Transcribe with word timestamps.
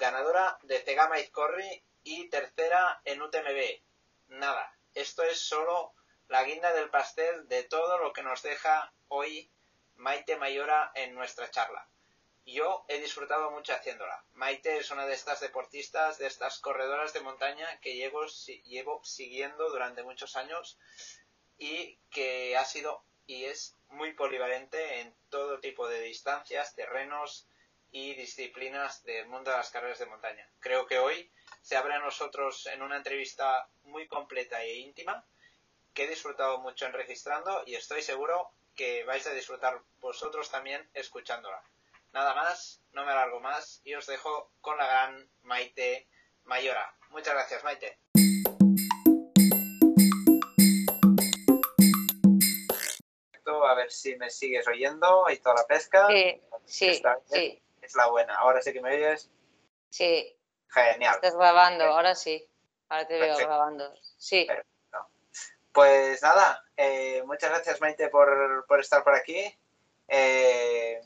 ganadora 0.00 0.58
de 0.62 0.80
Tegama 0.80 1.20
Izcorri 1.20 1.84
y 2.02 2.28
tercera 2.28 3.00
en 3.04 3.22
UTMB. 3.22 3.82
Nada, 4.28 4.74
esto 4.94 5.22
es 5.22 5.38
solo 5.38 5.92
la 6.28 6.42
guinda 6.44 6.72
del 6.72 6.90
pastel 6.90 7.46
de 7.48 7.62
todo 7.64 7.98
lo 7.98 8.12
que 8.12 8.22
nos 8.22 8.42
deja 8.42 8.92
hoy 9.08 9.50
Maite 9.96 10.36
Mayora 10.36 10.90
en 10.94 11.14
nuestra 11.14 11.50
charla. 11.50 11.86
Yo 12.46 12.84
he 12.88 12.98
disfrutado 12.98 13.50
mucho 13.50 13.74
haciéndola. 13.74 14.24
Maite 14.32 14.78
es 14.78 14.90
una 14.90 15.06
de 15.06 15.12
estas 15.12 15.40
deportistas, 15.40 16.18
de 16.18 16.26
estas 16.26 16.58
corredoras 16.58 17.12
de 17.12 17.20
montaña 17.20 17.78
que 17.80 17.94
llevo, 17.94 18.24
llevo 18.64 19.04
siguiendo 19.04 19.68
durante 19.68 20.02
muchos 20.02 20.34
años 20.36 20.78
y 21.58 21.98
que 22.10 22.56
ha 22.56 22.64
sido 22.64 23.04
y 23.26 23.44
es 23.44 23.76
muy 23.90 24.14
polivalente 24.14 25.00
en 25.00 25.14
todo 25.28 25.60
tipo 25.60 25.86
de 25.86 26.00
distancias, 26.00 26.74
terrenos 26.74 27.46
y 27.92 28.14
disciplinas 28.14 29.02
del 29.04 29.26
mundo 29.28 29.50
de 29.50 29.56
las 29.56 29.70
carreras 29.70 29.98
de 29.98 30.06
montaña. 30.06 30.48
Creo 30.60 30.86
que 30.86 30.98
hoy 30.98 31.30
se 31.60 31.76
abre 31.76 31.94
a 31.94 31.98
nosotros 31.98 32.66
en 32.66 32.82
una 32.82 32.96
entrevista 32.96 33.68
muy 33.82 34.06
completa 34.06 34.62
e 34.62 34.76
íntima 34.76 35.24
que 35.92 36.04
he 36.04 36.08
disfrutado 36.08 36.58
mucho 36.58 36.86
en 36.86 36.92
registrando 36.92 37.62
y 37.66 37.74
estoy 37.74 38.02
seguro 38.02 38.52
que 38.74 39.04
vais 39.04 39.26
a 39.26 39.34
disfrutar 39.34 39.82
vosotros 39.98 40.50
también 40.50 40.88
escuchándola. 40.94 41.62
Nada 42.12 42.34
más, 42.34 42.80
no 42.92 43.04
me 43.04 43.12
alargo 43.12 43.40
más 43.40 43.80
y 43.84 43.94
os 43.94 44.06
dejo 44.06 44.52
con 44.60 44.76
la 44.78 44.86
gran 44.86 45.30
Maite 45.42 46.08
Mayora. 46.44 46.94
Muchas 47.10 47.34
gracias, 47.34 47.64
Maite. 47.64 47.98
A 53.62 53.74
ver 53.74 53.92
si 53.92 54.16
me 54.16 54.30
sigues 54.30 54.66
oyendo 54.66 55.26
y 55.30 55.36
toda 55.36 55.56
la 55.56 55.66
pesca. 55.66 56.08
Sí, 56.08 56.40
sí, 56.64 57.02
sí. 57.26 57.62
Es 57.90 57.96
la 57.96 58.06
buena. 58.06 58.36
Ahora 58.36 58.62
sí 58.62 58.72
que 58.72 58.80
me 58.80 58.94
oyes. 58.94 59.28
Sí. 59.88 60.38
Genial. 60.68 61.16
Estás 61.16 61.34
grabando, 61.34 61.86
ahora 61.86 62.14
sí. 62.14 62.48
Ahora 62.88 63.08
te 63.08 63.18
veo 63.18 63.36
grabando. 63.36 63.92
Sí. 64.16 64.46
Pues 65.72 66.22
nada, 66.22 66.64
eh, 66.76 67.20
muchas 67.24 67.50
gracias 67.50 67.80
Maite 67.80 68.08
por, 68.08 68.64
por 68.68 68.78
estar 68.78 69.02
por 69.02 69.16
aquí. 69.16 69.42
Eh, 70.06 71.00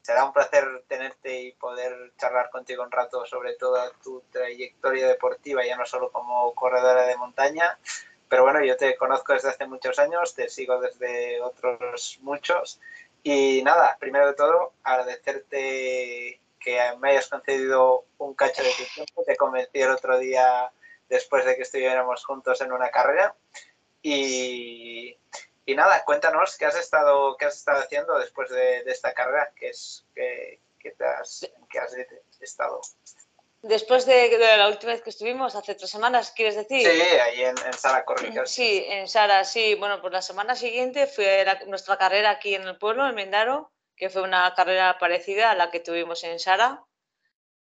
será 0.00 0.24
un 0.24 0.32
placer 0.32 0.84
tenerte 0.86 1.40
y 1.40 1.52
poder 1.54 2.12
charlar 2.16 2.50
contigo 2.50 2.84
un 2.84 2.92
rato 2.92 3.26
sobre 3.26 3.54
toda 3.54 3.90
tu 4.00 4.22
trayectoria 4.30 5.08
deportiva, 5.08 5.66
ya 5.66 5.76
no 5.76 5.86
solo 5.86 6.12
como 6.12 6.54
corredora 6.54 7.04
de 7.04 7.16
montaña, 7.16 7.80
pero 8.28 8.44
bueno, 8.44 8.62
yo 8.64 8.76
te 8.76 8.96
conozco 8.96 9.32
desde 9.32 9.48
hace 9.48 9.66
muchos 9.66 9.98
años, 9.98 10.34
te 10.36 10.48
sigo 10.48 10.80
desde 10.80 11.40
otros 11.40 12.18
muchos. 12.22 12.80
Y 13.22 13.62
nada, 13.62 13.96
primero 13.98 14.28
de 14.28 14.34
todo, 14.34 14.72
agradecerte 14.82 16.40
que 16.60 16.80
me 16.98 17.10
hayas 17.10 17.28
concedido 17.28 18.04
un 18.18 18.34
cacho 18.34 18.62
de 18.62 18.70
tu 18.70 18.84
tiempo. 18.94 19.24
Te 19.24 19.36
convencí 19.36 19.80
el 19.80 19.90
otro 19.90 20.18
día 20.18 20.70
después 21.08 21.44
de 21.44 21.56
que 21.56 21.62
estuviéramos 21.62 22.24
juntos 22.24 22.60
en 22.60 22.72
una 22.72 22.90
carrera. 22.90 23.34
Y, 24.02 25.16
y 25.66 25.74
nada, 25.74 26.04
cuéntanos 26.04 26.56
qué 26.56 26.66
has 26.66 26.76
estado, 26.76 27.36
qué 27.36 27.46
has 27.46 27.56
estado 27.56 27.80
haciendo 27.80 28.18
después 28.18 28.50
de, 28.50 28.78
esta 28.86 29.12
carrera, 29.12 29.52
que 29.54 29.68
es 29.68 30.06
que, 30.14 30.60
te 30.80 31.04
has, 31.04 31.46
que 31.70 31.78
has 31.78 31.94
estado. 32.40 32.80
Después 33.62 34.06
de, 34.06 34.38
la 34.38 34.68
última 34.68 34.92
vez 34.92 35.02
que 35.02 35.10
estuvimos, 35.10 35.56
hace 35.56 35.74
tres 35.74 35.90
semanas, 35.90 36.32
¿quieres 36.34 36.54
decir? 36.54 36.80
Sí, 36.88 37.00
ahí 37.00 37.42
en, 37.42 37.56
Sara 37.72 38.04
Corrica. 38.04 38.46
Sí, 38.46 38.84
en 38.86 39.08
Sara, 39.08 39.42
sí. 39.44 39.74
Bueno, 39.74 40.00
pues 40.00 40.12
la 40.12 40.22
semana 40.22 40.54
siguiente 40.54 41.08
fue 41.08 41.44
nuestra 41.66 41.98
carrera 41.98 42.30
aquí 42.30 42.54
en 42.54 42.62
el 42.62 42.78
pueblo, 42.78 43.08
en 43.08 43.16
Mendaro, 43.16 43.72
que 43.96 44.10
fue 44.10 44.22
una 44.22 44.54
carrera 44.54 44.96
parecida 44.98 45.50
a 45.50 45.56
la 45.56 45.72
que 45.72 45.80
tuvimos 45.80 46.22
en 46.22 46.38
Sara, 46.38 46.84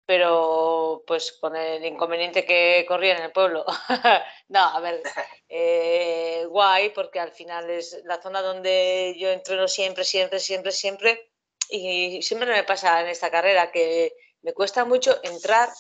pero 0.07 1.03
pues 1.05 1.33
con 1.33 1.57
el 1.57 1.85
inconveniente 1.85 2.45
que 2.45 2.85
corría 2.87 3.17
en 3.17 3.25
el 3.25 3.33
pueblo. 3.33 3.65
no, 4.49 4.61
a 4.61 4.79
ver, 4.79 5.03
eh, 5.49 6.45
guay, 6.49 6.91
porque 6.91 7.19
al 7.19 7.33
final 7.33 7.69
es 7.71 8.01
la 8.05 8.23
zona 8.23 8.41
donde 8.41 9.17
yo 9.19 9.31
entreno 9.31 9.67
siempre, 9.67 10.05
siempre, 10.05 10.39
siempre, 10.39 10.71
siempre, 10.71 11.33
y 11.69 12.23
siempre 12.23 12.51
me 12.51 12.63
pasa 12.63 13.01
en 13.01 13.09
esta 13.09 13.33
carrera 13.33 13.73
que 13.73 14.13
me 14.42 14.53
cuesta 14.53 14.85
mucho 14.85 15.19
entrar, 15.23 15.70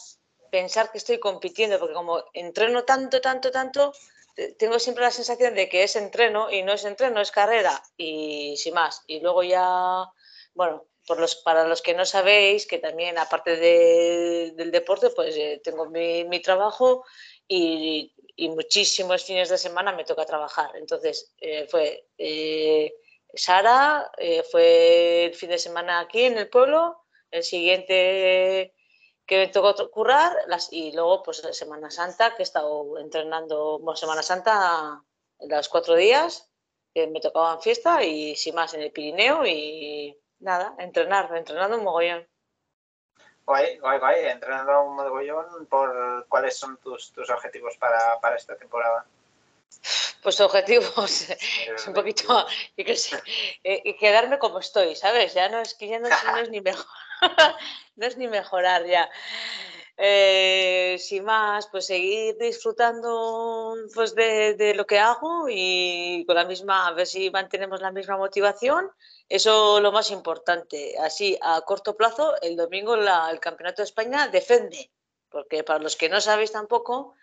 pensar 0.50 0.90
que 0.90 0.98
estoy 0.98 1.18
compitiendo, 1.18 1.78
porque 1.78 1.94
como 1.94 2.24
entreno 2.32 2.84
tanto, 2.84 3.20
tanto, 3.20 3.50
tanto, 3.50 3.92
tengo 4.58 4.78
siempre 4.78 5.04
la 5.04 5.10
sensación 5.10 5.54
de 5.54 5.68
que 5.68 5.82
es 5.82 5.96
entreno 5.96 6.50
y 6.50 6.62
no 6.62 6.72
es 6.72 6.84
entreno, 6.84 7.20
es 7.20 7.30
carrera 7.30 7.82
y 7.96 8.56
sin 8.56 8.74
más. 8.74 9.02
Y 9.06 9.20
luego 9.20 9.42
ya, 9.42 10.04
bueno, 10.54 10.86
para 11.44 11.66
los 11.66 11.82
que 11.82 11.94
no 11.94 12.06
sabéis, 12.06 12.66
que 12.66 12.78
también 12.78 13.18
aparte 13.18 13.56
del 13.56 14.70
deporte, 14.70 15.10
pues 15.10 15.36
eh, 15.36 15.60
tengo 15.62 15.86
mi, 15.90 16.40
trabajo 16.40 17.04
y, 17.48 18.14
muchísimos 18.38 19.24
fines 19.24 19.48
de 19.50 19.58
semana 19.58 19.92
me 19.92 20.04
toca 20.04 20.24
trabajar. 20.24 20.70
Entonces, 20.76 21.32
eh, 21.38 21.66
fue 21.70 22.08
eh, 22.18 22.92
Sara, 23.34 24.10
fue 24.50 25.26
el 25.26 25.34
fin 25.34 25.50
de 25.50 25.58
semana 25.58 26.00
aquí 26.00 26.22
en 26.24 26.38
el 26.38 26.48
pueblo 26.48 27.01
el 27.32 27.42
siguiente 27.42 28.74
que 29.26 29.38
me 29.38 29.48
tocó 29.48 29.90
currar 29.90 30.36
las, 30.46 30.72
y 30.72 30.92
luego 30.92 31.22
pues 31.22 31.38
Semana 31.52 31.90
Santa, 31.90 32.34
que 32.34 32.42
he 32.42 32.44
estado 32.44 32.98
entrenando, 32.98 33.78
bueno, 33.78 33.96
Semana 33.96 34.22
Santa 34.22 35.02
los 35.40 35.68
cuatro 35.68 35.94
días, 35.94 36.50
que 36.94 37.06
me 37.06 37.20
tocaban 37.20 37.60
fiesta 37.60 38.02
y 38.04 38.36
sin 38.36 38.54
más 38.54 38.74
en 38.74 38.82
el 38.82 38.92
Pirineo 38.92 39.44
y 39.46 40.16
nada, 40.40 40.74
entrenar, 40.78 41.34
entrenando 41.36 41.78
un 41.78 41.84
mogollón. 41.84 42.28
Guay, 43.44 43.78
guay, 43.78 43.98
guay, 43.98 44.24
entrenando 44.26 44.82
un 44.82 44.96
mogollón, 44.96 45.66
¿por 45.66 46.26
cuáles 46.28 46.56
son 46.56 46.76
tus, 46.78 47.12
tus 47.12 47.28
objetivos 47.30 47.76
para, 47.76 48.20
para 48.20 48.36
esta 48.36 48.56
temporada? 48.56 49.04
Pues 50.22 50.40
objetivos 50.40 51.30
es 51.30 51.86
un 51.86 51.94
poquito, 51.94 52.46
eh, 52.76 53.96
quedarme 53.98 54.38
como 54.38 54.60
estoy, 54.60 54.94
¿sabes? 54.94 55.34
Ya 55.34 55.48
no 55.48 55.58
es 55.58 55.74
que 55.74 55.88
ya 55.88 55.98
no 55.98 56.08
es 56.36 56.50
ni 56.50 56.60
mejor. 56.60 56.86
no 57.96 58.06
es 58.06 58.16
ni 58.16 58.28
mejorar 58.28 58.86
ya. 58.86 59.10
Eh, 59.96 60.96
sin 60.98 61.24
más, 61.24 61.68
pues 61.68 61.86
seguir 61.86 62.36
disfrutando 62.38 63.76
pues, 63.94 64.14
de, 64.14 64.72
lo 64.74 64.86
que 64.86 64.98
hago 64.98 65.46
y 65.48 66.24
con 66.26 66.34
la 66.34 66.44
misma, 66.44 66.88
a 66.88 66.92
ver 66.92 67.06
si 67.06 67.30
mantenemos 67.30 67.80
la 67.80 67.92
misma 67.92 68.16
motivación. 68.16 68.90
Eso 69.28 69.80
lo 69.80 69.92
más 69.92 70.10
importante. 70.10 70.96
Así, 70.98 71.38
a 71.42 71.60
corto 71.62 71.96
plazo, 71.96 72.34
el 72.42 72.56
domingo 72.56 72.94
el 72.94 73.40
Campeonato 73.40 73.82
de 73.82 73.86
España 73.86 74.28
defende, 74.28 74.90
porque 75.28 75.62
para 75.62 75.78
los 75.78 75.96
que 75.96 76.08
no 76.08 76.20
sabéis 76.20 76.52
tampoco, 76.52 77.14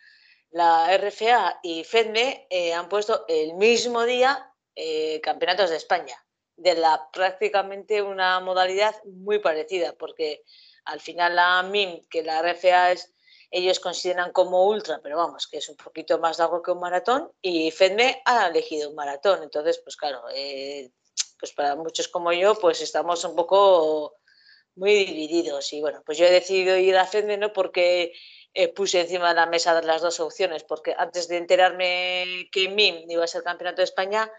la 0.52 0.96
RFA 0.98 1.60
y 1.64 1.84
FEDME 1.84 2.48
eh, 2.50 2.74
han 2.74 2.90
puesto 2.90 3.26
el 3.28 3.56
mismo 3.56 4.04
día 4.06 4.52
eh, 4.76 5.20
Campeonatos 5.22 5.70
de 5.70 5.78
España 5.78 6.16
de 6.60 6.76
la 6.76 7.10
prácticamente 7.12 8.02
una 8.02 8.40
modalidad 8.40 8.96
muy 9.06 9.40
parecida, 9.40 9.94
porque 9.94 10.44
al 10.86 11.00
final 11.00 11.36
la 11.36 11.64
MIM, 11.64 12.02
que 12.10 12.24
la 12.24 12.42
RFA 12.42 12.92
es, 12.92 13.14
ellos 13.52 13.80
consideran 13.80 14.32
como 14.32 14.68
ultra, 14.68 15.00
pero 15.02 15.18
vamos, 15.18 15.48
que 15.48 15.58
es 15.58 15.70
un 15.70 15.76
poquito 15.76 16.20
más 16.20 16.38
largo 16.38 16.62
que 16.62 16.72
un 16.72 16.80
maratón, 16.80 17.32
y 17.42 17.72
FEDME 17.72 18.22
ha 18.26 18.48
elegido 18.48 18.90
un 18.90 18.96
maratón. 18.96 19.42
Entonces, 19.42 19.80
pues 19.80 19.96
claro, 19.96 20.24
eh, 20.36 20.92
pues 21.40 21.54
para 21.54 21.76
muchos 21.76 22.10
como 22.10 22.32
yo, 22.34 22.56
pues 22.56 22.82
estamos 22.82 23.24
un 23.24 23.36
poco 23.36 24.18
muy 24.76 25.06
divididos. 25.06 25.72
Y 25.74 25.82
bueno, 25.82 26.04
pues 26.06 26.18
yo 26.18 26.26
he 26.26 26.32
decidido 26.32 26.78
ir 26.78 26.96
a 26.98 27.06
FEDME 27.06 27.38
no 27.38 27.54
porque 27.54 28.14
eh, 28.54 28.68
puse 28.68 29.02
encima 29.02 29.30
de 29.30 29.36
la 29.36 29.46
mesa 29.46 29.82
las 29.82 30.02
dos 30.02 30.20
opciones, 30.20 30.64
porque 30.64 30.94
antes 30.98 31.28
de 31.28 31.38
enterarme 31.38 32.50
que 32.52 32.70
MIM 32.70 33.10
iba 33.10 33.24
a 33.24 33.28
ser 33.28 33.44
campeonato 33.44 33.78
de 33.78 33.86
España, 33.86 34.32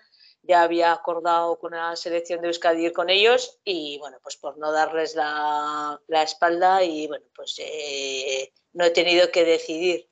ya 0.43 0.63
había 0.63 0.93
acordado 0.93 1.59
con 1.59 1.73
la 1.73 1.95
selección 1.97 2.41
de 2.41 2.49
Euskadi 2.49 2.87
ir 2.87 2.93
con 2.93 3.11
ellos 3.11 3.59
y 3.65 3.99
bueno, 3.99 4.19
pues 4.23 4.37
por 4.37 4.59
no 4.59 4.73
darles 4.73 5.15
la, 5.15 6.01
espalda 6.09 6.83
y 6.83 7.07
bueno, 7.07 7.27
pues 7.35 7.57
eh, 7.59 8.53
no 8.73 8.85
he 8.85 8.91
tenido 8.91 9.31
que 9.31 9.45
decidir. 9.45 10.09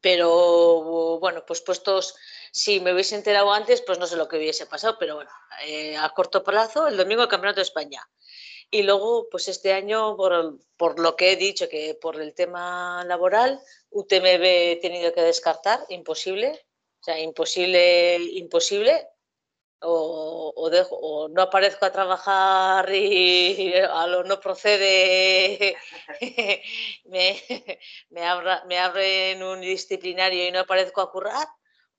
Pero 0.00 1.18
bueno, 1.18 1.44
pues 1.46 1.62
puestos, 1.62 2.14
si 2.52 2.80
me 2.80 2.92
hubiese 2.92 3.16
enterado 3.16 3.52
antes, 3.52 3.80
pues 3.80 3.98
no 3.98 4.06
sé 4.06 4.16
lo 4.16 4.28
que 4.28 4.36
hubiese 4.36 4.66
pasado, 4.66 4.96
pero 4.98 5.14
bueno, 5.14 5.30
eh, 5.66 5.96
a 5.96 6.10
corto 6.10 6.44
plazo, 6.44 6.86
el 6.86 6.96
domingo 6.96 7.22
el 7.22 7.28
Campeonato 7.28 7.60
de 7.60 7.64
España. 7.64 8.06
Y 8.70 8.82
luego, 8.82 9.28
pues 9.30 9.48
este 9.48 9.72
año, 9.72 10.16
por, 10.16 10.58
por, 10.76 10.98
lo 10.98 11.16
que 11.16 11.32
he 11.32 11.36
dicho, 11.36 11.68
que 11.68 11.94
por 11.94 12.20
el 12.20 12.34
tema 12.34 13.04
laboral, 13.06 13.60
UTMB 13.90 14.42
he 14.42 14.78
tenido 14.82 15.12
que 15.12 15.22
descartar, 15.22 15.86
imposible, 15.88 16.66
o 17.00 17.04
sea, 17.04 17.18
imposible, 17.20 18.16
imposible, 18.16 19.08
o, 19.80 20.52
o 20.56 21.28
no 21.28 21.42
aparezco 21.42 21.84
a 21.84 21.92
trabajar 21.92 22.92
y 22.92 23.74
a 23.90 24.06
lo 24.06 24.24
no 24.24 24.40
procede, 24.40 25.76
me, 27.04 27.42
me, 28.10 28.26
abra, 28.26 28.64
me 28.66 28.78
abren 28.78 29.42
un 29.42 29.60
disciplinario 29.60 30.46
y 30.46 30.52
no 30.52 30.60
aparezco 30.60 31.00
a 31.00 31.10
currar, 31.10 31.48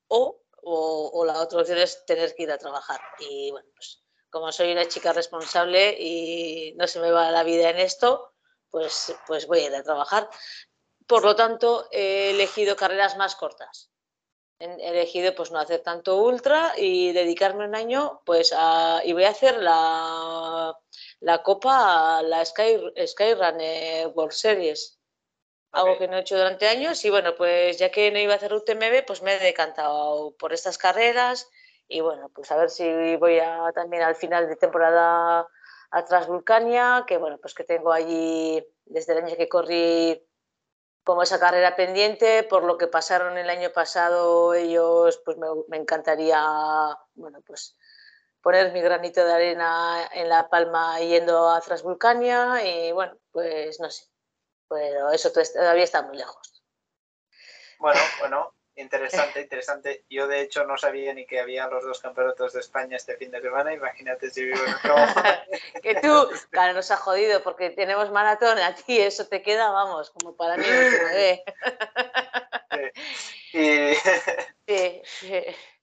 o, 0.08 0.42
o, 0.64 1.26
la 1.26 1.40
otra 1.42 1.62
opción 1.62 1.78
es 1.78 2.06
tener 2.06 2.34
que 2.36 2.44
ir 2.44 2.52
a 2.52 2.58
trabajar. 2.58 3.00
Y 3.20 3.52
bueno, 3.52 3.70
pues 3.76 4.04
como 4.30 4.52
soy 4.52 4.72
una 4.72 4.88
chica 4.88 5.14
responsable 5.14 5.96
y 6.00 6.74
no 6.76 6.88
se 6.88 7.00
me 7.00 7.12
va 7.12 7.32
la 7.32 7.44
vida 7.44 7.70
en 7.70 7.80
esto, 7.80 8.34
pues, 8.70 9.16
pues 9.28 9.48
voy 9.48 9.60
a 9.60 9.68
ir 9.68 9.76
a 9.76 9.84
trabajar. 9.84 10.30
Por 11.08 11.24
lo 11.24 11.36
tanto, 11.36 11.88
he 11.92 12.32
elegido 12.32 12.76
carreras 12.76 13.16
más 13.16 13.36
cortas. 13.36 13.92
He 14.58 14.88
elegido 14.88 15.36
pues 15.36 15.52
no 15.52 15.60
hacer 15.60 15.82
tanto 15.82 16.22
ultra 16.22 16.74
y 16.78 17.12
dedicarme 17.12 17.66
un 17.66 17.76
año 17.76 18.22
pues 18.26 18.54
a, 18.56 19.02
y 19.04 19.12
voy 19.12 19.26
a 19.26 19.30
hacer 19.30 19.58
la, 19.62 20.78
la 21.20 21.44
copa, 21.44 22.22
la 22.22 22.46
Sky, 22.46 22.80
Skyrunner 23.06 24.08
World 24.16 24.32
Series. 24.32 24.98
Algo 25.72 25.98
que 25.98 26.08
no 26.08 26.16
he 26.16 26.22
hecho 26.22 26.38
durante 26.38 26.70
años 26.70 27.04
y 27.04 27.10
bueno, 27.10 27.36
pues 27.36 27.78
ya 27.78 27.92
que 27.92 28.10
no 28.12 28.20
iba 28.20 28.34
a 28.34 28.38
hacer 28.38 28.54
UTMB, 28.54 29.06
pues 29.06 29.22
me 29.22 29.36
he 29.36 29.40
decantado 29.40 30.34
por 30.38 30.54
estas 30.54 30.78
carreras 30.78 31.50
y 31.90 32.00
bueno, 32.00 32.30
pues 32.30 32.50
a 32.52 32.56
ver 32.56 32.70
si 32.70 33.18
voy 33.18 33.40
a, 33.40 33.72
también 33.74 34.04
al 34.04 34.16
final 34.16 34.48
de 34.48 34.56
temporada 34.56 35.48
a 35.92 36.06
Transvulcania, 36.06 37.04
que 37.06 37.18
bueno, 37.18 37.38
pues 37.40 37.54
que 37.54 37.66
tengo 37.66 37.92
allí 37.92 38.66
desde 38.86 39.14
el 39.14 39.26
año 39.26 39.36
que 39.36 39.50
corrí 39.50 40.26
como 41.06 41.22
esa 41.22 41.40
carrera 41.40 41.76
pendiente, 41.76 42.44
por 42.44 42.64
lo 42.64 42.78
que 42.78 42.88
pasaron 42.88 43.38
el 43.38 43.50
año 43.50 43.70
pasado 43.72 44.56
ellos, 44.56 45.22
pues 45.24 45.38
me, 45.38 45.78
encantaría, 45.78 46.44
bueno, 47.14 47.42
pues 47.46 47.78
poner 48.42 48.74
mi 48.74 48.82
granito 48.82 49.24
de 49.24 49.32
arena 49.32 50.10
en 50.12 50.30
La 50.30 50.50
Palma 50.50 51.00
yendo 51.00 51.50
a 51.50 51.62
Transvulcania 51.62 52.66
y 52.66 52.92
bueno, 52.92 53.16
pues 53.32 53.80
no 53.80 53.90
sé, 53.92 54.08
pero 54.68 55.12
eso 55.12 55.32
todavía 55.32 55.84
está 55.84 56.02
muy 56.02 56.18
lejos. 56.18 56.64
Bueno, 57.78 58.00
bueno, 58.20 58.56
Interesante, 58.78 59.42
interesante. 59.42 60.04
Yo 60.10 60.28
de 60.28 60.42
hecho 60.42 60.66
no 60.66 60.78
sabía 60.78 61.14
ni 61.14 61.26
que 61.26 61.40
había 61.40 61.68
los 61.68 61.84
dos 61.84 62.02
campeonatos 62.02 62.54
de 62.54 62.60
España 62.60 62.98
este 62.98 63.16
fin 63.16 63.32
de 63.32 63.42
semana. 63.42 63.74
Imagínate 63.74 64.30
si 64.30 64.44
vivo 64.44 64.60
en 64.66 64.74
otro. 64.74 64.96
que 65.82 65.96
tú, 65.96 66.30
claro, 66.50 66.74
nos 66.74 66.92
ha 66.92 66.98
jodido 66.98 67.42
porque 67.42 67.70
tenemos 67.70 68.12
maratón, 68.12 68.60
a 68.60 68.76
ti 68.76 69.00
eso 69.00 69.28
te 69.28 69.42
queda, 69.42 69.70
vamos, 69.72 70.10
como 70.12 70.36
para 70.36 70.58
mí. 70.58 70.66
sí. 73.52 75.02
Y... 75.22 75.46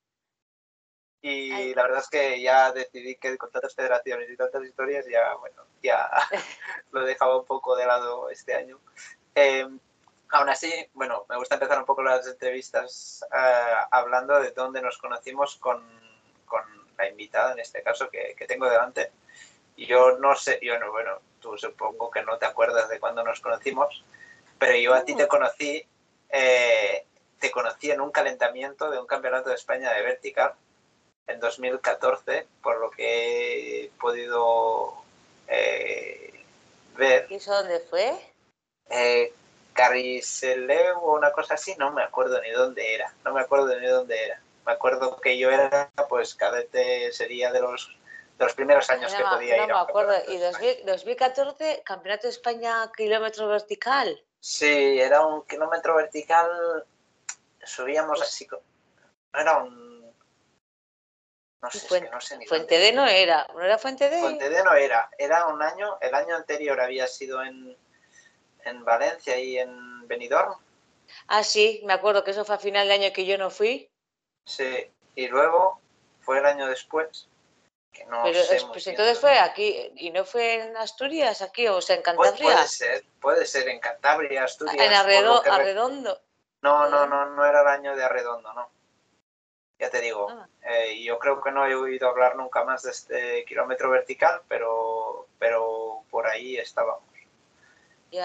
Y 1.25 1.73
la 1.75 1.85
verdad 1.85 2.01
es 2.01 2.09
que 2.09 2.43
ya 2.43 2.73
decidí 2.73 3.15
que 3.15 3.39
con 3.39 3.49
tantas 3.53 3.77
federaciones 3.77 4.29
y 4.29 4.37
tantas 4.37 4.65
historias, 4.65 5.07
ya, 5.09 5.35
bueno, 5.37 5.65
ya 5.81 6.11
lo 6.91 7.03
he 7.03 7.07
dejado 7.07 7.39
un 7.39 7.47
poco 7.47 7.77
de 7.77 7.87
lado 7.87 8.29
este 8.29 8.55
año. 8.55 8.81
Eh, 9.37 9.69
Aún 10.33 10.49
así, 10.49 10.73
bueno, 10.95 11.27
me 11.29 11.37
gusta 11.37 11.57
empezar 11.57 11.79
un 11.79 11.85
poco 11.85 12.03
las 12.03 12.27
entrevistas 12.27 13.23
eh, 13.31 13.75
hablando 13.91 14.41
de 14.41 14.53
dónde 14.53 14.81
nos 14.81 14.97
conocimos 14.97 15.57
con, 15.57 15.85
con, 16.47 16.63
la 16.97 17.07
invitada, 17.07 17.53
en 17.53 17.59
este 17.59 17.83
caso, 17.83 18.09
que, 18.09 18.35
que, 18.35 18.47
tengo 18.47 18.69
delante. 18.69 19.13
Yo 19.77 20.19
no 20.19 20.35
sé, 20.35 20.59
yo 20.63 20.79
no, 20.79 20.91
bueno, 20.91 21.19
tú 21.39 21.59
supongo 21.59 22.11
que 22.11 22.23
no 22.23 22.39
te 22.39 22.47
acuerdas 22.47 22.89
de 22.89 22.99
cuándo 22.99 23.23
nos 23.23 23.41
conocimos, 23.41 24.05
pero 24.59 24.75
yo 24.79 24.95
a 24.95 25.05
ti 25.05 25.15
te 25.15 25.29
conocí, 25.29 25.87
eh, 26.31 27.05
te 27.39 27.51
conocí 27.51 27.91
en 27.91 28.01
un 28.01 28.11
calentamiento 28.11 28.91
de 28.91 28.99
un 28.99 29.07
campeonato 29.07 29.51
de 29.51 29.57
España 29.57 29.93
de 29.93 30.03
vertical 30.03 30.55
en 31.27 31.41
2014, 31.41 32.47
por 32.63 32.81
lo 32.81 32.91
que 32.91 33.85
he 33.85 33.91
podido 34.01 34.95
eh, 35.47 36.43
ver. 36.97 37.27
¿Y 37.29 37.35
eso 37.35 37.53
dónde 37.53 37.81
fue? 37.81 38.19
Eh, 38.89 39.35
Carriceleu 39.73 40.99
o 40.99 41.17
una 41.17 41.33
cosa 41.33 41.55
así, 41.55 41.75
no 41.79 41.93
me 41.93 42.03
acuerdo 42.03 42.41
ni 42.43 42.51
dónde 42.51 42.95
era, 42.95 43.13
no 43.25 43.33
me 43.33 43.41
acuerdo 43.41 43.79
ni 43.79 43.87
dónde 43.87 44.25
era. 44.25 44.41
Me 44.65 44.73
acuerdo 44.73 45.21
que 45.21 45.39
yo 45.39 45.51
era, 45.51 45.91
pues 46.09 46.35
cadete 46.35 47.11
sería 47.13 47.51
de 47.51 47.61
los, 47.61 47.97
de 48.39 48.45
los 48.45 48.55
primeros 48.55 48.89
años 48.91 49.13
que 49.13 49.23
podía 49.23 49.57
no 49.57 49.63
ir. 49.65 49.69
No 49.69 49.75
me 49.75 49.81
acuerdo. 49.81 50.15
¿Y 50.29 50.39
2014, 50.85 51.83
Campeonato 51.85 52.27
de 52.27 52.31
España 52.33 52.91
kilómetro 52.97 53.49
vertical? 53.49 54.23
Sí, 54.39 55.01
era 55.01 55.25
un 55.25 55.43
kilómetro 55.47 55.97
vertical, 55.97 56.85
subíamos 57.63 58.19
pues 58.19 58.29
así, 58.29 58.49
era 59.33 59.59
un... 59.59 60.03
No 61.63 61.71
sé, 61.71 61.79
Fuente, 61.87 62.11
no 62.11 62.21
sé 62.21 62.39
ni 62.39 62.47
Fuente 62.47 62.77
D 62.77 62.93
no 62.93 63.07
era, 63.07 63.47
¿no 63.55 63.63
era 63.63 63.79
Fuente 63.79 64.11
D? 64.11 64.19
Fuente 64.19 64.51
D 64.51 64.65
no 64.65 64.75
era, 64.75 65.09
era 65.17 65.47
un 65.47 65.63
año, 65.63 65.97
el 66.01 66.13
año 66.13 66.35
anterior 66.35 66.81
había 66.81 67.07
sido 67.07 67.41
en 67.43 67.77
en 68.65 68.85
Valencia 68.85 69.39
y 69.39 69.59
en 69.59 70.07
Benidorm. 70.07 70.55
Ah, 71.29 71.43
sí, 71.43 71.83
me 71.85 71.93
acuerdo 71.93 72.25
que 72.25 72.31
eso 72.31 72.45
fue 72.45 72.55
a 72.55 72.59
final 72.59 72.89
de 72.89 72.95
año 72.95 73.13
que 73.13 73.27
yo 73.27 73.39
no 73.39 73.51
fui. 73.51 73.91
Sí, 74.45 74.91
y 75.15 75.29
luego 75.29 75.81
fue 76.21 76.39
el 76.39 76.47
año 76.47 76.67
después. 76.67 77.29
Que 77.93 78.07
no 78.07 78.23
Pero 78.23 78.41
pues 78.69 78.87
entonces 78.87 79.19
fue 79.19 79.39
aquí, 79.39 79.93
y 79.97 80.11
no 80.11 80.25
fue 80.25 80.55
en 80.55 80.77
Asturias, 80.79 81.43
aquí, 81.43 81.69
o 81.69 81.81
sea, 81.81 81.97
en 81.97 82.03
pues 82.03 82.31
Cantabria. 82.31 82.55
puede 82.55 82.69
ser, 82.69 83.05
puede 83.21 83.47
ser 83.47 83.69
en 83.69 83.81
Cantabria, 83.81 84.45
Asturias. 84.45 84.77
En 84.79 84.93
Arredondo. 84.93 86.21
No, 86.63 86.89
no, 86.89 87.07
no, 87.07 87.27
no 87.27 87.45
era 87.45 87.61
el 87.61 87.69
año 87.69 87.95
de 87.95 88.05
Arredondo, 88.05 88.53
no. 88.55 88.71
Ya 89.79 89.91
te 89.91 90.01
digo, 90.01 90.29
ah. 90.31 90.49
eh, 90.63 91.03
yo 91.03 91.19
creo 91.19 91.43
que 91.43 91.51
no 91.51 91.67
he 91.67 91.75
oído 91.75 92.09
hablar 92.09 92.37
nunca 92.37 92.65
más 92.65 92.83
de 92.85 92.93
este 92.93 93.45
kilómetro 93.45 93.91
vertical, 93.91 94.43
pero, 94.49 95.27
pero 95.39 96.05
por 96.09 96.27
ahí 96.27 96.57
estábamos. 96.57 97.12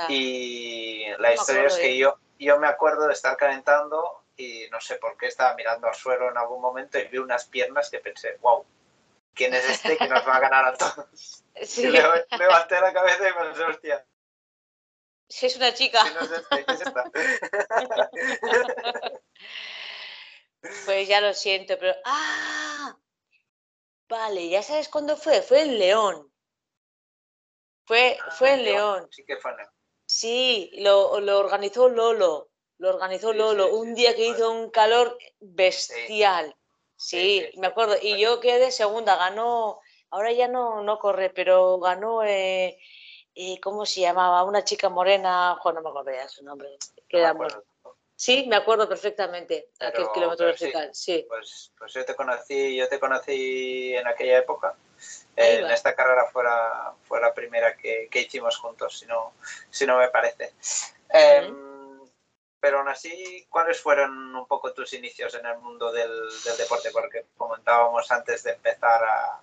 Y 0.09 1.05
la 1.19 1.33
historia 1.33 1.67
es 1.67 1.77
que 1.77 1.97
yo, 1.97 2.19
yo 2.37 2.59
me 2.59 2.67
acuerdo 2.67 3.07
de 3.07 3.13
estar 3.13 3.37
calentando 3.37 4.25
y 4.35 4.67
no 4.69 4.81
sé 4.81 4.95
por 4.95 5.17
qué 5.17 5.27
estaba 5.27 5.55
mirando 5.55 5.87
al 5.87 5.95
suelo 5.95 6.29
en 6.29 6.37
algún 6.37 6.61
momento 6.61 6.99
y 6.99 7.07
vi 7.07 7.17
unas 7.17 7.45
piernas 7.45 7.89
que 7.89 7.99
pensé, 7.99 8.37
wow, 8.41 8.65
¿quién 9.33 9.53
es 9.53 9.69
este 9.69 9.97
que 9.97 10.07
nos 10.07 10.27
va 10.27 10.35
a 10.35 10.39
ganar 10.39 10.65
a 10.65 10.73
todos? 10.73 11.43
Y 11.77 11.87
levanté 11.87 12.79
la 12.79 12.93
cabeza 12.93 13.29
y 13.29 13.33
pensé, 13.33 13.63
hostia. 13.63 14.05
Si 15.27 15.47
es 15.47 15.57
una 15.57 15.73
chica. 15.73 16.03
no 16.13 16.21
es 16.21 16.31
este, 16.31 16.65
es 16.71 16.81
esta? 16.81 17.03
pues 20.85 21.07
ya 21.07 21.19
lo 21.19 21.33
siento, 21.33 21.79
pero. 21.79 21.95
¡Ah! 22.05 22.95
Vale, 24.07 24.49
ya 24.49 24.61
sabes 24.61 24.87
cuándo 24.87 25.17
fue. 25.17 25.41
Fue 25.41 25.63
en 25.63 25.79
León. 25.79 26.31
Fue, 27.85 28.19
ah, 28.21 28.31
fue 28.31 28.53
en 28.53 28.65
León. 28.65 29.07
Sí 29.11 29.25
que 29.25 29.37
fue 29.37 29.49
en 29.51 29.57
León. 29.57 29.71
Sí, 30.07 30.71
lo, 30.77 31.19
lo 31.19 31.37
organizó 31.37 31.89
Lolo, 31.89 32.47
lo 32.77 32.89
organizó 32.89 33.33
Lolo, 33.33 33.75
un 33.75 33.93
día 33.93 34.15
que 34.15 34.29
hizo 34.29 34.49
un 34.49 34.69
calor 34.69 35.17
bestial. 35.41 36.55
Sí, 36.95 37.45
me 37.57 37.67
acuerdo. 37.67 37.95
Y 38.01 38.17
yo 38.17 38.39
quedé 38.39 38.71
segunda, 38.71 39.17
ganó, 39.17 39.81
ahora 40.09 40.31
ya 40.31 40.47
no, 40.47 40.81
no 40.81 40.97
corre, 40.97 41.29
pero 41.29 41.77
ganó, 41.79 42.23
eh, 42.23 42.79
eh, 43.35 43.59
¿cómo 43.59 43.85
se 43.85 43.99
llamaba? 43.99 44.45
Una 44.45 44.63
chica 44.63 44.87
morena, 44.87 45.59
no 45.61 45.81
me 45.81 45.89
acuerdo 45.89 46.11
ya 46.11 46.29
su 46.29 46.43
nombre. 46.45 46.77
Sí, 48.15 48.45
me 48.47 48.55
acuerdo 48.55 48.87
perfectamente, 48.87 49.71
aquel 49.79 50.07
kilómetro 50.13 50.45
vertical, 50.45 50.89
sí. 50.95 51.25
Pues, 51.27 51.73
pues 51.77 51.93
yo 51.93 52.05
te 52.05 52.15
conocí, 52.15 52.77
yo 52.77 52.87
te 52.87 52.97
conocí 52.97 53.93
en 53.93 54.07
aquella 54.07 54.39
época 54.39 54.75
en 55.35 55.69
esta 55.69 55.95
carrera 55.95 56.25
fuera, 56.25 56.93
fue 57.03 57.21
la 57.21 57.33
primera 57.33 57.75
que, 57.75 58.07
que, 58.09 58.21
hicimos 58.21 58.57
juntos, 58.57 58.99
si 58.99 59.05
no, 59.05 59.33
si 59.69 59.85
no 59.85 59.97
me 59.97 60.09
parece. 60.09 60.53
Em, 61.09 61.99
pero 62.59 62.79
aún 62.79 62.89
así, 62.89 63.45
¿cuáles 63.49 63.79
fueron 63.79 64.35
un 64.35 64.47
poco 64.47 64.73
tus 64.73 64.93
inicios 64.93 65.33
en 65.35 65.45
el 65.45 65.57
mundo 65.59 65.91
del, 65.91 66.11
del 66.43 66.57
deporte? 66.57 66.89
Porque 66.91 67.27
comentábamos 67.37 68.11
antes 68.11 68.43
de 68.43 68.51
empezar 68.51 69.03
a, 69.03 69.41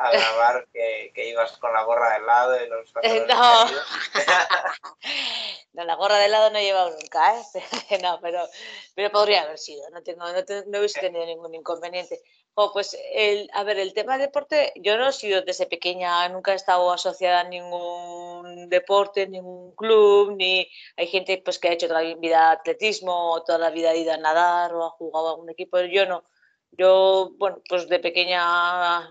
a 0.00 0.10
grabar 0.10 0.66
que, 0.72 1.12
que, 1.14 1.28
ibas 1.28 1.52
con 1.58 1.72
la 1.72 1.84
gorra 1.84 2.14
de 2.14 2.26
lado 2.26 2.64
y 2.64 2.68
los 2.68 2.90
eh, 3.02 3.26
no. 3.28 3.66
no, 5.74 5.84
la 5.84 5.94
gorra 5.94 6.18
de 6.18 6.28
lado 6.28 6.50
no 6.50 6.58
he 6.58 6.64
llevado 6.64 6.90
nunca, 6.90 7.38
¿eh? 7.38 7.44
no, 8.02 8.18
pero, 8.20 8.48
pero 8.94 9.10
podría 9.10 9.42
haber 9.42 9.58
sido, 9.58 9.88
no, 9.90 10.02
tengo, 10.02 10.26
no, 10.26 10.40
no 10.66 10.78
hubiese 10.78 11.00
tenido 11.00 11.26
ningún 11.26 11.54
inconveniente. 11.54 12.20
Oh, 12.54 12.72
pues, 12.72 12.96
el, 13.14 13.48
a 13.54 13.64
ver, 13.64 13.78
el 13.78 13.94
tema 13.94 14.18
de 14.18 14.24
deporte, 14.26 14.72
yo 14.76 14.98
no 14.98 15.08
he 15.08 15.12
sido 15.12 15.40
desde 15.42 15.66
pequeña, 15.66 16.28
nunca 16.28 16.52
he 16.52 16.56
estado 16.56 16.92
asociada 16.92 17.40
a 17.40 17.48
ningún 17.48 18.68
deporte, 18.68 19.26
ningún 19.28 19.74
club, 19.76 20.36
ni 20.36 20.68
hay 20.96 21.06
gente 21.06 21.40
pues 21.44 21.58
que 21.58 21.68
ha 21.68 21.72
hecho 21.72 21.88
toda 21.88 22.02
la 22.02 22.14
vida 22.16 22.50
atletismo, 22.50 23.42
toda 23.46 23.58
la 23.58 23.70
vida 23.70 23.90
ha 23.90 23.96
ido 23.96 24.12
a 24.12 24.18
nadar 24.18 24.74
o 24.74 24.84
ha 24.84 24.90
jugado 24.90 25.28
a 25.28 25.30
algún 25.32 25.48
equipo, 25.50 25.80
yo 25.80 26.06
no. 26.06 26.24
Yo, 26.72 27.30
bueno, 27.38 27.62
pues 27.68 27.88
de 27.88 27.98
pequeña, 27.98 29.10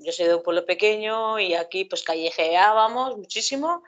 yo 0.00 0.12
soy 0.12 0.26
de 0.26 0.34
un 0.34 0.42
pueblo 0.42 0.66
pequeño 0.66 1.38
y 1.38 1.54
aquí 1.54 1.84
pues 1.84 2.02
callejeábamos 2.02 3.16
muchísimo 3.16 3.82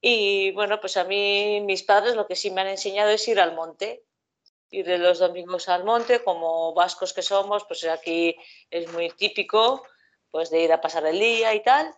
y 0.00 0.52
bueno, 0.52 0.80
pues 0.80 0.96
a 0.96 1.04
mí 1.04 1.60
mis 1.62 1.82
padres 1.82 2.14
lo 2.16 2.26
que 2.26 2.36
sí 2.36 2.50
me 2.50 2.60
han 2.62 2.68
enseñado 2.68 3.10
es 3.10 3.26
ir 3.28 3.40
al 3.40 3.54
monte, 3.54 4.04
ir 4.70 4.86
de 4.86 4.98
los 4.98 5.18
domingos 5.18 5.68
al 5.68 5.84
monte, 5.84 6.22
como 6.24 6.74
vascos 6.74 7.12
que 7.12 7.22
somos, 7.22 7.64
pues 7.64 7.84
aquí 7.84 8.36
es 8.70 8.90
muy 8.92 9.10
típico 9.10 9.82
pues 10.30 10.50
de 10.50 10.62
ir 10.62 10.72
a 10.72 10.80
pasar 10.80 11.06
el 11.06 11.18
día 11.18 11.54
y 11.54 11.62
tal. 11.62 11.94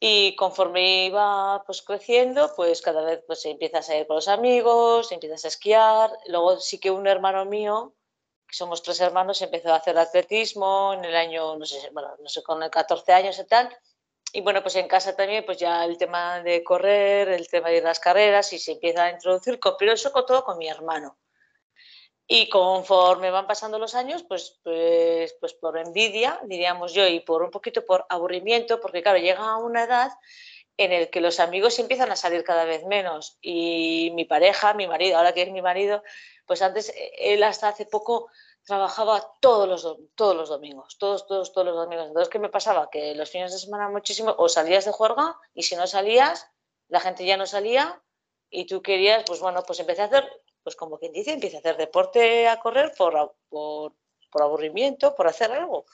Y 0.00 0.36
conforme 0.36 1.06
iba 1.06 1.62
pues 1.66 1.82
creciendo, 1.82 2.52
pues 2.54 2.82
cada 2.82 3.02
vez 3.04 3.22
pues 3.26 3.44
empiezas 3.46 3.88
a 3.90 3.96
ir 3.96 4.06
con 4.06 4.16
los 4.16 4.28
amigos, 4.28 5.10
empiezas 5.12 5.44
a 5.44 5.48
esquiar. 5.48 6.10
Luego 6.26 6.60
sí 6.60 6.78
que 6.78 6.90
un 6.90 7.06
hermano 7.08 7.44
mío, 7.46 7.94
que 8.46 8.54
somos 8.56 8.82
tres 8.82 9.00
hermanos, 9.00 9.42
empezó 9.42 9.72
a 9.72 9.76
hacer 9.76 9.98
atletismo 9.98 10.92
en 10.94 11.04
el 11.04 11.16
año, 11.16 11.56
no 11.56 11.66
sé, 11.66 11.90
bueno, 11.92 12.10
no 12.20 12.28
sé, 12.28 12.42
con 12.42 12.62
el 12.62 12.70
14 12.70 13.12
años 13.12 13.38
y 13.38 13.44
tal. 13.46 13.76
y 14.32 14.40
bueno, 14.42 14.62
pues 14.62 14.76
en 14.76 14.88
casa 14.88 15.16
también, 15.16 15.44
pues 15.46 15.58
ya 15.58 15.84
el 15.84 15.98
tema 15.98 16.42
de 16.42 16.62
correr, 16.64 17.28
el 17.30 17.48
tema 17.48 17.70
de 17.70 17.82
las 17.82 18.00
carreras 18.00 18.52
y 18.52 18.58
se 18.58 18.72
empieza 18.72 19.04
a 19.04 19.10
introducir, 19.12 19.58
pero 19.78 19.92
eso 19.92 20.12
con 20.12 20.26
todo 20.26 20.44
con 20.44 20.58
mi 20.58 20.68
hermano. 20.68 21.18
Y 22.30 22.50
conforme 22.50 23.30
van 23.30 23.46
pasando 23.46 23.78
los 23.78 23.94
años, 23.94 24.22
pues, 24.22 24.60
pues, 24.62 25.34
pues 25.40 25.54
por 25.54 25.78
envidia, 25.78 26.38
diríamos 26.44 26.92
yo, 26.92 27.06
y 27.06 27.20
por 27.20 27.42
un 27.42 27.50
poquito 27.50 27.86
por 27.86 28.04
aburrimiento, 28.10 28.80
porque 28.80 29.02
claro, 29.02 29.18
llega 29.18 29.50
a 29.50 29.56
una 29.56 29.84
edad 29.84 30.12
en 30.76 30.92
el 30.92 31.08
que 31.08 31.22
los 31.22 31.40
amigos 31.40 31.78
empiezan 31.78 32.12
a 32.12 32.16
salir 32.16 32.44
cada 32.44 32.66
vez 32.66 32.84
menos. 32.84 33.38
Y 33.40 34.12
mi 34.14 34.26
pareja, 34.26 34.74
mi 34.74 34.86
marido, 34.86 35.16
ahora 35.16 35.32
que 35.32 35.42
es 35.42 35.50
mi 35.50 35.62
marido, 35.62 36.02
pues 36.46 36.60
antes, 36.60 36.92
él 37.18 37.42
hasta 37.42 37.68
hace 37.68 37.86
poco 37.86 38.28
trabajaba 38.64 39.26
todos 39.40 39.66
los, 39.66 39.96
todos 40.14 40.36
los 40.36 40.50
domingos, 40.50 40.98
todos, 40.98 41.26
todos, 41.26 41.52
todos 41.52 41.66
los 41.66 41.76
domingos. 41.76 42.08
Entonces, 42.08 42.28
¿qué 42.28 42.38
me 42.38 42.50
pasaba? 42.50 42.90
Que 42.90 43.14
los 43.14 43.30
fines 43.30 43.52
de 43.52 43.58
semana 43.58 43.88
muchísimo, 43.88 44.34
o 44.36 44.50
salías 44.50 44.84
de 44.84 44.92
juerga 44.92 45.36
y 45.54 45.62
si 45.62 45.74
no 45.74 45.86
salías, 45.86 46.46
la 46.88 47.00
gente 47.00 47.24
ya 47.24 47.38
no 47.38 47.46
salía 47.46 48.02
y 48.50 48.66
tú 48.66 48.82
querías, 48.82 49.24
pues 49.26 49.40
bueno, 49.40 49.62
pues 49.66 49.80
empecé 49.80 50.02
a 50.02 50.04
hacer, 50.04 50.30
pues 50.68 50.76
como 50.76 50.98
quien 50.98 51.14
dice, 51.14 51.32
empecé 51.32 51.56
a 51.56 51.60
hacer 51.60 51.78
deporte 51.78 52.46
a 52.46 52.60
correr 52.60 52.92
por, 52.94 53.36
por, 53.48 53.94
por 54.30 54.42
aburrimiento, 54.42 55.14
por 55.14 55.26
hacer 55.26 55.50
algo. 55.50 55.86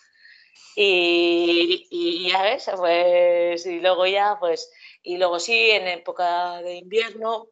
Y, 0.74 1.86
y, 1.92 2.28
ya 2.28 2.42
ves, 2.42 2.68
pues, 2.76 3.66
y 3.66 3.78
luego 3.78 4.04
ya, 4.08 4.36
pues, 4.40 4.72
y 5.04 5.16
luego 5.16 5.38
sí, 5.38 5.70
en 5.70 5.86
época 5.86 6.60
de 6.62 6.74
invierno, 6.74 7.50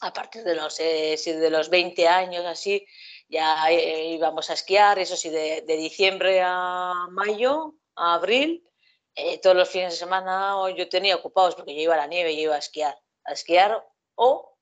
a 0.00 0.10
partir 0.14 0.42
de 0.42 0.54
los, 0.54 0.80
eh, 0.80 1.18
de 1.22 1.50
los 1.50 1.68
20 1.68 2.08
años, 2.08 2.46
así, 2.46 2.86
ya 3.28 3.70
eh, 3.70 4.06
íbamos 4.14 4.48
a 4.48 4.54
esquiar, 4.54 4.98
eso 4.98 5.16
sí, 5.16 5.28
de, 5.28 5.60
diciembre 5.66 6.40
a 6.42 7.08
mayo, 7.10 7.74
a 7.94 8.14
abril, 8.14 8.66
eh, 9.14 9.38
todos 9.38 9.54
los 9.54 9.68
fines 9.68 9.92
de 9.92 9.98
semana 9.98 10.56
yo 10.74 10.88
tenía 10.88 11.16
ocupados 11.16 11.56
porque 11.56 11.74
yo 11.74 11.82
iba 11.82 11.94
a 11.94 11.98
la 11.98 12.06
nieve, 12.06 12.34
yo 12.34 12.42
iba 12.44 12.54
a 12.54 12.58
esquiar, 12.58 12.98
a 13.24 13.34
esquiar 13.34 13.86
o 14.14 14.53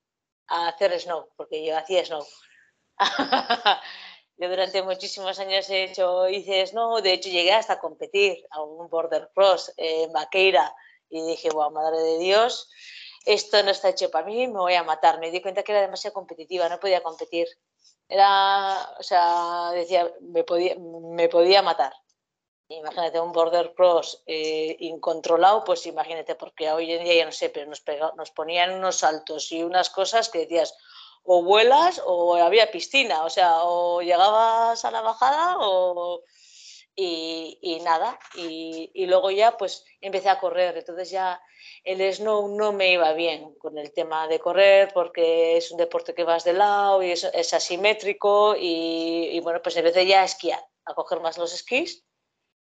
a 0.48 0.68
hacer 0.68 0.98
snow, 1.00 1.28
porque 1.36 1.64
yo 1.64 1.76
hacía 1.76 2.04
snow. 2.04 2.24
yo 4.36 4.48
durante 4.48 4.82
muchísimos 4.82 5.38
años 5.38 5.68
he 5.70 5.84
hecho, 5.84 6.28
hice 6.28 6.66
snow, 6.66 7.00
de 7.00 7.12
hecho 7.12 7.28
llegué 7.28 7.52
hasta 7.52 7.74
a 7.74 7.80
competir 7.80 8.44
a 8.50 8.62
un 8.62 8.88
border 8.88 9.30
cross 9.34 9.72
en 9.76 10.12
Vaqueira 10.12 10.74
y 11.08 11.24
dije, 11.26 11.50
wow, 11.50 11.70
madre 11.70 11.98
de 11.98 12.18
Dios, 12.18 12.70
esto 13.24 13.62
no 13.62 13.70
está 13.70 13.90
hecho 13.90 14.10
para 14.10 14.26
mí, 14.26 14.46
me 14.48 14.58
voy 14.58 14.74
a 14.74 14.82
matar. 14.82 15.20
Me 15.20 15.30
di 15.30 15.40
cuenta 15.40 15.62
que 15.62 15.72
era 15.72 15.82
demasiado 15.82 16.14
competitiva, 16.14 16.68
no 16.68 16.80
podía 16.80 17.02
competir. 17.02 17.46
Era, 18.08 18.94
o 18.98 19.02
sea, 19.02 19.70
decía, 19.72 20.12
me 20.20 20.44
podía, 20.44 20.76
me 20.78 21.28
podía 21.28 21.62
matar. 21.62 21.92
Imagínate 22.78 23.20
un 23.20 23.32
border 23.32 23.74
cross 23.74 24.22
eh, 24.26 24.76
incontrolado, 24.80 25.64
pues 25.64 25.86
imagínate, 25.86 26.34
porque 26.34 26.70
hoy 26.70 26.92
en 26.92 27.04
día 27.04 27.14
ya 27.14 27.24
no 27.24 27.32
sé, 27.32 27.50
pero 27.50 27.66
nos, 27.66 27.82
nos 28.16 28.30
ponían 28.30 28.72
unos 28.72 28.96
saltos 28.96 29.52
y 29.52 29.62
unas 29.62 29.90
cosas 29.90 30.28
que 30.28 30.40
decías, 30.40 30.74
o 31.24 31.42
vuelas 31.42 32.00
o 32.04 32.36
había 32.36 32.70
piscina, 32.70 33.24
o 33.24 33.30
sea, 33.30 33.64
o 33.64 34.02
llegabas 34.02 34.84
a 34.84 34.90
la 34.90 35.02
bajada 35.02 35.56
o... 35.60 36.22
Y, 36.94 37.58
y 37.62 37.80
nada, 37.80 38.18
y, 38.34 38.90
y, 38.92 39.06
luego 39.06 39.30
ya 39.30 39.56
pues 39.56 39.82
empecé 40.02 40.28
a 40.28 40.38
correr, 40.38 40.76
entonces 40.76 41.10
ya 41.10 41.40
el 41.84 42.02
snow 42.12 42.48
no 42.48 42.74
me 42.74 42.92
iba 42.92 43.14
bien 43.14 43.54
con 43.54 43.78
el 43.78 43.94
tema 43.94 44.28
de 44.28 44.38
correr 44.38 44.92
porque 44.92 45.56
es 45.56 45.70
un 45.70 45.78
deporte 45.78 46.14
que 46.14 46.24
vas 46.24 46.44
de 46.44 46.52
lado 46.52 47.02
y 47.02 47.12
es, 47.12 47.24
es 47.24 47.54
asimétrico 47.54 48.54
y, 48.58 49.40
bueno, 49.40 49.62
pues 49.62 49.74
empecé 49.78 50.04
ya 50.04 50.20
a 50.20 50.26
esquiar, 50.26 50.60
a 50.84 50.92
coger 50.92 51.20
más 51.20 51.38
los 51.38 51.54
esquís 51.54 52.04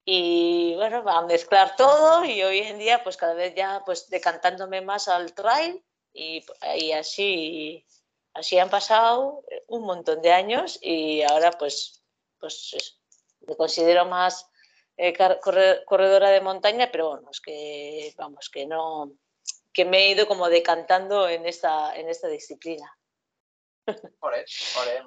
y 0.08 0.76
bueno, 0.76 1.02
a 1.08 1.26
mezclar 1.26 1.74
todo 1.74 2.24
y 2.24 2.40
hoy 2.40 2.60
en 2.60 2.78
día 2.78 3.02
pues 3.02 3.16
cada 3.16 3.34
vez 3.34 3.56
ya 3.56 3.82
pues 3.84 4.08
decantándome 4.08 4.80
más 4.80 5.08
al 5.08 5.34
trail 5.34 5.84
y, 6.12 6.46
y 6.76 6.92
así, 6.92 7.84
así 8.32 8.56
han 8.56 8.70
pasado 8.70 9.42
un 9.66 9.82
montón 9.82 10.22
de 10.22 10.32
años 10.32 10.78
y 10.80 11.22
ahora 11.22 11.50
pues, 11.50 12.04
pues 12.38 13.00
me 13.40 13.56
considero 13.56 14.06
más 14.06 14.48
eh, 14.96 15.12
corredora 15.84 16.30
de 16.30 16.40
montaña, 16.40 16.88
pero 16.92 17.10
bueno, 17.10 17.28
es 17.32 17.40
que 17.40 18.14
vamos, 18.16 18.48
que 18.48 18.64
no, 18.64 19.10
que 19.72 19.84
me 19.84 19.98
he 19.98 20.10
ido 20.10 20.28
como 20.28 20.48
decantando 20.48 21.28
en 21.28 21.46
esta, 21.46 21.96
en 21.96 22.08
esta 22.08 22.28
disciplina. 22.28 22.96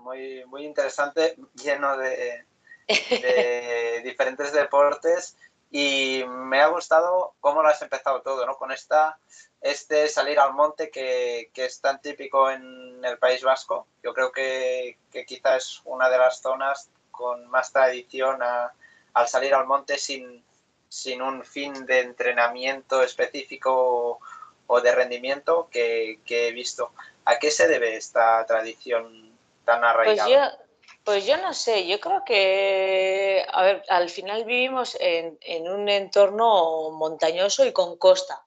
muy, 0.02 0.44
muy 0.46 0.66
interesante, 0.66 1.38
lleno 1.56 1.98
de, 1.98 2.46
de 2.90 4.02
diferentes 4.04 4.52
deportes 4.52 5.36
y 5.72 6.24
me 6.28 6.62
ha 6.62 6.68
gustado 6.68 7.36
cómo 7.40 7.62
lo 7.62 7.70
has 7.70 7.82
empezado 7.82 8.22
todo, 8.22 8.46
¿no? 8.46 8.58
Con 8.58 8.72
esta, 8.72 9.20
este 9.62 10.08
salir 10.08 10.40
al 10.40 10.54
monte 10.54 10.90
que, 10.90 11.52
que 11.54 11.66
es 11.66 11.80
tan 11.80 12.02
típico 12.02 12.50
en 12.50 13.04
el 13.04 13.18
País 13.20 13.44
Vasco. 13.44 13.88
Yo 14.04 14.14
creo 14.14 14.32
que, 14.32 14.98
que 15.12 15.26
quizá 15.26 15.58
es 15.58 15.82
una 15.86 16.10
de 16.10 16.18
las 16.18 16.42
zonas 16.42 16.90
con 17.12 17.48
más 17.50 17.72
tradición 17.72 18.42
a, 18.42 18.74
al 19.14 19.28
salir 19.28 19.54
al 19.54 19.68
monte 19.68 19.98
sin, 19.98 20.44
sin 20.88 21.22
un 21.22 21.44
fin 21.44 21.86
de 21.86 22.02
entrenamiento 22.02 23.04
específico 23.04 24.20
o 24.66 24.82
de 24.82 24.92
rendimiento 24.94 25.68
que, 25.72 26.20
he 26.26 26.52
visto. 26.52 26.92
¿A 27.26 27.38
qué 27.38 27.52
se 27.52 27.68
debe 27.68 27.96
esta 27.96 28.44
tradición 28.46 29.38
tan 29.66 29.82
pues 29.82 29.90
arraigada? 29.90 30.60
Pues 31.10 31.26
yo, 31.26 31.38
no 31.38 31.56
sé, 31.56 31.88
yo 31.88 32.00
creo 32.00 32.24
que, 32.24 33.44
a 33.52 33.64
ver, 33.64 33.84
al 33.90 34.12
final 34.12 34.46
vivimos 34.46 34.96
en, 35.00 35.40
un 35.68 35.90
entorno 35.90 36.92
montañoso 36.92 37.66
y 37.66 37.72
con 37.74 37.98
costa. 37.98 38.46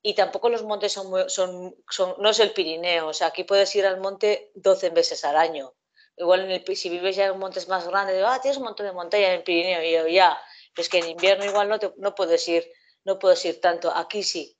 Y 0.00 0.14
tampoco 0.14 0.48
los 0.48 0.64
montes 0.64 0.90
son, 0.90 1.28
son, 1.28 1.76
son, 1.90 2.14
no 2.16 2.30
es 2.30 2.40
el 2.40 2.52
Pirineo, 2.52 3.08
o 3.08 3.12
sea, 3.12 3.26
aquí 3.26 3.44
puedes 3.44 3.76
ir 3.76 3.84
al 3.84 4.00
monte 4.00 4.50
12 4.54 4.88
veces 4.88 5.22
al 5.26 5.36
año 5.36 5.74
igual 6.16 6.46
en 6.46 6.50
el, 6.50 6.76
si 6.76 6.88
vives 6.88 7.14
ya 7.14 7.26
en 7.26 7.38
montes 7.38 7.68
más 7.68 7.86
grandes, 7.86 8.24
ah, 8.26 8.40
tienes 8.40 8.56
un 8.56 8.64
montón 8.64 8.86
de 8.86 8.92
montaña 8.92 9.26
en 9.26 9.34
el 9.34 9.42
Pirineo, 9.42 9.82
y 9.82 9.92
yo, 9.92 10.08
ya, 10.08 10.40
es 10.78 10.88
que 10.88 11.00
en 11.00 11.10
invierno 11.10 11.44
igual 11.44 11.68
no, 11.68 11.78
te, 11.78 11.92
no 11.98 12.14
puedes 12.14 12.48
ir, 12.48 12.66
no 13.04 13.18
puedes 13.18 13.44
ir 13.44 13.60
tanto, 13.60 13.94
aquí 13.94 14.22
sí. 14.22 14.57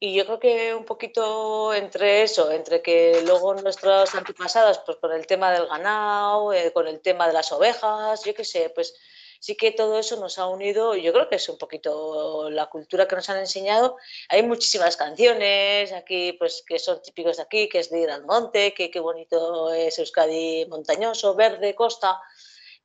Y 0.00 0.14
yo 0.14 0.24
creo 0.26 0.38
que 0.38 0.74
un 0.74 0.84
poquito 0.84 1.74
entre 1.74 2.22
eso, 2.22 2.52
entre 2.52 2.82
que 2.82 3.20
luego 3.26 3.54
nuestros 3.54 4.14
antepasados, 4.14 4.78
pues 4.86 4.98
con 4.98 5.12
el 5.12 5.26
tema 5.26 5.50
del 5.50 5.66
ganado, 5.66 6.52
eh, 6.52 6.72
con 6.72 6.86
el 6.86 7.00
tema 7.00 7.26
de 7.26 7.32
las 7.32 7.50
ovejas, 7.50 8.24
yo 8.24 8.32
qué 8.32 8.44
sé, 8.44 8.70
pues 8.70 8.94
sí 9.40 9.56
que 9.56 9.72
todo 9.72 9.98
eso 9.98 10.16
nos 10.20 10.38
ha 10.38 10.46
unido, 10.46 10.94
yo 10.94 11.12
creo 11.12 11.28
que 11.28 11.36
es 11.36 11.48
un 11.48 11.58
poquito 11.58 12.48
la 12.50 12.66
cultura 12.66 13.08
que 13.08 13.16
nos 13.16 13.28
han 13.28 13.38
enseñado. 13.38 13.96
Hay 14.28 14.42
muchísimas 14.42 14.96
canciones 14.96 15.92
aquí, 15.92 16.32
pues 16.34 16.62
que 16.66 16.78
son 16.78 17.02
típicos 17.02 17.36
de 17.38 17.42
aquí, 17.42 17.68
que 17.68 17.80
es 17.80 17.90
de 17.90 18.00
ir 18.00 18.10
al 18.10 18.24
monte, 18.24 18.74
que 18.74 18.90
qué 18.90 19.00
bonito 19.00 19.72
es 19.72 19.98
Euskadi 19.98 20.66
montañoso, 20.66 21.34
verde, 21.34 21.74
costa. 21.74 22.20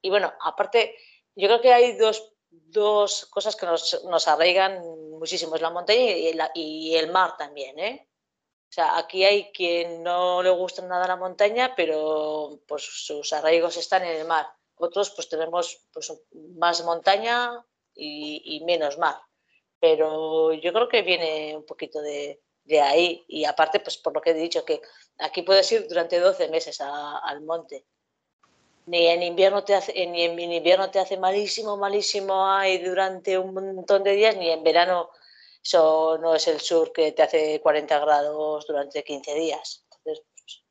Y 0.01 0.09
bueno, 0.09 0.33
aparte, 0.41 0.95
yo 1.35 1.47
creo 1.47 1.61
que 1.61 1.73
hay 1.73 1.95
dos, 1.97 2.32
dos 2.67 3.25
cosas 3.27 3.55
que 3.55 3.65
nos, 3.65 4.03
nos, 4.05 4.27
arraigan 4.27 4.81
muchísimo, 5.11 5.55
es 5.55 5.61
la 5.61 5.69
montaña 5.69 5.99
y, 5.99 6.33
y 6.55 6.95
el 6.95 7.11
mar 7.11 7.37
también, 7.37 7.77
¿eh? 7.79 8.07
O 8.73 8.75
sea, 8.75 8.97
aquí 8.97 9.23
hay 9.23 9.51
quien 9.51 10.01
no 10.01 10.41
le 10.41 10.49
gusta 10.49 10.81
nada 10.81 11.07
la 11.07 11.15
montaña, 11.15 11.75
pero 11.75 12.59
pues 12.67 12.81
sus 12.81 13.31
arraigos 13.31 13.77
están 13.77 14.03
en 14.03 14.17
el 14.17 14.25
mar. 14.25 14.47
Otros 14.77 15.11
pues 15.11 15.29
tenemos 15.29 15.85
pues, 15.93 16.11
más 16.55 16.83
montaña 16.83 17.63
y, 17.93 18.63
menos 18.65 18.97
mar. 18.97 19.21
Pero 19.79 20.53
yo 20.53 20.73
creo 20.73 20.89
que 20.89 21.03
viene 21.03 21.55
un 21.55 21.67
poquito 21.67 22.01
de, 22.01 22.41
ahí. 22.81 23.23
Y 23.27 23.45
aparte, 23.45 23.79
pues 23.79 23.99
por 23.99 24.15
lo 24.15 24.21
que 24.21 24.31
he 24.31 24.33
dicho, 24.33 24.65
que 24.65 24.81
aquí 25.19 25.43
puedes 25.43 25.71
ir 25.71 25.87
durante 25.87 26.19
12 26.19 26.49
meses 26.49 26.81
al 26.81 27.41
monte. 27.41 27.85
Ni 28.85 29.07
en 29.07 29.23
invierno 29.23 29.63
te 29.63 29.75
hace, 29.75 29.93
ni 30.07 30.23
en 30.23 30.39
invierno 30.39 30.91
te 30.91 30.99
hace 30.99 31.17
malísimo, 31.17 31.77
malísimo 31.77 32.47
ahí 32.47 32.79
durante 32.79 33.37
un 33.37 33.53
montón 33.53 34.03
de 34.03 34.11
días, 34.11 34.35
ni 34.35 34.49
en 34.49 34.63
verano 34.63 35.09
eso 35.63 36.17
no 36.17 36.35
es 36.35 36.47
el 36.47 36.59
sur 36.59 36.91
que 36.91 37.13
te 37.13 37.23
hace 37.23 37.61
40 37.61 37.99
grados 37.99 38.67
durante 38.67 39.03
15 39.03 39.33
días. 39.35 39.85
Entonces, 39.97 40.25
pues, 40.35 40.63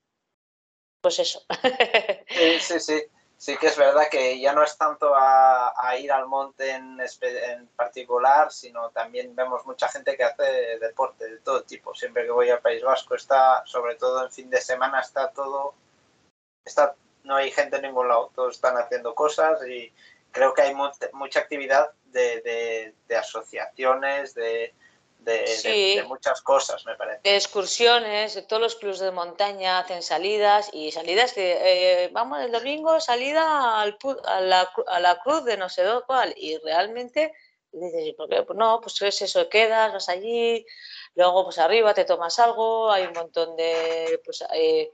pues 1.00 1.18
eso. 1.18 1.42
Sí, 2.28 2.58
sí, 2.60 2.80
sí 2.80 3.02
sí 3.42 3.56
que 3.56 3.66
es 3.66 3.76
verdad 3.76 4.08
que 4.08 4.38
ya 4.38 4.52
no 4.52 4.62
es 4.62 4.78
tanto 4.78 5.12
a, 5.16 5.96
ir 5.98 6.12
al 6.12 6.28
monte 6.28 6.70
en, 6.70 6.96
en, 7.00 7.66
particular, 7.74 8.52
sino 8.52 8.90
también 8.90 9.34
vemos 9.34 9.66
mucha 9.66 9.88
gente 9.88 10.16
que 10.16 10.22
hace 10.22 10.78
deporte 10.78 11.28
de 11.28 11.38
todo 11.38 11.64
tipo. 11.64 11.92
Siempre 11.92 12.24
que 12.24 12.30
voy 12.30 12.50
al 12.50 12.60
País 12.60 12.84
Vasco 12.84 13.16
está, 13.16 13.64
sobre 13.66 13.96
todo 13.96 14.24
en 14.24 14.30
fin 14.30 14.48
de 14.48 14.60
semana, 14.60 15.00
está 15.00 15.32
todo, 15.32 15.74
está, 16.64 16.94
no 17.24 17.36
hay 17.36 17.50
gente 17.50 17.76
en 17.76 17.82
ningún 17.82 18.08
lado, 18.08 18.30
todos 18.34 18.56
están 18.56 18.76
haciendo 18.76 19.14
cosas 19.14 19.58
y 19.66 19.92
creo 20.30 20.54
que 20.54 20.62
hay 20.62 20.74
mucha 20.74 21.40
actividad 21.40 21.90
de, 22.06 22.94
de 23.08 23.16
asociaciones, 23.16 24.34
de, 24.34 24.74
de, 25.24 26.04
muchas 26.06 26.42
cosas, 26.42 26.84
me 26.86 26.94
parece. 26.96 27.20
De 27.22 27.36
excursiones, 27.36 28.46
todos 28.46 28.62
los 28.62 28.76
clubes 28.76 29.00
de 29.00 29.10
montaña 29.10 29.78
hacen 29.78 30.02
salidas 30.02 30.70
y 30.72 30.90
salidas 30.92 31.32
que, 31.32 31.58
eh, 31.60 32.08
vamos, 32.12 32.40
el 32.40 32.52
domingo 32.52 33.00
salida 33.00 33.80
al, 33.80 33.98
a, 34.24 34.40
la, 34.40 34.70
a, 34.86 35.00
la, 35.00 35.18
cruz 35.20 35.44
de 35.44 35.56
no 35.56 35.68
sé 35.68 35.84
cuál 36.06 36.34
y 36.36 36.58
realmente 36.58 37.32
Y 37.72 37.78
dices, 37.78 38.14
¿por 38.16 38.28
qué? 38.28 38.42
Pues 38.42 38.58
no, 38.58 38.80
pues 38.80 39.00
es 39.02 39.22
eso, 39.22 39.48
quedas, 39.48 39.92
vas 39.92 40.08
allí, 40.08 40.66
luego 41.14 41.44
pues 41.44 41.58
arriba 41.58 41.94
te 41.94 42.04
tomas 42.04 42.38
algo, 42.38 42.90
hay 42.90 43.06
un 43.06 43.12
montón 43.12 43.56
de, 43.56 44.20
pues, 44.24 44.44
eh, 44.54 44.90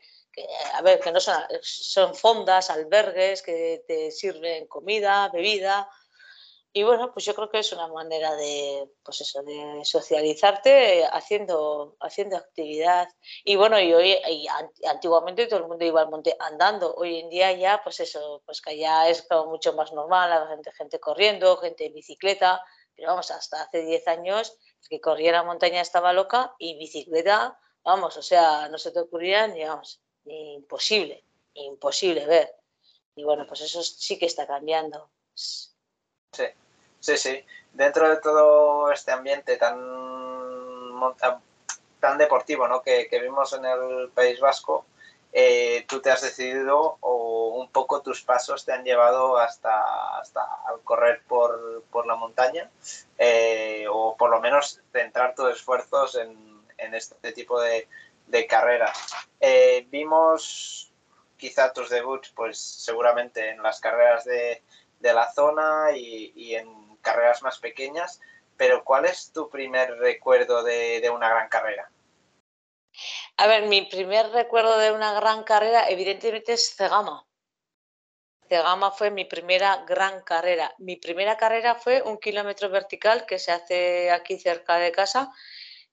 a 0.75 0.83
ver, 0.83 1.00
que 1.00 1.12
no 1.12 1.21
son, 1.21 1.42
son 1.62 2.14
fondas, 2.14 2.71
albergues 2.71 3.42
que 3.42 3.85
te 3.87 4.11
sirven 4.11 4.66
comida, 4.66 5.28
bebida, 5.33 5.88
y 6.73 6.83
bueno, 6.85 7.11
pues 7.12 7.25
yo 7.25 7.35
creo 7.35 7.50
que 7.50 7.59
es 7.59 7.73
una 7.73 7.88
manera 7.88 8.37
de, 8.37 8.88
pues 9.02 9.23
eso, 9.23 9.42
de 9.42 9.80
socializarte 9.85 11.04
haciendo, 11.07 11.97
haciendo 11.99 12.37
actividad. 12.37 13.09
Y 13.45 13.57
bueno, 13.57 13.80
y 13.80 13.92
hoy, 13.95 14.16
antiguamente 14.88 15.47
todo 15.47 15.61
el 15.61 15.66
mundo 15.66 15.85
iba 15.85 16.02
al 16.02 16.11
monte 16.11 16.37
andando. 16.38 16.95
Hoy 16.95 17.21
en 17.21 17.30
día 17.30 17.52
ya, 17.52 17.80
pues 17.83 18.00
eso, 18.00 18.42
pues 18.45 18.61
que 18.61 18.76
ya 18.76 19.09
es 19.09 19.23
como 19.23 19.50
mucho 19.50 19.73
más 19.73 19.92
normal, 19.92 20.30
la 20.30 20.47
gente, 20.47 20.71
gente 20.73 21.00
corriendo, 21.00 21.57
gente 21.57 21.87
en 21.87 21.95
bicicleta. 21.95 22.62
Pero 22.95 23.09
vamos, 23.09 23.30
hasta 23.30 23.62
hace 23.62 23.83
10 23.83 24.07
años, 24.07 24.57
que 24.88 25.00
corría 25.00 25.33
la 25.33 25.45
montaña 25.45 25.80
estaba 25.80 26.12
loca 26.12 26.54
y 26.59 26.78
bicicleta, 26.78 27.59
vamos, 27.83 28.16
o 28.16 28.23
sea, 28.23 28.68
no 28.68 28.78
se 28.78 28.92
te 28.92 29.00
ocurría 29.00 29.47
ni, 29.49 29.64
vamos, 29.64 30.00
imposible, 30.28 31.25
imposible 31.54 32.26
ver. 32.26 32.54
Y 33.14 33.25
bueno, 33.25 33.47
pues 33.47 33.62
eso 33.62 33.82
sí 33.82 34.18
que 34.18 34.26
está 34.26 34.47
cambiando. 34.47 35.11
Sí, 35.35 36.44
sí, 37.00 37.16
sí. 37.16 37.44
Dentro 37.73 38.08
de 38.08 38.18
todo 38.18 38.92
este 38.92 39.12
ambiente 39.12 39.56
tan, 39.56 39.78
tan 42.00 42.18
deportivo 42.18 42.68
¿no? 42.68 42.82
que, 42.82 43.08
vimos 43.20 43.52
en 43.52 43.64
el 43.64 44.11
País 44.11 44.40
Vasco, 44.40 44.87
eh, 45.32 45.85
tú 45.88 46.00
te 46.00 46.11
has 46.11 46.23
decidido 46.23 46.97
o 47.00 47.49
un 47.56 47.70
poco 47.70 48.00
tus 48.00 48.23
pasos 48.23 48.64
te 48.64 48.73
han 48.73 48.82
llevado 48.82 49.37
hasta, 49.37 50.18
hasta 50.18 50.40
al 50.66 50.80
correr 50.80 51.23
por, 51.28 51.85
por 51.90 52.06
la 52.06 52.16
montaña 52.16 52.70
eh, 53.18 53.85
o 53.90 54.16
por 54.16 54.30
lo 54.30 54.40
menos 54.40 54.80
centrar 54.90 55.35
tus 55.35 55.50
esfuerzos 55.50 56.14
en, 56.14 56.62
en 56.78 56.94
este 56.94 57.32
tipo 57.32 57.61
de, 57.61 57.88
de 58.28 58.47
carreras. 58.47 59.14
Eh, 59.40 59.87
vimos 59.90 60.92
quizá 61.37 61.73
tus 61.73 61.88
debuts 61.88 62.30
pues 62.30 62.58
seguramente 62.58 63.50
en 63.50 63.62
las 63.62 63.80
carreras 63.80 64.25
de, 64.25 64.62
de 65.00 65.12
la 65.12 65.32
zona 65.32 65.92
y, 65.94 66.54
en 66.54 66.97
carreras 66.97 67.42
más 67.42 67.58
pequeñas, 67.58 68.20
pero 68.56 68.85
¿cuál 68.85 69.06
es 69.06 69.32
tu 69.32 69.49
primer 69.49 69.97
recuerdo 69.99 70.62
de, 70.62 71.08
una 71.14 71.28
gran 71.28 71.49
carrera? 71.49 71.90
A 73.37 73.47
ver, 73.47 73.66
mi 73.66 73.82
primer 73.82 74.30
recuerdo 74.30 74.78
de 74.78 74.90
una 74.90 75.12
gran 75.14 75.44
carrera 75.44 75.88
evidentemente 75.88 76.54
es 76.54 76.75
Cegama. 76.75 77.25
Cegama 78.49 78.90
fue 78.90 79.11
mi 79.11 79.25
primera 79.25 79.85
gran 79.87 80.23
carrera. 80.23 80.75
Mi 80.78 80.97
primera 80.97 81.37
carrera 81.37 81.76
fue 81.76 82.02
un 82.02 82.18
kilómetro 82.18 82.68
vertical 82.70 83.26
que 83.26 83.38
se 83.38 83.52
hace 83.52 84.11
aquí 84.11 84.38
cerca 84.38 84.76
de 84.76 84.90
casa, 84.90 85.30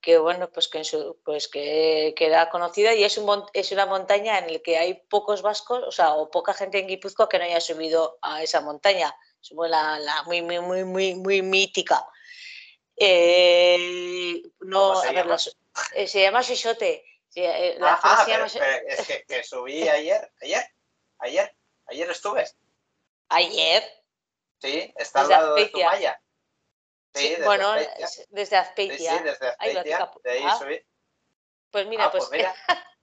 que 0.05 0.19
bueno, 0.19 0.51
pues 0.51 0.67
que, 0.67 0.83
pues 1.23 1.47
que, 1.47 2.13
era 2.15 2.47
conocida 2.51 2.93
y 2.93 3.03
es, 3.03 3.17
un, 3.17 3.43
es 3.53 3.71
una 3.71 3.87
montaña 3.87 4.37
en 4.37 4.53
la 4.53 4.59
que 4.59 4.77
hay 4.77 4.93
pocos 4.93 5.41
vascos, 5.41 5.83
o 5.83 5.91
sea, 5.91 6.13
o 6.13 6.29
poca 6.29 6.53
gente 6.53 6.77
en 6.77 6.87
Guipúzcoa 6.87 7.27
que 7.27 7.39
no 7.39 7.45
haya 7.45 7.59
subido 7.59 8.19
a 8.21 8.43
esa 8.43 8.61
montaña. 8.61 9.15
Es 9.41 9.49
la, 9.51 9.97
la 9.97 10.21
muy, 10.23 10.43
muy, 10.43 10.59
muy, 10.59 10.83
muy, 10.83 11.15
muy 11.15 11.41
mítica. 11.41 12.07
Eh, 12.95 14.43
no, 14.59 15.01
se, 15.01 15.07
a 15.07 15.11
llama? 15.11 15.37
Ver, 15.37 15.39
eh, 15.95 16.07
se 16.07 16.21
llama 16.21 16.43
Xixote. 16.43 17.03
Eh, 17.33 17.75
la 17.79 17.93
ah, 17.93 17.99
ah 18.03 18.25
se 18.25 18.31
llama... 18.31 18.45
es 18.45 19.07
que, 19.07 19.25
que, 19.27 19.43
subí 19.43 19.89
ayer, 19.89 20.31
ayer, 20.39 20.65
ayer, 21.17 21.55
ayer 21.87 22.09
estuve. 22.11 22.45
¿Ayer? 23.29 23.83
Sí, 24.59 24.93
está 24.95 25.21
al 25.21 25.29
lado 25.29 25.55
de 25.55 25.65
tu 25.65 25.79
Sí, 27.15 27.35
bueno, 27.43 27.73
desde 28.29 28.57
Azpeitia. 28.57 29.17
Sí, 29.17 29.23
desde 29.23 29.47
Azpeitia, 29.47 30.11
de 30.23 30.31
ahí 30.31 30.43
ah. 30.45 30.57
subí. 30.59 30.79
Pues 31.71 31.87
mira, 31.87 32.05
ah, 32.05 32.11
pues, 32.11 32.25
pues 32.25 32.39
mira. 32.39 32.55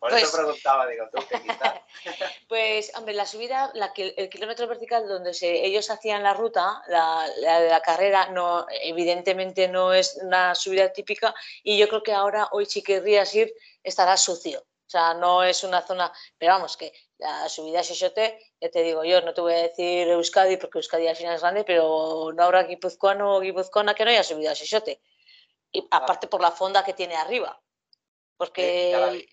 Por 0.00 0.14
eso 0.14 0.30
pues 0.30 0.32
preguntaba, 0.32 0.86
digo, 0.86 1.04
tú 1.12 1.22
qué 1.28 1.42
quizás. 1.42 1.80
pues, 2.48 2.90
hombre, 2.96 3.12
la 3.12 3.26
subida, 3.26 3.70
la, 3.74 3.92
el 3.94 4.30
kilómetro 4.30 4.66
vertical 4.66 5.06
donde 5.06 5.34
se, 5.34 5.66
ellos 5.66 5.90
hacían 5.90 6.22
la 6.22 6.32
ruta, 6.32 6.82
la, 6.88 7.28
la, 7.36 7.60
la, 7.60 7.80
carrera, 7.82 8.30
no, 8.30 8.66
evidentemente 8.70 9.68
no 9.68 9.92
es 9.92 10.18
una 10.22 10.54
subida 10.54 10.90
típica 10.90 11.34
y 11.62 11.76
yo 11.76 11.86
creo 11.86 12.02
que 12.02 12.14
ahora, 12.14 12.48
hoy 12.52 12.64
si 12.64 12.82
querrías 12.82 13.34
ir, 13.34 13.52
estará 13.82 14.16
sucio. 14.16 14.60
O 14.60 14.90
sea, 14.90 15.12
no 15.12 15.44
es 15.44 15.62
una 15.64 15.82
zona, 15.82 16.10
pero 16.38 16.54
vamos, 16.54 16.78
que 16.78 16.94
la 17.18 17.48
subida 17.50 17.80
a 17.80 17.84
Xixote, 17.84 18.49
ya 18.60 18.70
te 18.70 18.82
digo 18.82 19.04
yo, 19.04 19.22
no 19.22 19.32
te 19.32 19.40
voy 19.40 19.54
a 19.54 19.62
decir 19.62 20.08
Euskadi, 20.08 20.58
porque 20.58 20.78
Euskadi 20.78 21.08
al 21.08 21.16
final 21.16 21.34
es 21.34 21.40
grande, 21.40 21.64
pero 21.64 22.30
no 22.34 22.42
habrá 22.42 22.64
guipuzcoano 22.64 23.36
o 23.36 23.40
guipuzcoana 23.40 23.94
que 23.94 24.04
no 24.04 24.10
haya 24.10 24.22
subido 24.22 24.50
a 24.50 24.54
Xixote. 24.54 25.00
Y 25.72 25.86
aparte 25.90 26.26
por 26.26 26.42
la 26.42 26.50
fonda 26.50 26.84
que 26.84 26.92
tiene 26.92 27.16
arriba. 27.16 27.60
Porque... 28.36 29.28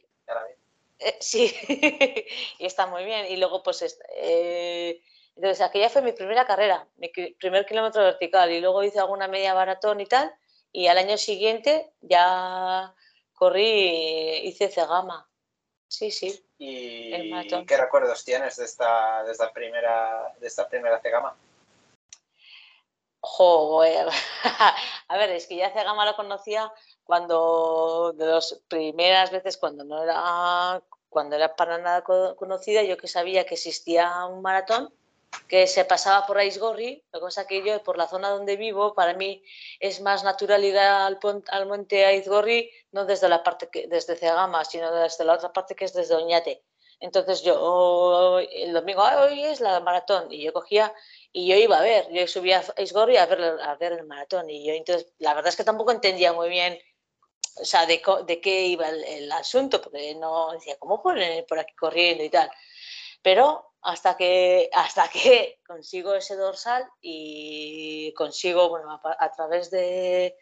Sí, 1.20 1.54
y 2.60 2.66
está 2.66 2.88
muy 2.88 3.04
bien. 3.04 3.26
Y 3.28 3.38
luego, 3.38 3.62
pues, 3.64 4.00
eh, 4.16 5.02
entonces 5.36 5.62
aquella 5.62 5.90
fue 5.90 6.02
mi 6.02 6.12
primera 6.14 6.46
carrera, 6.46 6.88
mi 6.96 7.10
primer 7.10 7.66
kilómetro 7.66 8.04
vertical. 8.04 8.52
Y 8.52 8.62
luego 8.62 8.84
hice 8.84 9.00
alguna 9.00 9.28
media 9.28 9.54
maratón 9.54 10.00
y 10.00 10.06
tal. 10.06 10.34
Y 10.72 10.88
al 10.88 10.98
año 10.98 11.18
siguiente 11.18 11.92
ya 12.02 12.94
corrí, 13.34 14.42
hice 14.44 14.70
Cegama. 14.70 15.30
Sí, 15.88 16.12
sí. 16.12 16.44
¿Y 16.58 17.66
qué 17.66 17.78
recuerdos 17.78 18.24
tienes 18.26 18.58
de 18.58 18.66
esta, 18.66 19.24
de 19.24 19.32
esta 19.32 19.52
primera, 19.52 20.34
de 20.40 20.48
esta 20.48 20.68
primera 20.68 21.00
Cegama? 21.00 21.36
Joder. 23.22 24.08
A 25.08 25.18
ver, 25.18 25.32
es 25.32 25.48
que 25.48 25.56
ya 25.56 25.72
Cegama 25.72 26.06
lo 26.06 26.16
conocía 26.16 26.72
cuando, 27.04 28.14
de 28.14 28.26
las 28.26 28.62
primeras 28.68 29.32
veces, 29.32 29.58
cuando 29.58 29.84
no 29.84 30.04
era, 30.04 30.82
cuando 31.10 31.36
era 31.36 31.56
para 31.56 31.78
nada 31.78 32.04
conocida, 32.04 32.84
yo 32.84 32.98
que 32.98 33.08
sabía 33.08 33.46
que 33.46 33.56
existía 33.56 34.26
un 34.26 34.42
maratón 34.42 34.94
que 35.48 35.68
se 35.68 35.86
pasaba 35.86 36.26
por 36.26 36.38
Aisgorri, 36.38 37.04
la 37.12 37.20
cosa 37.20 37.48
que 37.48 37.64
yo, 37.64 37.84
por 37.84 37.98
la 37.98 38.08
zona 38.08 38.30
donde 38.30 38.58
vivo, 38.58 38.94
para 38.94 39.14
mí 39.14 39.44
es 39.80 40.02
más 40.02 40.24
natural 40.24 40.64
ir 40.64 40.78
al, 40.78 41.20
al 41.48 41.66
monte 41.68 42.06
Aizgorri, 42.06 42.72
no 42.92 43.06
desde 43.06 43.30
la 43.30 43.44
parte 43.44 43.70
que, 43.70 43.88
desde 43.88 44.16
Cegama, 44.16 44.66
sino 44.66 44.94
desde 44.94 45.26
la 45.26 45.34
otra 45.34 45.54
parte 45.54 45.76
que 45.76 45.86
es 45.86 45.94
desde 45.94 46.16
Oñate. 46.16 46.64
Entonces 47.00 47.44
yo, 47.44 48.40
el 48.40 48.74
domingo, 48.74 49.04
hoy 49.04 49.44
es 49.44 49.62
la 49.62 49.80
maratón, 49.80 50.32
y 50.32 50.44
yo 50.44 50.52
cogía 50.52 50.94
y 51.32 51.48
yo 51.48 51.56
iba 51.56 51.78
a 51.78 51.82
ver, 51.82 52.12
yo 52.12 52.28
subía 52.28 52.60
a 52.60 52.74
Aizgorri 52.78 53.18
a 53.18 53.26
ver, 53.28 53.42
a 53.62 53.76
ver 53.76 53.94
el 53.94 54.06
maratón, 54.06 54.50
y 54.50 54.66
yo 54.66 54.74
entonces, 54.74 55.14
la 55.20 55.34
verdad 55.34 55.50
es 55.50 55.56
que 55.56 55.64
tampoco 55.64 55.92
entendía 55.92 56.34
muy 56.34 56.50
bien 56.50 56.80
o 57.62 57.66
sea, 57.66 57.86
de, 57.86 58.02
de 58.26 58.42
qué 58.42 58.66
iba 58.66 58.88
el, 58.90 59.32
asunto, 59.32 59.82
porque 59.82 60.16
no 60.16 60.52
decía, 60.52 60.78
¿cómo 60.78 61.02
ponen 61.02 61.46
por 61.48 61.60
aquí 61.60 61.74
corriendo 61.76 62.24
y 62.24 62.30
tal? 62.30 62.50
Pero 63.22 63.67
hasta 63.82 64.18
que, 64.18 64.70
hasta 64.74 65.08
que 65.10 65.60
consigo 65.68 66.14
ese 66.16 66.36
dorsal 66.36 66.86
y 67.02 68.14
consigo, 68.14 68.70
bueno, 68.70 69.00
a, 69.04 69.32
través 69.32 69.72
de, 69.72 70.36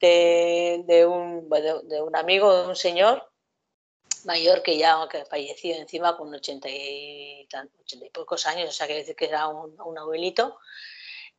de, 0.00 1.06
un, 1.06 1.48
de, 1.48 2.02
un 2.02 2.16
amigo, 2.16 2.62
de 2.62 2.68
un 2.68 2.76
señor 2.76 3.30
mayor 4.24 4.62
que 4.62 4.76
ya 4.76 5.08
que 5.10 5.24
falleció 5.24 5.74
encima 5.76 6.16
con 6.16 6.32
80 6.32 6.68
y, 6.68 7.48
80 7.80 8.06
y 8.06 8.10
pocos 8.10 8.46
años, 8.46 8.68
o 8.68 8.72
sea, 8.72 8.86
decir 8.86 9.16
que 9.16 9.26
era 9.26 9.48
un, 9.48 9.98
abuelito. 9.98 10.58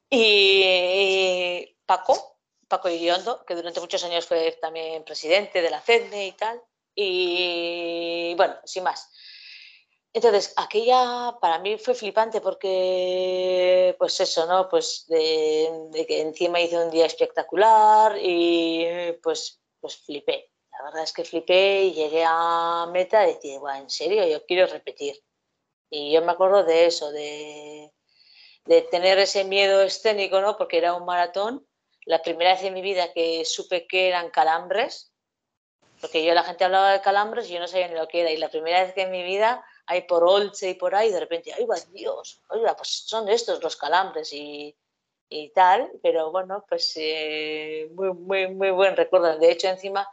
Y 0.09 1.75
Paco, 1.85 2.39
Paco 2.67 2.89
Iriondo, 2.89 3.45
que 3.45 3.55
durante 3.55 3.79
muchos 3.79 4.03
años 4.03 4.25
fue 4.25 4.57
también 4.61 5.03
presidente 5.03 5.61
de 5.61 5.69
la 5.69 5.81
CEDME 5.81 6.27
y 6.27 6.31
tal. 6.33 6.61
Y 6.93 8.33
bueno, 8.35 8.55
sin 8.65 8.83
más. 8.83 9.09
Entonces, 10.13 10.53
aquella 10.57 11.37
para 11.39 11.59
mí 11.59 11.77
fue 11.77 11.95
flipante 11.95 12.41
porque, 12.41 13.95
pues 13.97 14.19
eso, 14.19 14.45
¿no? 14.45 14.67
Pues 14.67 15.05
de, 15.07 16.05
que 16.07 16.21
encima 16.21 16.59
hice 16.59 16.77
un 16.83 16.91
día 16.91 17.05
espectacular 17.05 18.17
y 18.21 19.13
pues, 19.23 19.61
pues 19.79 19.97
flipé. 19.97 20.51
La 20.71 20.83
verdad 20.85 21.03
es 21.03 21.13
que 21.13 21.23
flipé 21.23 21.83
y 21.83 21.93
llegué 21.93 22.25
a 22.27 22.89
meta 22.91 23.27
y 23.27 23.35
decía, 23.35 23.59
bueno, 23.59 23.79
en 23.83 23.89
serio, 23.89 24.27
yo 24.27 24.45
quiero 24.45 24.67
repetir. 24.67 25.15
Y 25.89 26.11
yo 26.13 26.21
me 26.21 26.33
acuerdo 26.33 26.63
de 26.63 26.85
eso, 26.87 27.11
de, 27.11 27.93
de 28.65 28.81
tener 28.83 29.17
ese 29.17 29.45
miedo 29.45 29.81
escénico, 29.81 30.41
¿no? 30.41 30.57
Porque 30.57 30.77
era 30.77 30.93
un 30.93 31.05
maratón. 31.05 31.65
La 32.05 32.21
primera 32.21 32.53
vez 32.53 32.63
en 32.63 32.73
mi 32.73 32.81
vida 32.81 33.13
que 33.13 33.45
supe 33.45 33.87
que 33.87 34.09
eran 34.09 34.29
calambres, 34.29 35.13
porque 36.01 36.25
yo 36.25 36.33
la 36.33 36.43
gente 36.43 36.65
hablaba 36.65 36.91
de 36.91 37.01
calambres 37.01 37.49
y 37.49 37.53
yo 37.53 37.59
no 37.59 37.67
sabía 37.67 37.87
ni 37.87 37.95
lo 37.95 38.07
que 38.07 38.21
era. 38.21 38.31
Y 38.31 38.37
la 38.37 38.49
primera 38.49 38.83
vez 38.83 38.93
que 38.93 39.03
en 39.03 39.11
mi 39.11 39.23
vida 39.23 39.63
hay 39.85 40.01
por 40.03 40.23
Olche 40.23 40.69
y 40.69 40.73
por 40.75 40.95
ahí, 40.95 41.11
de 41.11 41.19
repente, 41.19 41.53
¡ay, 41.53 41.65
va 41.65 41.75
Dios! 41.91 42.41
Oiga, 42.49 42.75
pues 42.75 42.89
son 43.05 43.29
estos 43.29 43.61
los 43.61 43.75
calambres 43.75 44.31
y, 44.33 44.75
y 45.29 45.49
tal, 45.49 45.91
pero 46.01 46.31
bueno, 46.31 46.65
pues 46.67 46.93
eh, 46.95 47.89
muy, 47.93 48.13
muy, 48.13 48.47
muy 48.53 48.71
buen 48.71 48.95
recuerdo. 48.95 49.37
De 49.37 49.51
hecho, 49.51 49.67
encima, 49.67 50.07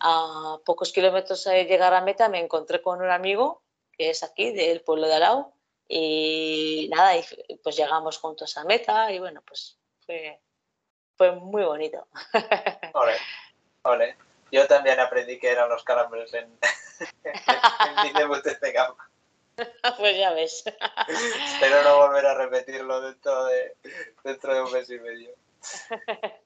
a 0.00 0.58
pocos 0.64 0.92
kilómetros 0.92 1.44
de 1.44 1.64
llegar 1.64 1.94
a 1.94 2.00
meta, 2.00 2.28
me 2.28 2.40
encontré 2.40 2.80
con 2.82 3.00
un 3.02 3.10
amigo 3.10 3.62
que 3.92 4.10
es 4.10 4.22
aquí, 4.22 4.52
del 4.52 4.82
pueblo 4.82 5.06
de 5.06 5.14
Alau, 5.14 5.52
y 5.88 6.88
nada, 6.90 7.16
y 7.16 7.24
pues 7.62 7.76
llegamos 7.76 8.18
juntos 8.18 8.56
a 8.56 8.64
meta 8.64 9.12
y 9.12 9.18
bueno, 9.18 9.42
pues 9.46 9.78
fue, 10.06 10.40
fue 11.16 11.32
muy 11.32 11.64
bonito. 11.64 12.06
Ole, 12.94 13.14
ole. 13.82 14.16
Yo 14.50 14.66
también 14.66 15.00
aprendí 15.00 15.38
que 15.38 15.50
eran 15.50 15.68
los 15.68 15.82
calambres 15.82 16.32
en, 16.34 16.58
en 17.24 18.02
mi 18.02 18.12
debut 18.18 18.42
de 18.42 18.72
gama. 18.72 19.10
Pues 19.98 20.16
ya 20.16 20.32
ves. 20.32 20.64
Espero 21.54 21.82
no 21.82 21.96
volver 21.96 22.26
a 22.26 22.34
repetirlo 22.34 23.00
dentro 23.00 23.44
de, 23.44 23.76
dentro 24.24 24.54
de 24.54 24.62
un 24.62 24.72
mes 24.72 24.90
y 24.90 24.98
medio. 24.98 25.30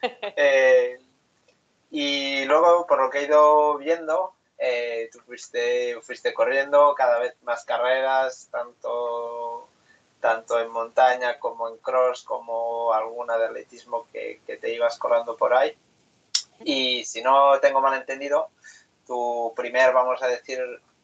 Eh, 0.00 0.96
y 1.90 2.44
luego, 2.44 2.86
por 2.86 3.02
lo 3.02 3.10
que 3.10 3.18
he 3.18 3.24
ido 3.24 3.78
viendo, 3.78 4.36
eh, 4.56 5.08
tú 5.10 5.18
fuiste, 5.26 6.00
fuiste 6.02 6.32
corriendo 6.32 6.94
cada 6.94 7.18
vez 7.18 7.34
más 7.42 7.64
carreras, 7.64 8.46
tanto, 8.52 9.68
tanto 10.20 10.60
en 10.60 10.70
montaña 10.70 11.40
como 11.40 11.68
en 11.68 11.78
cross, 11.78 12.22
como 12.22 12.92
alguna 12.92 13.36
de 13.38 13.46
atletismo 13.46 14.06
que, 14.12 14.40
que 14.46 14.56
te 14.56 14.72
ibas 14.72 14.98
colando 14.98 15.36
por 15.36 15.52
ahí. 15.52 15.76
Y 16.60 17.04
si 17.04 17.20
no 17.20 17.58
tengo 17.58 17.80
mal 17.80 17.94
entendido, 17.94 18.50
tu 19.08 19.52
primer, 19.56 19.92
vamos 19.92 20.22
a 20.22 20.28
decir, 20.28 20.60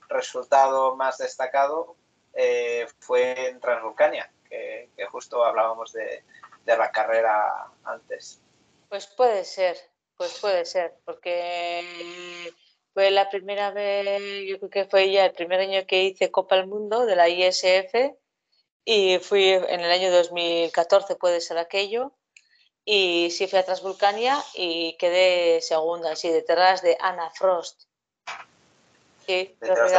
resultado 0.08 0.94
más 0.94 1.18
destacado 1.18 1.96
eh, 2.34 2.86
fue 3.00 3.48
en 3.48 3.58
Transvulcania, 3.58 4.30
que, 4.48 4.88
justo 5.10 5.44
hablábamos 5.44 5.92
de, 5.92 6.22
de, 6.64 6.76
la 6.76 6.92
carrera 6.92 7.66
antes. 7.84 8.40
Pues 8.88 9.06
puede 9.06 9.44
ser, 9.44 9.76
pues 10.16 10.38
puede 10.38 10.64
ser, 10.66 10.94
porque 11.04 12.52
fue 12.92 13.10
la 13.10 13.28
primera 13.30 13.70
vez, 13.70 14.20
yo 14.48 14.58
creo 14.58 14.70
que 14.70 14.84
fue 14.84 15.10
ya 15.10 15.24
el 15.24 15.32
primer 15.32 15.60
año 15.60 15.86
que 15.86 16.04
hice 16.04 16.30
Copa 16.30 16.56
del 16.56 16.66
Mundo 16.66 17.06
de 17.06 17.16
la 17.16 17.28
ISF 17.28 18.14
y 18.84 19.18
fui 19.18 19.48
en 19.48 19.80
el 19.80 19.90
año 19.90 20.12
2014, 20.12 21.16
puede 21.16 21.40
ser 21.40 21.56
aquello, 21.56 22.12
y 22.84 23.30
sí 23.30 23.46
fui 23.46 23.58
a 23.58 23.64
Transvulcania 23.64 24.36
y 24.54 24.96
quedé 24.98 25.62
segunda, 25.62 26.12
así 26.12 26.28
detrás 26.28 26.82
de 26.82 26.98
Ana 27.00 27.30
Frost. 27.30 27.84
Sí, 29.26 29.56
Frost. 29.60 29.94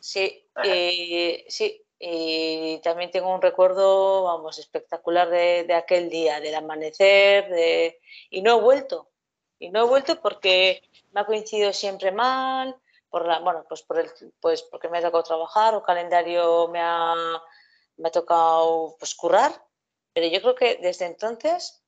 Sí, 0.00 0.46
y, 0.64 1.44
sí, 1.48 1.84
y 1.98 2.78
también 2.78 3.10
tengo 3.10 3.34
un 3.34 3.42
recuerdo, 3.42 4.24
vamos, 4.24 4.58
espectacular 4.58 5.28
de, 5.28 5.64
de 5.64 5.74
aquel 5.74 6.08
día, 6.08 6.40
del 6.40 6.54
amanecer, 6.54 7.48
de... 7.48 8.00
y 8.30 8.42
no 8.42 8.58
he 8.58 8.60
vuelto. 8.60 9.08
Y 9.58 9.70
no 9.70 9.80
he 9.80 9.88
vuelto 9.88 10.20
porque 10.20 10.82
me 11.10 11.20
ha 11.20 11.26
coincidido 11.26 11.72
siempre 11.72 12.12
mal, 12.12 12.76
por 13.10 13.26
la, 13.26 13.40
bueno, 13.40 13.64
pues, 13.68 13.82
por 13.82 13.98
el, 13.98 14.10
pues 14.40 14.62
porque 14.62 14.88
me 14.88 14.98
ha 14.98 15.02
tocado 15.02 15.24
trabajar 15.24 15.74
o 15.74 15.82
calendario 15.82 16.68
me 16.68 16.78
ha, 16.80 17.14
me 17.96 18.08
ha 18.08 18.12
tocado 18.12 18.96
pues, 18.98 19.14
currar 19.14 19.52
pero 20.18 20.26
yo 20.32 20.40
creo 20.40 20.54
que 20.56 20.78
desde 20.82 21.06
entonces, 21.06 21.80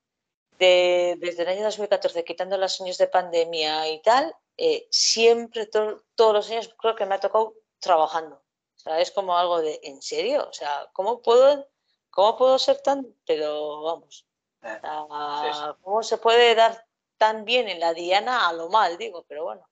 de, 0.57 1.17
desde 1.19 1.43
el 1.43 1.49
año 1.49 1.65
2014, 1.65 2.23
quitando 2.23 2.57
los 2.57 2.81
años 2.81 2.97
de 2.97 3.09
pandemia 3.09 3.89
y 3.89 4.01
tal, 4.03 4.33
eh, 4.63 4.87
siempre, 4.91 5.65
to, 5.67 6.03
todos 6.15 6.35
los 6.35 6.51
años, 6.51 6.75
creo 6.79 6.95
que 6.95 7.07
me 7.07 7.15
ha 7.15 7.21
tocado 7.21 7.55
trabajando. 7.79 8.37
O 8.37 8.79
sea, 8.79 9.01
es 9.01 9.11
como 9.11 9.37
algo 9.37 9.63
de, 9.63 9.81
¿en 9.83 10.03
serio? 10.03 10.47
O 10.49 10.53
sea, 10.53 10.91
¿cómo 10.93 11.23
puedo, 11.23 11.67
cómo 12.11 12.37
puedo 12.37 12.59
ser 12.59 12.83
tan, 12.83 13.07
pero 13.25 13.83
vamos, 13.83 14.27
sea, 14.63 15.77
¿cómo 15.81 16.03
se 16.03 16.19
puede 16.19 16.55
dar 16.55 16.87
tan 17.17 17.47
bien 17.47 17.69
en 17.69 17.81
la 17.81 17.95
diana 17.95 18.49
a 18.49 18.53
lo 18.53 18.69
mal, 18.69 18.99
digo, 18.99 19.25
pero 19.27 19.45
bueno. 19.45 19.67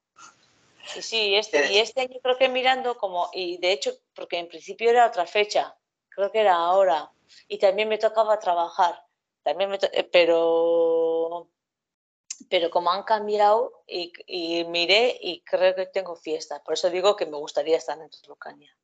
Sí, 0.86 1.02
sí, 1.02 1.34
este, 1.34 1.70
y 1.70 1.78
este 1.78 2.00
año 2.00 2.18
creo 2.22 2.38
que 2.38 2.48
mirando 2.48 2.96
como, 2.96 3.28
y 3.34 3.58
de 3.58 3.72
hecho, 3.72 3.92
porque 4.14 4.38
en 4.38 4.48
principio 4.48 4.88
era 4.88 5.06
otra 5.06 5.26
fecha, 5.26 5.76
creo 6.08 6.32
que 6.32 6.40
era 6.40 6.54
ahora, 6.54 7.12
y 7.46 7.58
también 7.58 7.90
me 7.90 7.98
tocaba 7.98 8.38
trabajar, 8.38 9.04
también 9.42 9.68
me 9.68 9.78
eh, 9.92 10.08
pero, 10.10 11.50
pero 12.48 12.70
como 12.70 12.90
han 12.90 13.02
cambiado 13.02 13.82
y, 13.86 14.12
y, 14.26 14.64
miré 14.64 15.18
y 15.20 15.40
creo 15.40 15.74
que 15.74 15.86
tengo 15.86 16.16
fiesta, 16.16 16.62
por 16.62 16.74
eso 16.74 16.90
digo 16.90 17.16
que 17.16 17.26
me 17.26 17.36
gustaría 17.36 17.76
estar 17.76 17.98
en 18.00 18.08
Translucania. 18.10 18.74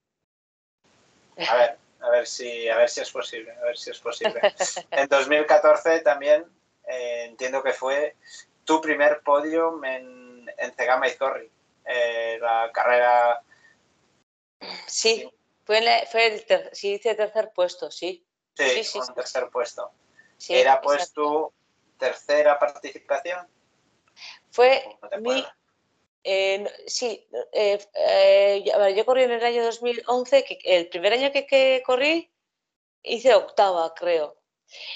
A 1.48 1.56
ver, 1.56 1.78
a 2.00 2.10
ver 2.10 2.26
si, 2.26 2.68
a 2.68 2.76
ver 2.76 2.88
si 2.88 3.00
es 3.00 3.10
posible, 3.10 3.52
a 3.52 3.64
ver 3.64 3.76
si 3.76 3.90
es 3.90 3.98
posible. 3.98 4.40
En 4.90 5.08
2014 5.08 6.00
también 6.00 6.44
eh, 6.86 7.24
entiendo 7.24 7.62
que 7.62 7.72
fue 7.72 8.16
tu 8.64 8.80
primer 8.80 9.20
podio 9.22 9.82
en, 9.84 10.50
en 10.56 10.74
Cegama 10.74 11.08
y 11.08 11.12
Zorri, 11.12 11.50
eh, 11.86 12.38
la 12.40 12.70
carrera. 12.72 13.42
Sí, 14.86 15.30
fue, 15.64 15.78
el, 15.78 16.06
fue 16.08 16.26
el 16.26 16.44
ter, 16.46 16.70
sí, 16.72 16.94
hice 16.94 17.14
tercer 17.14 17.52
puesto, 17.54 17.90
sí. 17.90 18.24
Sí, 18.54 18.70
sí, 18.70 18.84
sí, 18.84 18.98
un 18.98 19.14
tercer 19.14 19.48
puesto. 19.50 19.90
¿Era 20.48 20.80
pues 20.80 21.12
tu 21.12 21.52
tercera 22.04 22.58
participación? 22.58 23.46
Fue 24.50 24.84
no 25.12 25.20
mi... 25.20 25.44
Eh, 26.26 26.64
sí, 26.86 27.26
eh, 27.52 27.78
eh, 27.94 28.94
yo 28.96 29.04
corrí 29.04 29.24
en 29.24 29.32
el 29.32 29.44
año 29.44 29.62
2011, 29.62 30.44
que 30.44 30.58
el 30.64 30.88
primer 30.88 31.12
año 31.12 31.30
que, 31.32 31.46
que, 31.46 31.82
corrí 31.84 32.30
hice 33.02 33.34
octava, 33.34 33.94
creo. 33.94 34.36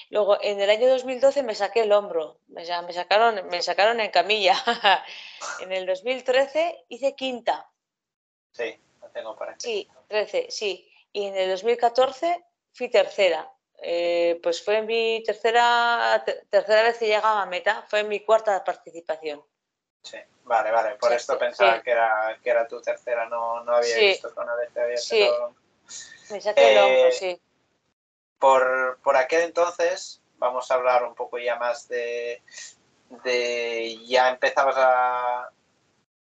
Luego, 0.08 0.38
en 0.40 0.58
el 0.60 0.70
año 0.70 0.88
2012 0.88 1.42
me 1.42 1.54
saqué 1.54 1.82
el 1.82 1.92
hombro, 1.92 2.40
me, 2.48 2.62
me 2.86 2.92
sacaron, 2.94 3.46
me 3.48 3.60
sacaron 3.60 4.00
en 4.00 4.10
camilla. 4.10 4.56
en 5.60 5.72
el 5.72 5.84
2013 5.84 6.86
hice 6.88 7.14
quinta. 7.14 7.70
Sí, 8.52 8.80
lo 9.02 9.10
tengo 9.10 9.36
por 9.36 9.50
aquí. 9.50 9.60
Sí, 9.60 9.88
13, 10.08 10.46
sí. 10.48 10.90
Y 11.12 11.26
en 11.26 11.36
el 11.36 11.50
2014 11.50 12.42
fui 12.72 12.88
tercera. 12.88 13.52
Eh, 13.80 14.40
pues 14.42 14.64
fue 14.64 14.82
mi 14.82 15.22
tercera, 15.24 16.24
tercera 16.50 16.82
vez 16.82 16.98
que 16.98 17.06
llegaba 17.06 17.42
a 17.42 17.46
meta, 17.46 17.84
fue 17.88 18.02
mi 18.02 18.20
cuarta 18.20 18.64
participación. 18.64 19.42
Sí, 20.02 20.18
vale, 20.44 20.70
vale, 20.70 20.96
por 20.96 21.10
sí, 21.10 21.16
esto 21.16 21.34
sí, 21.34 21.38
pensaba 21.38 21.76
sí. 21.76 21.82
Que, 21.82 21.90
era, 21.92 22.38
que 22.42 22.50
era 22.50 22.66
tu 22.66 22.80
tercera, 22.80 23.28
no, 23.28 23.62
no 23.62 23.76
había 23.76 23.96
visto 23.98 24.34
que 24.34 24.40
una 24.40 24.54
vez 24.56 24.72
te 24.72 24.80
había 24.80 24.96
Sí, 24.96 25.26
todo... 25.28 25.54
me 26.30 26.40
saqué 26.40 26.60
eh, 26.60 26.72
el 26.72 26.78
hombro, 26.78 27.12
sí. 27.12 27.40
Por, 28.38 28.98
por 29.02 29.16
aquel 29.16 29.42
entonces, 29.42 30.20
vamos 30.38 30.70
a 30.70 30.74
hablar 30.74 31.04
un 31.04 31.14
poco 31.14 31.38
ya 31.38 31.56
más 31.56 31.88
de, 31.88 32.42
de 33.24 33.98
ya 34.06 34.28
empezabas 34.30 34.76
a, 34.76 35.50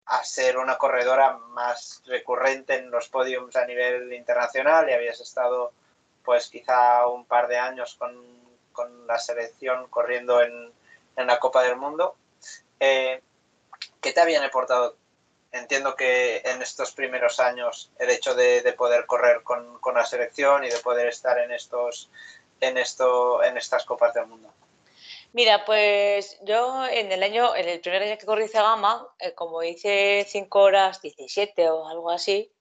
a 0.06 0.24
ser 0.24 0.58
una 0.58 0.76
corredora 0.76 1.38
más 1.38 2.02
recurrente 2.06 2.74
en 2.74 2.90
los 2.90 3.08
podiums 3.08 3.56
a 3.56 3.64
nivel 3.66 4.12
internacional 4.12 4.88
y 4.88 4.92
habías 4.92 5.20
estado 5.20 5.72
pues 6.24 6.48
quizá 6.48 7.06
un 7.06 7.24
par 7.24 7.48
de 7.48 7.58
años 7.58 7.94
con, 7.94 8.14
con 8.72 9.06
la 9.06 9.18
selección 9.18 9.88
corriendo 9.88 10.42
en, 10.42 10.72
en, 11.16 11.26
la 11.26 11.38
Copa 11.38 11.62
del 11.62 11.76
Mundo. 11.76 12.16
Eh, 12.78 13.20
¿Qué 14.00 14.12
te 14.12 14.20
habían 14.20 14.44
aportado? 14.44 14.96
Entiendo 15.52 15.96
que 15.96 16.42
en 16.44 16.62
estos 16.62 16.92
primeros 16.92 17.40
años 17.40 17.90
el 17.98 18.10
hecho 18.10 18.34
de, 18.34 18.62
de 18.62 18.72
poder 18.72 19.06
correr 19.06 19.42
con, 19.42 19.78
con, 19.80 19.94
la 19.94 20.04
selección 20.04 20.64
y 20.64 20.70
de 20.70 20.78
poder 20.78 21.08
estar 21.08 21.38
en, 21.38 21.50
estos, 21.50 22.08
en, 22.60 22.78
esto, 22.78 23.42
en 23.42 23.56
estas 23.56 23.84
Copas 23.84 24.14
del 24.14 24.26
Mundo. 24.26 24.52
Mira, 25.32 25.64
pues 25.64 26.38
yo 26.42 26.86
en 26.86 27.12
el 27.12 27.22
año, 27.22 27.54
en 27.54 27.68
el 27.68 27.80
primer 27.80 28.02
año 28.02 28.18
que 28.18 28.26
corrí 28.26 28.48
Cegama, 28.48 29.06
eh, 29.18 29.32
como 29.34 29.62
hice 29.62 30.26
5 30.28 30.60
horas 30.60 31.00
17 31.02 31.68
o 31.70 31.88
algo 31.88 32.10
así, 32.10 32.52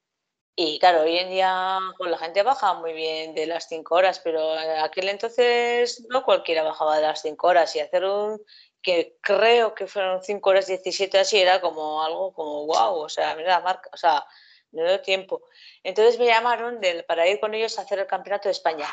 y 0.61 0.77
claro, 0.77 1.03
hoy 1.03 1.17
en 1.17 1.29
día 1.29 1.79
pues, 1.97 2.11
la 2.11 2.17
gente 2.17 2.43
baja 2.43 2.73
muy 2.73 2.91
bien 2.91 3.33
de 3.33 3.47
las 3.47 3.69
5 3.69 3.95
horas, 3.95 4.19
pero 4.19 4.51
aquel 4.83 5.07
entonces 5.07 6.05
no 6.09 6.25
cualquiera 6.25 6.63
bajaba 6.63 6.97
de 6.97 7.03
las 7.03 7.21
5 7.21 7.47
horas 7.47 7.73
y 7.77 7.79
hacer 7.79 8.03
un 8.03 8.41
que 8.81 9.15
creo 9.21 9.73
que 9.73 9.87
fueron 9.87 10.21
5 10.21 10.49
horas 10.49 10.67
17 10.67 11.17
así 11.17 11.39
era 11.39 11.61
como 11.61 12.03
algo 12.03 12.33
como 12.33 12.65
wow, 12.65 12.95
o 12.95 13.07
sea, 13.07 13.35
mira 13.35 13.51
la 13.51 13.61
marca, 13.61 13.89
o 13.93 13.95
sea, 13.95 14.25
no 14.73 14.83
dio 14.83 14.99
tiempo. 14.99 15.43
Entonces 15.81 16.19
me 16.19 16.25
llamaron 16.25 16.81
de, 16.81 17.03
para 17.03 17.25
ir 17.25 17.39
con 17.39 17.53
ellos 17.53 17.79
a 17.79 17.83
hacer 17.83 17.99
el 17.99 18.07
campeonato 18.07 18.49
de 18.49 18.51
España, 18.51 18.87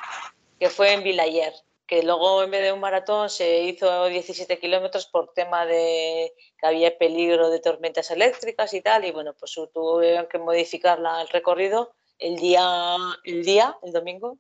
que 0.61 0.71
fue 0.71 0.93
en 0.93 1.03
Vilayer 1.03 1.53
que 1.87 2.03
luego 2.03 2.43
en 2.43 2.51
vez 2.51 2.63
de 2.63 2.73
un 2.73 2.81
maratón 2.81 3.31
se 3.31 3.63
hizo 3.63 4.07
17 4.07 4.59
kilómetros 4.59 5.07
por 5.07 5.33
tema 5.33 5.67
de 5.67 6.35
que 6.59 6.67
había 6.67 6.99
peligro 6.99 7.51
de 7.51 7.61
tormentas 7.61 8.11
eléctricas 8.11 8.75
y 8.75 8.81
tal, 8.81 9.05
y 9.05 9.13
bueno, 9.13 9.35
pues 9.39 9.55
tuvieron 9.73 10.27
que 10.27 10.39
modificar 10.39 10.99
el 10.99 11.29
recorrido 11.29 11.95
el 12.19 12.37
día, 12.37 12.97
el 13.25 13.45
día, 13.45 13.79
el 13.83 13.93
domingo, 13.93 14.39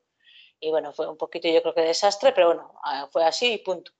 y 0.61 0.71
bueno, 0.71 0.93
fue 0.93 1.09
un 1.09 1.17
poquito 1.17 1.49
yo 1.49 1.63
creo 1.63 1.75
que 1.75 1.83
desastre, 1.83 2.33
pero 2.33 2.49
bueno, 2.49 2.73
ah, 2.83 3.09
fue 3.13 3.25
así 3.25 3.53
y 3.55 3.59
punto. 3.59 3.93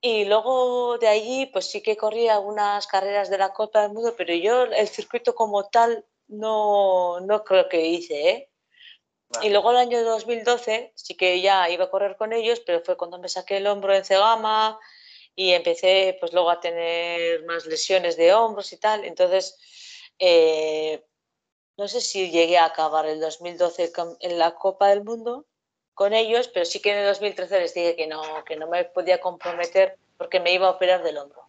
Y 0.00 0.24
luego 0.24 0.98
de 0.98 1.08
allí, 1.08 1.46
pues 1.46 1.70
sí 1.70 1.82
que 1.82 1.96
corrí 1.96 2.28
algunas 2.28 2.86
carreras 2.86 3.30
de 3.30 3.38
la 3.38 3.52
Copa 3.52 3.82
del 3.82 3.92
Mundo, 3.92 4.14
pero 4.16 4.34
yo 4.34 4.64
el 4.64 4.88
circuito 4.88 5.34
como 5.34 5.68
tal 5.68 6.04
no, 6.28 7.20
no 7.20 7.44
creo 7.44 7.68
que 7.68 7.86
hice, 7.86 8.30
¿eh? 8.30 8.51
Y 9.40 9.48
luego 9.48 9.70
el 9.70 9.78
año 9.78 10.02
2012 10.04 10.92
sí 10.94 11.16
que 11.16 11.40
ya 11.40 11.70
iba 11.70 11.84
a 11.84 11.90
correr 11.90 12.16
con 12.16 12.32
ellos, 12.32 12.60
pero 12.60 12.82
fue 12.82 12.96
cuando 12.96 13.18
me 13.18 13.28
saqué 13.28 13.56
el 13.56 13.66
hombro 13.66 13.94
en 13.94 14.04
Cegama 14.04 14.78
y 15.34 15.52
empecé 15.52 16.16
pues 16.20 16.32
luego 16.32 16.50
a 16.50 16.60
tener 16.60 17.44
más 17.44 17.64
lesiones 17.66 18.16
de 18.16 18.34
hombros 18.34 18.72
y 18.72 18.76
tal. 18.76 19.04
Entonces, 19.04 19.58
eh, 20.18 21.02
no 21.76 21.88
sé 21.88 22.00
si 22.00 22.30
llegué 22.30 22.58
a 22.58 22.66
acabar 22.66 23.06
el 23.06 23.20
2012 23.20 23.92
en 24.20 24.38
la 24.38 24.54
Copa 24.54 24.88
del 24.88 25.02
Mundo, 25.02 25.46
con 25.94 26.12
ellos, 26.12 26.48
pero 26.48 26.64
sí 26.64 26.80
que 26.80 26.92
en 26.92 26.98
el 26.98 27.06
2013 27.06 27.60
les 27.60 27.74
dije 27.74 27.96
que 27.96 28.06
no, 28.06 28.22
que 28.44 28.56
no 28.56 28.66
me 28.68 28.84
podía 28.84 29.20
comprometer 29.20 29.98
porque 30.16 30.40
me 30.40 30.52
iba 30.52 30.66
a 30.66 30.70
operar 30.70 31.02
del 31.02 31.18
hombro. 31.18 31.42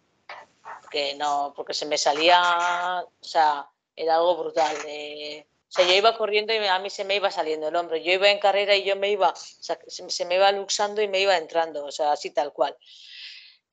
Que 0.90 1.16
no, 1.16 1.54
porque 1.56 1.74
se 1.74 1.86
me 1.86 1.98
salía, 1.98 3.04
o 3.04 3.24
sea, 3.24 3.70
era 3.96 4.16
algo 4.16 4.38
brutal. 4.38 4.76
o 4.76 5.53
sea, 5.74 5.88
yo 5.88 5.94
iba 5.94 6.18
corriendo 6.18 6.54
y 6.54 6.58
a 6.58 6.80
mí 6.80 6.90
se 6.90 7.04
me 7.06 7.16
iba 7.16 7.32
saliendo 7.32 7.68
el 7.68 7.76
hombro. 7.76 7.98
Yo 7.98 8.12
iba 8.14 8.30
en 8.30 8.40
carrera 8.40 8.76
y 8.76 8.84
yo 8.84 8.96
me 8.96 9.10
iba, 9.10 9.30
o 9.30 9.36
sea, 9.36 9.80
se, 9.88 10.26
me 10.26 10.36
iba 10.36 10.52
luxando 10.52 11.02
y 11.02 11.08
me 11.08 11.20
iba 11.20 11.38
entrando, 11.38 11.86
o 11.86 11.92
sea, 11.92 12.12
así 12.12 12.32
tal 12.32 12.54
cual. 12.54 12.78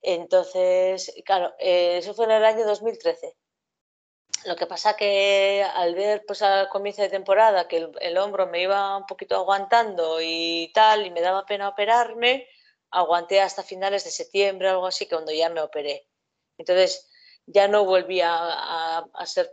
Entonces, 0.01 1.13
claro, 1.25 1.53
eh, 1.59 1.97
eso 1.99 2.13
fue 2.13 2.25
en 2.25 2.31
el 2.31 2.45
año 2.45 2.65
2013. 2.65 3.35
Lo 4.45 4.55
que 4.55 4.65
pasa 4.65 4.95
que 4.95 5.63
al 5.75 5.93
ver 5.93 6.23
pues 6.25 6.41
al 6.41 6.67
comienzo 6.69 7.03
de 7.03 7.09
temporada 7.09 7.67
que 7.67 7.89
el, 7.99 8.17
hombro 8.17 8.47
me 8.47 8.61
iba 8.63 8.97
un 8.97 9.05
poquito 9.05 9.35
aguantando 9.35 10.19
y 10.21 10.71
tal, 10.73 11.05
y 11.05 11.11
me 11.11 11.21
daba 11.21 11.45
pena 11.45 11.69
operarme, 11.69 12.47
aguanté 12.89 13.41
hasta 13.41 13.63
finales 13.63 14.03
de 14.03 14.11
septiembre, 14.11 14.69
algo 14.69 14.87
así, 14.87 15.05
que 15.05 15.15
cuando 15.15 15.31
ya 15.31 15.49
me 15.49 15.61
operé. 15.61 16.07
Entonces 16.57 17.07
ya 17.45 17.67
no 17.67 17.85
volví 17.85 18.21
a, 18.23 19.05
ser 19.25 19.51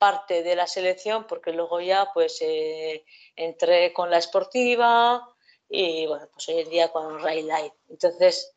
parte 0.00 0.42
de 0.42 0.56
la 0.56 0.66
selección 0.66 1.26
porque 1.26 1.52
luego 1.52 1.78
ya 1.80 2.10
pues 2.14 2.38
eh, 2.40 3.04
entré 3.36 3.92
con 3.92 4.10
la 4.10 4.16
esportiva 4.16 5.28
y 5.68 6.06
bueno, 6.06 6.26
pues 6.32 6.48
hoy 6.48 6.60
en 6.60 6.70
día 6.70 6.88
con 6.90 7.20
Ray 7.20 7.42
Light. 7.42 7.74
Entonces 7.90 8.56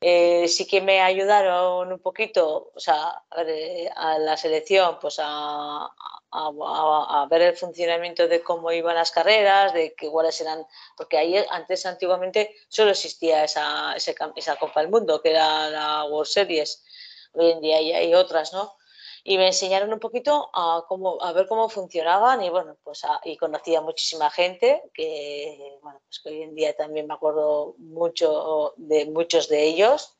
eh, 0.00 0.48
sí 0.48 0.66
que 0.66 0.80
me 0.80 1.02
ayudaron 1.02 1.92
un 1.92 1.98
poquito, 2.00 2.72
o 2.74 2.80
sea, 2.80 3.22
a, 3.30 3.42
eh, 3.42 3.90
la 4.20 4.36
selección, 4.38 4.98
pues 4.98 5.18
a, 5.22 5.90
ver 7.30 7.42
el 7.42 7.56
funcionamiento 7.56 8.26
de 8.26 8.42
cómo 8.42 8.72
iban 8.72 8.94
las 8.94 9.10
carreras, 9.10 9.74
de 9.74 9.94
que 9.94 10.08
cuáles 10.08 10.40
eran, 10.40 10.66
porque 10.96 11.18
ahí 11.18 11.36
antes 11.50 11.84
antiguamente 11.84 12.54
solo 12.68 12.92
existía 12.92 13.44
esa, 13.44 13.94
esa 13.96 14.56
Copa 14.56 14.80
del 14.80 14.90
Mundo, 14.90 15.20
que 15.20 15.30
era 15.30 15.68
la 15.68 16.04
World 16.04 16.28
Series, 16.30 16.82
hoy 17.34 17.50
en 17.50 17.60
día 17.60 17.76
hay 17.76 18.14
otras, 18.14 18.52
¿no? 18.54 18.78
Y 19.24 19.38
me 19.38 19.46
enseñaron 19.46 19.92
un 19.92 19.98
poquito 19.98 20.50
a, 20.52 20.84
cómo, 20.88 21.22
a 21.22 21.32
ver 21.32 21.46
cómo 21.46 21.68
funcionaban 21.68 22.42
y 22.42 22.50
bueno, 22.50 22.76
pues 22.82 23.02
y 23.24 23.36
conocía 23.36 23.80
muchísima 23.80 24.30
gente 24.30 24.82
que, 24.94 25.78
bueno, 25.82 26.00
pues 26.04 26.20
que 26.20 26.30
hoy 26.30 26.42
en 26.42 26.54
día 26.54 26.74
también 26.76 27.06
me 27.06 27.14
acuerdo 27.14 27.74
mucho 27.78 28.74
de 28.76 29.06
muchos 29.06 29.48
de 29.48 29.64
ellos 29.64 30.18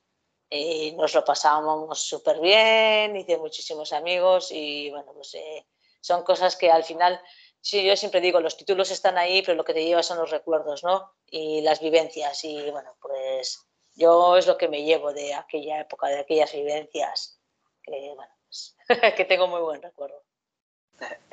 y 0.50 0.92
nos 0.92 1.14
lo 1.14 1.24
pasábamos 1.24 2.00
súper 2.00 2.40
bien, 2.40 3.16
hice 3.16 3.36
muchísimos 3.38 3.92
amigos 3.92 4.50
y 4.50 4.90
bueno, 4.90 5.12
pues 5.12 5.34
eh, 5.34 5.66
son 6.00 6.22
cosas 6.22 6.56
que 6.56 6.70
al 6.70 6.84
final, 6.84 7.20
sí, 7.60 7.84
yo 7.84 7.96
siempre 7.96 8.20
digo, 8.20 8.40
los 8.40 8.56
títulos 8.56 8.90
están 8.90 9.18
ahí, 9.18 9.42
pero 9.42 9.56
lo 9.56 9.64
que 9.64 9.74
te 9.74 9.84
lleva 9.84 10.02
son 10.02 10.18
los 10.18 10.30
recuerdos, 10.30 10.84
¿no? 10.84 11.12
Y 11.26 11.60
las 11.60 11.80
vivencias 11.80 12.44
y 12.44 12.70
bueno, 12.70 12.96
pues 13.00 13.68
yo 13.94 14.36
es 14.36 14.46
lo 14.46 14.56
que 14.56 14.68
me 14.68 14.84
llevo 14.84 15.12
de 15.12 15.34
aquella 15.34 15.80
época, 15.80 16.08
de 16.08 16.20
aquellas 16.20 16.52
vivencias, 16.52 17.40
que 17.82 18.12
bueno, 18.14 18.32
que 19.16 19.24
tengo 19.24 19.46
muy 19.46 19.60
buen 19.60 19.82
recuerdo. 19.82 20.22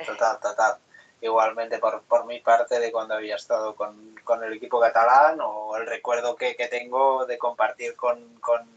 Total, 0.04 0.38
total. 0.40 0.78
Igualmente 1.20 1.78
por, 1.78 2.02
por 2.04 2.26
mi 2.26 2.40
parte 2.40 2.78
de 2.78 2.92
cuando 2.92 3.14
había 3.14 3.36
estado 3.36 3.74
con, 3.74 4.14
con 4.22 4.44
el 4.44 4.52
equipo 4.52 4.78
catalán 4.78 5.38
o 5.40 5.76
el 5.76 5.86
recuerdo 5.86 6.36
que, 6.36 6.54
que 6.54 6.68
tengo 6.68 7.24
de 7.24 7.38
compartir 7.38 7.96
con, 7.96 8.38
con 8.40 8.76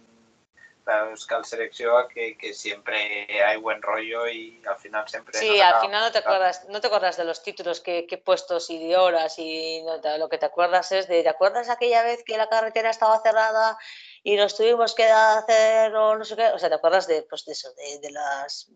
la 0.85 1.09
Euskal 1.09 1.45
Selección 1.45 2.07
que, 2.07 2.38
que, 2.38 2.53
siempre 2.53 3.27
hay 3.43 3.57
buen 3.57 3.81
rollo 3.81 4.27
y 4.27 4.62
al 4.67 4.77
final 4.77 5.07
siempre... 5.07 5.38
Sí, 5.38 5.59
al 5.59 5.81
final 5.81 6.03
no 6.03 6.12
te, 6.12 6.19
acuerdas, 6.19 6.65
no 6.69 6.81
te 6.81 6.88
acuerdas 6.88 7.17
de 7.17 7.25
los 7.25 7.43
títulos 7.43 7.79
que, 7.79 8.07
que 8.07 8.17
puestos 8.17 8.69
y 8.69 8.88
de 8.88 8.97
horas 8.97 9.38
y 9.38 9.83
lo 10.17 10.29
que 10.29 10.38
te 10.38 10.47
acuerdas 10.47 10.91
es 10.91 11.07
de, 11.07 11.21
¿te 11.21 11.29
acuerdas 11.29 11.69
aquella 11.69 12.01
vez 12.03 12.23
que 12.23 12.38
la 12.38 12.49
carretera 12.49 12.89
estaba 12.89 13.21
cerrada 13.21 13.77
y 14.23 14.36
nos 14.36 14.55
tuvimos 14.55 14.93
que 14.93 15.05
hacer 15.05 15.95
o 15.95 16.17
no 16.17 16.25
sé 16.25 16.36
qué, 16.36 16.47
o 16.47 16.60
sea, 16.60 16.69
te 16.69 16.75
acuerdas 16.75 17.08
de, 17.08 17.23
pues 17.23 17.45
de 17.45 17.53
eso, 17.53 17.69
de, 17.73 18.12
las 18.12 18.71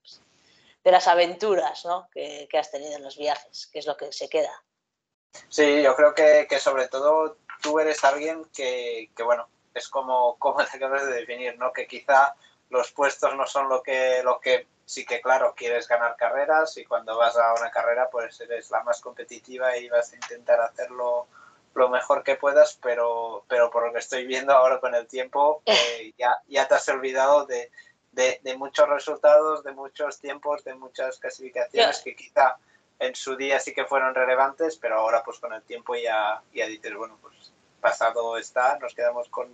pues, 0.00 0.22
de 0.84 0.92
las 0.92 1.08
aventuras 1.08 1.84
¿no? 1.84 2.08
que, 2.12 2.48
has 2.58 2.70
tenido 2.70 2.96
en 2.96 3.02
los 3.02 3.16
viajes, 3.16 3.66
que 3.66 3.78
es 3.78 3.86
lo 3.86 3.96
que 3.96 4.12
se 4.12 4.28
queda. 4.28 4.62
Sí, 5.48 5.82
yo 5.82 5.94
creo 5.94 6.14
que, 6.14 6.46
que 6.48 6.58
sobre 6.58 6.88
todo 6.88 7.38
tú 7.60 7.78
eres 7.78 8.04
alguien 8.04 8.44
que, 8.54 9.10
que, 9.14 9.22
bueno, 9.22 9.48
es 9.74 9.88
como, 9.88 10.36
como 10.38 10.64
te 10.64 10.76
acabas 10.76 11.06
de 11.06 11.12
definir, 11.12 11.58
¿no? 11.58 11.72
Que 11.72 11.86
quizá 11.86 12.34
los 12.70 12.90
puestos 12.92 13.34
no 13.36 13.46
son 13.46 13.68
lo 13.68 13.82
que, 13.82 14.22
lo 14.24 14.40
que 14.40 14.66
sí 14.84 15.04
que, 15.04 15.20
claro, 15.20 15.54
quieres 15.56 15.88
ganar 15.88 16.16
carreras 16.16 16.76
y 16.78 16.84
cuando 16.84 17.16
vas 17.16 17.36
a 17.36 17.54
una 17.54 17.70
carrera, 17.70 18.08
pues 18.10 18.40
eres 18.40 18.70
la 18.70 18.82
más 18.82 19.00
competitiva 19.00 19.76
y 19.76 19.88
vas 19.88 20.12
a 20.12 20.16
intentar 20.16 20.60
hacerlo 20.60 21.26
lo 21.76 21.88
mejor 21.90 22.22
que 22.22 22.36
puedas, 22.36 22.78
pero, 22.82 23.44
pero 23.48 23.70
por 23.70 23.86
lo 23.86 23.92
que 23.92 23.98
estoy 23.98 24.26
viendo 24.26 24.52
ahora 24.52 24.80
con 24.80 24.94
el 24.94 25.06
tiempo, 25.06 25.62
eh, 25.66 26.12
ya, 26.16 26.40
ya 26.48 26.66
te 26.66 26.74
has 26.74 26.88
olvidado 26.88 27.44
de, 27.46 27.70
de, 28.12 28.56
muchos 28.56 28.88
resultados, 28.88 29.62
de 29.62 29.72
muchos 29.72 30.18
tiempos, 30.18 30.64
de 30.64 30.74
muchas 30.74 31.18
clasificaciones 31.18 32.00
que 32.00 32.16
quizá 32.16 32.56
en 32.98 33.14
su 33.14 33.36
día 33.36 33.60
sí 33.60 33.74
que 33.74 33.84
fueron 33.84 34.14
relevantes, 34.14 34.76
pero 34.76 34.96
ahora 34.96 35.22
pues 35.22 35.38
con 35.38 35.52
el 35.52 35.62
tiempo 35.62 35.94
ya, 35.94 36.42
ya 36.54 36.66
dices, 36.66 36.94
bueno, 36.94 37.18
pues 37.20 37.52
pasado 37.80 38.38
está, 38.38 38.78
nos 38.78 38.94
quedamos 38.94 39.28
con, 39.28 39.48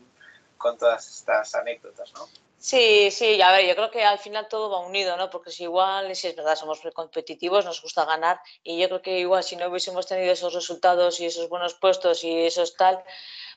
con 0.56 0.78
todas 0.78 1.08
estas 1.08 1.52
anécdotas, 1.56 2.12
¿no? 2.14 2.28
Sí, 2.64 3.10
sí, 3.10 3.42
a 3.42 3.50
ver, 3.50 3.66
yo 3.66 3.74
creo 3.74 3.90
que 3.90 4.04
al 4.04 4.20
final 4.20 4.46
todo 4.48 4.70
va 4.70 4.78
unido, 4.86 5.16
¿no? 5.16 5.28
Porque 5.30 5.50
si 5.50 5.64
igual, 5.64 6.14
si 6.14 6.28
es 6.28 6.36
verdad, 6.36 6.54
somos 6.54 6.80
competitivos, 6.94 7.64
nos 7.64 7.82
gusta 7.82 8.04
ganar 8.04 8.40
y 8.62 8.78
yo 8.80 8.86
creo 8.88 9.02
que 9.02 9.18
igual 9.18 9.42
si 9.42 9.56
no 9.56 9.66
hubiésemos 9.68 10.06
tenido 10.06 10.32
esos 10.32 10.54
resultados 10.54 11.18
y 11.18 11.26
esos 11.26 11.48
buenos 11.48 11.74
puestos 11.74 12.22
y 12.22 12.46
esos 12.46 12.76
tal, 12.76 13.02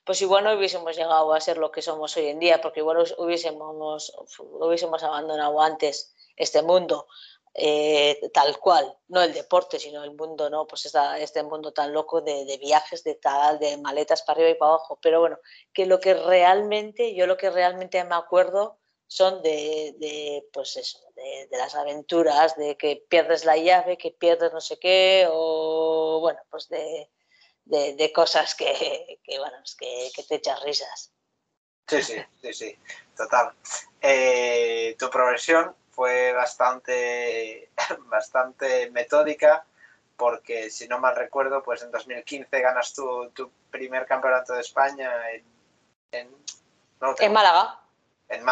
pues 0.06 0.24
igual 0.24 0.44
no 0.44 0.54
hubiésemos 0.54 0.96
llegado 0.98 1.34
a 1.36 1.40
ser 1.40 1.58
lo 1.58 1.72
que 1.72 1.84
somos 1.84 2.18
hoy 2.18 2.30
en 2.30 2.40
día, 2.40 2.62
porque 2.62 2.80
igual 2.80 2.98
hubiésemos, 3.20 4.12
hubiésemos 4.40 5.04
abandonado 5.04 5.62
antes 5.62 6.16
este 6.36 6.64
mundo. 6.64 7.08
Eh, 7.54 8.20
tal 8.34 8.58
cual, 8.60 8.98
no 9.08 9.22
el 9.22 9.34
deporte, 9.34 9.80
sino 9.80 10.04
el 10.04 10.16
mundo, 10.16 10.50
¿no? 10.50 10.66
Pues 10.68 10.92
este 11.20 11.44
mundo 11.44 11.72
tan 11.74 11.94
loco 11.94 12.22
de, 12.22 12.44
de, 12.46 12.58
viajes, 12.58 13.04
de 13.04 13.16
tal, 13.16 13.60
de 13.60 13.78
maletas 13.78 14.24
para 14.24 14.38
arriba 14.38 14.50
y 14.50 14.56
para 14.56 14.72
abajo. 14.74 15.00
Pero 15.02 15.20
bueno, 15.22 15.38
que 15.74 15.86
lo 15.86 16.00
que 16.00 16.16
realmente, 16.16 17.14
yo 17.16 17.28
lo 17.28 17.38
que 17.38 17.50
realmente 17.52 18.04
me 18.04 18.16
acuerdo 18.16 18.80
son 19.08 19.42
de, 19.42 20.48
pues 20.52 20.76
eso, 20.78 21.00
de, 21.16 21.48
las 21.52 21.76
aventuras, 21.76 22.56
de 22.58 22.76
que 22.78 23.04
pierdes 23.08 23.46
la 23.46 23.58
llave, 23.58 23.98
que 23.98 24.12
pierdes 24.12 24.52
no 24.52 24.62
sé 24.62 24.80
qué, 24.80 25.28
o 25.30 26.20
bueno, 26.22 26.40
pues 26.50 26.70
de, 26.70 28.12
cosas 28.14 28.56
que, 28.56 29.20
bueno, 29.38 29.58
que, 29.78 30.12
te 30.28 30.36
echas 30.36 30.64
risas. 30.64 31.12
Sí, 31.88 32.02
sí, 32.02 32.16
sí, 32.42 32.54
sí, 32.54 32.80
total. 33.16 33.54
Eh, 34.02 34.96
tu 34.98 35.10
progresión 35.10 35.76
fue 35.92 36.34
bastante, 36.34 37.70
bastante 38.06 38.90
metódica 38.92 39.66
porque 40.18 40.70
si 40.70 40.88
no 40.88 41.00
mal 41.00 41.16
recuerdo, 41.16 41.62
pues 41.62 41.84
en 41.84 41.92
2015 41.92 42.60
ganas 42.62 42.94
tu, 42.94 43.30
tu 43.32 43.52
primer 43.70 44.06
campeonato 44.06 44.54
de 44.54 44.62
España 44.62 45.12
en, 45.32 45.46
en, 46.12 46.36
en 47.20 47.34
Málaga 47.34 47.85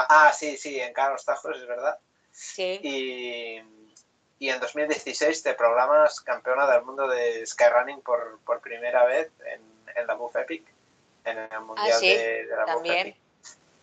ah, 0.09 0.31
sí, 0.33 0.57
sí, 0.57 0.79
en 0.79 0.93
Carlos 0.93 1.25
Tajos, 1.25 1.57
es 1.57 1.67
verdad. 1.67 1.97
Sí. 2.31 2.79
Y, 2.81 3.61
y, 4.39 4.49
en 4.49 4.59
2016 4.59 5.43
te 5.43 5.53
programas 5.53 6.19
campeona 6.21 6.65
del 6.67 6.83
mundo 6.83 7.07
de 7.07 7.45
Skyrunning 7.45 8.01
por, 8.01 8.39
por 8.43 8.59
primera 8.61 9.05
vez 9.05 9.31
en, 9.45 9.61
en 9.95 10.07
la 10.07 10.15
Buff 10.15 10.35
Epic, 10.35 10.65
en 11.25 11.37
el 11.37 11.61
Mundial 11.61 11.91
ah, 11.93 11.99
de, 11.99 12.45
la 12.49 12.65
También. 12.65 12.95
Buff 12.95 13.07
Epic. 13.07 13.23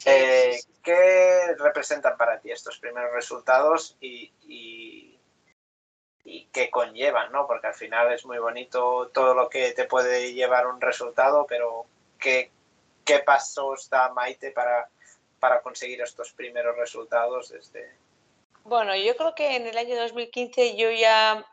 Eh, 0.07 0.61
¿Qué 0.83 1.55
representan 1.59 2.17
para 2.17 2.41
ti 2.41 2.51
estos 2.51 2.79
primeros 2.79 3.13
resultados 3.13 3.97
y, 4.01 4.33
y, 4.43 5.21
y, 6.25 6.47
qué 6.47 6.71
conllevan? 6.71 7.31
¿no? 7.33 7.47
Porque 7.47 7.67
al 7.67 7.75
final 7.75 8.11
es 8.13 8.25
muy 8.25 8.39
bonito 8.39 9.11
todo 9.13 9.35
lo 9.35 9.51
que 9.51 9.73
te 9.73 9.85
puede 9.85 10.33
llevar 10.33 10.67
un 10.67 10.81
resultado, 10.81 11.47
pero 11.47 11.85
¿qué, 12.19 12.51
qué 13.05 13.19
pasos 13.19 13.91
da 13.91 14.09
Maite 14.15 14.53
para, 14.53 14.89
para 15.41 15.63
conseguir 15.63 16.01
estos 16.03 16.33
primeros 16.33 16.77
resultados 16.77 17.49
desde... 17.49 17.97
Bueno, 18.63 18.95
yo 18.95 19.17
creo 19.17 19.35
que 19.35 19.57
en 19.57 19.67
el 19.67 19.77
año 19.77 19.97
2015 19.97 20.77
yo 20.77 20.91
ya, 20.91 21.45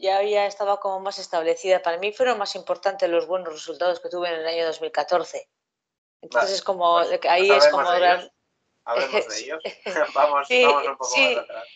ya 0.00 0.18
había 0.18 0.46
estado 0.46 0.78
como 0.80 1.00
más 1.00 1.18
establecida. 1.18 1.80
Para 1.80 1.98
mí 1.98 2.12
fueron 2.12 2.38
más 2.38 2.56
importantes 2.56 3.08
los 3.08 3.26
buenos 3.26 3.52
resultados 3.52 4.00
que 4.00 4.08
tuve 4.08 4.28
en 4.28 4.40
el 4.40 4.46
año 4.46 4.66
2014. 4.66 5.48
Entonces 6.22 6.50
es 6.50 6.62
como, 6.62 6.96
pues, 6.96 7.20
ahí 7.28 7.50
es 7.50 7.68
como... 7.68 7.90
De 7.90 7.98
ellos. 7.98 8.30
Hablemos 8.84 9.28
de 9.28 9.38
ellos. 9.38 9.62
vamos, 10.14 10.48
vamos 10.48 10.86
un 10.86 10.98
poco 10.98 11.18
más 11.18 11.36
atrás. 11.38 11.68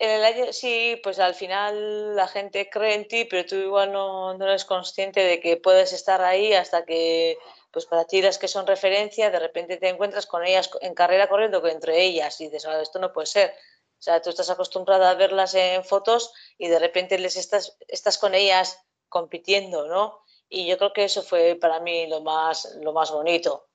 En 0.00 0.08
el 0.08 0.24
año, 0.24 0.50
sí, 0.54 0.98
pues 1.02 1.18
al 1.18 1.34
final 1.34 2.16
la 2.16 2.26
gente 2.26 2.70
cree 2.70 2.94
en 2.94 3.06
ti, 3.06 3.26
pero 3.26 3.44
tú 3.44 3.56
igual 3.56 3.92
no, 3.92 4.32
no 4.32 4.46
eres 4.46 4.64
consciente 4.64 5.20
de 5.20 5.40
que 5.40 5.58
puedes 5.58 5.92
estar 5.92 6.22
ahí 6.22 6.54
hasta 6.54 6.86
que 6.86 7.36
pues 7.72 7.86
para 7.86 8.04
ti 8.04 8.20
las 8.22 8.38
que 8.38 8.48
son 8.48 8.66
referencia, 8.66 9.30
de 9.30 9.38
repente 9.38 9.76
te 9.76 9.88
encuentras 9.88 10.26
con 10.26 10.44
ellas 10.44 10.70
en 10.80 10.94
carrera 10.94 11.28
corriendo 11.28 11.64
entre 11.66 12.02
ellas 12.02 12.40
y 12.40 12.44
dices, 12.44 12.66
ah, 12.66 12.80
esto 12.80 12.98
no 12.98 13.12
puede 13.12 13.26
ser. 13.26 13.54
O 13.98 14.02
sea, 14.02 14.22
tú 14.22 14.30
estás 14.30 14.50
acostumbrada 14.50 15.10
a 15.10 15.14
verlas 15.14 15.54
en 15.54 15.84
fotos 15.84 16.32
y 16.58 16.68
de 16.68 16.78
repente 16.78 17.18
les 17.18 17.36
estás, 17.36 17.76
estás 17.86 18.18
con 18.18 18.34
ellas 18.34 18.78
compitiendo, 19.08 19.86
¿no? 19.86 20.20
Y 20.48 20.66
yo 20.66 20.78
creo 20.78 20.92
que 20.92 21.04
eso 21.04 21.22
fue 21.22 21.56
para 21.60 21.80
mí 21.80 22.06
lo 22.08 22.20
más, 22.22 22.76
lo 22.80 22.92
más 22.92 23.10
bonito, 23.10 23.68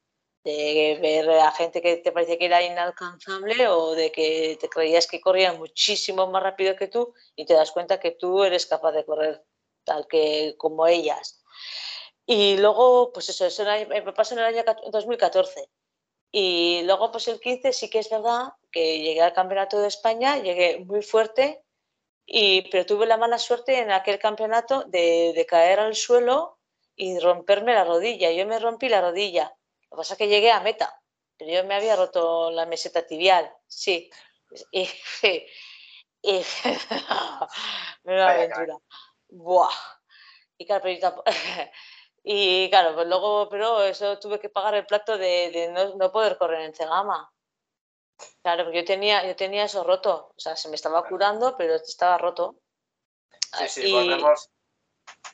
de 0.44 0.98
ver 1.02 1.30
a 1.30 1.52
gente 1.52 1.82
que 1.82 1.98
te 1.98 2.12
parecía 2.12 2.38
que 2.38 2.46
era 2.46 2.62
inalcanzable 2.62 3.68
o 3.68 3.92
de 3.92 4.12
que 4.12 4.58
te 4.60 4.68
creías 4.68 5.08
que 5.08 5.22
corría 5.22 5.54
muchísimo 5.54 6.28
más 6.28 6.44
rápido 6.44 6.76
que 6.76 6.88
tú 6.88 7.14
y 7.36 7.46
te 7.46 7.54
das 7.54 7.72
cuenta 7.72 8.00
que 8.00 8.12
tú 8.12 8.44
eres 8.44 8.66
capaz 8.66 8.92
de 8.92 9.06
correr 9.06 9.46
tal 9.84 10.08
que 10.08 10.56
como 10.58 10.86
ellas. 10.88 11.44
Y 12.26 12.58
luego, 12.58 13.12
pues 13.14 13.30
eso, 13.30 13.46
eso 13.46 13.64
me 13.64 14.14
pasó 14.14 14.34
en 14.34 14.40
el 14.40 14.46
año 14.46 14.64
2014. 14.92 15.70
Y 16.32 16.82
luego, 16.84 17.12
pues 17.12 17.28
el 17.28 17.40
15 17.40 17.72
sí 17.72 17.90
que 17.90 18.00
es 18.00 18.10
verdad 18.10 18.54
que 18.72 19.00
llegué 19.00 19.22
al 19.22 19.34
Campeonato 19.34 19.80
de 19.80 19.88
España, 19.88 20.38
llegué 20.38 20.80
muy 20.80 21.02
fuerte, 21.02 21.64
y, 22.26 22.70
pero 22.70 22.86
tuve 22.86 23.06
la 23.06 23.18
mala 23.18 23.38
suerte 23.38 23.80
en 23.80 23.92
aquel 23.92 24.18
campeonato 24.20 24.84
de, 24.88 25.34
de 25.36 25.46
caer 25.46 25.80
al 25.80 25.96
suelo 25.96 26.58
y 26.96 27.20
romperme 27.20 27.74
la 27.74 27.84
rodilla. 27.84 28.32
Yo 28.32 28.46
me 28.48 28.60
rompí 28.60 28.90
la 28.90 29.02
rodilla. 29.02 29.56
Lo 29.84 29.98
que 29.98 29.98
pasa 29.98 30.14
es 30.16 30.18
que 30.18 30.28
llegué 30.28 30.52
a 30.52 30.60
meta, 30.60 31.02
pero 31.38 31.52
yo 31.52 31.64
me 31.66 31.76
había 31.76 31.96
roto 31.96 32.52
la 32.52 32.66
meseta 32.66 33.06
tibial, 33.06 33.52
sí. 33.68 34.10
Y, 34.72 34.90
y, 36.22 36.42
aventura. 38.06 38.78
Buah. 39.30 39.70
Y 40.58 40.66
claro, 40.66 40.84
pero 40.84 41.24
y 42.28 42.70
claro, 42.72 42.96
pues 42.96 43.08
luego, 43.08 43.48
pero 43.50 43.84
eso 43.84 44.18
tuve 44.18 44.40
que 44.40 44.50
pagar 44.50 44.74
el 44.74 44.88
plato 44.88 45.16
de, 45.16 45.52
de 45.52 45.70
no, 45.72 45.96
no, 45.96 46.12
poder 46.12 46.40
correr 46.40 46.62
en 46.62 46.74
Cegama. 46.74 47.32
Claro, 48.42 48.64
porque 48.64 48.80
yo 48.80 48.86
tenía, 48.86 49.28
yo 49.28 49.36
tenía 49.36 49.66
eso 49.66 49.84
roto. 49.84 50.34
O 50.36 50.40
sea, 50.40 50.56
se 50.56 50.68
me 50.70 50.76
estaba 50.76 51.08
curando, 51.08 51.56
pero 51.56 51.76
estaba 51.76 52.18
roto. 52.18 52.56
Sí, 53.60 53.68
sí, 53.68 53.88
y... 53.88 53.94
volvemos. 53.94 54.50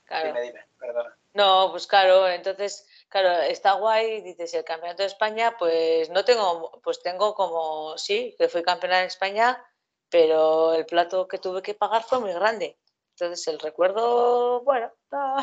Claro. 0.04 0.28
Dime, 0.28 0.42
dime, 0.42 0.68
perdona. 0.78 1.18
No, 1.34 1.70
pues 1.72 1.88
claro, 1.88 2.28
entonces, 2.28 2.86
claro, 3.08 3.42
está 3.44 3.74
guay, 3.74 4.20
dices, 4.20 4.54
el 4.54 4.66
campeonato 4.66 5.04
de 5.04 5.08
España, 5.08 5.56
pues 5.58 6.10
no 6.10 6.26
tengo, 6.26 6.72
pues 6.84 7.02
tengo 7.02 7.34
como, 7.36 7.98
sí, 7.98 8.36
que 8.38 8.50
fui 8.50 8.64
campeona 8.64 9.00
en 9.00 9.08
España, 9.08 9.66
pero 10.10 10.74
el 10.74 10.86
plato 10.86 11.26
que 11.30 11.38
tuve 11.38 11.62
que 11.62 11.74
pagar 11.74 12.04
fue 12.04 12.20
muy 12.20 12.34
grande. 12.34 12.78
Entonces 13.12 13.48
el 13.48 13.60
recuerdo, 13.60 14.62
bueno, 14.64 14.92
no, 15.10 15.38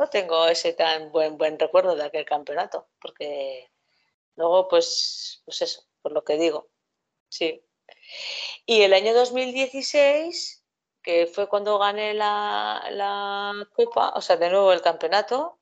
no 0.00 0.08
tengo 0.08 0.46
ese 0.48 0.72
tan 0.72 1.12
buen, 1.12 1.36
buen 1.36 1.58
recuerdo 1.58 1.94
de 1.94 2.04
aquel 2.04 2.24
campeonato, 2.24 2.88
porque 3.02 3.70
luego, 4.34 4.66
pues, 4.66 5.42
pues 5.44 5.60
eso, 5.60 5.82
por 6.00 6.12
lo 6.12 6.24
que 6.24 6.38
digo, 6.38 6.70
sí. 7.28 7.62
Y 8.64 8.80
el 8.80 8.94
año 8.94 9.12
2016, 9.12 10.64
que 11.02 11.26
fue 11.26 11.48
cuando 11.50 11.78
gané 11.78 12.14
la, 12.14 12.82
la 12.90 13.68
Copa, 13.74 14.14
o 14.16 14.22
sea, 14.22 14.38
de 14.38 14.48
nuevo 14.48 14.72
el 14.72 14.80
campeonato, 14.80 15.60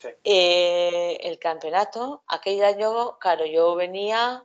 sí. 0.00 0.08
eh, 0.24 1.18
el 1.22 1.38
campeonato, 1.38 2.24
aquel 2.26 2.64
año, 2.64 3.18
claro, 3.20 3.46
yo 3.46 3.76
venía 3.76 4.44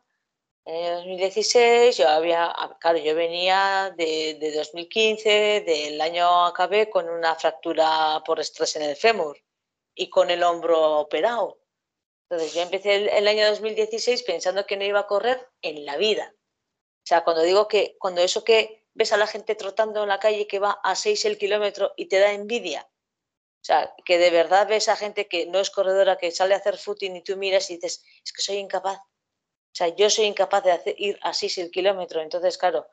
en 0.65 0.95
2016 0.95 1.97
yo 1.97 2.10
había, 2.10 2.54
claro, 2.80 2.97
yo 2.97 3.13
venía 3.13 3.93
de, 3.95 4.36
de, 4.39 4.51
2015, 4.51 5.63
del 5.65 6.01
año 6.01 6.45
acabé 6.45 6.89
con 6.89 7.08
una 7.08 7.36
fractura 7.36 8.23
por 8.25 8.39
estrés 8.39 8.75
en 8.75 8.82
el 8.82 8.95
fémur 8.95 9.38
y 9.93 10.10
con 10.10 10.32
el 10.32 10.41
hombro 10.41 10.99
operado. 10.99 11.60
Entonces 12.28 12.56
yo 12.56 12.62
empecé 12.62 12.95
el, 12.95 13.10
el, 13.10 13.28
año 13.28 13.47
2016 13.47 14.23
pensando 14.23 14.65
que 14.65 14.75
no 14.75 14.84
iba 14.84 15.01
a 15.01 15.08
correr 15.08 15.47
en 15.62 15.86
la 15.86 15.97
vida. 15.97 16.34
O 16.36 17.08
sea, 17.08 17.23
cuando 17.23 17.43
digo 17.43 17.67
que, 17.67 17.95
cuando 17.99 18.21
eso 18.21 18.43
que 18.43 18.88
ves 18.95 19.13
a 19.13 19.17
la 19.17 19.28
gente 19.28 19.54
trotando 19.54 20.01
en 20.01 20.10
la 20.10 20.19
calle 20.19 20.47
que 20.47 20.58
va 20.58 20.80
a 20.84 20.95
6 20.95 21.25
el 21.25 21.38
kilómetro 21.38 21.93
y 21.95 22.08
te 22.08 22.17
da 22.17 22.32
envidia. 22.32 22.89
O 23.62 23.65
sea, 23.65 23.93
que 24.04 24.17
de 24.17 24.32
verdad 24.32 24.67
ves 24.67 24.89
a 24.89 24.95
gente 24.95 25.28
que 25.28 25.45
no 25.45 25.60
es 25.60 25.69
corredora, 25.69 26.17
que 26.17 26.32
sale 26.32 26.56
a 26.56 26.58
hacer 26.58 26.78
footing 26.78 27.17
y 27.17 27.23
tú 27.23 27.38
miras 27.38 27.69
y 27.69 27.75
dices, 27.75 28.04
es 28.23 28.34
que 28.34 28.41
soy 28.41 28.58
incapaz 28.58 28.99
o 29.76 29.78
sea, 29.78 29.90
yo 29.90 30.10
soy 30.10 30.24
incapaz 30.24 30.64
de 30.64 30.72
hacer, 30.72 30.96
ir 30.98 31.20
a 31.22 31.34
6 31.34 31.58
el 31.58 31.70
kilómetro. 31.70 32.22
Entonces, 32.22 32.58
claro, 32.58 32.88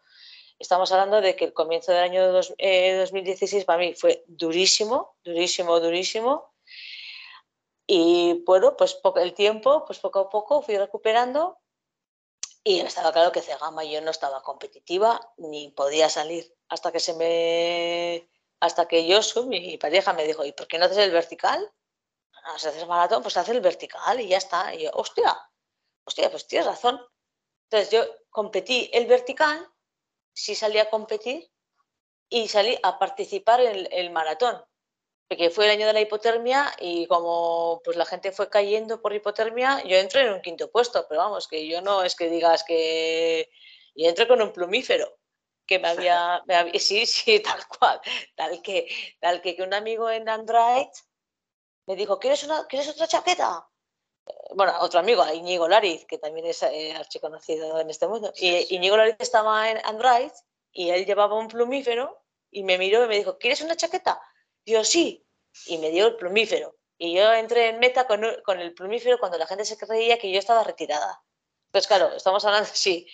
estamos 0.58 0.90
hablando 0.90 1.20
de 1.20 1.36
que 1.36 1.44
el 1.44 1.52
comienzo 1.52 1.92
del 1.92 2.02
año 2.02 2.32
dos, 2.32 2.52
eh, 2.58 2.96
2016 2.96 3.64
para 3.64 3.78
mí 3.78 3.94
fue 3.94 4.24
durísimo, 4.26 5.14
durísimo, 5.22 5.78
durísimo. 5.78 6.52
Y 7.86 8.42
bueno, 8.44 8.76
pues 8.76 8.98
el 9.14 9.32
tiempo, 9.32 9.84
pues 9.84 10.00
poco 10.00 10.18
a 10.18 10.28
poco 10.28 10.60
fui 10.60 10.76
recuperando 10.76 11.60
y 12.64 12.80
estaba 12.80 13.12
claro 13.12 13.30
que 13.30 13.42
Cegama 13.42 13.84
yo 13.84 14.00
no 14.00 14.10
estaba 14.10 14.42
competitiva 14.42 15.20
ni 15.36 15.70
podía 15.70 16.08
salir 16.08 16.52
hasta 16.68 16.90
que 16.90 16.98
se 16.98 17.14
me 17.14 18.28
hasta 18.58 18.88
que 18.88 19.06
yo 19.06 19.20
mi 19.46 19.78
pareja 19.78 20.12
me 20.14 20.24
dijo, 20.24 20.44
¿y 20.44 20.52
por 20.52 20.66
qué 20.66 20.78
no 20.78 20.86
haces 20.86 20.98
el 20.98 21.12
vertical? 21.12 21.72
Si 22.56 22.66
haces 22.66 22.88
maratón, 22.88 23.22
pues 23.22 23.36
haces 23.36 23.54
el 23.54 23.60
vertical 23.60 24.20
y 24.20 24.26
ya 24.26 24.38
está. 24.38 24.74
Y 24.74 24.84
yo, 24.84 24.90
hostia, 24.94 25.36
hostia, 26.04 26.30
pues 26.30 26.46
tienes 26.46 26.66
razón. 26.66 27.00
Entonces 27.70 27.90
yo 27.90 28.04
competí 28.30 28.90
el 28.92 29.06
vertical, 29.06 29.66
sí 30.34 30.54
salí 30.54 30.78
a 30.78 30.90
competir 30.90 31.50
y 32.28 32.48
salí 32.48 32.78
a 32.82 32.98
participar 32.98 33.60
en 33.60 33.88
el, 33.90 34.10
maratón, 34.10 34.62
porque 35.28 35.50
fue 35.50 35.66
el 35.66 35.72
año 35.72 35.86
de 35.86 35.92
la 35.92 36.00
hipotermia 36.00 36.72
y 36.78 37.06
como 37.06 37.80
pues 37.84 37.96
la 37.96 38.06
gente 38.06 38.32
fue 38.32 38.48
cayendo 38.48 39.00
por 39.00 39.14
hipotermia, 39.14 39.82
yo 39.84 39.96
entré 39.96 40.22
en 40.22 40.32
un 40.34 40.40
quinto 40.40 40.70
puesto, 40.70 41.06
pero 41.08 41.20
vamos, 41.20 41.48
que 41.48 41.66
yo 41.66 41.80
no 41.82 42.02
es 42.02 42.14
que 42.14 42.30
digas 42.30 42.64
que 42.64 43.50
yo 43.94 44.08
entré 44.08 44.26
con 44.28 44.40
un 44.42 44.52
plumífero 44.52 45.18
que 45.66 45.78
me 45.78 45.88
había, 45.88 46.42
me 46.46 46.54
había, 46.56 46.80
sí, 46.80 47.06
sí, 47.06 47.40
tal 47.40 47.60
cual, 47.68 48.00
tal 48.34 48.62
que, 48.62 48.88
tal 49.20 49.40
que, 49.40 49.56
que 49.56 49.62
un 49.62 49.74
amigo 49.74 50.10
en 50.10 50.28
Android 50.28 50.88
me 51.86 51.96
dijo, 51.96 52.18
¿quieres, 52.18 52.44
una, 52.44 52.66
¿quieres 52.66 52.88
otra 52.88 53.08
chaqueta? 53.08 53.68
Bueno, 54.54 54.74
otro 54.80 55.00
amigo, 55.00 55.24
Iñigo 55.32 55.68
Lariz, 55.68 56.04
que 56.06 56.18
también 56.18 56.46
es 56.46 56.62
eh, 56.62 56.94
archiconocido 56.94 57.80
en 57.80 57.90
este 57.90 58.06
mundo. 58.06 58.32
Y 58.36 58.74
Iñigo 58.74 58.96
Lariz 58.96 59.16
estaba 59.18 59.70
en 59.70 59.78
Android 59.84 60.30
y 60.72 60.90
él 60.90 61.06
llevaba 61.06 61.38
un 61.38 61.48
plumífero 61.48 62.22
y 62.50 62.64
me 62.64 62.78
miró 62.78 63.04
y 63.04 63.08
me 63.08 63.16
dijo, 63.16 63.38
¿quieres 63.38 63.62
una 63.62 63.76
chaqueta? 63.76 64.20
Y 64.64 64.72
yo, 64.72 64.84
sí. 64.84 65.26
Y 65.66 65.78
me 65.78 65.90
dio 65.90 66.06
el 66.06 66.16
plumífero. 66.16 66.76
Y 66.98 67.14
yo 67.14 67.32
entré 67.32 67.70
en 67.70 67.78
meta 67.78 68.06
con, 68.06 68.24
con 68.44 68.60
el 68.60 68.74
plumífero 68.74 69.18
cuando 69.18 69.38
la 69.38 69.46
gente 69.46 69.64
se 69.64 69.76
creía 69.76 70.18
que 70.18 70.30
yo 70.30 70.38
estaba 70.38 70.62
retirada. 70.62 71.22
Pues 71.70 71.86
claro, 71.86 72.12
estamos 72.14 72.44
hablando, 72.44 72.68
sí, 72.72 73.08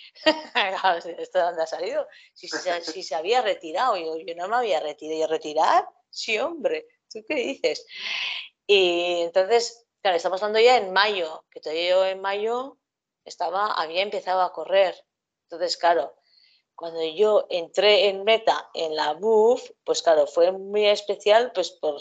¿esto 1.17 1.39
dónde 1.39 1.63
ha 1.63 1.67
salido? 1.67 2.07
Si, 2.33 2.47
si, 2.49 2.69
si 2.83 3.03
se 3.03 3.15
había 3.15 3.41
retirado, 3.41 3.95
yo, 3.97 4.17
yo, 4.17 4.35
no 4.35 4.49
me 4.49 4.57
había 4.57 4.81
retirado. 4.81 5.23
¿Y 5.23 5.25
retirar? 5.25 5.87
Sí, 6.09 6.37
hombre, 6.37 6.87
¿tú 7.11 7.23
qué 7.27 7.35
dices? 7.35 7.85
Y 8.67 9.21
entonces 9.21 9.87
Claro, 10.01 10.15
estamos 10.15 10.41
hablando 10.41 10.59
ya 10.61 10.77
en 10.77 10.93
mayo, 10.93 11.43
que 11.51 11.59
todavía 11.59 11.89
yo 11.89 12.05
en 12.05 12.21
mayo 12.21 12.77
estaba, 13.25 13.73
había 13.73 14.01
empezado 14.01 14.41
a 14.41 14.53
correr. 14.53 14.95
Entonces, 15.43 15.75
claro, 15.75 16.15
cuando 16.73 17.03
yo 17.03 17.45
entré 17.49 18.07
en 18.07 18.23
meta 18.23 18.69
en 18.73 18.95
la 18.95 19.13
BUF, 19.13 19.69
pues 19.83 20.01
claro, 20.01 20.25
fue 20.25 20.53
muy 20.53 20.85
especial, 20.87 21.51
pues 21.53 21.71
por, 21.71 21.99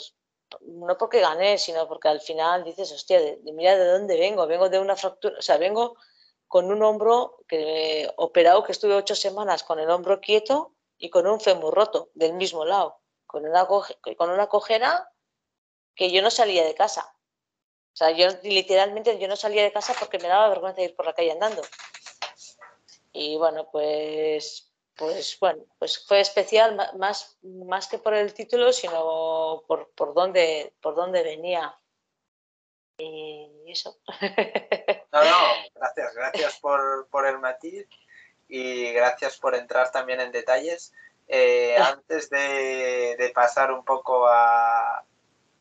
no 0.63 0.97
porque 0.97 1.21
gané, 1.21 1.59
sino 1.59 1.89
porque 1.89 2.07
al 2.07 2.21
final 2.21 2.63
dices, 2.63 2.93
hostia, 2.93 3.21
mira 3.43 3.77
de 3.77 3.87
dónde 3.87 4.17
vengo, 4.17 4.47
vengo 4.47 4.69
de 4.69 4.79
una 4.79 4.95
fractura, 4.95 5.37
o 5.37 5.43
sea, 5.43 5.57
vengo 5.57 5.97
con 6.47 6.71
un 6.71 6.83
hombro 6.85 7.39
que, 7.49 8.09
operado 8.17 8.63
que 8.63 8.73
estuve 8.73 8.95
ocho 8.95 9.17
semanas 9.17 9.65
con 9.65 9.81
el 9.81 9.91
hombro 9.91 10.21
quieto 10.21 10.77
y 10.99 11.11
con 11.11 11.27
un 11.27 11.41
fémur 11.41 11.75
roto 11.75 12.11
del 12.15 12.35
mismo 12.35 12.65
lado, 12.65 13.01
con 13.27 13.45
una, 13.45 13.67
con 13.67 14.31
una 14.31 14.47
cojera 14.47 15.13
que 15.97 16.13
yo 16.13 16.23
no 16.23 16.31
salía 16.31 16.65
de 16.65 16.77
casa. 16.77 17.18
O 17.99 18.05
sea, 18.05 18.13
yo 18.13 18.29
literalmente 18.45 19.19
yo 19.19 19.27
no 19.27 19.35
salía 19.35 19.65
de 19.65 19.73
casa 19.73 19.93
porque 19.99 20.21
me 20.21 20.29
daba 20.29 20.49
vergüenza 20.51 20.83
ir 20.83 20.95
por 20.95 21.05
la 21.05 21.15
calle 21.15 21.33
andando. 21.33 21.63
Y 23.13 23.37
bueno, 23.39 23.69
pues, 23.73 24.71
pues 24.95 25.37
bueno, 25.41 25.65
pues 25.81 26.07
fue 26.07 26.21
especial 26.21 26.77
más, 26.97 27.37
más 27.43 27.89
que 27.89 27.99
por 27.99 28.15
el 28.15 28.33
título, 28.35 28.73
sino 28.73 29.65
por, 29.67 29.91
por 29.97 30.15
dónde, 30.15 30.73
por 30.81 30.95
dónde 30.95 31.25
venía. 31.25 31.77
Y 32.99 33.51
eso. 33.67 33.99
No, 35.11 35.25
no, 35.25 35.37
gracias, 35.75 36.15
gracias 36.15 36.59
por, 36.61 37.09
por 37.09 37.27
el 37.27 37.41
matiz 37.41 37.89
y 38.47 38.93
gracias 38.93 39.39
por 39.39 39.57
entrar 39.57 39.91
también 39.91 40.21
en 40.21 40.31
detalles. 40.31 40.93
Eh, 41.27 41.77
antes 41.81 42.31
de, 42.31 43.17
de, 43.19 43.31
pasar 43.35 43.73
un 43.73 43.85
poco 43.85 44.29
a, 44.29 45.05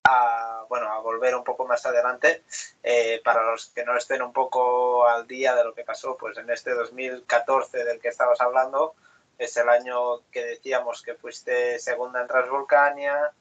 a, 0.07 0.65
bueno, 0.69 0.91
a 0.91 0.99
volver 0.99 1.35
un 1.35 1.43
poco 1.43 1.65
más 1.65 1.85
adelante, 1.85 2.43
eh, 2.83 3.21
para 3.23 3.43
los 3.43 3.67
que 3.67 3.83
no 3.83 3.97
estén 3.97 4.21
un 4.21 4.31
poco 4.31 5.05
al 5.05 5.27
día 5.27 5.55
de 5.55 5.63
lo 5.63 5.73
que 5.73 5.83
pasó, 5.83 6.15
pues 6.17 6.37
en 6.37 6.49
este 6.49 6.73
2014 6.73 7.83
del 7.83 7.99
que 7.99 8.07
estabas 8.07 8.39
hablando, 8.41 8.95
es 9.37 9.55
el 9.57 9.69
año 9.69 10.21
que 10.31 10.43
decíamos 10.43 11.01
que 11.01 11.15
fuiste 11.15 11.79
segunda 11.79 12.21
en 12.21 12.27
Transvolcania, 12.27 13.31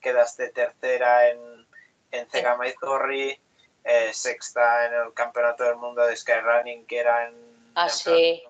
quedaste 0.00 0.50
tercera 0.50 1.28
en, 1.28 1.66
en 2.12 2.30
Cegama 2.30 2.68
y 2.68 2.72
Zorri, 2.78 3.40
eh, 3.84 4.10
sexta 4.12 4.86
en 4.86 4.94
el 4.94 5.14
Campeonato 5.14 5.64
del 5.64 5.76
Mundo 5.76 6.04
de 6.06 6.16
Skyrunning, 6.16 6.86
que 6.86 6.98
era 6.98 7.26
en, 7.28 7.34
ah, 7.74 7.84
en, 7.84 7.90
sí. 7.90 8.42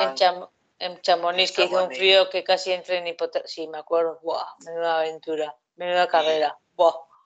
en, 0.00 0.14
Cham 0.14 0.46
en 0.78 1.00
Chamonix, 1.00 1.52
que 1.52 1.64
hizo 1.64 1.84
un 1.84 1.90
frío 1.90 2.28
que 2.28 2.44
casi 2.44 2.72
entré 2.72 2.98
en 2.98 3.06
hipotermia. 3.06 3.48
Sí, 3.48 3.66
me 3.66 3.78
acuerdo. 3.78 4.20
Menuda 4.66 4.98
aventura, 4.98 5.56
menuda 5.76 6.08
carrera. 6.08 6.58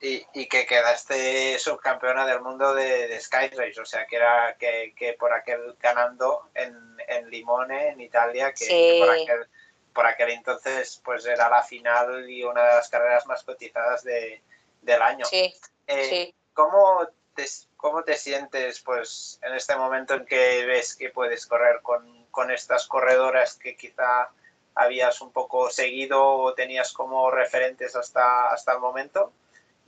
Y, 0.00 0.46
que 0.46 0.64
quedaste 0.64 1.58
subcampeona 1.58 2.24
del 2.24 2.40
mundo 2.40 2.72
de, 2.72 3.08
de 3.08 3.20
Sky 3.20 3.48
Race, 3.48 3.80
o 3.80 3.84
sea, 3.84 4.06
que 4.06 4.14
era 4.14 4.56
que, 4.56 5.16
por 5.18 5.32
aquel 5.32 5.74
ganando 5.80 6.50
en, 6.54 6.96
en 7.08 7.28
Limone, 7.28 7.88
en 7.88 8.00
Italia, 8.00 8.52
que, 8.52 9.00
por, 9.00 9.10
aquel, 9.10 9.48
por, 9.92 10.06
aquel, 10.06 10.30
entonces 10.30 11.00
pues 11.04 11.26
era 11.26 11.48
la 11.48 11.64
final 11.64 12.30
y 12.30 12.44
una 12.44 12.62
de 12.62 12.74
las 12.74 12.88
carreras 12.88 13.26
más 13.26 13.42
cotizadas 13.42 14.04
de, 14.04 14.40
del 14.82 15.02
año. 15.02 15.24
Sí, 15.24 15.52
eh, 15.88 16.32
¿cómo, 16.54 17.08
te, 17.34 17.46
¿Cómo 17.76 18.04
te 18.04 18.16
sientes 18.16 18.80
pues 18.80 19.40
en 19.42 19.54
este 19.54 19.74
momento 19.74 20.14
en 20.14 20.26
que 20.26 20.64
ves 20.64 20.94
que 20.94 21.10
puedes 21.10 21.44
correr 21.46 21.82
con, 21.82 22.26
con 22.30 22.52
estas 22.52 22.86
corredoras 22.86 23.56
que 23.56 23.76
quizá 23.76 24.30
habías 24.76 25.20
un 25.20 25.32
poco 25.32 25.70
seguido 25.70 26.24
o 26.24 26.54
tenías 26.54 26.92
como 26.92 27.32
referentes 27.32 27.96
hasta, 27.96 28.52
hasta 28.52 28.74
el 28.74 28.78
momento? 28.78 29.32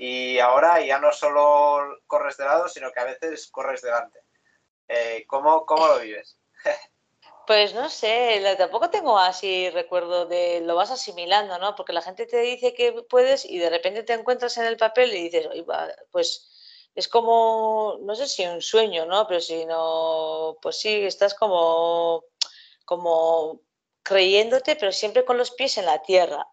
Y 0.02 0.38
ahora 0.38 0.80
ya 0.80 0.98
no 0.98 1.12
solo 1.12 1.98
corres 2.06 2.38
de 2.38 2.46
lado, 2.46 2.70
sino 2.70 2.90
que 2.90 3.00
a 3.00 3.04
veces 3.04 3.50
corres 3.50 3.82
delante. 3.82 4.20
Eh, 4.88 5.26
¿cómo, 5.26 5.66
¿Cómo 5.66 5.86
lo 5.86 5.98
vives? 5.98 6.38
Pues 7.46 7.74
no 7.74 7.90
sé, 7.90 8.42
tampoco 8.56 8.88
tengo 8.88 9.18
así 9.18 9.68
recuerdo 9.70 10.24
de 10.24 10.62
lo 10.62 10.74
vas 10.76 10.90
asimilando, 10.90 11.58
¿no? 11.58 11.74
Porque 11.74 11.92
la 11.92 12.00
gente 12.00 12.24
te 12.24 12.38
dice 12.38 12.72
que 12.72 12.92
puedes 13.10 13.44
y 13.44 13.58
de 13.58 13.68
repente 13.68 14.02
te 14.02 14.14
encuentras 14.14 14.56
en 14.56 14.66
el 14.66 14.78
papel 14.78 15.12
y 15.12 15.28
dices, 15.28 15.48
pues 16.10 16.88
es 16.94 17.06
como, 17.06 17.98
no 18.00 18.14
sé 18.14 18.26
si 18.26 18.46
un 18.46 18.62
sueño, 18.62 19.04
¿no? 19.04 19.26
Pero 19.26 19.40
si 19.40 19.66
no, 19.66 20.56
pues 20.62 20.78
sí, 20.78 21.04
estás 21.04 21.34
como, 21.34 22.24
como 22.86 23.60
creyéndote, 24.02 24.76
pero 24.76 24.92
siempre 24.92 25.26
con 25.26 25.36
los 25.36 25.50
pies 25.50 25.76
en 25.76 25.84
la 25.86 26.00
tierra. 26.00 26.46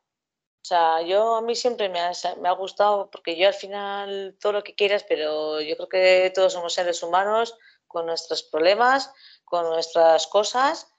O 0.68 0.70
sea, 0.70 1.01
yo 1.01 1.36
a 1.38 1.41
mí 1.41 1.55
siempre 1.55 1.88
me 1.88 2.01
ha, 2.01 2.11
me 2.41 2.49
ha, 2.49 2.51
gustado, 2.51 3.09
porque 3.09 3.38
yo 3.38 3.47
al 3.47 3.53
final 3.53 4.38
todo 4.38 4.51
lo 4.51 4.63
que 4.65 4.76
quieras, 4.76 5.05
pero 5.07 5.61
yo 5.61 5.78
creo 5.78 5.88
que 5.88 6.32
todos 6.36 6.51
somos 6.51 6.74
seres 6.74 7.01
humanos 7.03 7.55
con 7.88 8.05
nuestros 8.05 8.43
problemas, 8.43 9.09
con 9.45 9.63
nuestras 9.70 10.28
cosas. 10.28 10.91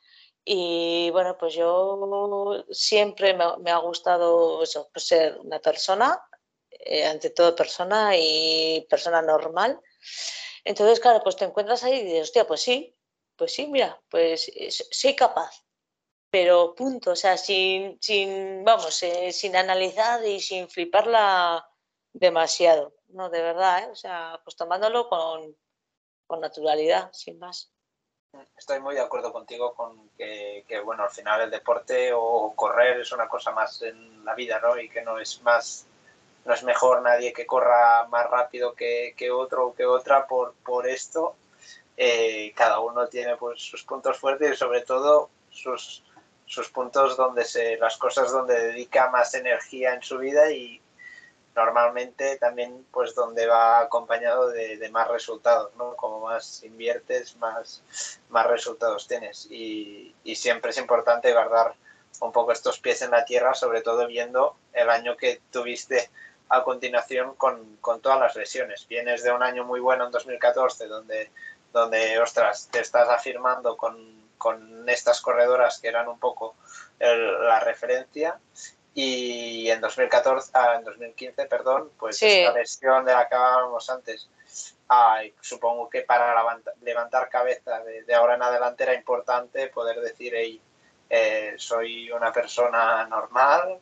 Y 0.43 1.11
bueno, 1.11 1.37
pues 1.37 1.53
yo 1.53 2.65
siempre 2.71 3.35
me, 3.35 3.71
ha 3.71 3.77
gustado 3.77 4.63
eso, 4.63 4.89
pues 4.91 5.07
ser 5.07 5.39
una 5.41 5.59
persona, 5.59 6.19
eh, 6.71 7.05
ante 7.05 7.29
todo 7.29 7.55
persona 7.55 8.17
y 8.17 8.87
persona 8.89 9.21
normal. 9.21 9.79
Entonces, 10.65 10.99
claro, 10.99 11.21
pues 11.23 11.37
te 11.37 11.45
encuentras 11.45 11.85
ahí 11.85 11.99
y 11.99 12.05
dices, 12.05 12.23
hostia, 12.23 12.47
pues 12.47 12.63
sí, 12.63 12.97
pues 13.37 13.53
sí, 13.53 13.67
mira, 13.67 14.01
pues 14.09 14.49
eh, 14.49 14.71
soy 14.71 15.15
capaz 15.15 15.68
pero 16.31 16.75
punto, 16.75 17.13
o 17.13 17.17
sea, 17.17 17.37
sin, 17.37 17.99
sin 18.01 18.65
vamos, 18.65 19.03
eh, 19.03 19.33
sin 19.33 19.57
analizar 19.57 20.25
y 20.27 20.41
sin 20.41 20.69
fliparla 20.69 21.67
demasiado, 22.13 22.95
no, 23.09 23.31
de 23.31 23.41
verdad, 23.41 23.85
¿eh? 23.85 23.89
o 23.91 23.95
sea, 23.95 24.41
pues 24.45 24.57
tomándolo 24.57 25.09
con, 25.09 25.57
con, 26.27 26.41
naturalidad, 26.41 27.11
sin 27.13 27.39
más. 27.39 27.73
Estoy 28.57 28.81
muy 28.81 28.95
de 28.95 29.01
acuerdo 29.01 29.33
contigo 29.33 29.75
con 29.75 30.11
que, 30.11 30.65
bueno, 30.85 31.05
al 31.05 31.11
final 31.11 31.41
el 31.41 31.51
deporte 31.51 32.11
o 32.13 32.53
correr 32.55 33.01
es 33.01 33.11
una 33.13 33.27
cosa 33.27 33.53
más 33.53 33.81
en 33.83 34.25
la 34.25 34.35
vida, 34.35 34.61
¿no? 34.61 34.79
Y 34.79 34.91
que 34.91 35.01
no 35.01 35.19
es 35.19 35.41
más, 35.43 35.87
no 36.45 36.53
es 36.53 36.63
mejor 36.63 37.01
nadie 37.01 37.33
que 37.33 37.47
corra 37.47 38.07
más 38.09 38.29
rápido 38.29 38.75
que, 38.75 39.15
que 39.17 39.31
otro 39.31 39.69
o 39.69 39.75
que 39.75 39.87
otra 39.87 40.27
por, 40.27 40.55
por 40.57 40.87
esto. 40.87 41.37
Eh, 41.97 42.53
cada 42.55 42.81
uno 42.81 43.09
tiene 43.09 43.37
pues 43.37 43.63
sus 43.63 43.83
puntos 43.83 44.19
fuertes 44.19 44.53
y 44.53 44.57
sobre 44.57 44.83
todo 44.83 45.31
sus, 45.51 46.05
sus 46.49 46.71
puntos 46.71 47.17
donde 47.17 47.45
se, 47.45 47.77
las 47.77 47.97
cosas 47.99 48.33
donde 48.33 48.59
dedica 48.59 49.11
más 49.11 49.35
energía 49.35 49.95
en 49.95 50.03
su 50.03 50.19
vida 50.19 50.51
y 50.51 50.81
normalmente 51.55 52.37
también 52.37 52.87
pues 52.91 53.15
donde 53.15 53.47
va 53.47 53.81
acompañado 53.81 54.49
de, 54.49 54.89
más 54.91 55.09
resultados, 55.09 55.75
¿no? 55.77 55.95
Como 55.97 56.21
más 56.21 56.63
inviertes, 56.65 57.37
más, 57.37 57.83
más 58.31 58.47
resultados 58.47 59.07
tienes. 59.07 59.47
Y, 59.51 60.15
y, 60.25 60.37
siempre 60.37 60.71
es 60.71 60.79
importante 60.79 61.33
guardar 61.33 61.75
un 62.21 62.33
poco 62.33 62.53
estos 62.53 62.79
pies 62.79 63.03
en 63.03 63.11
la 63.11 63.25
tierra, 63.25 63.55
sobre 63.55 63.83
todo 63.83 64.07
viendo 64.07 64.57
el 64.73 64.89
año 64.89 65.17
que 65.17 65.43
tuviste 65.51 66.11
a 66.49 66.63
continuación 66.63 67.35
con, 67.35 67.77
con 67.81 68.01
todas 68.01 68.21
las 68.21 68.37
lesiones. 68.37 68.87
Vienes 68.89 69.23
de 69.23 69.33
un 69.33 69.43
año 69.43 69.65
muy 69.65 69.81
bueno 69.81 70.07
en 70.07 70.13
2014, 70.13 70.87
donde, 70.87 71.31
donde 71.73 72.19
ostras, 72.21 72.69
te 72.71 72.81
estás 72.81 73.09
afirmando 73.09 73.77
con 73.77 74.28
con 74.39 74.89
estas 74.89 75.21
corredoras 75.21 75.79
que 75.81 75.89
eran 75.89 76.09
un 76.09 76.19
poco 76.19 76.55
la 76.99 77.61
referencia 77.61 78.39
y 78.95 79.71
en 79.71 79.81
2014 79.81 80.51
ah, 80.55 80.77
en 80.79 80.85
2015 80.85 81.47
perdón 81.47 81.91
pues 81.99 82.21
esta 82.23 82.53
lesión 82.53 83.05
de 83.05 83.13
la 83.13 83.29
que 83.29 83.35
hablábamos 83.35 83.89
antes 83.91 84.29
supongo 85.41 85.89
que 85.89 86.03
para 86.03 86.35
levantar 86.81 87.29
cabeza 87.29 87.81
de, 87.81 88.15
ahora 88.15 88.35
en 88.35 88.43
adelante 88.43 88.85
era 88.85 88.95
importante 88.95 89.69
poder 89.69 90.01
decir 90.01 90.33
hey, 90.35 90.61
eh, 91.11 91.55
soy 91.59 92.11
una 92.11 92.33
persona 92.33 93.07
normal 93.07 93.79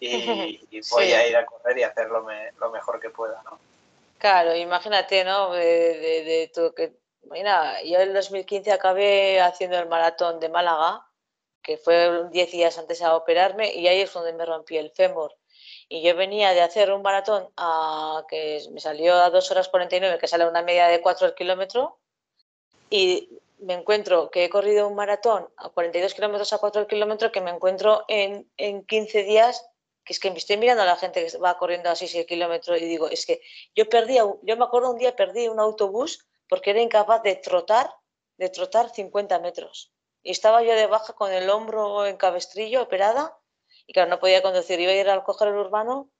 y, 0.00 0.80
voy 0.90 1.12
a 1.12 1.28
ir 1.28 1.36
a 1.36 1.44
correr 1.44 1.78
y 1.78 1.82
hacer 1.82 2.08
lo, 2.08 2.22
mejor 2.70 3.00
que 3.00 3.10
pueda 3.10 3.42
¿no? 3.44 3.58
Claro, 4.18 4.54
imagínate, 4.54 5.24
¿no? 5.24 5.52
De, 5.52 5.64
de, 5.64 6.24
de 6.24 6.50
tu, 6.52 6.74
que 6.74 6.92
Mira, 7.30 7.82
yo 7.82 7.98
en 8.00 8.14
2015 8.14 8.72
acabé 8.72 9.40
haciendo 9.40 9.78
el 9.78 9.88
maratón 9.88 10.40
de 10.40 10.48
Málaga, 10.48 11.06
que 11.62 11.76
fue 11.76 12.28
10 12.30 12.50
días 12.52 12.78
antes 12.78 13.00
de 13.00 13.08
operarme, 13.08 13.74
y 13.74 13.86
ahí 13.86 14.00
es 14.00 14.12
donde 14.12 14.32
me 14.32 14.46
rompí 14.46 14.76
el 14.78 14.90
fémur. 14.90 15.34
Y 15.88 16.02
yo 16.02 16.16
venía 16.16 16.52
de 16.52 16.62
hacer 16.62 16.92
un 16.92 17.02
maratón 17.02 17.48
a, 17.56 18.24
que 18.28 18.62
me 18.72 18.80
salió 18.80 19.14
a 19.14 19.30
2 19.30 19.50
horas 19.50 19.68
49, 19.68 20.18
que 20.18 20.26
sale 20.26 20.46
una 20.48 20.62
media 20.62 20.88
de 20.88 21.00
4 21.00 21.26
el 21.26 21.34
kilómetro, 21.34 21.98
y 22.90 23.28
me 23.58 23.74
encuentro 23.74 24.30
que 24.30 24.44
he 24.44 24.50
corrido 24.50 24.88
un 24.88 24.94
maratón 24.94 25.48
a 25.56 25.68
42 25.68 26.14
kilómetros 26.14 26.52
a 26.52 26.58
4 26.58 26.82
el 26.82 26.86
kilómetro, 26.86 27.32
que 27.32 27.40
me 27.40 27.50
encuentro 27.50 28.04
en, 28.08 28.50
en 28.56 28.84
15 28.86 29.24
días 29.24 29.68
que 30.04 30.14
es 30.14 30.20
que 30.20 30.30
me 30.30 30.38
estoy 30.38 30.56
mirando 30.56 30.82
a 30.82 30.86
la 30.86 30.96
gente 30.96 31.26
que 31.26 31.36
va 31.36 31.58
corriendo 31.58 31.90
así 31.90 32.08
6 32.08 32.24
kilómetros 32.24 32.80
y 32.80 32.86
digo, 32.86 33.10
es 33.10 33.26
que 33.26 33.42
yo 33.74 33.90
perdí, 33.90 34.16
yo 34.16 34.56
me 34.56 34.64
acuerdo 34.64 34.90
un 34.90 34.96
día 34.96 35.14
perdí 35.14 35.48
un 35.48 35.60
autobús 35.60 36.26
porque 36.48 36.70
era 36.70 36.80
incapaz 36.80 37.22
de 37.22 37.36
trotar, 37.36 37.94
de 38.36 38.48
trotar 38.48 38.90
50 38.90 39.38
metros. 39.40 39.92
Y 40.22 40.30
estaba 40.30 40.62
yo 40.62 40.74
de 40.74 40.86
baja 40.86 41.12
con 41.12 41.32
el 41.32 41.48
hombro 41.50 42.06
en 42.06 42.16
cabestrillo, 42.16 42.82
operada, 42.82 43.38
y 43.86 43.92
claro, 43.92 44.10
no 44.10 44.20
podía 44.20 44.42
conducir, 44.42 44.80
iba 44.80 44.92
a 44.92 44.96
ir 44.96 45.08
al 45.08 45.24
coger 45.24 45.48
el 45.48 45.56
urbano 45.56 46.10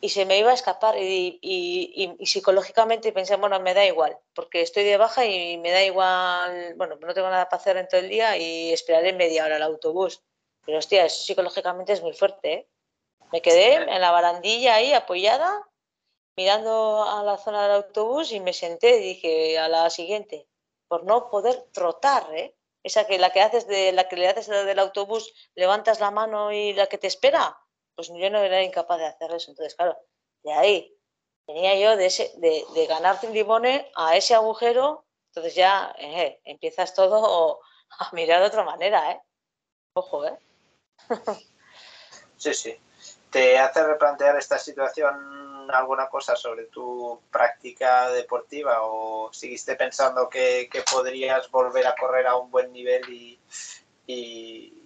y 0.00 0.10
se 0.10 0.26
me 0.26 0.38
iba 0.38 0.50
a 0.50 0.54
escapar. 0.54 0.96
Y, 0.98 1.38
y, 1.42 2.26
psicológicamente 2.26 3.12
pensé, 3.12 3.36
bueno, 3.36 3.60
me 3.60 3.74
da 3.74 3.84
igual, 3.84 4.18
porque 4.34 4.62
estoy 4.62 4.84
de 4.84 4.96
baja 4.96 5.24
y 5.24 5.58
me 5.58 5.70
da 5.70 5.82
igual, 5.82 6.74
bueno, 6.76 6.96
no 6.96 7.14
tengo 7.14 7.28
nada 7.28 7.48
para 7.48 7.60
hacer 7.60 7.76
en 7.76 7.88
todo 7.88 8.00
el 8.00 8.08
día 8.08 8.36
y 8.36 8.72
esperaré 8.72 9.12
media 9.12 9.44
hora 9.44 9.56
al 9.56 9.62
autobús. 9.62 10.22
Pero 10.64 10.78
hostia, 10.78 11.04
eso 11.04 11.22
psicológicamente 11.24 11.92
es 11.92 12.02
muy 12.02 12.14
fuerte, 12.14 12.52
¿eh? 12.52 12.68
Me 13.32 13.42
quedé 13.42 13.74
en 13.74 14.00
la 14.00 14.10
barandilla 14.10 14.76
ahí 14.76 14.92
apoyada 14.92 15.66
mirando 16.36 17.04
a 17.04 17.22
la 17.22 17.36
zona 17.38 17.62
del 17.62 17.72
autobús 17.72 18.32
y 18.32 18.40
me 18.40 18.52
senté 18.52 18.98
y 18.98 19.00
dije 19.00 19.58
a 19.58 19.68
la 19.68 19.90
siguiente, 19.90 20.48
por 20.88 21.04
no 21.04 21.30
poder 21.30 21.62
trotar, 21.72 22.26
¿eh? 22.34 22.56
Esa 22.82 23.06
que 23.06 23.18
la 23.18 23.30
que 23.30 23.40
haces 23.40 23.66
de 23.66 23.92
la 23.92 24.08
que 24.08 24.16
le 24.16 24.28
haces 24.28 24.46
del 24.46 24.78
autobús, 24.78 25.32
levantas 25.54 26.00
la 26.00 26.10
mano 26.10 26.52
y 26.52 26.74
la 26.74 26.86
que 26.86 26.98
te 26.98 27.06
espera, 27.06 27.58
pues 27.94 28.08
yo 28.08 28.30
no 28.30 28.38
era 28.38 28.62
incapaz 28.62 28.98
de 28.98 29.06
hacer 29.06 29.32
eso. 29.32 29.50
Entonces, 29.50 29.74
claro, 29.74 29.96
de 30.42 30.52
ahí 30.52 30.98
tenía 31.46 31.78
yo 31.78 31.96
de, 31.96 32.06
ese, 32.06 32.32
de, 32.36 32.64
de 32.74 32.86
ganarte 32.86 33.30
limone 33.30 33.90
a 33.94 34.16
ese 34.16 34.34
agujero, 34.34 35.06
entonces 35.30 35.54
ya 35.54 35.94
eh, 35.98 36.40
empiezas 36.44 36.94
todo 36.94 37.60
a 37.98 38.10
mirar 38.12 38.40
de 38.40 38.46
otra 38.46 38.64
manera, 38.64 39.12
¿eh? 39.12 39.22
Ojo, 39.94 40.26
¿eh? 40.26 40.38
sí, 42.36 42.52
sí. 42.52 42.76
¿Te 43.30 43.58
hace 43.58 43.82
replantear 43.82 44.36
esta 44.36 44.58
situación 44.58 45.43
alguna 45.70 46.08
cosa 46.08 46.36
sobre 46.36 46.66
tu 46.66 47.20
práctica 47.30 48.10
deportiva 48.10 48.82
o 48.82 49.32
seguiste 49.32 49.76
pensando 49.76 50.28
que, 50.28 50.68
podrías 50.90 51.50
volver 51.50 51.86
a 51.86 51.94
correr 51.94 52.26
a 52.26 52.36
un 52.36 52.50
buen 52.50 52.72
nivel 52.72 53.02
y, 54.06 54.80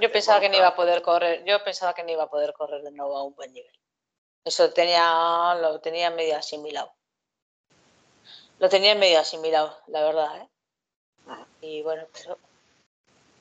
yo 0.00 0.12
pensaba 0.12 0.40
que 0.40 0.48
no 0.48 0.56
iba 0.56 0.66
a 0.66 0.76
poder 0.76 1.02
correr 1.02 1.44
yo 1.44 1.62
pensaba 1.62 1.94
que 1.94 2.02
no 2.02 2.10
iba 2.10 2.24
a 2.24 2.28
poder 2.28 2.52
correr 2.52 2.82
de 2.82 2.90
nuevo 2.90 3.16
a 3.16 3.22
un 3.22 3.34
buen 3.34 3.52
nivel. 3.52 3.72
Eso 4.44 4.70
tenía 4.72 5.54
lo 5.54 5.80
tenía 5.80 6.10
medio 6.10 6.36
asimilado. 6.36 6.92
Lo 8.58 8.68
tenía 8.68 8.94
medio 8.94 9.20
asimilado 9.20 9.78
la 9.86 10.02
verdad 10.02 10.42
¿eh? 10.42 10.48
y 11.60 11.82
bueno 11.82 12.06
pero 12.12 12.38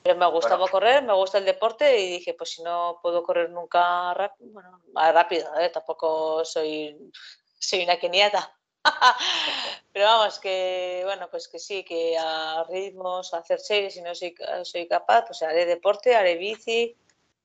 pero 0.04 0.16
me 0.16 0.26
gustaba 0.28 0.68
correr, 0.68 1.04
me 1.04 1.14
gusta 1.14 1.38
el 1.38 1.46
deporte 1.46 2.00
y 2.00 2.10
dije, 2.10 2.34
pues 2.34 2.52
si 2.52 2.64
no 2.64 3.00
puedo 3.02 3.24
correr 3.24 3.50
nunca 3.50 4.14
rápido, 4.14 4.52
bueno, 4.52 4.82
más 4.94 5.14
rápido, 5.14 5.54
¿eh? 5.60 5.70
tampoco 5.70 6.46
soy, 6.46 7.12
soy 7.60 7.84
una 7.84 7.98
keniata. 7.98 8.54
Pero 9.92 10.06
vamos, 10.06 10.40
que 10.40 11.02
bueno, 11.04 11.28
pues 11.30 11.48
que 11.48 11.60
sí, 11.60 11.84
que 11.84 12.18
a 12.18 12.64
ritmos, 12.70 13.34
a 13.34 13.40
hacer 13.40 13.60
series, 13.60 13.96
si 13.96 14.02
no 14.02 14.16
soy, 14.16 14.36
soy 14.64 14.88
capaz, 14.88 15.26
pues 15.26 15.42
haré 15.42 15.66
deporte, 15.66 16.16
haré 16.16 16.36
bici, 16.36 16.96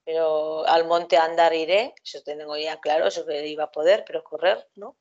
Pero 0.05 0.67
al 0.67 0.87
monte 0.87 1.17
a 1.17 1.25
andar 1.25 1.55
iré, 1.55 1.95
eso 2.05 2.23
tengo 2.23 2.57
ya 2.57 2.79
claro, 2.81 3.07
eso 3.07 3.27
que 3.27 3.47
iba 3.47 3.65
a 3.65 3.73
poder, 3.73 4.05
pero 4.07 4.23
correr, 4.23 4.69
¿no? 4.77 4.97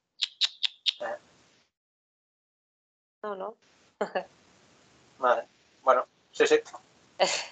No, 3.24 3.36
no. 3.36 3.56
vale, 5.20 5.48
bueno, 5.84 6.08
sí, 6.32 6.48
sí. 6.48 6.60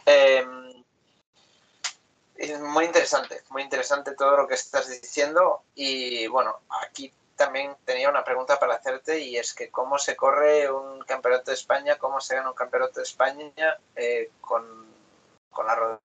Em, 0.05 0.83
es 2.35 2.59
muy 2.59 2.85
interesante, 2.85 3.43
muy 3.49 3.63
interesante 3.63 4.15
todo 4.15 4.37
lo 4.37 4.47
que 4.47 4.55
estás 4.55 4.89
diciendo. 4.89 5.63
Y 5.75 6.27
bueno, 6.27 6.61
aquí 6.81 7.13
también 7.35 7.75
tenía 7.85 8.09
una 8.09 8.23
pregunta 8.23 8.59
para 8.59 8.75
hacerte 8.75 9.19
y 9.19 9.37
es 9.37 9.53
que 9.53 9.69
cómo 9.69 9.97
se 9.97 10.15
corre 10.15 10.71
un 10.71 11.01
campeonato 11.01 11.51
de 11.51 11.55
España, 11.55 11.97
cómo 11.97 12.19
se 12.19 12.35
gana 12.35 12.49
un 12.49 12.55
campeonato 12.55 12.99
de 12.99 13.03
España 13.03 13.77
eh, 13.95 14.31
con, 14.41 14.87
con 15.49 15.67
la 15.67 15.99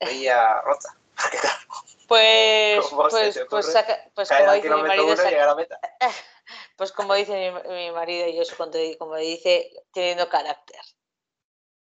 rodilla 0.00 0.60
rota. 0.62 0.96
Pues, 2.06 2.84
pues, 2.90 3.40
pues, 3.48 3.74
pues 4.14 4.28
como 4.28 4.52
dice 4.52 4.68
mi 4.68 4.82
marido, 4.82 5.16
pues 6.76 6.92
como 6.92 7.14
dice 7.14 7.52
mi, 7.66 7.90
marido 7.92 8.28
y 8.28 8.36
yo 8.36 8.42
como 8.98 9.16
dice, 9.16 9.72
teniendo 9.90 10.28
carácter. 10.28 10.80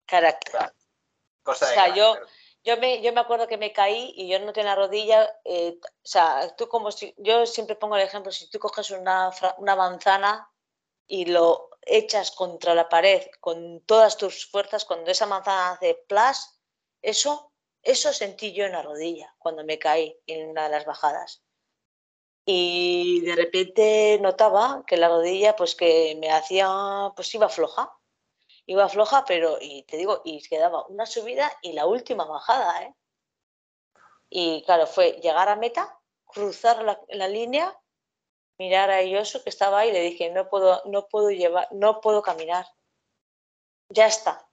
Carácter. 0.06 0.72
o 1.44 1.54
sea, 1.54 1.94
yo, 1.96 2.16
yo 2.64 2.78
me, 2.78 3.02
yo 3.02 3.14
me 3.14 3.22
acuerdo 3.22 3.48
que 3.48 3.58
me 3.58 3.72
caí 3.72 4.14
y 4.16 4.28
yo 4.28 4.40
no 4.40 4.52
tenía 4.52 4.72
la 4.72 4.82
rodilla, 4.82 5.30
eh, 5.44 5.78
o 5.82 5.88
sea, 6.04 6.56
tú 6.56 6.68
como 6.68 6.92
si, 6.92 7.14
yo 7.18 7.46
siempre 7.46 7.76
pongo 7.76 7.96
el 7.96 8.02
ejemplo, 8.02 8.32
si 8.32 8.50
tú 8.50 8.60
coges 8.60 8.90
una, 8.92 9.32
una 9.58 9.76
manzana 9.76 10.50
y 11.08 11.26
lo 11.26 11.70
echas 11.82 12.32
contra 12.32 12.74
la 12.74 12.90
pared 12.90 13.22
con 13.40 13.82
todas 13.82 14.18
tus 14.18 14.50
fuerzas, 14.50 14.86
cuando 14.86 15.12
esa 15.12 15.28
manzana 15.28 15.72
hace 15.72 16.04
plas, 16.08 16.60
eso, 17.04 17.52
eso 17.84 18.12
sentí 18.12 18.54
yo 18.54 18.66
en 18.66 18.72
la 18.72 18.82
rodilla 18.82 19.36
cuando 19.38 19.64
me 19.64 19.78
caí 19.78 20.20
en 20.26 20.50
una 20.50 20.64
de 20.64 20.70
las 20.70 20.86
bajadas. 20.86 21.44
Y 22.48 23.22
de 23.22 23.36
repente 23.36 24.20
notaba 24.22 24.84
que 24.86 24.98
la 24.98 25.08
rodilla, 25.10 25.56
pues 25.56 25.76
que 25.76 26.16
me 26.20 26.32
hacía, 26.32 27.12
pues 27.16 27.34
iba 27.34 27.50
floja 27.50 27.92
iba 28.66 28.90
floja, 28.90 29.26
pero, 29.26 29.58
y 29.62 29.84
te 29.84 29.98
digo, 29.98 30.22
y 30.26 30.42
quedaba 30.48 30.86
una 30.88 31.06
subida 31.06 31.52
y 31.62 31.74
la 31.74 31.86
última 31.86 32.26
bajada, 32.26 32.84
¿eh? 32.84 32.96
Y 34.30 34.64
claro, 34.64 34.88
fue 34.88 35.14
llegar 35.22 35.50
a 35.50 35.56
meta, 35.56 36.00
cruzar 36.26 36.84
la, 36.84 37.28
línea, 37.28 37.78
mirar 38.58 38.90
a 38.92 39.04
Yosu 39.04 39.44
que 39.44 39.50
estaba 39.50 39.80
ahí 39.80 39.90
y 39.90 39.94
le 39.94 40.02
dije, 40.02 40.32
no 40.32 40.50
puedo, 40.50 40.82
no 40.86 41.08
puedo 41.08 41.30
llevar, 41.32 41.68
no 41.72 42.02
puedo 42.02 42.22
caminar. 42.22 42.66
Ya 43.90 44.08
está. 44.08 44.50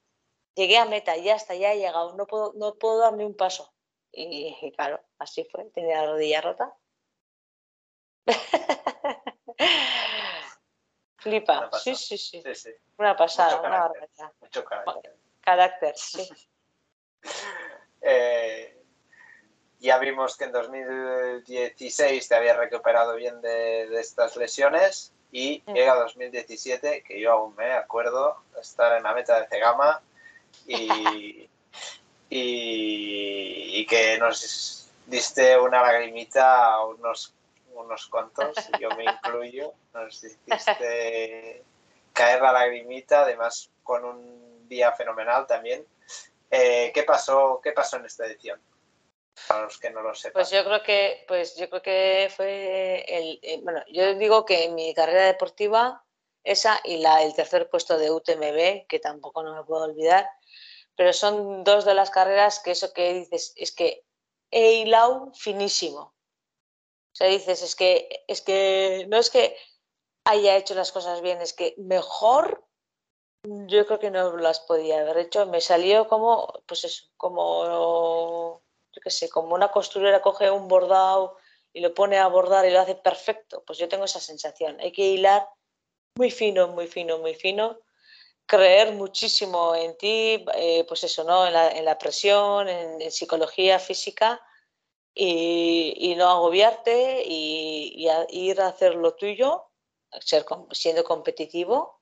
Llegué 0.55 0.77
a 0.79 0.85
meta, 0.85 1.17
ya 1.17 1.35
está, 1.37 1.55
ya 1.55 1.73
he 1.73 1.79
llegado, 1.79 2.15
no 2.15 2.27
puedo, 2.27 2.53
no 2.55 2.75
puedo 2.75 2.99
darme 2.99 3.25
un 3.25 3.35
paso. 3.35 3.73
Y, 4.13 4.57
y 4.61 4.73
claro, 4.73 5.03
así 5.19 5.45
fue, 5.45 5.65
tenía 5.71 6.03
la 6.03 6.13
rodilla 6.13 6.41
rota. 6.43 6.77
Flipa, 11.23 11.71
sí, 11.73 11.95
sí, 11.95 12.19
sí, 12.19 12.43
Una 12.99 13.17
pasada, 13.17 13.61
una 13.61 13.81
barbaridad. 13.81 14.33
Mucho 14.41 14.65
carácter. 14.65 15.17
Carácter, 15.41 15.95
sí. 15.97 16.29
Eh, 18.05 18.83
ya 19.79 19.97
vimos 19.99 20.37
que 20.37 20.43
en 20.43 20.51
2016 20.51 22.29
te 22.29 22.35
habías 22.35 22.57
recuperado 22.57 23.15
bien 23.15 23.41
de, 23.41 24.01
estas 24.01 24.37
lesiones 24.37 25.13
y 25.31 25.63
llega 25.73 25.95
2017, 25.95 27.05
que 27.05 27.21
yo 27.21 27.31
aún 27.31 27.55
me 27.55 27.71
acuerdo 27.75 28.43
de 28.57 28.61
estar 28.61 28.97
en 28.97 29.05
la 29.05 29.15
meta 29.15 29.41
de 29.41 29.47
Cegama 29.47 30.03
y, 30.67 31.49
y, 32.29 33.79
y 33.79 33.87
que 33.87 34.19
nos 34.19 34.91
diste 35.07 35.57
una 35.57 35.81
lagrimita 35.81 36.85
unos 36.87 37.33
unos 37.75 38.07
cuantos, 38.07 38.57
yo 38.81 38.91
me 38.91 39.05
incluyo, 39.05 39.73
nos 39.93 40.23
hiciste 40.25 41.65
caer 42.13 42.43
la 42.43 42.53
lagrimita, 42.53 43.23
además 43.23 43.71
con 43.83 44.05
un 44.05 44.69
día 44.69 44.93
fenomenal 44.93 45.47
también. 45.47 45.87
Eh, 46.51 46.93
¿qué, 46.95 47.03
pasó, 47.03 47.61
¿Qué 47.63 47.73
pasó 47.73 47.97
en 47.97 48.07
esta 48.07 48.27
edición? 48.27 48.61
Para 49.49 49.65
los 49.65 49.79
que 49.79 49.91
no 49.91 50.03
lo 50.03 50.15
sepan. 50.15 50.35
Pues 50.35 50.51
yo 50.51 50.65
creo 50.65 50.83
que, 50.83 51.25
pues 51.27 51.57
yo 51.57 51.71
creo 51.71 51.83
que 51.83 52.31
fue 52.37 53.05
el, 53.09 53.63
bueno, 53.63 53.83
yo 53.91 54.15
digo 54.15 54.45
que 54.45 54.69
mi 54.69 54.93
carrera 54.95 55.25
deportiva, 55.25 56.05
esa 56.45 56.81
y 56.85 56.99
la, 56.99 57.23
el 57.23 57.35
tercer 57.35 57.71
puesto 57.71 57.97
de 57.97 58.11
UTMB, 58.11 58.87
que 58.87 58.99
tampoco 59.01 59.43
no 59.43 59.55
me 59.55 59.65
puedo 59.65 59.85
olvidar, 59.85 60.29
pero 60.97 61.13
son 61.13 61.65
dos 61.65 61.85
de 61.85 61.95
las 61.95 62.11
carreras 62.11 62.61
que 62.61 62.73
eso 62.73 62.93
que 62.93 63.15
dices 63.15 63.55
es 63.57 63.73
que 63.73 64.05
he 64.51 64.75
hilado 64.75 65.33
finísimo. 65.35 66.13
O 67.13 67.15
sea, 67.15 67.29
dices, 67.29 67.63
es 67.63 67.77
que, 67.77 68.25
es 68.27 68.41
que 68.41 69.07
no 69.09 69.19
es 69.19 69.29
que 69.29 69.55
haya 70.25 70.57
hecho 70.57 70.75
las 70.75 70.93
cosas 70.93 71.21
bien, 71.21 71.41
es 71.43 71.53
que 71.53 71.75
mejor 71.77 72.65
yo 73.45 73.87
creo 73.87 73.99
que 73.99 74.11
no 74.11 74.37
las 74.37 74.61
podía 74.61 75.01
haber 75.01 75.19
hecho. 75.19 75.47
Me 75.47 75.61
salió 75.61 76.09
como, 76.09 76.63
pues 76.67 76.85
eso, 76.85 77.07
como, 77.17 78.63
yo 78.93 79.01
qué 79.03 79.11
sé, 79.11 79.29
como 79.29 79.55
una 79.55 79.71
costurera 79.71 80.23
coge 80.23 80.51
un 80.51 80.69
bordado 80.69 81.37
y 81.73 81.81
lo 81.81 81.93
pone 81.93 82.19
a 82.19 82.29
bordar 82.29 82.65
y 82.67 82.71
lo 82.71 82.81
hace 82.81 82.95
perfecto. 82.95 83.63
Pues 83.67 83.79
yo 83.79 83.89
tengo 83.89 84.05
esa 84.05 84.21
sensación. 84.21 84.79
Hay 84.81 84.93
que 84.93 85.07
hilar 85.07 85.49
muy 86.17 86.31
fino, 86.31 86.69
muy 86.69 86.87
fino, 86.87 87.19
muy 87.19 87.35
fino. 87.35 87.79
Creer 88.47 88.93
muchísimo 88.93 89.75
en 89.75 89.97
ti, 89.97 90.45
eh, 90.55 90.85
pues 90.87 91.05
eso, 91.05 91.25
¿no? 91.25 91.47
En 91.47 91.53
la, 91.53 91.71
en 91.71 91.85
la 91.85 91.99
presión, 91.99 92.69
en, 92.69 93.01
en 93.01 93.11
psicología 93.11 93.79
física 93.79 94.41
y, 95.15 96.15
no 96.17 96.29
agobiarte 96.29 97.23
y, 97.27 98.09
ir 98.31 98.61
a 98.61 98.69
hacer 98.69 98.95
lo 98.95 99.15
tuyo, 99.15 99.67
ser, 100.21 100.45
siendo 100.73 101.05
competitivo 101.05 102.01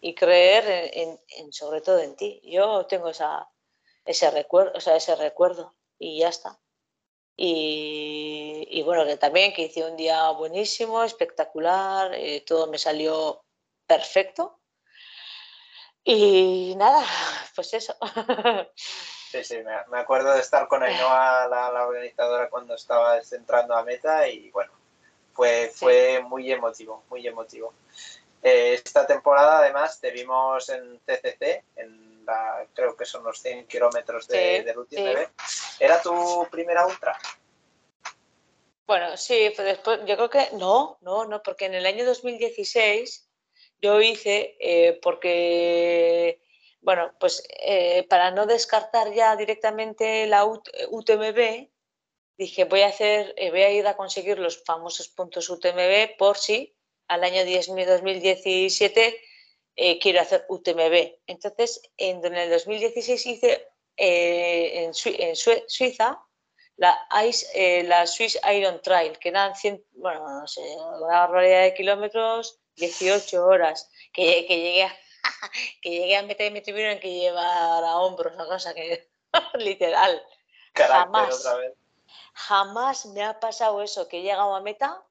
y 0.00 0.14
creer 0.14 0.90
en, 0.94 1.52
sobre 1.52 1.80
todo 1.80 1.98
en 1.98 2.16
ti. 2.16 2.40
Yo 2.44 2.86
tengo 2.86 3.10
ese 4.04 4.30
recuerdo, 4.30 4.72
o 4.74 4.80
sea, 4.80 4.96
ese 4.96 5.14
recuerdo 5.16 5.74
y 5.98 6.18
ya 6.18 6.28
está. 6.28 6.60
Y, 7.36 8.82
bueno, 8.84 9.06
que 9.06 9.16
también 9.16 9.54
que 9.54 9.62
hice 9.62 9.84
un 9.84 9.96
día 9.96 10.30
buenísimo, 10.32 11.02
espectacular, 11.02 12.12
eh, 12.14 12.42
todo 12.42 12.66
me 12.66 12.76
salió 12.76 13.42
perfecto. 13.86 14.59
Y 16.04 16.74
nada, 16.76 17.04
pues 17.54 17.74
eso. 17.74 17.94
Sí, 19.30 19.44
sí, 19.44 19.58
me, 19.62 19.98
acuerdo 19.98 20.32
de 20.34 20.40
estar 20.40 20.66
con 20.66 20.82
Ainhoa, 20.82 21.46
la, 21.46 21.86
organizadora, 21.86 22.48
cuando 22.48 22.74
estaba 22.74 23.16
entrando 23.30 23.76
a 23.76 23.84
meta 23.84 24.26
y 24.26 24.50
bueno, 24.50 24.72
fue, 25.32 25.70
fue 25.72 26.20
muy 26.20 26.50
emotivo, 26.50 27.04
muy 27.08 27.24
emotivo. 27.28 27.72
Eh, 28.42 28.74
esta 28.74 29.06
temporada 29.06 29.58
además 29.58 30.00
te 30.00 30.10
vimos 30.10 30.68
en 30.70 30.98
CCC, 31.06 31.62
en 31.76 32.24
la, 32.24 32.66
creo 32.74 32.96
que 32.96 33.04
son 33.04 33.22
los 33.22 33.40
100 33.40 33.68
kilómetros 33.68 34.26
de, 34.26 34.64
del 34.64 34.78
UTMB. 34.78 35.28
¿Era 35.78 36.02
tu 36.02 36.48
primera 36.50 36.86
ultra? 36.86 37.16
Bueno, 38.84 39.16
sí, 39.16 39.52
después, 39.56 40.00
yo 40.06 40.16
creo 40.16 40.30
que 40.30 40.48
no, 40.54 40.98
no, 41.02 41.24
no, 41.24 41.40
porque 41.42 41.66
en 41.66 41.74
el 41.74 41.86
año 41.86 42.04
2016 42.04 43.29
yo 43.80 44.00
hice, 44.00 44.56
eh, 44.60 44.98
porque 45.02 46.40
bueno, 46.82 47.12
pues 47.20 47.42
eh, 47.60 48.06
para 48.08 48.30
no 48.30 48.46
descartar 48.46 49.12
ya 49.12 49.36
directamente 49.36 50.26
la 50.26 50.44
UTMB, 50.46 51.68
dije 52.38 52.64
voy 52.64 52.80
a 52.82 52.88
hacer, 52.88 53.34
eh, 53.36 53.50
voy 53.50 53.62
a 53.62 53.70
ir 53.70 53.86
a 53.86 53.96
conseguir 53.96 54.38
los 54.38 54.62
famosos 54.64 55.08
puntos 55.08 55.50
UTMB 55.50 56.16
por 56.18 56.38
si 56.38 56.74
al 57.08 57.24
año 57.24 57.44
2017 57.44 59.20
eh, 59.76 59.98
quiero 59.98 60.20
hacer 60.20 60.46
UTMB. 60.48 61.18
Entonces, 61.26 61.82
en, 61.96 62.24
el 62.24 62.50
2016 62.50 63.26
hice 63.26 63.68
en, 63.96 64.94
Suiza 64.94 66.18
la, 66.76 66.98
Ice, 67.26 67.82
la 67.84 68.06
Swiss 68.06 68.38
Iron 68.54 68.80
Trail, 68.80 69.18
que 69.18 69.28
eran 69.28 69.54
100, 69.54 69.84
bueno, 69.96 70.40
no 70.40 70.46
sé, 70.46 70.62
una 70.62 71.20
barbaridad 71.20 71.62
de 71.64 71.74
kilómetros, 71.74 72.59
18 72.76 73.44
horas, 73.44 73.90
que, 74.12 74.46
que 74.46 74.56
llegué 74.60 74.84
a 74.84 74.96
que 75.82 75.90
llegué 75.90 76.16
a 76.16 76.22
meter 76.22 76.50
y 76.50 76.54
me 76.54 76.60
tuvieron 76.60 76.98
que 76.98 77.12
llevar 77.12 77.84
a 77.84 77.98
hombros, 77.98 78.38
a 78.38 78.46
cosa 78.46 78.74
que 78.74 79.10
literal. 79.54 80.22
jamás, 80.74 81.48
jamás 82.34 83.06
me 83.06 83.22
ha 83.24 83.38
pasado 83.38 83.82
eso, 83.82 84.08
que 84.08 84.18
he 84.18 84.22
llegado 84.22 84.54
a 84.54 84.60
meta, 84.60 85.04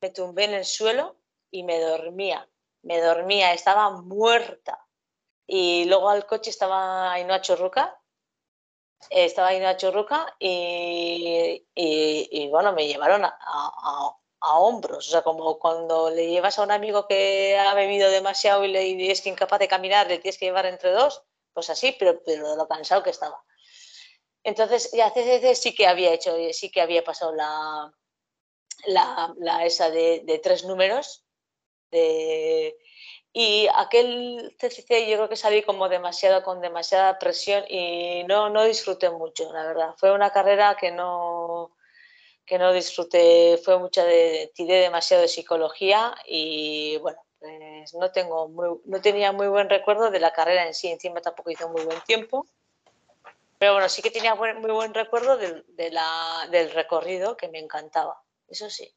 me 0.00 0.10
tumbé 0.10 0.44
en 0.44 0.54
el 0.54 0.64
suelo 0.64 1.16
y 1.50 1.62
me 1.62 1.80
dormía. 1.80 2.48
Me 2.82 3.00
dormía, 3.00 3.52
estaba 3.52 3.90
muerta. 3.90 4.86
Y 5.46 5.86
luego 5.86 6.08
al 6.10 6.26
coche 6.26 6.50
estaba 6.50 7.12
Ainhoa 7.12 7.40
Churruca, 7.40 7.98
estaba 9.10 9.48
Ainhoa 9.48 9.76
Churruca 9.76 10.36
y, 10.38 11.66
y, 11.74 12.28
y, 12.30 12.48
bueno, 12.48 12.72
me 12.72 12.86
llevaron 12.86 13.24
a, 13.24 13.36
a 13.40 14.16
hombros, 14.40 15.08
o 15.08 15.10
sea, 15.10 15.22
como 15.22 15.58
cuando 15.58 16.10
le 16.10 16.28
llevas 16.28 16.58
a 16.58 16.62
un 16.62 16.70
amigo 16.70 17.06
que 17.06 17.58
ha 17.58 17.74
bebido 17.74 18.10
demasiado 18.10 18.64
y 18.64 18.68
le 18.68 19.10
es 19.10 19.26
incapaz 19.26 19.58
de 19.58 19.68
caminar, 19.68 20.06
le 20.08 20.18
tienes 20.18 20.38
que 20.38 20.46
llevar 20.46 20.66
entre 20.66 20.92
dos, 20.92 21.22
pues 21.52 21.70
así, 21.70 21.94
pero, 21.98 22.22
pero 22.24 22.50
de 22.50 22.56
lo 22.56 22.68
cansado 22.68 23.02
que 23.02 23.10
estaba. 23.10 23.42
Entonces, 24.44 24.90
ya 24.92 25.10
CCC 25.10 25.54
sí 25.54 25.74
que 25.74 25.86
había 25.86 26.12
hecho, 26.12 26.34
sí 26.52 26.70
que 26.70 26.80
había 26.80 27.04
pasado 27.04 27.34
la, 27.34 27.92
la, 28.86 29.66
esa 29.66 29.90
de, 29.90 30.40
tres 30.42 30.64
números. 30.64 31.24
y 33.32 33.68
aquel 33.74 34.54
CCC 34.58 35.08
yo 35.08 35.16
creo 35.16 35.28
que 35.28 35.36
salí 35.36 35.62
como 35.62 35.88
demasiado, 35.88 36.42
con 36.42 36.60
demasiada 36.60 37.18
presión 37.18 37.64
y 37.68 38.24
no, 38.24 38.48
no 38.50 38.64
disfruté 38.64 39.10
mucho, 39.10 39.52
la 39.52 39.64
verdad. 39.66 39.94
Fue 39.98 40.12
una 40.12 40.30
carrera 40.30 40.76
que 40.80 40.92
no, 40.92 41.72
que 42.48 42.58
no 42.58 42.72
disfruté, 42.72 43.60
fue 43.62 43.78
mucha 43.78 44.04
de, 44.04 44.50
tiré 44.54 44.76
demasiado 44.76 45.22
de 45.22 45.28
psicología 45.28 46.14
y 46.26 46.96
bueno, 46.98 47.18
pues 47.38 47.94
no, 47.94 48.10
tengo 48.10 48.50
no 48.84 49.00
tenía 49.02 49.32
muy 49.32 49.48
buen 49.48 49.68
recuerdo 49.68 50.10
de 50.10 50.18
la 50.18 50.32
carrera 50.32 50.66
en 50.66 50.72
sí, 50.72 50.88
encima 50.88 51.20
tampoco 51.20 51.50
hizo 51.50 51.68
muy 51.68 51.84
buen 51.84 52.00
tiempo. 52.02 52.46
Pero 53.58 53.74
bueno, 53.74 53.88
sí 53.88 54.00
que 54.00 54.10
tenía 54.10 54.34
muy 54.34 54.70
buen 54.70 54.94
recuerdo 54.94 55.36
del, 55.36 55.64
del 55.76 56.70
recorrido 56.70 57.36
que 57.36 57.48
me 57.48 57.58
encantaba, 57.58 58.22
eso 58.48 58.70
sí. 58.70 58.94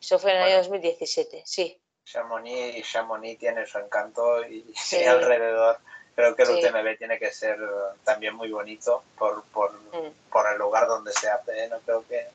Eso 0.00 0.18
fue 0.18 0.30
en 0.30 0.36
el 0.36 0.42
año 0.44 0.56
2017, 0.58 1.42
sí. 1.44 1.80
Chamonix, 2.04 2.88
Chamonix 2.90 3.38
tiene 3.38 3.66
su 3.66 3.78
encanto 3.78 4.46
y, 4.46 4.72
alrededor 5.06 5.78
creo 6.22 6.36
que 6.36 6.42
el 6.42 6.50
UTMB 6.50 6.98
tiene 6.98 7.18
que 7.18 7.30
ser 7.32 7.58
también 8.04 8.34
muy 8.34 8.50
bonito 8.50 9.02
por, 9.18 9.42
por, 9.44 9.72
mm. 9.72 10.30
por 10.30 10.50
el 10.52 10.58
lugar 10.58 10.86
donde 10.86 11.12
se 11.12 11.28
hace, 11.28 11.64
¿eh? 11.64 11.68
no 11.68 11.78
creo 11.80 12.04
que... 12.06 12.28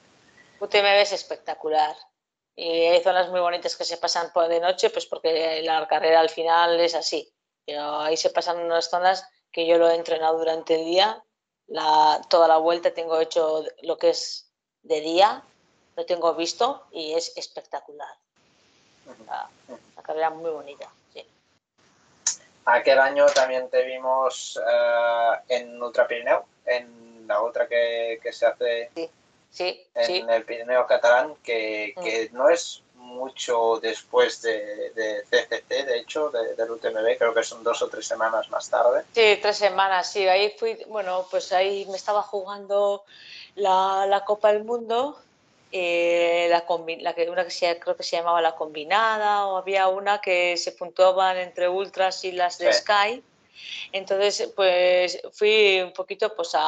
UTMB 0.60 1.02
es 1.02 1.12
espectacular 1.12 1.96
y 2.56 2.70
hay 2.70 3.04
zonas 3.04 3.30
muy 3.30 3.42
bonitas 3.42 3.76
que 3.76 3.84
se 3.84 3.98
pasan 3.98 4.32
por 4.34 4.48
de 4.48 4.60
noche, 4.60 4.90
pues 4.90 5.06
porque 5.06 5.62
la 5.64 5.86
carrera 5.88 6.22
al 6.22 6.30
final 6.30 6.80
es 6.80 6.96
así. 6.96 7.32
Pero 7.66 8.00
ahí 8.00 8.16
se 8.16 8.30
pasan 8.30 8.60
unas 8.60 8.90
zonas 8.90 9.28
que 9.52 9.68
yo 9.68 9.78
lo 9.78 9.90
he 9.90 9.96
entrenado 9.96 10.38
durante 10.38 10.76
el 10.76 10.86
día, 10.86 11.24
la, 11.68 12.22
toda 12.30 12.48
la 12.48 12.58
vuelta 12.58 12.94
tengo 12.94 13.20
hecho 13.20 13.64
lo 13.82 13.98
que 13.98 14.10
es 14.10 14.52
de 14.84 15.02
día, 15.02 15.44
lo 15.96 16.06
tengo 16.06 16.34
visto 16.36 16.86
y 16.92 17.14
es 17.14 17.36
espectacular. 17.36 18.10
La, 19.26 19.50
carrera 20.04 20.30
muy 20.30 20.52
bonita, 20.52 20.92
sí. 21.05 21.05
Aquel 22.66 23.00
año 23.00 23.26
también 23.28 23.70
te 23.70 23.84
vimos 23.84 24.58
uh, 24.58 25.36
en 25.48 25.82
Ultra 25.82 26.08
Pirineo, 26.08 26.46
en 26.66 27.28
la 27.28 27.42
otra 27.42 27.68
que, 27.68 28.20
que 28.22 28.34
se 28.34 28.46
hace 28.46 28.90
sí 28.96 29.10
sí, 29.56 29.88
en 29.96 30.30
el 30.30 30.44
Pirineo 30.44 30.86
catalán, 30.86 31.36
que, 31.44 31.94
mm. 31.96 32.04
que, 32.04 32.30
no 32.34 32.50
es 32.50 32.82
mucho 32.96 33.80
después 33.82 34.42
de, 34.42 34.92
de 34.92 35.24
CCC, 35.30 35.86
de 35.86 36.00
hecho, 36.00 36.30
de, 36.32 36.56
del 36.56 36.72
UTMB, 36.72 37.18
creo 37.18 37.34
que 37.34 37.44
son 37.44 37.64
dos 37.64 37.82
o 37.82 37.88
tres 37.88 38.08
semanas 38.08 38.50
más 38.50 38.70
tarde. 38.70 39.04
Sí, 39.14 39.40
tres 39.42 39.58
semanas, 39.58 40.12
sí, 40.12 40.28
ahí 40.28 40.54
fui, 40.58 40.78
bueno, 40.88 41.26
pues 41.30 41.52
ahí 41.54 41.86
me 41.90 41.96
estaba 41.96 42.22
jugando 42.24 43.06
la, 43.56 44.06
la 44.08 44.26
Copa 44.26 44.52
del 44.52 44.64
Mundo, 44.64 45.18
eh, 45.78 46.48
la, 46.50 46.64
la, 47.02 47.14
que, 47.14 47.30
una 47.30 47.44
que 47.44 47.52
se, 47.52 47.78
creo 47.78 47.98
que 47.98 48.04
se 48.04 48.16
llamaba 48.16 48.42
la 48.42 48.56
combinada, 48.56 49.46
o 49.46 49.58
había 49.58 49.90
una 49.90 50.22
que 50.22 50.56
se 50.56 50.72
puntuaban 50.72 51.36
entre 51.36 51.68
ultras 51.68 52.24
y 52.24 52.32
las 52.32 52.58
de 52.60 52.72
Sky. 52.72 53.22
Entonces, 53.92 54.54
pues 54.56 55.22
fui 55.34 55.82
un 55.82 55.92
poquito 55.92 56.34
pues 56.34 56.52
a, 56.56 56.66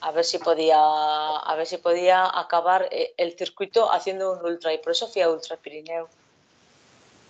a 0.00 0.12
ver 0.12 0.24
si 0.24 0.38
podía, 0.38 0.78
a 0.78 1.54
ver 1.56 1.66
si 1.66 1.78
podía 1.78 2.38
acabar 2.38 2.86
eh, 2.92 3.14
el 3.16 3.36
circuito 3.36 3.90
haciendo 3.90 4.30
un 4.34 4.44
ultra 4.44 4.72
y 4.72 4.78
por 4.78 4.92
eso 4.92 5.08
fui 5.08 5.20
a 5.20 5.28
Ultra 5.28 5.56
Pirineo. 5.56 6.08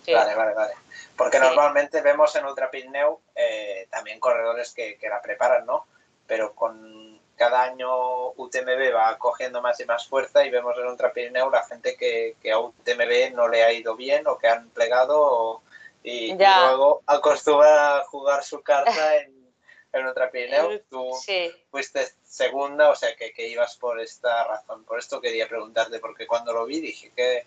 Vale, 0.05 0.35
vale, 0.35 0.53
vale. 0.53 0.73
Porque 1.17 1.39
normalmente 1.39 1.99
vemos 2.01 2.35
en 2.35 2.45
Ultra 2.45 2.69
Pirineo 2.69 3.21
eh, 3.33 3.87
también 3.89 4.19
corredores 4.19 4.71
que, 4.71 4.99
que, 4.99 5.09
la 5.09 5.19
preparan, 5.19 5.65
¿no? 5.65 5.87
Pero 6.27 6.53
con 6.53 7.19
cada 7.35 7.63
año 7.63 8.31
UTMB 8.31 8.95
va 8.95 9.17
cogiendo 9.17 9.61
más 9.61 9.79
y 9.79 9.85
más 9.85 10.07
fuerza 10.07 10.45
y 10.45 10.49
vemos 10.49 10.77
en 10.77 10.87
Ultra 10.87 11.11
Pirineo 11.13 11.49
la 11.49 11.65
gente 11.65 11.95
que, 11.95 12.35
que 12.41 12.51
a 12.51 12.59
UTMB 12.59 13.33
no 13.33 13.47
le 13.47 13.63
ha 13.63 13.71
ido 13.73 13.95
bien 13.95 14.27
o 14.27 14.37
que 14.37 14.47
han 14.47 14.69
plegado 14.69 15.61
y, 16.03 16.31
y, 16.31 16.37
luego 16.37 17.01
acostumbra 17.05 17.97
a 17.97 18.05
jugar 18.05 18.43
su 18.43 18.61
carta 18.61 19.17
en 19.21 19.35
en 19.95 20.07
otra 20.07 20.29
Pirineo, 20.29 20.81
tú 20.89 21.11
fuiste 21.71 22.05
segunda, 22.23 22.89
o 22.89 22.95
sea 22.95 23.15
que, 23.15 23.31
que, 23.31 23.47
ibas 23.47 23.77
por 23.77 23.99
esta 24.01 24.43
razón. 24.43 24.83
Por 24.83 24.99
esto 24.99 25.21
quería 25.21 25.47
preguntarte, 25.47 25.99
porque 25.99 26.27
cuando 26.27 26.51
lo 26.51 26.65
vi 26.65 26.81
dije 26.81 27.13
que 27.15 27.45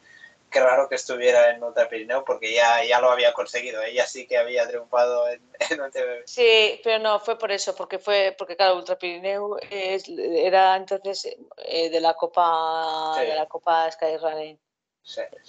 qué 0.51 0.61
raro 0.61 0.89
que 0.89 0.95
estuviera 0.95 1.51
en 1.51 1.63
Ultra 1.63 1.89
Pirineo, 1.89 2.25
porque 2.25 2.53
ya, 2.53 2.85
ya 2.85 3.01
lo 3.01 3.11
había 3.11 3.33
conseguido, 3.33 3.83
ella 3.83 4.07
sí 4.07 4.27
que 4.27 4.39
había 4.39 4.67
triunfado 4.67 5.29
en, 5.29 5.43
en 5.71 5.81
UTMB. 5.81 6.27
Sí, 6.27 6.81
pero 6.83 6.99
no, 6.99 7.21
fue 7.21 7.39
por 7.39 7.53
eso, 7.53 7.75
porque 7.75 7.99
fue 7.99 8.35
porque 8.39 8.57
claro, 8.57 8.77
Ultra 8.77 8.99
Pirineo 8.99 9.59
es, 9.71 10.09
era 10.09 10.77
entonces 10.77 11.37
eh, 11.57 11.91
de 11.91 12.01
la 12.01 12.15
Copa 12.15 13.17
de 13.21 13.35
la 13.35 13.47
Copa 13.47 13.91
Skyrunning 13.91 14.59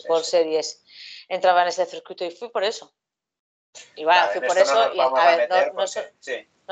por 0.08 0.24
series. 0.24 0.84
Entraba 1.28 1.62
en 1.64 1.68
ese 1.70 1.86
circuito 1.86 2.26
y 2.26 2.32
fui 2.32 2.50
por 2.50 2.64
eso. 2.64 2.94
Y 3.96 4.04
bueno, 4.04 4.28
fui 4.32 4.42
por 4.42 4.58
eso 4.58 4.94
y 4.94 5.00
a 5.00 5.38
ver, 5.38 5.74
no, 5.74 5.82
no 5.82 5.88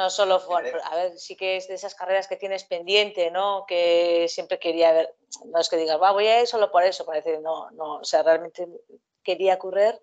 solo 0.09 0.39
fue, 0.39 0.71
a 0.83 0.95
ver, 0.95 1.17
sí 1.17 1.35
que 1.35 1.57
es 1.57 1.67
de 1.67 1.73
esas 1.73 1.95
carreras 1.95 2.27
que 2.27 2.35
tienes 2.35 2.63
pendiente, 2.63 3.31
¿no? 3.31 3.65
Que 3.67 4.27
siempre 4.29 4.59
quería 4.59 4.91
ver, 4.93 5.15
no 5.45 5.59
es 5.59 5.69
que 5.69 5.77
digas, 5.77 5.99
va, 5.99 6.11
voy 6.11 6.27
a 6.27 6.41
ir 6.41 6.47
solo 6.47 6.71
por 6.71 6.83
eso, 6.83 7.03
parece, 7.03 7.39
no, 7.39 7.71
no, 7.71 7.95
o 7.95 8.05
sea, 8.05 8.21
realmente 8.21 8.67
quería 9.23 9.57
correr, 9.57 9.99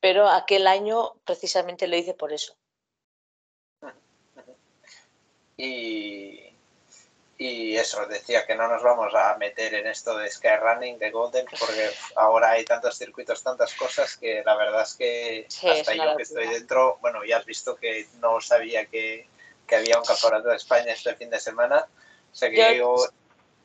pero 0.00 0.28
aquel 0.28 0.66
año 0.66 1.14
precisamente 1.24 1.86
lo 1.86 1.96
hice 1.96 2.14
por 2.14 2.32
eso. 2.32 2.56
Y, 5.56 6.44
y 7.36 7.76
eso, 7.76 8.06
decía 8.06 8.46
que 8.46 8.54
no 8.54 8.66
nos 8.68 8.82
vamos 8.82 9.14
a 9.14 9.36
meter 9.36 9.74
en 9.74 9.86
esto 9.86 10.16
de 10.16 10.30
Skyrunning, 10.30 10.98
de 10.98 11.10
Golden, 11.10 11.46
porque 11.46 11.90
ahora 12.16 12.52
hay 12.52 12.64
tantos 12.64 12.96
circuitos, 12.96 13.42
tantas 13.42 13.74
cosas 13.74 14.16
que 14.16 14.42
la 14.44 14.56
verdad 14.56 14.82
es 14.82 14.94
que 14.94 15.46
hasta 15.70 15.94
yo 15.94 16.16
que 16.16 16.22
estoy 16.22 16.48
dentro, 16.48 16.98
bueno, 17.02 17.24
ya 17.24 17.36
has 17.36 17.44
visto 17.44 17.76
que 17.76 18.06
no 18.20 18.40
sabía 18.40 18.86
que, 18.86 19.28
que 19.66 19.76
había 19.76 19.98
un 19.98 20.04
campeonato 20.04 20.48
de 20.48 20.56
España 20.56 20.92
este 20.92 21.14
fin 21.14 21.30
de 21.30 21.40
semana. 21.40 21.88
O 22.32 22.34
sea 22.34 22.50
que 22.50 22.76
yo, 22.76 22.96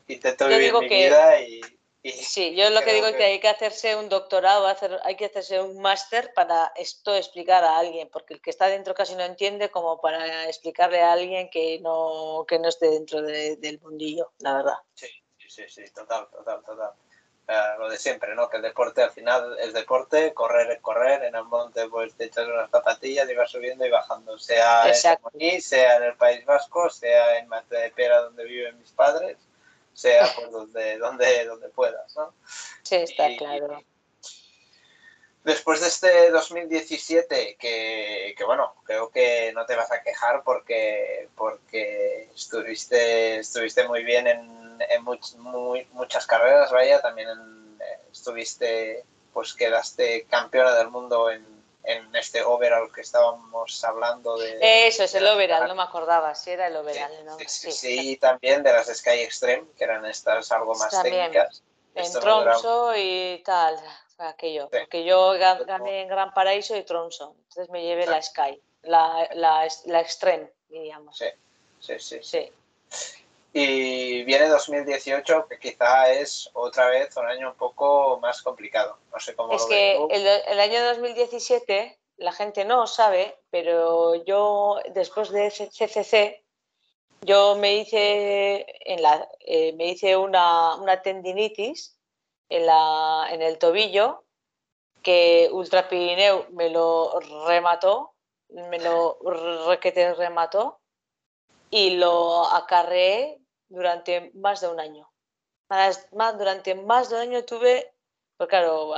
intento 0.06 0.48
vivir 0.48 0.72
mi 0.74 0.88
vida 0.88 1.40
y, 1.40 1.60
Sí, 2.02 2.54
yo 2.54 2.70
lo 2.70 2.80
que 2.80 2.94
digo 2.94 3.08
es 3.08 3.16
que 3.16 3.24
hay 3.24 3.40
que 3.40 3.48
hacerse 3.48 3.94
un 3.94 4.08
doctorado, 4.08 4.66
hacer, 4.66 4.98
hay 5.04 5.16
que 5.16 5.26
hacerse 5.26 5.60
un 5.60 5.82
máster 5.82 6.32
para 6.32 6.72
esto 6.74 7.14
explicar 7.14 7.62
a 7.62 7.76
alguien, 7.76 8.08
porque 8.10 8.32
el 8.32 8.40
que 8.40 8.48
está 8.48 8.68
dentro 8.68 8.94
casi 8.94 9.14
no 9.16 9.22
entiende 9.22 9.70
como 9.70 10.00
para 10.00 10.48
explicarle 10.48 11.02
a 11.02 11.12
alguien 11.12 11.50
que 11.50 11.78
no, 11.80 12.46
que 12.48 12.58
no 12.58 12.70
esté 12.70 12.88
dentro 12.88 13.20
del 13.20 13.80
mundillo, 13.82 14.32
la 14.38 14.54
verdad. 14.54 14.76
Sí, 14.94 15.08
sí, 15.46 15.64
sí, 15.68 15.82
total, 15.92 16.26
total, 16.30 16.62
total 16.64 16.94
lo 17.78 17.88
de 17.88 17.98
siempre, 17.98 18.34
¿no? 18.34 18.48
Que 18.48 18.58
el 18.58 18.62
deporte 18.62 19.02
al 19.02 19.10
final 19.10 19.56
es 19.58 19.72
deporte, 19.72 20.32
correr 20.34 20.70
es 20.70 20.80
correr, 20.80 21.24
en 21.24 21.34
el 21.34 21.44
monte 21.44 21.88
pues 21.88 22.14
te 22.14 22.24
echas 22.24 22.46
unas 22.46 22.70
zapatillas 22.70 23.28
y 23.28 23.34
vas 23.34 23.50
subiendo 23.50 23.84
y 23.84 23.90
bajando, 23.90 24.38
sea 24.38 24.88
Exacto. 24.88 25.30
en 25.34 25.60
sea 25.60 25.96
en 25.96 26.04
el 26.04 26.14
País 26.14 26.44
Vasco, 26.44 26.90
sea 26.90 27.38
en 27.38 27.48
Mate 27.48 27.76
de 27.76 27.90
Pera 27.90 28.20
donde 28.22 28.44
viven 28.44 28.78
mis 28.78 28.90
padres, 28.92 29.38
sea 29.92 30.26
por 30.34 30.50
donde, 30.50 30.98
donde, 30.98 31.44
donde 31.44 31.68
puedas, 31.68 32.16
¿no? 32.16 32.34
Sí, 32.82 32.96
está 32.96 33.28
claro. 33.36 33.82
Después 35.44 35.80
de 35.80 35.88
este 35.88 36.30
2017, 36.30 37.56
que, 37.58 38.34
que, 38.36 38.44
bueno, 38.44 38.74
creo 38.84 39.10
que 39.10 39.52
no 39.54 39.64
te 39.64 39.74
vas 39.74 39.90
a 39.90 40.02
quejar 40.02 40.42
porque, 40.44 41.28
porque 41.34 42.28
estuviste, 42.34 43.38
estuviste 43.38 43.88
muy 43.88 44.04
bien 44.04 44.26
en 44.26 44.60
en 44.88 45.04
muy, 45.04 45.86
muchas 45.92 46.26
carreras, 46.26 46.70
vaya, 46.70 47.00
también 47.00 47.28
eh, 47.80 48.00
estuviste, 48.10 49.04
pues 49.32 49.54
quedaste 49.54 50.26
campeona 50.28 50.74
del 50.74 50.88
mundo 50.88 51.30
en, 51.30 51.44
en 51.84 52.14
este 52.16 52.42
overall 52.42 52.92
que 52.92 53.02
estábamos 53.02 53.84
hablando 53.84 54.38
de... 54.38 54.86
Eso 54.86 55.04
es 55.04 55.14
el 55.14 55.26
overall, 55.26 55.68
no 55.68 55.74
me 55.74 55.82
acordaba, 55.82 56.34
si 56.34 56.50
era 56.50 56.68
el 56.68 56.76
overall, 56.76 57.12
sí, 57.16 57.24
¿no? 57.24 57.38
Sí, 57.46 57.72
sí, 57.72 58.16
también 58.16 58.62
de 58.62 58.72
las 58.72 58.86
Sky 58.86 59.20
Extreme, 59.20 59.66
que 59.76 59.84
eran 59.84 60.04
estas 60.06 60.50
algo 60.52 60.74
más 60.74 61.02
técnicas. 61.02 61.62
En 61.94 62.06
y 62.96 63.42
tal, 63.44 63.76
aquello, 64.28 64.68
porque 64.70 65.04
yo 65.04 65.32
gané 65.32 66.02
en 66.02 66.08
Gran 66.08 66.32
Paraíso 66.34 66.76
y 66.76 66.82
Tromso, 66.82 67.34
entonces 67.48 67.70
me 67.70 67.82
llevé 67.82 68.06
la 68.06 68.20
Sky, 68.20 68.60
la, 68.82 69.28
la, 69.34 69.68
la 69.86 70.00
Extreme, 70.00 70.50
diríamos. 70.68 71.16
Sí, 71.16 71.26
sí, 71.80 71.98
sí. 71.98 72.18
sí. 72.22 72.52
Y 73.52 74.22
viene 74.24 74.46
2018, 74.46 75.48
que 75.48 75.58
quizá 75.58 76.10
es 76.12 76.48
otra 76.52 76.88
vez 76.88 77.16
un 77.16 77.26
año 77.26 77.50
un 77.50 77.56
poco 77.56 78.18
más 78.20 78.42
complicado. 78.42 78.98
No 79.12 79.18
sé 79.18 79.34
cómo 79.34 79.52
es 79.52 79.64
que 79.66 79.96
el, 79.96 80.26
el, 80.26 80.60
año 80.60 80.84
2017 80.84 81.98
la 82.18 82.32
gente 82.32 82.64
no 82.64 82.86
sabe, 82.86 83.36
pero 83.50 84.14
yo 84.24 84.78
después 84.94 85.30
de 85.30 85.50
CCC 85.50 86.44
yo 87.22 87.56
me 87.56 87.76
hice 87.76 88.66
en 88.84 89.02
la 89.02 89.28
eh, 89.40 89.72
me 89.74 89.88
hice 89.88 90.16
una, 90.16 90.76
una 90.76 91.02
tendinitis 91.02 91.96
en, 92.50 92.66
la, 92.66 93.28
en 93.30 93.40
el 93.40 93.58
tobillo 93.58 94.24
que 95.02 95.48
Ultra 95.50 95.88
Pirineo 95.88 96.46
me 96.50 96.68
lo 96.68 97.18
remató, 97.46 98.14
me 98.50 98.78
lo 98.78 99.18
requete 99.68 100.14
remató 100.14 100.80
y 101.70 101.90
lo 101.90 102.44
acarreé 102.46 103.38
durante 103.68 104.32
más 104.34 104.60
de 104.60 104.68
un 104.68 104.80
año. 104.80 105.10
Más, 105.68 106.08
durante 106.10 106.74
más 106.74 107.08
de 107.08 107.16
un 107.16 107.22
año 107.22 107.44
tuve, 107.44 107.94
pues 108.36 108.48
claro, 108.48 108.92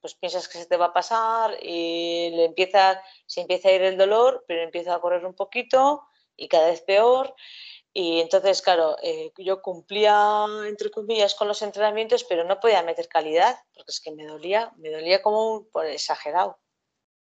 pues 0.00 0.16
piensas 0.16 0.48
que 0.48 0.58
se 0.58 0.66
te 0.66 0.76
va 0.76 0.86
a 0.86 0.92
pasar 0.92 1.56
y 1.62 2.30
le 2.30 2.46
empieza, 2.46 3.00
se 3.26 3.42
empieza 3.42 3.68
a 3.68 3.72
ir 3.72 3.82
el 3.82 3.96
dolor, 3.96 4.44
pero 4.48 4.62
empieza 4.62 4.94
a 4.94 5.00
correr 5.00 5.24
un 5.24 5.34
poquito 5.34 6.02
y 6.36 6.48
cada 6.48 6.70
vez 6.70 6.82
peor. 6.82 7.34
Y 7.92 8.20
entonces, 8.20 8.62
claro, 8.62 8.96
eh, 9.02 9.32
yo 9.38 9.60
cumplía, 9.62 10.46
entre 10.66 10.90
comillas, 10.90 11.34
con 11.34 11.48
los 11.48 11.60
entrenamientos, 11.62 12.22
pero 12.24 12.44
no 12.44 12.60
podía 12.60 12.82
meter 12.82 13.08
calidad, 13.08 13.58
porque 13.74 13.90
es 13.90 14.00
que 14.00 14.12
me 14.12 14.26
dolía, 14.26 14.72
me 14.76 14.90
dolía 14.90 15.22
como 15.22 15.54
un, 15.54 15.70
por 15.70 15.86
exagerado. 15.86 16.58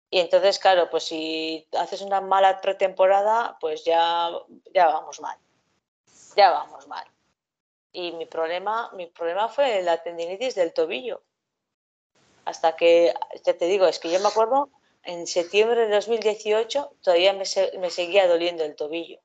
Y 0.08 0.20
entonces, 0.20 0.58
claro, 0.58 0.88
pues 0.90 1.04
si 1.04 1.66
haces 1.72 2.02
una 2.02 2.20
mala 2.20 2.60
pretemporada, 2.60 3.56
pues 3.60 3.84
ya, 3.84 4.30
ya 4.72 4.86
vamos 4.86 5.20
mal. 5.20 5.38
Ya 6.36 6.50
vamos 6.50 6.86
mal. 6.86 7.06
Y 7.92 8.12
mi 8.12 8.26
problema, 8.26 8.90
mi 8.92 9.06
problema 9.06 9.48
fue 9.48 9.82
la 9.82 10.02
tendinitis 10.02 10.54
del 10.54 10.72
tobillo. 10.72 11.22
Hasta 12.44 12.76
que, 12.76 13.12
ya 13.44 13.56
te 13.56 13.64
digo, 13.66 13.86
es 13.86 13.98
que 13.98 14.10
yo 14.10 14.20
me 14.20 14.28
acuerdo, 14.28 14.70
en 15.02 15.26
septiembre 15.26 15.86
de 15.86 15.94
2018 15.94 16.96
todavía 17.02 17.32
me, 17.32 17.44
me 17.78 17.90
seguía 17.90 18.28
doliendo 18.28 18.64
el 18.64 18.76
tobillo. 18.76 19.20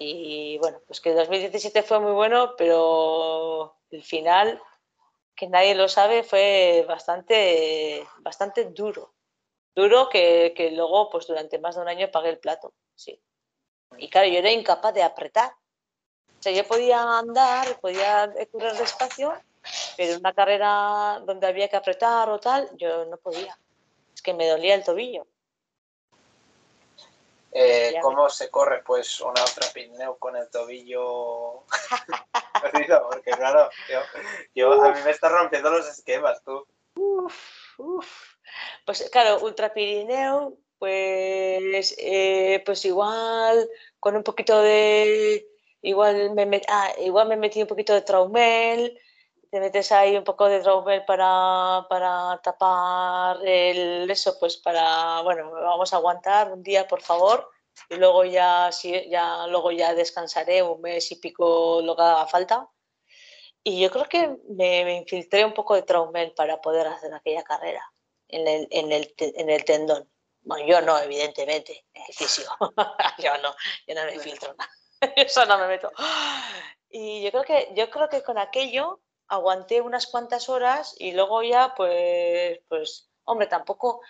Y 0.00 0.58
bueno, 0.58 0.80
pues 0.86 1.00
que 1.00 1.12
2017 1.12 1.82
fue 1.82 1.98
muy 1.98 2.12
bueno, 2.12 2.54
pero 2.56 3.74
el 3.90 4.04
final, 4.04 4.62
que 5.34 5.48
nadie 5.48 5.74
lo 5.74 5.88
sabe, 5.88 6.22
fue 6.22 6.84
bastante, 6.86 8.06
bastante 8.18 8.66
duro. 8.66 9.12
Duro 9.74 10.08
que, 10.08 10.54
que 10.56 10.70
luego, 10.70 11.10
pues 11.10 11.26
durante 11.26 11.58
más 11.58 11.74
de 11.74 11.82
un 11.82 11.88
año 11.88 12.12
pagué 12.12 12.28
el 12.28 12.38
plato, 12.38 12.74
sí. 12.94 13.20
Y 13.96 14.08
claro, 14.08 14.28
yo 14.28 14.38
era 14.38 14.52
incapaz 14.52 14.94
de 14.94 15.02
apretar. 15.02 15.50
O 15.50 16.42
sea, 16.42 16.52
yo 16.52 16.62
podía 16.62 17.18
andar, 17.18 17.80
podía 17.80 18.32
correr 18.52 18.74
despacio, 18.74 19.34
pero 19.96 20.12
en 20.12 20.20
una 20.20 20.32
carrera 20.32 21.20
donde 21.26 21.48
había 21.48 21.66
que 21.66 21.76
apretar 21.76 22.28
o 22.30 22.38
tal, 22.38 22.70
yo 22.76 23.04
no 23.06 23.16
podía. 23.16 23.58
Es 24.14 24.22
que 24.22 24.32
me 24.32 24.46
dolía 24.46 24.76
el 24.76 24.84
tobillo. 24.84 25.26
Eh, 27.52 27.94
¿Cómo 28.02 28.28
se 28.28 28.50
corre 28.50 28.82
pues 28.84 29.20
una 29.20 29.42
otra 29.42 29.66
con 30.18 30.36
el 30.36 30.48
tobillo 30.50 31.64
perdido? 32.62 33.08
Porque 33.10 33.30
claro, 33.30 33.70
yo, 34.54 34.72
a 34.82 34.92
mí 34.92 35.00
me 35.04 35.10
está 35.10 35.28
rompiendo 35.28 35.70
los 35.70 35.88
esquemas, 35.88 36.42
tú. 36.44 36.66
Pues 38.84 39.08
claro, 39.10 39.38
Ultra 39.40 39.72
Pirineo, 39.72 40.54
pues, 40.78 41.94
eh, 41.98 42.62
pues 42.64 42.84
igual 42.84 43.68
con 44.00 44.16
un 44.16 44.22
poquito 44.22 44.60
de, 44.62 45.46
igual 45.82 46.34
me, 46.34 46.62
ah, 46.68 46.92
igual 46.98 47.28
me 47.28 47.36
metí 47.36 47.62
un 47.62 47.68
poquito 47.68 47.94
de 47.94 48.02
traumel, 48.02 49.00
te 49.50 49.60
metes 49.60 49.92
ahí 49.92 50.16
un 50.16 50.24
poco 50.24 50.46
de 50.46 50.60
traumel 50.60 51.04
para, 51.04 51.86
para 51.88 52.40
tapar 52.42 53.38
el 53.46 54.10
eso, 54.10 54.38
pues 54.38 54.58
para, 54.58 55.22
bueno, 55.22 55.50
vamos 55.50 55.92
a 55.92 55.96
aguantar 55.96 56.52
un 56.52 56.62
día, 56.62 56.86
por 56.86 57.00
favor, 57.00 57.50
y 57.88 57.96
luego 57.96 58.24
ya, 58.24 58.70
sí, 58.72 59.08
ya, 59.08 59.46
luego 59.46 59.70
ya 59.70 59.94
descansaré 59.94 60.62
un 60.62 60.80
mes 60.80 61.10
y 61.12 61.16
pico 61.16 61.80
lo 61.82 61.96
que 61.96 62.02
haga 62.02 62.26
falta. 62.26 62.68
Y 63.64 63.80
yo 63.80 63.90
creo 63.90 64.04
que 64.04 64.36
me, 64.48 64.96
infiltré 64.96 65.44
un 65.44 65.54
poco 65.54 65.74
de 65.74 65.82
traumel 65.82 66.32
para 66.32 66.60
poder 66.60 66.86
hacer 66.86 67.12
aquella 67.14 67.42
carrera 67.42 67.82
en 68.28 68.46
el, 68.46 68.68
en 68.70 68.92
el, 68.92 69.14
en 69.18 69.50
el 69.50 69.64
tendón. 69.64 70.10
Bueno, 70.42 70.66
yo 70.66 70.80
no, 70.80 70.98
evidentemente, 70.98 71.86
el 71.92 72.14
físico. 72.14 72.54
yo 73.18 73.36
no, 73.38 73.54
yo 73.86 73.94
no 73.94 74.04
me 74.04 74.18
filtro 74.18 74.54
nada. 74.54 74.70
Eso 75.16 75.44
no 75.46 75.58
me 75.58 75.68
meto. 75.68 75.90
Y 76.90 77.22
yo 77.22 77.30
creo 77.30 77.44
que, 77.44 77.72
yo 77.74 77.90
creo 77.90 78.08
que 78.08 78.22
con 78.22 78.38
aquello 78.38 79.00
aguanté 79.28 79.80
unas 79.80 80.06
cuantas 80.06 80.48
horas 80.48 80.94
y 80.98 81.12
luego 81.12 81.42
ya, 81.42 81.74
pues, 81.76 82.60
pues, 82.68 83.10
hombre, 83.24 83.46
tampoco, 83.46 84.00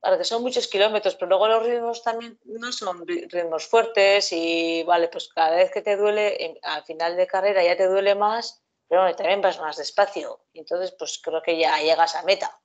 para 0.00 0.18
que 0.18 0.24
son 0.24 0.42
muchos 0.42 0.68
kilómetros, 0.68 1.14
pero 1.16 1.28
luego 1.28 1.48
los 1.48 1.62
ritmos 1.64 2.02
también 2.02 2.38
no 2.44 2.70
son 2.72 3.06
ritmos 3.06 3.66
fuertes 3.66 4.30
y, 4.32 4.82
vale, 4.84 5.08
pues 5.08 5.28
cada 5.28 5.56
vez 5.56 5.70
que 5.70 5.82
te 5.82 5.96
duele, 5.96 6.60
al 6.62 6.84
final 6.84 7.16
de 7.16 7.26
carrera 7.26 7.64
ya 7.64 7.76
te 7.76 7.86
duele 7.88 8.14
más, 8.14 8.62
pero 8.88 9.00
bueno, 9.02 9.16
también 9.16 9.40
vas 9.40 9.58
más 9.58 9.76
despacio. 9.76 10.44
Entonces, 10.52 10.94
pues 10.98 11.18
creo 11.22 11.42
que 11.42 11.58
ya 11.58 11.80
llegas 11.80 12.14
a 12.14 12.22
meta. 12.22 12.60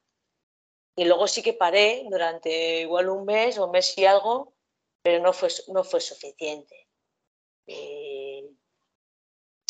Y 0.96 1.06
luego 1.06 1.28
sí 1.28 1.42
que 1.42 1.54
paré 1.54 2.06
durante 2.10 2.82
igual 2.82 3.10
un 3.10 3.26
mes 3.26 3.58
o 3.58 3.66
un 3.66 3.72
mes 3.72 3.98
y 3.98 4.06
algo, 4.06 4.54
pero 5.02 5.24
no 5.24 5.34
fue, 5.34 5.50
no 5.70 5.84
fue 5.84 6.02
suficiente. 6.02 6.88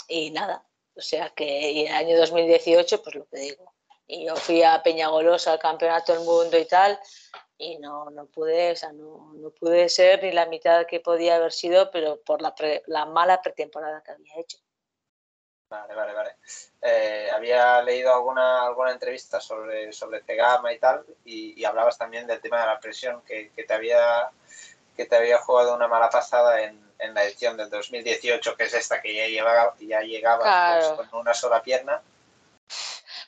Y 0.08 0.32
nada, 0.32 0.68
o 0.96 1.02
sea 1.02 1.30
que 1.30 1.82
en 1.82 1.88
el 1.88 1.94
año 1.94 2.18
2018, 2.18 3.02
pues 3.04 3.16
lo 3.16 3.26
que 3.28 3.40
digo. 3.40 3.74
Y 4.08 4.26
yo 4.26 4.36
fui 4.36 4.62
a 4.64 4.84
Peñagolosa 4.84 5.54
al 5.54 5.60
campeonato 5.60 6.14
del 6.14 6.24
mundo 6.24 6.58
y 6.58 6.66
tal, 6.66 7.00
y 7.58 7.78
no, 7.78 8.10
no 8.10 8.26
pude, 8.26 8.72
o 8.72 8.76
sea, 8.76 8.92
no, 8.92 9.32
no, 9.36 9.52
pude 9.52 9.88
ser 9.88 10.24
ni 10.24 10.32
la 10.32 10.48
mitad 10.48 10.86
que 10.86 11.00
podía 11.00 11.36
haber 11.36 11.52
sido, 11.54 11.92
pero 11.92 12.20
por 12.22 12.42
la, 12.42 12.54
la 12.88 13.06
mala 13.06 13.42
pretemporada 13.42 14.02
que 14.04 14.12
había 14.12 14.40
hecho. 14.40 14.58
Vale, 15.70 15.96
vale, 15.96 16.14
vale. 16.14 16.36
Eh, 16.82 17.30
había 17.34 17.82
leído 17.82 18.14
alguna, 18.14 18.66
alguna 18.66 18.92
entrevista 18.92 19.40
sobre, 19.40 19.94
sobre 19.94 20.22
Tegama 20.22 20.74
y 20.74 20.80
tal, 20.80 21.06
y, 21.24 21.64
hablabas 21.64 21.98
también 21.98 22.28
del 22.28 22.42
tema 22.42 22.60
de 22.60 22.66
la 22.66 22.80
presión 22.80 23.22
que, 23.22 23.52
que, 23.52 23.64
te 23.64 23.74
había, 23.74 24.30
que 24.98 25.06
te 25.06 25.16
había 25.16 25.38
jugado 25.38 25.74
una 25.74 25.88
mala 25.88 26.10
pasada 26.10 26.62
en, 26.62 26.91
en 27.02 27.14
la 27.14 27.24
edición 27.24 27.58
del 27.58 27.70
2018, 27.70 28.56
que 28.56 28.64
es 28.64 28.74
esta 28.74 29.02
que 29.02 29.14
ya, 29.14 29.26
llevaba, 29.28 29.76
ya 29.80 30.02
llegaba 30.02 30.80
pues, 30.80 31.10
con 31.10 31.22
una 31.22 31.34
sola 31.34 31.62
pierna. 31.62 32.02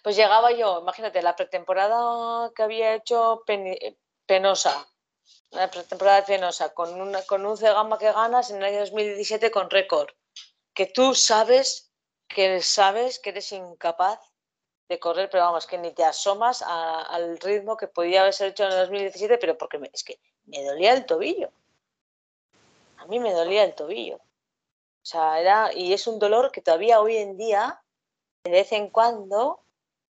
Pues 0.03 0.15
llegaba 0.15 0.51
yo, 0.51 0.79
imagínate, 0.81 1.21
la 1.21 1.35
pretemporada 1.35 2.51
que 2.55 2.63
había 2.63 2.95
hecho 2.95 3.43
penosa, 4.25 4.87
la 5.51 5.69
pretemporada 5.69 6.25
penosa, 6.25 6.73
con, 6.73 6.99
una, 7.01 7.21
con 7.23 7.45
un 7.45 7.57
Cegama 7.57 7.97
que 7.97 8.11
ganas 8.11 8.51
en 8.51 8.57
el 8.57 8.65
año 8.65 8.79
2017 8.79 9.49
con 9.49 9.69
récord, 9.69 10.09
que 10.73 10.85
tú 10.85 11.15
sabes 11.15 11.91
que 12.27 12.61
sabes 12.61 13.19
que 13.19 13.29
eres 13.29 13.51
incapaz 13.51 14.19
de 14.89 14.99
correr, 14.99 15.29
pero 15.29 15.43
vamos, 15.43 15.65
que 15.65 15.77
ni 15.77 15.91
te 15.91 16.03
asomas 16.03 16.61
al 16.61 17.39
ritmo 17.39 17.77
que 17.77 17.87
podía 17.87 18.21
haber 18.21 18.33
hecho 18.39 18.63
en 18.65 18.71
el 18.71 18.77
2017, 18.79 19.37
pero 19.37 19.57
porque 19.57 19.79
es 19.91 20.03
que 20.03 20.19
me 20.45 20.63
dolía 20.63 20.93
el 20.93 21.05
tobillo 21.05 21.51
a 23.03 23.07
mí 23.07 23.19
me 23.19 23.33
dolía 23.33 23.63
el 23.63 23.75
tobillo. 23.75 24.17
O 24.17 25.05
sea, 25.05 25.39
era, 25.39 25.73
y 25.73 25.93
es 25.93 26.07
un 26.07 26.19
dolor 26.19 26.51
que 26.51 26.61
todavía 26.61 27.01
hoy 27.01 27.17
en 27.17 27.37
día, 27.37 27.83
de 28.45 28.51
vez 28.51 28.71
en 28.71 28.89
cuando, 28.89 29.65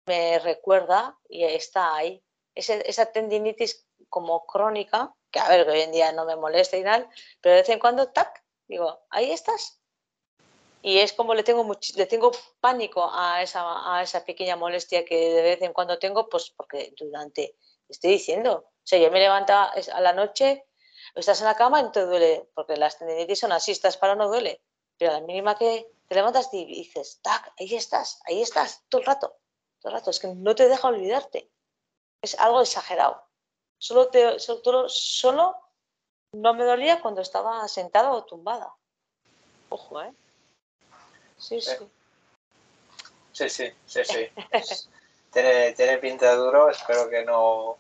me 0.08 0.40
recuerda 0.40 1.18
y 1.30 1.44
está 1.44 1.96
ahí. 1.96 2.24
esa 2.56 3.06
tendinitis 3.12 3.86
como 4.10 4.46
crónica, 4.48 5.14
que 5.30 5.40
a 5.40 5.48
ver, 5.48 5.66
que 5.66 5.72
hoy 5.72 5.82
en 5.82 5.92
día 5.92 6.12
no 6.12 6.26
me 6.26 6.36
molesta 6.36 6.78
y 6.78 6.84
tal, 6.84 7.08
pero 7.42 7.56
de 7.56 7.62
vez 7.62 7.70
en 7.70 7.80
cuando, 7.80 8.10
tac, 8.10 8.44
digo, 8.68 9.02
ahí 9.12 9.32
estás. 9.32 9.80
Y 10.82 10.98
es 11.00 11.14
como 11.14 11.36
le 11.36 11.44
tengo, 11.44 11.70
le 11.96 12.06
tengo 12.08 12.32
pánico 12.60 13.08
a 13.12 13.44
esa, 13.44 13.62
a 13.96 14.02
esa 14.02 14.26
pequeña 14.26 14.56
molestia 14.56 15.06
que 15.06 15.34
de 15.34 15.42
vez 15.44 15.62
en 15.62 15.74
cuando 15.74 16.00
tengo, 16.00 16.28
pues 16.28 16.52
porque 16.56 16.94
durante, 16.98 17.56
estoy 17.88 18.12
diciendo, 18.12 18.66
o 18.66 18.82
sea, 18.84 18.98
yo 18.98 19.12
me 19.12 19.20
levantaba 19.20 19.74
a 19.94 20.02
la 20.02 20.14
noche 20.14 20.66
estás 21.16 21.39
en 21.39 21.47
la 21.47 21.55
cama 21.55 21.80
y 21.80 21.84
no 21.84 21.91
te 21.91 22.05
duele, 22.05 22.49
porque 22.53 22.78
las 22.78 22.97
tendinitis 22.97 23.39
son 23.39 23.51
así, 23.51 23.72
estás 23.72 23.97
para 23.97 24.16
no 24.16 24.28
duele, 24.28 24.62
pero 24.97 25.14
la 25.14 25.22
mínima 25.22 25.57
que 25.57 25.91
te 26.07 26.16
levantas 26.16 26.49
y 26.53 26.66
dices, 26.66 27.20
tac, 27.22 27.53
ahí 27.60 27.76
estás, 27.76 28.20
ahí 28.26 28.41
estás, 28.41 28.84
todo 28.89 29.01
el 29.01 29.07
rato, 29.07 29.38
todo 29.80 29.91
el 29.91 29.99
rato, 29.99 30.10
es 30.12 30.20
que 30.20 30.28
no 30.28 30.55
te 30.55 30.68
deja 30.68 30.88
olvidarte, 30.88 31.49
es 32.22 32.38
algo 32.39 32.62
exagerado. 32.62 33.24
Solo, 33.78 34.10
solo, 34.39 34.89
solo 34.89 35.55
no 36.34 36.53
me 36.53 36.66
dolía 36.66 37.01
cuando 37.01 37.22
estaba 37.22 37.68
sentada 37.68 38.12
o 38.12 38.26
tumbada. 38.26 38.74
Ojo, 39.70 40.01
¿eh? 40.01 40.14
Sí, 41.38 41.62
sí. 41.62 41.76
Sí, 43.32 43.49
sí, 43.49 43.72
sí, 43.86 44.01
sí. 44.03 44.28
tiene, 45.32 45.72
tiene 45.74 45.97
pinta 45.99 46.36
duro, 46.36 46.70
espero 46.70 47.10
que 47.10 47.24
no, 47.24 47.78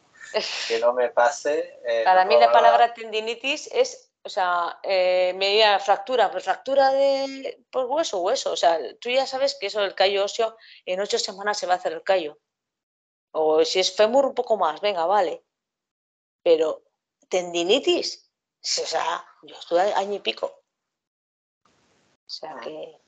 que 0.67 0.79
no 0.79 0.93
me 0.93 1.09
pase. 1.09 1.79
Eh, 1.85 2.03
Para 2.03 2.25
mí 2.25 2.37
la 2.37 2.51
palabra 2.51 2.93
tendinitis 2.93 3.67
es, 3.71 4.11
o 4.23 4.29
sea, 4.29 4.79
eh, 4.83 5.33
medida 5.35 5.79
fractura, 5.79 6.31
pues 6.31 6.43
fractura 6.43 6.91
de 6.91 7.63
por 7.71 7.85
hueso, 7.85 8.19
hueso. 8.21 8.51
O 8.51 8.57
sea, 8.57 8.79
tú 8.99 9.09
ya 9.09 9.25
sabes 9.25 9.57
que 9.59 9.67
eso 9.67 9.81
del 9.81 9.95
callo 9.95 10.25
óseo 10.25 10.55
en 10.85 10.99
ocho 10.99 11.19
semanas 11.19 11.57
se 11.57 11.67
va 11.67 11.73
a 11.73 11.77
hacer 11.77 11.93
el 11.93 12.03
callo. 12.03 12.39
O 13.31 13.63
si 13.63 13.79
es 13.79 13.95
fémur, 13.95 14.25
un 14.25 14.35
poco 14.35 14.57
más, 14.57 14.81
venga, 14.81 15.05
vale. 15.05 15.43
Pero 16.43 16.83
tendinitis, 17.29 18.31
o 18.61 18.85
sea, 18.87 19.25
yo 19.43 19.55
estuve 19.55 19.93
año 19.93 20.15
y 20.15 20.19
pico. 20.19 20.47
O 21.65 22.29
sea 22.29 22.55
ah. 22.55 22.61
que. 22.61 22.99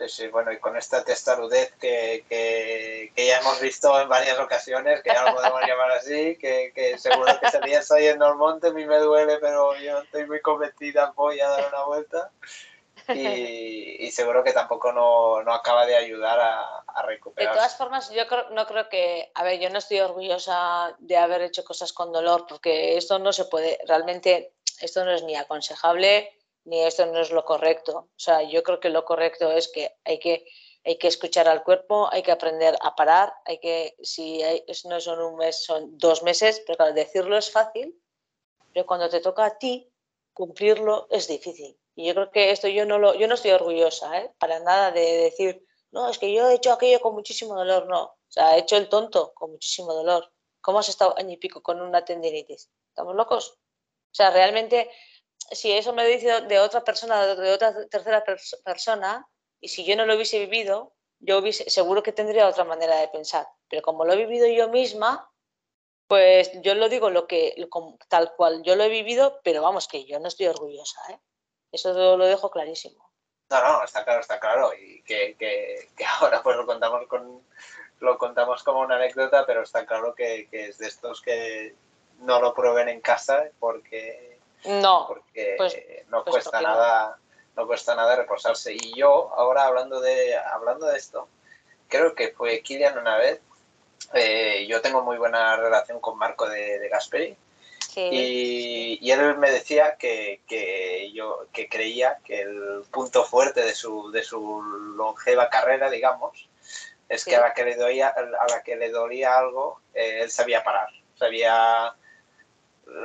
Sí, 0.00 0.08
sí, 0.08 0.28
bueno, 0.28 0.50
y 0.50 0.58
con 0.58 0.76
esta 0.78 1.04
testarudez 1.04 1.72
que, 1.74 2.24
que, 2.26 3.12
que, 3.14 3.26
ya 3.26 3.38
hemos 3.38 3.60
visto 3.60 4.00
en 4.00 4.08
varias 4.08 4.38
ocasiones, 4.38 5.02
que 5.02 5.10
ya 5.12 5.24
lo 5.24 5.34
podemos 5.34 5.60
llamar 5.66 5.90
así, 5.92 6.38
que, 6.38 6.72
que 6.74 6.96
seguro 6.96 7.38
que 7.38 7.50
salías 7.50 7.90
ahí 7.90 8.06
en 8.06 8.22
el 8.22 8.34
monte, 8.36 8.68
a 8.68 8.72
mí 8.72 8.86
me 8.86 8.98
duele, 8.98 9.36
pero 9.40 9.76
yo 9.76 9.98
estoy 9.98 10.26
muy 10.26 10.40
convencida, 10.40 11.12
voy 11.14 11.38
a 11.40 11.48
dar 11.48 11.68
una 11.68 11.84
vuelta. 11.84 12.30
Y, 13.08 13.96
y 13.98 14.10
seguro 14.12 14.42
que 14.42 14.52
tampoco 14.52 14.92
no, 14.92 15.42
no, 15.42 15.52
acaba 15.52 15.84
de 15.84 15.96
ayudar 15.96 16.38
a, 16.38 16.78
a 16.86 17.02
recuperar. 17.02 17.52
De 17.52 17.58
todas 17.58 17.76
formas, 17.76 18.10
yo 18.10 18.26
creo, 18.26 18.48
no 18.50 18.66
creo 18.66 18.88
que, 18.88 19.30
a 19.34 19.42
ver, 19.42 19.58
yo 19.58 19.68
no 19.68 19.78
estoy 19.78 20.00
orgullosa 20.00 20.94
de 20.98 21.16
haber 21.16 21.42
hecho 21.42 21.64
cosas 21.64 21.92
con 21.92 22.12
dolor, 22.12 22.46
porque 22.48 22.96
esto 22.96 23.18
no 23.18 23.32
se 23.32 23.46
puede, 23.46 23.78
realmente, 23.86 24.52
esto 24.80 25.04
no 25.04 25.10
es 25.10 25.24
ni 25.24 25.36
aconsejable 25.36 26.39
ni 26.70 26.80
esto 26.84 27.04
no 27.06 27.18
es 27.20 27.32
lo 27.32 27.44
correcto. 27.44 27.98
O 27.98 28.18
sea, 28.18 28.42
yo 28.42 28.62
creo 28.62 28.78
que 28.78 28.90
lo 28.90 29.04
correcto 29.04 29.50
es 29.50 29.66
que 29.66 29.92
hay 30.04 30.20
que, 30.20 30.46
hay 30.84 30.98
que 30.98 31.08
escuchar 31.08 31.48
al 31.48 31.64
cuerpo, 31.64 32.08
hay 32.12 32.22
que 32.22 32.30
aprender 32.30 32.76
a 32.80 32.94
parar, 32.94 33.34
hay 33.44 33.58
que, 33.58 33.96
si 34.02 34.40
hay, 34.40 34.64
no 34.84 35.00
son 35.00 35.20
un 35.20 35.36
mes, 35.36 35.64
son 35.64 35.98
dos 35.98 36.22
meses, 36.22 36.62
pero 36.64 36.76
claro, 36.76 36.94
decirlo 36.94 37.36
es 37.36 37.50
fácil, 37.50 38.00
pero 38.72 38.86
cuando 38.86 39.08
te 39.08 39.18
toca 39.18 39.46
a 39.46 39.58
ti 39.58 39.92
cumplirlo 40.32 41.08
es 41.10 41.26
difícil. 41.26 41.76
Y 41.96 42.06
yo 42.06 42.14
creo 42.14 42.30
que 42.30 42.52
esto 42.52 42.68
yo 42.68 42.86
no 42.86 43.00
lo, 43.00 43.14
yo 43.14 43.26
no 43.26 43.34
estoy 43.34 43.50
orgullosa, 43.50 44.20
¿eh? 44.20 44.32
para 44.38 44.60
nada 44.60 44.92
de 44.92 45.00
decir, 45.00 45.66
no, 45.90 46.08
es 46.08 46.18
que 46.18 46.32
yo 46.32 46.48
he 46.48 46.54
hecho 46.54 46.72
aquello 46.72 47.00
con 47.00 47.14
muchísimo 47.14 47.56
dolor, 47.56 47.88
no. 47.88 48.02
O 48.04 48.16
sea, 48.28 48.56
he 48.56 48.60
hecho 48.60 48.76
el 48.76 48.88
tonto 48.88 49.32
con 49.34 49.50
muchísimo 49.50 49.92
dolor. 49.92 50.32
¿Cómo 50.60 50.78
has 50.78 50.88
estado 50.88 51.18
año 51.18 51.32
y 51.32 51.36
pico 51.36 51.64
con 51.64 51.80
una 51.80 52.04
tendinitis? 52.04 52.70
¿Estamos 52.90 53.16
locos? 53.16 53.58
O 54.12 54.14
sea, 54.14 54.30
realmente 54.30 54.88
si 55.50 55.72
eso 55.72 55.92
me 55.92 56.04
lo 56.04 56.08
dice 56.08 56.42
de 56.42 56.58
otra 56.58 56.82
persona, 56.82 57.26
de 57.34 57.52
otra 57.52 57.88
tercera 57.88 58.24
persona, 58.64 59.26
y 59.60 59.68
si 59.68 59.84
yo 59.84 59.96
no 59.96 60.06
lo 60.06 60.14
hubiese 60.14 60.38
vivido, 60.38 60.92
yo 61.18 61.38
hubiese, 61.38 61.68
seguro 61.68 62.02
que 62.02 62.12
tendría 62.12 62.48
otra 62.48 62.64
manera 62.64 62.96
de 62.96 63.08
pensar. 63.08 63.46
Pero 63.68 63.82
como 63.82 64.04
lo 64.04 64.12
he 64.12 64.16
vivido 64.16 64.46
yo 64.46 64.68
misma, 64.68 65.30
pues 66.06 66.50
yo 66.62 66.74
lo 66.74 66.88
digo 66.88 67.10
lo 67.10 67.26
que, 67.26 67.54
tal 68.08 68.34
cual 68.34 68.62
yo 68.62 68.74
lo 68.74 68.84
he 68.84 68.88
vivido, 68.88 69.40
pero 69.44 69.62
vamos, 69.62 69.86
que 69.86 70.04
yo 70.06 70.18
no 70.18 70.28
estoy 70.28 70.46
orgullosa. 70.46 71.00
¿eh? 71.10 71.20
Eso 71.72 71.92
lo, 71.92 72.26
dejo 72.26 72.50
clarísimo. 72.50 73.10
No, 73.50 73.62
no, 73.62 73.84
está 73.84 74.04
claro, 74.04 74.20
está 74.20 74.40
claro. 74.40 74.72
Y 74.74 75.02
que, 75.02 75.36
que, 75.36 75.88
que 75.96 76.04
ahora 76.20 76.42
pues 76.42 76.56
lo 76.56 76.66
contamos 76.66 77.06
con 77.06 77.44
lo 78.00 78.16
contamos 78.16 78.62
como 78.62 78.80
una 78.80 78.96
anécdota, 78.96 79.44
pero 79.44 79.62
está 79.62 79.84
claro 79.84 80.14
que, 80.14 80.48
que 80.50 80.68
es 80.68 80.78
de 80.78 80.88
estos 80.88 81.20
que 81.20 81.74
no 82.20 82.40
lo 82.40 82.54
prueben 82.54 82.88
en 82.88 83.02
casa 83.02 83.50
porque 83.58 84.29
no, 84.64 85.06
porque 85.08 85.54
pues, 85.56 85.76
no 86.08 86.24
pues 86.24 86.34
cuesta 86.34 86.60
nada, 86.60 87.18
no. 87.56 87.66
cuesta 87.66 87.94
nada 87.94 88.16
reposarse. 88.16 88.74
Y 88.74 88.94
yo, 88.98 89.32
ahora 89.34 89.64
hablando 89.66 90.00
de, 90.00 90.36
hablando 90.36 90.86
de 90.86 90.98
esto, 90.98 91.28
creo 91.88 92.14
que 92.14 92.30
fue 92.30 92.60
Kilian 92.62 92.98
una 92.98 93.16
vez. 93.16 93.40
Eh, 94.14 94.66
yo 94.68 94.80
tengo 94.80 95.02
muy 95.02 95.18
buena 95.18 95.56
relación 95.56 96.00
con 96.00 96.18
Marco 96.18 96.48
de, 96.48 96.78
de 96.78 96.88
Gasperi. 96.88 97.36
Y, 97.96 98.98
y, 99.00 99.10
él 99.10 99.36
me 99.38 99.50
decía 99.50 99.96
que, 99.96 100.42
que, 100.46 101.10
yo 101.12 101.46
que 101.52 101.68
creía 101.68 102.18
que 102.24 102.42
el 102.42 102.84
punto 102.90 103.24
fuerte 103.24 103.62
de 103.62 103.74
su, 103.74 104.12
de 104.12 104.22
su 104.22 104.62
longeva 104.96 105.50
carrera, 105.50 105.90
digamos, 105.90 106.48
es 107.08 107.24
que 107.24 107.34
a 107.34 107.40
la 107.40 107.52
que 107.52 107.64
le 107.64 107.74
dolía, 107.74 108.08
a 108.08 108.46
la 108.48 108.62
que 108.62 108.76
le 108.76 108.90
dolía 108.90 109.36
algo, 109.36 109.80
eh, 109.92 110.20
él 110.22 110.30
sabía 110.30 110.62
parar, 110.62 110.88
sabía 111.16 111.92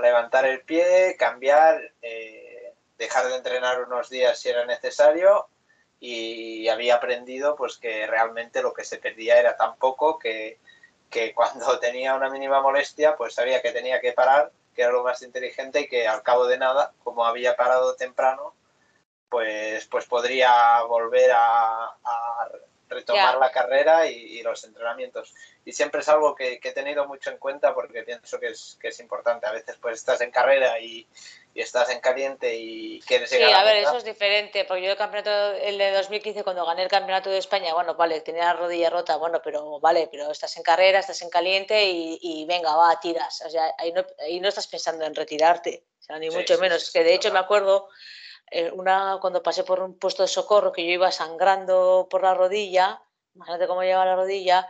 levantar 0.01 0.45
el 0.45 0.61
pie, 0.61 1.15
cambiar, 1.17 1.93
eh, 2.01 2.73
dejar 2.97 3.27
de 3.27 3.35
entrenar 3.35 3.81
unos 3.83 4.09
días 4.09 4.39
si 4.39 4.49
era 4.49 4.65
necesario 4.65 5.47
y 5.99 6.67
había 6.67 6.95
aprendido 6.95 7.55
pues 7.55 7.77
que 7.77 8.05
realmente 8.05 8.61
lo 8.61 8.73
que 8.73 8.83
se 8.83 8.97
perdía 8.97 9.39
era 9.39 9.55
tan 9.55 9.77
poco 9.77 10.19
que, 10.19 10.59
que 11.09 11.33
cuando 11.35 11.79
tenía 11.79 12.15
una 12.15 12.29
mínima 12.29 12.61
molestia 12.61 13.15
pues 13.15 13.33
sabía 13.33 13.61
que 13.61 13.71
tenía 13.71 14.01
que 14.01 14.13
parar, 14.13 14.51
que 14.73 14.81
era 14.81 14.91
lo 14.91 15.03
más 15.03 15.21
inteligente 15.21 15.81
y 15.81 15.87
que 15.87 16.07
al 16.07 16.21
cabo 16.21 16.47
de 16.47 16.57
nada, 16.57 16.93
como 17.03 17.25
había 17.25 17.55
parado 17.55 17.95
temprano, 17.95 18.53
pues, 19.29 19.87
pues 19.87 20.05
podría 20.05 20.81
volver 20.83 21.31
a, 21.31 21.85
a 22.03 22.49
retomar 22.89 23.37
la 23.37 23.51
carrera 23.51 24.07
y, 24.07 24.39
y, 24.39 24.43
los 24.43 24.63
entrenamientos. 24.63 25.33
Y 25.63 25.71
siempre 25.71 26.01
es 26.01 26.09
algo 26.09 26.35
que, 26.35 26.59
que, 26.59 26.69
he 26.69 26.73
tenido 26.73 27.07
mucho 27.07 27.31
en 27.31 27.37
cuenta 27.37 27.73
porque 27.73 28.03
pienso 28.03 28.39
que 28.39 28.47
es, 28.47 28.77
que 28.79 28.89
es 28.89 28.99
importante. 28.99 29.47
A 29.47 29.51
veces 29.51 29.77
pues 29.81 29.95
estás 29.95 30.21
en 30.21 30.31
carrera 30.31 30.79
y, 30.79 31.07
y 31.53 31.61
estás 31.61 31.89
en 31.89 31.99
caliente 31.99 32.55
y 32.55 32.99
quieres 33.01 33.31
llegar 33.31 33.49
sí, 33.49 33.55
a, 33.55 33.59
a 33.59 33.63
ver, 33.63 33.77
eso 33.77 33.97
es 33.97 34.03
diferente, 34.03 34.65
porque 34.65 34.83
yo 34.83 34.91
el 34.91 34.97
campeonato, 34.97 35.53
el 35.53 35.77
de 35.77 35.91
2015, 35.91 36.43
cuando 36.43 36.65
gané 36.65 36.83
el 36.83 36.89
campeonato 36.89 37.29
de 37.29 37.37
España, 37.37 37.73
bueno, 37.73 37.95
vale, 37.95 38.21
tenía 38.21 38.45
la 38.45 38.53
rodilla 38.53 38.89
rota, 38.89 39.15
bueno, 39.15 39.41
pero 39.43 39.79
vale, 39.79 40.07
pero 40.11 40.29
estás 40.29 40.55
en 40.57 40.63
carrera, 40.63 40.99
estás 40.99 41.21
en 41.21 41.29
caliente 41.29 41.85
y, 41.85 42.19
y 42.21 42.45
venga, 42.45 42.75
va, 42.75 42.99
tiras. 42.99 43.41
O 43.45 43.49
sea, 43.49 43.73
ahí 43.77 43.91
no, 43.93 44.05
ahí 44.19 44.39
no 44.39 44.49
estás 44.49 44.67
pensando 44.67 45.05
en 45.05 45.15
retirarte, 45.15 45.83
o 45.99 46.03
sea, 46.03 46.19
ni 46.19 46.29
sí, 46.29 46.35
mucho 46.35 46.55
sí, 46.55 46.61
menos. 46.61 46.91
Que 46.91 47.03
de 47.03 47.13
hecho 47.13 47.31
me 47.31 47.39
acuerdo 47.39 47.89
eh, 48.51 48.71
una, 48.71 49.17
cuando 49.21 49.41
pasé 49.43 49.63
por 49.63 49.79
un 49.79 49.97
puesto 49.97 50.23
de 50.23 50.27
socorro 50.27 50.71
que 50.71 50.85
yo 50.85 50.91
iba 50.91 51.11
sangrando 51.11 52.07
por 52.09 52.23
la 52.23 52.33
rodilla, 52.33 53.01
imagínate 53.33 53.67
cómo 53.67 53.83
lleva 53.83 54.05
la 54.05 54.15
rodilla, 54.15 54.67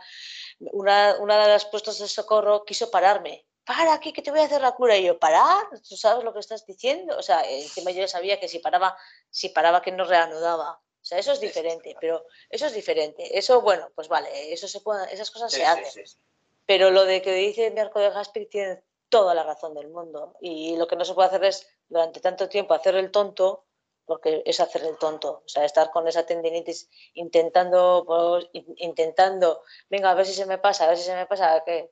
una, 0.58 1.16
una 1.20 1.46
de 1.46 1.52
los 1.52 1.64
puestos 1.66 1.98
de 1.98 2.08
socorro 2.08 2.64
quiso 2.64 2.90
pararme. 2.90 3.46
Para 3.64 3.94
aquí, 3.94 4.12
que 4.12 4.22
te 4.22 4.30
voy 4.30 4.40
a 4.40 4.44
hacer 4.44 4.60
la 4.60 4.72
cura. 4.72 4.96
Y 4.96 5.04
yo, 5.04 5.18
¿parar? 5.18 5.66
¿Tú 5.88 5.96
sabes 5.96 6.22
lo 6.22 6.32
que 6.32 6.38
estás 6.38 6.64
diciendo? 6.64 7.16
O 7.18 7.22
sea, 7.22 7.42
encima 7.50 7.90
yo 7.90 8.06
sabía 8.06 8.38
que 8.38 8.46
si 8.46 8.60
paraba, 8.60 8.96
si 9.28 9.48
paraba 9.48 9.82
que 9.82 9.90
no 9.90 10.04
reanudaba. 10.04 10.70
O 10.70 11.04
sea, 11.08 11.18
eso 11.18 11.32
es 11.32 11.40
diferente, 11.40 11.96
pero 12.00 12.24
eso 12.48 12.66
es 12.66 12.74
diferente. 12.74 13.36
Eso, 13.36 13.60
bueno, 13.60 13.90
pues 13.94 14.08
vale, 14.08 14.52
eso 14.52 14.68
se 14.68 14.80
puede, 14.80 15.12
esas 15.12 15.30
cosas 15.32 15.52
sí, 15.52 15.58
se 15.58 15.66
hacen. 15.66 15.84
Sí, 15.84 16.06
sí, 16.06 16.16
pero 16.64 16.90
lo 16.90 17.04
de 17.04 17.22
que 17.22 17.32
dice 17.32 17.70
Marco 17.70 18.00
de 18.00 18.10
Gaspi 18.10 18.46
tiene 18.46 18.82
toda 19.08 19.34
la 19.34 19.44
razón 19.44 19.74
del 19.74 19.88
mundo. 19.88 20.36
Y 20.40 20.76
lo 20.76 20.86
que 20.86 20.96
no 20.96 21.04
se 21.04 21.14
puede 21.14 21.28
hacer 21.28 21.44
es, 21.44 21.66
durante 21.88 22.20
tanto 22.20 22.48
tiempo, 22.48 22.74
hacer 22.74 22.96
el 22.96 23.10
tonto 23.10 23.65
porque 24.06 24.42
es 24.46 24.60
hacer 24.60 24.84
el 24.84 24.96
tonto, 24.96 25.42
o 25.44 25.48
sea, 25.48 25.64
estar 25.64 25.90
con 25.90 26.06
esa 26.06 26.24
tendinitis 26.24 26.88
intentando, 27.14 28.04
pues, 28.06 28.48
intentando, 28.76 29.62
venga, 29.90 30.10
a 30.10 30.14
ver 30.14 30.26
si 30.26 30.32
se 30.32 30.46
me 30.46 30.58
pasa, 30.58 30.84
a 30.84 30.88
ver 30.88 30.96
si 30.96 31.04
se 31.04 31.14
me 31.14 31.26
pasa, 31.26 31.62
que 31.64 31.90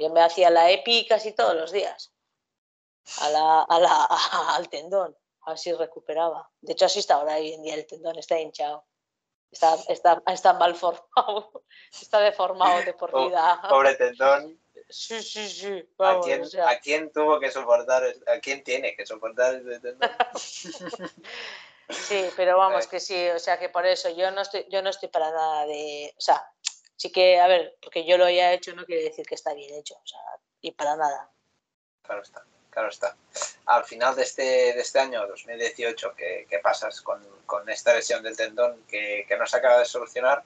yo 0.00 0.10
me 0.10 0.20
hacía 0.20 0.50
la 0.50 0.70
EPI 0.70 1.06
casi 1.06 1.32
todos 1.32 1.56
los 1.56 1.72
días, 1.72 2.12
a 3.20 3.30
la, 3.30 3.62
a 3.62 3.80
la, 3.80 4.08
al 4.54 4.68
tendón, 4.68 5.16
a 5.42 5.50
ver 5.50 5.58
si 5.58 5.72
recuperaba. 5.72 6.50
De 6.60 6.74
hecho, 6.74 6.84
así 6.84 7.00
está 7.00 7.14
ahora 7.14 7.36
hoy 7.36 7.52
en 7.52 7.62
día 7.62 7.74
el 7.74 7.86
tendón, 7.86 8.18
está 8.18 8.38
hinchado. 8.38 8.86
Está, 9.50 9.74
está, 9.88 10.22
está 10.28 10.54
mal 10.54 10.74
formado, 10.74 11.64
está 12.00 12.20
deformado 12.20 12.82
de 12.84 12.94
por 12.94 13.10
vida. 13.26 13.60
Pobre 13.68 13.94
tendón. 13.96 14.61
Sí, 14.92 15.22
sí, 15.22 15.48
sí. 15.48 15.88
Vamos, 15.96 16.26
¿A, 16.26 16.28
quién, 16.28 16.42
o 16.42 16.44
sea... 16.44 16.68
¿A, 16.68 16.78
quién, 16.78 17.10
tuvo 17.10 17.40
que 17.40 17.50
soportar? 17.50 18.04
¿A 18.26 18.38
quién 18.40 18.62
tiene 18.62 18.94
que 18.94 19.06
soportar 19.06 19.60
tendón? 19.80 20.10
sí, 21.88 22.28
pero 22.36 22.58
vamos, 22.58 22.86
que 22.86 23.00
sí, 23.00 23.28
o 23.30 23.38
sea 23.38 23.58
que 23.58 23.68
por 23.68 23.86
eso 23.86 24.10
yo 24.10 24.30
no 24.30 24.42
estoy, 24.42 24.66
yo 24.70 24.82
no 24.82 24.90
estoy 24.90 25.08
para 25.08 25.30
nada 25.30 25.66
de. 25.66 26.14
O 26.16 26.20
sea, 26.20 26.46
sí 26.96 27.10
que, 27.10 27.40
a 27.40 27.46
ver, 27.46 27.76
porque 27.82 28.04
yo 28.04 28.18
lo 28.18 28.26
haya 28.26 28.52
hecho 28.52 28.74
no 28.74 28.84
quiere 28.84 29.04
decir 29.04 29.26
que 29.26 29.34
está 29.34 29.54
bien 29.54 29.74
hecho, 29.74 29.94
o 29.94 30.06
sea, 30.06 30.20
y 30.60 30.72
para 30.72 30.96
nada. 30.96 31.30
Claro 32.02 32.22
está, 32.22 32.44
claro 32.70 32.88
está. 32.88 33.16
Al 33.66 33.84
final 33.84 34.14
de 34.14 34.22
este, 34.22 34.42
de 34.42 34.80
este 34.80 35.00
año, 35.00 35.26
2018, 35.26 36.14
¿qué, 36.16 36.46
qué 36.48 36.58
pasas 36.58 37.00
con, 37.00 37.26
con, 37.46 37.68
esta 37.70 37.94
lesión 37.94 38.22
del 38.22 38.36
tendón 38.36 38.84
que, 38.86 39.24
que 39.26 39.36
no 39.36 39.46
se 39.46 39.56
acaba 39.56 39.78
de 39.78 39.84
solucionar? 39.84 40.44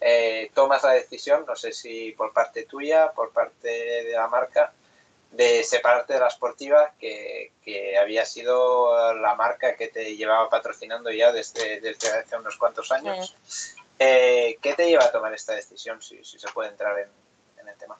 Eh, 0.00 0.50
tomas 0.54 0.82
la 0.82 0.92
decisión, 0.92 1.44
no 1.46 1.56
sé 1.56 1.72
si 1.72 2.12
por 2.12 2.32
parte 2.32 2.66
tuya, 2.66 3.12
por 3.12 3.32
parte 3.32 3.68
de 4.04 4.12
la 4.12 4.28
marca, 4.28 4.72
de 5.30 5.64
separarte 5.64 6.14
de 6.14 6.20
la 6.20 6.30
Sportiva, 6.30 6.92
que, 6.98 7.52
que 7.62 7.98
había 7.98 8.24
sido 8.24 9.14
la 9.14 9.34
marca 9.34 9.76
que 9.76 9.88
te 9.88 10.16
llevaba 10.16 10.48
patrocinando 10.48 11.10
ya 11.10 11.32
desde, 11.32 11.80
desde 11.80 12.10
hace 12.12 12.36
unos 12.36 12.56
cuantos 12.56 12.92
años. 12.92 13.36
Sí. 13.46 13.74
Eh, 13.98 14.58
¿Qué 14.60 14.74
te 14.74 14.86
lleva 14.86 15.04
a 15.04 15.12
tomar 15.12 15.32
esta 15.34 15.54
decisión, 15.54 16.00
si, 16.02 16.22
si 16.24 16.38
se 16.38 16.48
puede 16.52 16.70
entrar 16.70 16.98
en, 16.98 17.08
en, 17.58 17.68
el 17.68 17.76
tema? 17.78 17.98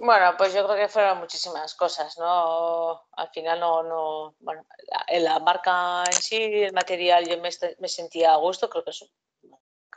Bueno, 0.00 0.34
pues 0.36 0.52
yo 0.54 0.64
creo 0.64 0.76
que 0.76 0.88
fueron 0.88 1.18
muchísimas 1.18 1.74
cosas, 1.74 2.18
¿no? 2.18 3.02
Al 3.12 3.28
final 3.30 3.60
no, 3.60 3.82
no 3.82 4.34
bueno, 4.40 4.64
la, 5.08 5.18
la 5.20 5.38
marca 5.38 6.04
en 6.06 6.12
sí, 6.12 6.62
el 6.64 6.72
material, 6.72 7.26
yo 7.26 7.38
me, 7.38 7.50
me 7.78 7.88
sentía 7.88 8.32
a 8.32 8.36
gusto, 8.36 8.68
creo 8.68 8.84
que 8.84 8.90
eso 8.90 9.08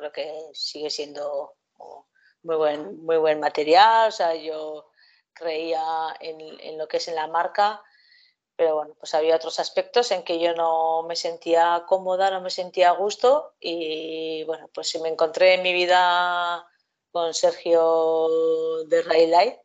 creo 0.02 0.12
que 0.12 0.50
sigue 0.54 0.90
siendo 0.90 1.54
muy 2.44 2.56
buen, 2.56 3.06
muy 3.06 3.18
buen 3.18 3.40
material, 3.40 4.10
o 4.10 4.12
sea, 4.12 4.34
yo 4.34 4.90
creía 5.32 5.84
en, 6.20 6.78
lo 6.78 6.88
que 6.88 6.98
es 6.98 7.08
en 7.08 7.16
la 7.16 7.28
marca, 7.28 7.84
pero 8.56 8.76
bueno, 8.76 8.96
pues 8.96 9.14
había 9.14 9.36
otros 9.36 9.60
aspectos 9.60 10.12
en 10.12 10.24
que 10.24 10.40
yo 10.40 10.54
no 10.56 11.04
me 11.04 11.16
sentía 11.16 11.86
cómoda, 11.88 12.32
no 12.32 12.42
me 12.42 12.50
sentía 12.50 12.90
a 12.90 12.94
gusto 12.96 13.54
y 13.60 14.44
bueno, 14.46 14.70
pues 14.74 15.00
me 15.00 15.10
encontré 15.10 15.54
en 15.54 15.62
mi 15.62 15.74
vida 15.74 16.68
con 17.12 17.34
Sergio 17.34 18.28
de 18.88 19.04
Railay, 19.04 19.60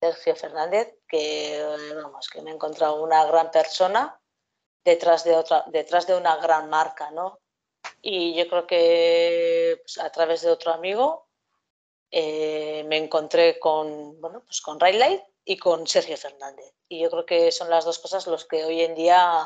Sergio 0.00 0.34
Fernández, 0.34 0.96
que 1.06 1.64
vamos, 2.02 2.28
que 2.28 2.42
me 2.42 2.50
he 2.50 2.54
encontrado 2.54 3.02
una 3.02 3.24
gran 3.26 3.52
persona 3.52 4.20
detrás 4.84 5.22
de 5.22 5.36
otra, 5.36 5.64
detrás 5.68 6.08
de 6.08 6.16
una 6.16 6.36
gran 6.36 6.68
marca, 6.68 7.12
¿no? 7.12 7.41
Y 8.02 8.34
yo 8.34 8.48
creo 8.48 8.66
que 8.66 9.80
pues, 9.82 9.98
a 9.98 10.10
través 10.10 10.42
de 10.42 10.50
otro 10.50 10.72
amigo 10.72 11.28
eh, 12.10 12.84
me 12.88 12.98
encontré 12.98 13.58
con, 13.58 14.20
bueno, 14.20 14.42
pues 14.44 14.60
con 14.60 14.78
Light 14.78 15.22
y 15.44 15.56
con 15.56 15.86
Sergio 15.86 16.16
Fernández. 16.16 16.74
Y 16.88 17.00
yo 17.00 17.10
creo 17.10 17.24
que 17.24 17.52
son 17.52 17.70
las 17.70 17.84
dos 17.84 17.98
cosas 17.98 18.26
los 18.26 18.44
que 18.44 18.64
hoy 18.64 18.82
en 18.82 18.94
día, 18.94 19.42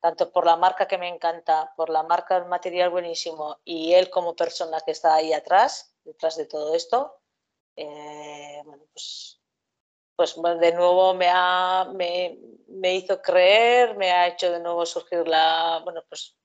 tanto 0.00 0.32
por 0.32 0.46
la 0.46 0.56
marca 0.56 0.88
que 0.88 0.98
me 0.98 1.08
encanta, 1.08 1.72
por 1.76 1.90
la 1.90 2.02
marca 2.04 2.38
del 2.38 2.48
material 2.48 2.90
buenísimo 2.90 3.60
y 3.64 3.92
él 3.92 4.08
como 4.08 4.34
persona 4.34 4.80
que 4.80 4.92
está 4.92 5.14
ahí 5.14 5.32
atrás, 5.32 5.94
detrás 6.04 6.36
de 6.36 6.46
todo 6.46 6.74
esto, 6.74 7.20
eh, 7.76 8.62
bueno, 8.64 8.84
pues, 8.92 9.40
pues 10.16 10.36
de 10.60 10.72
nuevo 10.72 11.14
me, 11.14 11.28
ha, 11.28 11.86
me, 11.92 12.38
me, 12.68 12.94
hizo 12.94 13.20
creer, 13.20 13.96
me 13.96 14.10
ha 14.10 14.28
hecho 14.28 14.50
de 14.50 14.60
nuevo 14.60 14.86
surgir 14.86 15.26
la, 15.26 15.80
bueno, 15.84 16.02
pues 16.08 16.36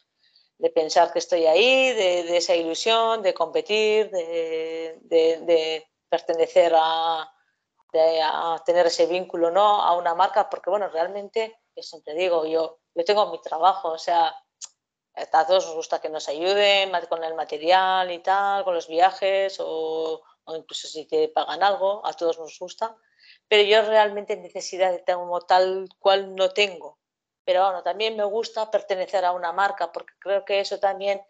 de 0.57 0.69
pensar 0.69 1.13
que 1.13 1.19
estoy 1.19 1.45
ahí, 1.45 1.93
de, 1.93 2.37
esa 2.37 2.55
ilusión, 2.55 3.21
de 3.21 3.33
competir, 3.33 4.09
de, 4.09 5.87
pertenecer 6.09 6.73
a, 6.75 7.21
a, 7.93 8.63
tener 8.65 8.87
ese 8.87 9.05
vínculo 9.05 9.51
¿no? 9.51 9.81
a 9.81 9.95
una 9.95 10.15
marca, 10.15 10.49
porque 10.49 10.69
bueno, 10.69 10.87
realmente, 10.89 11.59
yo 11.75 11.83
siempre 11.83 12.13
digo, 12.13 12.45
yo, 12.45 12.79
yo 12.95 13.05
tengo 13.05 13.29
mi 13.31 13.41
trabajo, 13.41 13.89
o 13.89 13.97
sea, 13.97 14.33
a 15.13 15.47
todos 15.47 15.65
nos 15.65 15.75
gusta 15.75 15.99
que 15.99 16.09
nos 16.09 16.29
ayuden 16.29 16.91
con 17.09 17.23
el 17.23 17.33
material 17.35 18.11
y 18.11 18.19
tal, 18.19 18.63
con 18.63 18.75
los 18.75 18.87
viajes 18.87 19.59
o, 19.59 20.21
o 20.43 20.55
incluso 20.55 20.87
si 20.87 21.05
te 21.05 21.27
pagan 21.29 21.63
algo, 21.63 22.05
a 22.05 22.13
todos 22.13 22.39
nos 22.39 22.57
gusta, 22.59 22.95
pero 23.47 23.63
yo 23.63 23.81
realmente 23.81 24.37
necesidad 24.37 24.91
de 24.91 24.99
tal 24.99 25.89
cual 25.99 26.35
no 26.35 26.49
tengo 26.51 26.97
pero 27.47 27.63
bueno, 27.63 27.81
también 27.81 28.17
me 28.17 28.25
gusta 28.25 28.69
pertenecer 28.69 29.23
a 29.23 29.31
una 29.31 29.53
marca 29.53 29.89
porque 29.89 30.13
creo 30.19 30.43
que 30.43 30.59
eso 30.59 30.81
también 30.81 31.21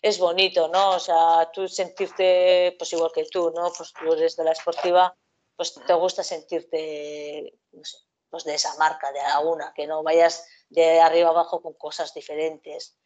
es 0.00 0.18
bonito, 0.18 0.68
¿no? 0.68 0.92
O 0.92 0.98
sea, 0.98 1.50
tú 1.52 1.68
sentirte, 1.68 2.74
pues 2.78 2.94
igual 2.94 3.10
que 3.14 3.26
tú, 3.26 3.52
¿no? 3.54 3.70
Pues 3.76 3.92
tú 3.92 4.14
eres 4.14 4.36
de 4.36 4.44
la 4.44 4.52
esportiva, 4.52 5.14
pues 5.54 5.74
te 5.74 5.92
gusta 5.92 6.22
sentirte, 6.22 7.58
no 7.72 7.84
sé, 7.84 7.98
pues 8.30 8.44
de 8.44 8.54
esa 8.54 8.74
marca, 8.78 9.12
de 9.12 9.20
a 9.20 9.40
una, 9.40 9.74
que 9.74 9.86
no 9.86 10.02
vayas 10.02 10.48
de 10.70 10.98
arriba 10.98 11.28
abajo 11.28 11.60
con 11.60 11.74
cosas 11.74 12.14
diferentes. 12.14 12.98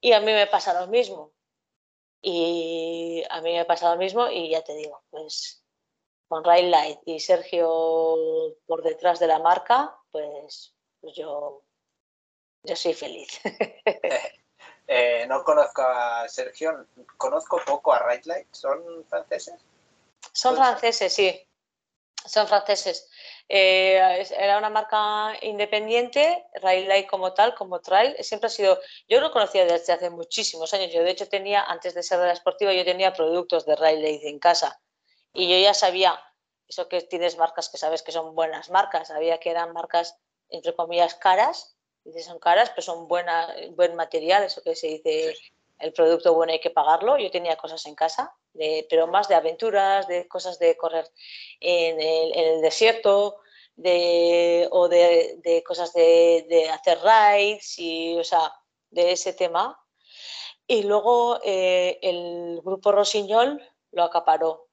Y 0.00 0.12
a 0.12 0.20
mí 0.20 0.32
me 0.32 0.46
pasa 0.46 0.80
lo 0.80 0.86
mismo. 0.86 1.32
Y 2.22 3.24
a 3.30 3.40
mí 3.40 3.52
me 3.52 3.64
pasa 3.64 3.90
lo 3.90 3.98
mismo 3.98 4.28
y 4.28 4.48
ya 4.48 4.62
te 4.62 4.74
digo, 4.74 5.02
pues 5.10 5.64
con 6.28 6.44
Rail 6.44 6.70
Light 6.70 7.00
y 7.04 7.18
Sergio 7.18 8.54
por 8.64 8.84
detrás 8.84 9.18
de 9.18 9.26
la 9.26 9.40
marca, 9.40 9.98
pues, 10.12 10.76
pues 11.00 11.16
yo 11.16 11.64
yo 12.62 12.76
soy 12.76 12.94
feliz. 12.94 13.40
Eh, 14.88 15.26
no 15.28 15.42
conozco 15.44 15.80
a 15.80 16.28
Sergio, 16.28 16.86
conozco 17.16 17.60
poco 17.64 17.92
a 17.92 18.00
Right 18.06 18.26
Light. 18.26 18.48
¿Son 18.52 19.04
franceses? 19.08 19.54
Son 20.32 20.56
franceses, 20.56 21.14
sí. 21.14 21.48
Son 22.26 22.46
franceses. 22.46 23.08
Eh, 23.48 24.26
era 24.36 24.58
una 24.58 24.70
marca 24.70 25.34
independiente, 25.42 26.46
Rail 26.54 26.88
Light 26.88 27.08
como 27.08 27.32
tal, 27.32 27.54
como 27.54 27.80
trail, 27.80 28.16
siempre 28.20 28.46
ha 28.46 28.50
sido, 28.50 28.80
yo 29.08 29.20
lo 29.20 29.30
conocía 29.30 29.64
desde 29.64 29.92
hace 29.92 30.10
muchísimos 30.10 30.72
años, 30.72 30.92
yo 30.92 31.02
de 31.02 31.10
hecho 31.10 31.28
tenía, 31.28 31.62
antes 31.62 31.94
de 31.94 32.02
ser 32.02 32.18
de 32.18 32.26
la 32.26 32.32
esportiva, 32.32 32.72
yo 32.72 32.84
tenía 32.84 33.12
productos 33.12 33.66
de 33.66 33.76
Rail 33.76 34.02
Light 34.02 34.22
en 34.24 34.38
casa 34.38 34.80
y 35.32 35.48
yo 35.50 35.58
ya 35.58 35.74
sabía, 35.74 36.18
eso 36.66 36.88
que 36.88 37.02
tienes 37.02 37.36
marcas 37.36 37.68
que 37.68 37.78
sabes 37.78 38.02
que 38.02 38.12
son 38.12 38.34
buenas 38.34 38.70
marcas, 38.70 39.08
sabía 39.08 39.38
que 39.38 39.50
eran 39.50 39.72
marcas, 39.72 40.16
entre 40.48 40.74
comillas, 40.74 41.14
caras, 41.14 41.76
dice 42.04 42.22
son 42.22 42.38
caras, 42.38 42.70
pero 42.70 42.82
son 42.82 43.08
buena, 43.08 43.54
buen 43.70 43.94
material, 43.94 44.44
eso 44.44 44.62
que 44.62 44.74
se 44.74 44.88
dice, 44.88 45.34
el 45.78 45.92
producto 45.92 46.34
bueno 46.34 46.52
hay 46.52 46.60
que 46.60 46.70
pagarlo. 46.70 47.18
Yo 47.18 47.30
tenía 47.30 47.56
cosas 47.56 47.84
en 47.86 47.94
casa, 47.94 48.34
pero 48.88 49.06
más 49.06 49.28
de 49.28 49.34
aventuras, 49.34 50.06
de 50.08 50.26
cosas 50.28 50.58
de 50.58 50.76
correr 50.76 51.08
en 51.60 52.00
el, 52.00 52.60
desierto, 52.62 53.36
de, 53.76 54.68
o 54.70 54.88
de, 54.88 55.62
cosas 55.66 55.92
de, 55.92 56.70
hacer 56.72 56.98
rides, 57.02 57.78
y, 57.78 58.18
o 58.18 58.24
sea, 58.24 58.52
de 58.90 59.12
ese 59.12 59.32
tema. 59.32 59.78
Y 60.66 60.84
luego 60.84 61.40
eh, 61.44 61.98
el 62.02 62.60
grupo 62.62 62.92
Rosiñol 62.92 63.60
lo 63.90 64.04
acaparó 64.04 64.68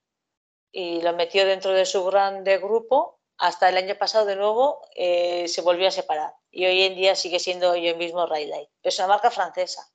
y 0.71 1.01
lo 1.01 1.13
metió 1.13 1.45
dentro 1.45 1.73
de 1.73 1.85
su 1.85 2.05
grande 2.05 2.57
grupo. 2.59 3.19
Hasta 3.37 3.69
el 3.69 3.77
año 3.77 3.97
pasado, 3.97 4.25
de 4.25 4.35
nuevo, 4.35 4.81
eh, 4.95 5.47
se 5.47 5.61
volvió 5.61 5.87
a 5.87 5.91
separar 5.91 6.33
y 6.51 6.65
hoy 6.65 6.83
en 6.83 6.95
día 6.95 7.15
sigue 7.15 7.39
siendo 7.39 7.75
yo 7.75 7.95
mismo 7.95 8.25
Light. 8.25 8.69
Es 8.83 8.97
una 8.99 9.07
marca 9.07 9.31
francesa 9.31 9.87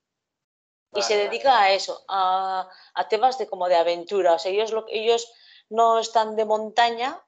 y 0.92 1.02
se 1.02 1.16
dedica 1.16 1.60
a 1.60 1.72
eso, 1.72 2.04
a, 2.08 2.68
temas 3.08 3.36
de 3.38 3.48
como 3.48 3.68
de 3.68 3.74
aventura. 3.74 4.34
O 4.34 4.38
sea, 4.38 4.52
ellos, 4.52 4.70
lo, 4.70 4.84
ellos 4.88 5.32
no 5.68 5.98
están 5.98 6.36
de 6.36 6.44
montaña, 6.44 7.20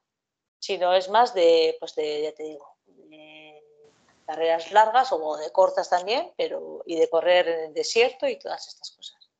sino 0.60 0.94
es 0.94 1.08
más 1.08 1.34
de, 1.34 1.76
pues 1.80 1.94
de, 1.96 2.22
ya 2.22 2.32
te 2.32 2.44
digo, 2.44 2.76
carreras 4.24 4.72
largas 4.72 5.12
o 5.12 5.36
de 5.36 5.50
cortas 5.52 5.88
también, 5.88 6.32
pero 6.36 6.82
y 6.84 6.96
de 6.96 7.08
correr 7.08 7.48
en 7.48 7.60
el 7.66 7.74
desierto 7.74 8.26
y 8.26 8.38
todas 8.38 8.66
estas 8.68 8.90
cosas. 8.90 9.30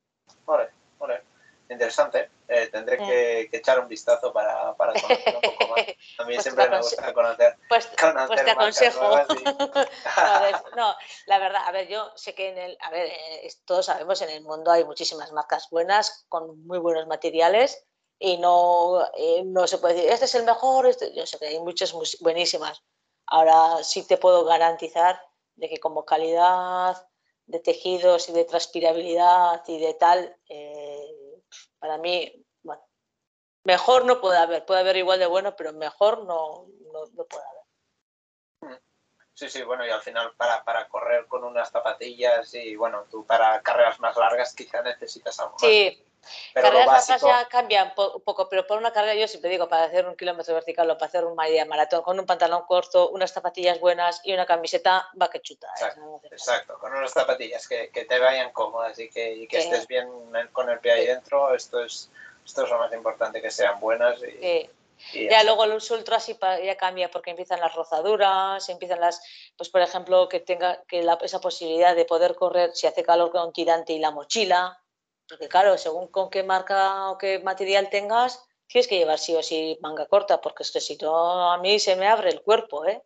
Vale, 0.45 0.69
vale 0.97 1.26
interesante. 1.69 2.29
Eh, 2.47 2.67
tendré 2.67 2.97
que, 2.97 3.49
echar 3.51 3.79
un 3.79 3.87
vistazo 3.87 4.31
para, 4.31 4.75
para 4.75 4.93
conocer 4.93 5.35
un 5.35 5.41
poco 5.41 5.67
más. 5.67 5.79
A 6.17 6.23
mí 6.23 6.33
pues 6.35 6.43
siempre 6.43 6.69
me 6.69 6.77
gusta 6.77 7.13
conocer. 7.13 7.57
Pues, 7.67 7.87
pues 8.27 8.45
te 8.45 8.51
aconsejo. 8.51 9.09
no, 10.75 10.95
la 11.25 11.39
verdad, 11.39 11.61
a 11.65 11.71
ver, 11.71 11.87
yo 11.87 12.11
sé 12.15 12.33
que 12.33 12.49
en 12.49 12.57
el, 12.57 12.77
a 12.81 12.89
ver, 12.89 13.07
eh, 13.07 13.49
todos 13.65 13.85
sabemos 13.85 14.21
en 14.21 14.29
el 14.29 14.43
mundo 14.43 14.71
hay 14.71 14.85
muchísimas 14.85 15.31
marcas 15.31 15.69
buenas 15.69 16.25
con 16.29 16.65
muy 16.65 16.79
buenos 16.79 17.07
materiales 17.07 17.85
y 18.19 18.37
no, 18.37 19.05
eh, 19.15 19.43
no 19.45 19.67
se 19.67 19.77
puede 19.77 19.95
decir, 19.95 20.11
este 20.11 20.25
es 20.25 20.35
el 20.35 20.43
mejor, 20.43 20.87
este, 20.87 21.13
yo 21.13 21.25
sé 21.25 21.37
que 21.37 21.47
hay 21.47 21.59
muchas 21.59 21.93
buenísimas. 22.19 22.81
Ahora 23.25 23.83
sí 23.83 24.07
te 24.07 24.17
puedo 24.17 24.45
garantizar 24.45 25.21
de 25.55 25.69
que 25.69 25.79
como 25.79 26.05
calidad 26.05 27.07
de 27.45 27.59
tejidos 27.59 28.29
y 28.29 28.33
de 28.33 28.45
transpirabilidad 28.45 29.63
y 29.67 29.79
de 29.79 29.93
tal, 29.93 30.37
para 31.79 31.97
mí, 31.97 32.45
bueno, 32.63 32.81
mejor 33.63 34.05
no 34.05 34.21
puede 34.21 34.37
haber, 34.37 34.65
puede 34.65 34.81
haber 34.81 34.97
igual 34.97 35.19
de 35.19 35.25
bueno, 35.25 35.55
pero 35.55 35.73
mejor 35.73 36.25
no, 36.25 36.67
no, 36.91 37.25
puede 37.25 37.43
haber. 37.43 38.81
Sí, 39.33 39.49
sí, 39.49 39.61
bueno, 39.61 39.85
y 39.85 39.89
al 39.89 40.01
final 40.01 40.33
para, 40.35 40.63
para, 40.63 40.87
correr 40.87 41.27
con 41.27 41.43
unas 41.43 41.69
zapatillas 41.69 42.53
y 42.55 42.75
bueno, 42.75 43.05
tú 43.11 43.23
para 43.25 43.61
carreras 43.61 43.99
más 43.99 44.17
largas 44.17 44.55
quizá 44.55 44.81
necesitas 44.81 45.39
algo 45.39 45.59
Sí, 45.59 46.06
pero 46.53 46.67
carreras 46.67 47.09
largas 47.09 47.21
ya 47.21 47.47
cambian 47.47 47.93
un 47.95 48.21
poco, 48.21 48.49
pero 48.49 48.65
por 48.65 48.77
una 48.77 48.91
carrera 48.91 49.15
yo 49.15 49.27
siempre 49.27 49.49
digo, 49.49 49.67
para 49.67 49.85
hacer 49.85 50.07
un 50.07 50.15
kilómetro 50.15 50.53
vertical 50.53 50.89
o 50.89 50.97
para 50.97 51.07
hacer 51.07 51.25
un 51.25 51.35
media 51.35 51.65
maratón, 51.65 52.01
con 52.01 52.19
un 52.19 52.25
pantalón 52.25 52.63
corto, 52.65 53.09
unas 53.09 53.31
zapatillas 53.31 53.79
buenas 53.79 54.21
y 54.23 54.33
una 54.33 54.45
camiseta 54.45 55.09
va 55.19 55.29
que 55.29 55.41
chuta. 55.41 55.67
¿eh? 55.81 55.85
Exacto, 56.31 56.77
con 56.79 56.93
unas 56.93 57.11
zapatillas 57.11 57.67
que, 57.67 57.89
que, 57.89 58.05
te 58.05 58.19
vayan 58.19 58.51
cómodas 58.51 58.97
y 58.99 59.09
que, 59.09 59.33
y 59.33 59.47
que 59.47 59.59
estés 59.59 59.87
bien 59.87 60.09
con 60.51 60.69
el 60.69 60.79
pie 60.79 60.91
ahí 60.93 61.05
dentro, 61.05 61.53
esto 61.53 61.83
es, 61.83 62.09
esto 62.45 62.63
es 62.63 62.69
lo 62.69 62.77
más 62.77 62.91
importante, 62.93 63.41
que 63.41 63.51
sean 63.51 63.79
buenas. 63.79 64.19
Y, 64.23 64.69
ya 65.29 65.43
luego 65.43 65.67
los 65.67 65.91
ultras 65.91 66.27
ya 66.27 66.75
cambia 66.75 67.11
porque 67.11 67.29
empiezan 67.29 67.59
las 67.59 67.75
rozaduras, 67.75 68.67
empiezan 68.69 68.99
las, 68.99 69.21
pues 69.55 69.69
por 69.69 69.81
ejemplo, 69.81 70.27
que 70.27 70.39
tenga 70.39 70.81
que 70.87 71.03
la, 71.03 71.19
esa 71.21 71.39
posibilidad 71.39 71.95
de 71.95 72.05
poder 72.05 72.33
correr 72.35 72.71
si 72.73 72.87
hace 72.87 73.03
calor 73.03 73.31
con 73.31 73.47
un 73.47 73.53
tirante 73.53 73.93
y 73.93 73.99
la 73.99 74.09
mochila, 74.09 74.81
porque 75.27 75.47
claro, 75.47 75.77
según 75.77 76.07
con 76.07 76.29
qué 76.29 76.43
marca 76.43 77.09
o 77.11 77.17
qué 77.17 77.39
material 77.39 77.89
tengas, 77.89 78.43
tienes 78.67 78.87
que 78.87 78.97
llevar 78.97 79.19
sí 79.19 79.35
o 79.35 79.43
sí 79.43 79.77
manga 79.81 80.05
corta, 80.05 80.41
porque 80.41 80.63
es 80.63 80.71
que 80.71 80.81
si 80.81 80.97
no, 80.97 81.51
a 81.51 81.57
mí 81.57 81.79
se 81.79 81.95
me 81.95 82.07
abre 82.07 82.29
el 82.29 82.41
cuerpo, 82.41 82.85
¿eh? 82.85 83.01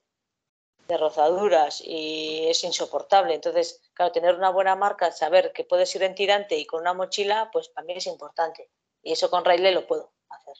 De 0.87 0.97
rozaduras 0.97 1.81
y 1.81 2.47
es 2.47 2.63
insoportable. 2.63 3.35
Entonces, 3.35 3.81
claro, 3.93 4.11
tener 4.11 4.35
una 4.35 4.49
buena 4.49 4.75
marca, 4.75 5.11
saber 5.11 5.53
que 5.53 5.63
puedes 5.63 5.93
ir 5.95 6.03
en 6.03 6.15
tirante 6.15 6.57
y 6.57 6.65
con 6.65 6.81
una 6.81 6.93
mochila, 6.93 7.49
pues 7.53 7.69
para 7.69 7.85
mí 7.85 7.93
es 7.93 8.07
importante. 8.07 8.69
Y 9.03 9.13
eso 9.13 9.29
con 9.29 9.45
Raile 9.45 9.71
lo 9.71 9.87
puedo 9.87 10.11
hacer. 10.29 10.55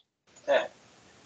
Eh, 0.47 0.70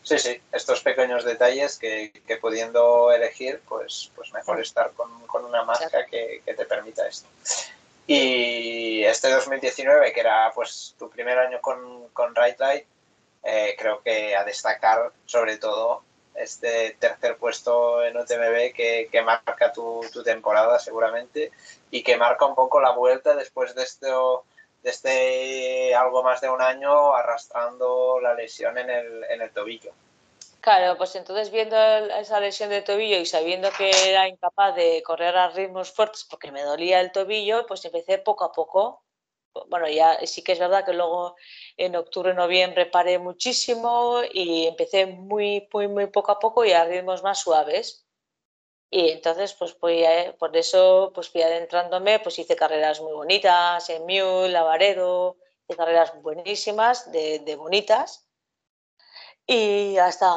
sí, 0.04 0.18
sí, 0.18 0.42
estos 0.52 0.82
pequeños 0.82 1.24
detalles 1.24 1.78
que, 1.78 2.12
que, 2.26 2.38
pudiendo 2.38 3.12
elegir, 3.12 3.62
pues, 3.68 4.12
pues 4.16 4.34
mejor 4.34 4.60
estar 4.60 4.94
con, 4.94 5.28
con 5.28 5.46
una 5.46 5.64
marca 5.64 6.06
que, 6.06 6.42
que, 6.44 6.54
te 6.54 6.66
permita 6.66 7.08
esto. 7.08 7.28
Y 8.08 9.04
este 9.04 9.32
2019, 9.32 10.14
que 10.14 10.20
era 10.20 10.52
pues 10.54 10.96
tu 10.98 11.10
primer 11.10 11.40
año 11.40 11.60
con, 11.60 12.10
con 12.10 12.36
Right 12.36 12.60
Light, 12.60 12.86
eh, 13.44 13.76
creo 13.78 14.02
que 14.02 14.36
a 14.36 14.44
destacar 14.44 15.12
sobre 15.26 15.58
todo 15.58 16.04
este 16.36 16.98
tercer 17.00 17.38
puesto 17.38 18.04
en 18.04 18.18
UTMB 18.18 18.74
que, 18.74 19.08
que 19.12 19.22
marca 19.22 19.72
tu, 19.72 20.02
tu, 20.12 20.24
temporada 20.24 20.80
seguramente 20.80 21.52
y 21.92 22.04
que 22.04 22.18
marca 22.18 22.46
un 22.46 22.56
poco 22.56 22.82
la 22.82 22.92
vuelta 22.92 23.36
después 23.36 23.74
de 23.74 23.84
esto 23.84 24.44
de 24.84 24.90
este 24.90 25.96
algo 25.96 26.24
más 26.24 26.42
de 26.42 26.50
un 26.50 26.62
año 26.62 27.16
arrastrando 27.16 28.20
la 28.22 28.34
lesión 28.34 28.78
en 28.78 28.90
el, 28.90 29.24
en 29.26 29.42
el 29.42 29.50
tobillo. 29.52 29.92
Claro, 30.66 30.98
pues 30.98 31.16
entonces 31.16 31.52
viendo 31.52 31.76
esa 31.78 32.40
lesión 32.40 32.70
de 32.72 32.82
tobillo 32.82 33.18
y 33.20 33.26
sabiendo 33.28 33.70
que 33.78 33.90
era 34.10 34.28
incapaz 34.28 34.76
de 34.76 35.04
correr 35.04 35.36
a 35.38 35.50
ritmos 35.50 35.92
fuertes 35.92 36.26
porque 36.30 36.52
me 36.52 36.64
dolía 36.64 37.00
el 37.02 37.12
tobillo, 37.12 37.66
pues 37.68 37.86
empecé 37.86 38.18
poco 38.18 38.44
a 38.46 38.52
poco 38.52 39.04
bueno, 39.70 39.90
ya 39.90 40.20
sí 40.28 40.44
que 40.44 40.54
es 40.54 40.60
verdad 40.60 40.86
que 40.86 40.94
luego 40.94 41.36
en 41.78 41.96
octubre, 41.98 42.34
noviembre 42.36 42.86
paré 42.88 43.20
muchísimo 43.20 44.22
y 44.34 44.68
empecé 44.68 45.08
muy, 45.08 45.68
muy, 45.74 45.88
muy 45.90 46.08
poco 46.08 46.32
a 46.34 46.40
poco 46.40 46.66
y 46.66 46.74
a 46.74 46.86
ritmos 46.86 47.24
más 47.24 47.42
suaves. 47.42 48.06
Y 48.92 49.10
entonces, 49.12 49.54
pues 49.56 49.74
por 49.76 50.58
eso, 50.58 51.12
pues 51.16 51.30
fui 51.30 51.42
adentrándome, 51.44 52.20
pues 52.22 52.40
hice 52.40 52.56
carreras 52.56 53.02
muy 53.02 53.14
bonitas 53.14 53.90
en 53.90 54.04
Mule, 54.04 54.50
Lavaredo, 54.50 55.38
hice 55.68 55.78
carreras 55.78 56.14
buenísimas, 56.22 57.12
de, 57.12 57.40
de 57.40 57.56
bonitas. 57.58 58.25
Y 59.48 59.98
hasta, 59.98 60.28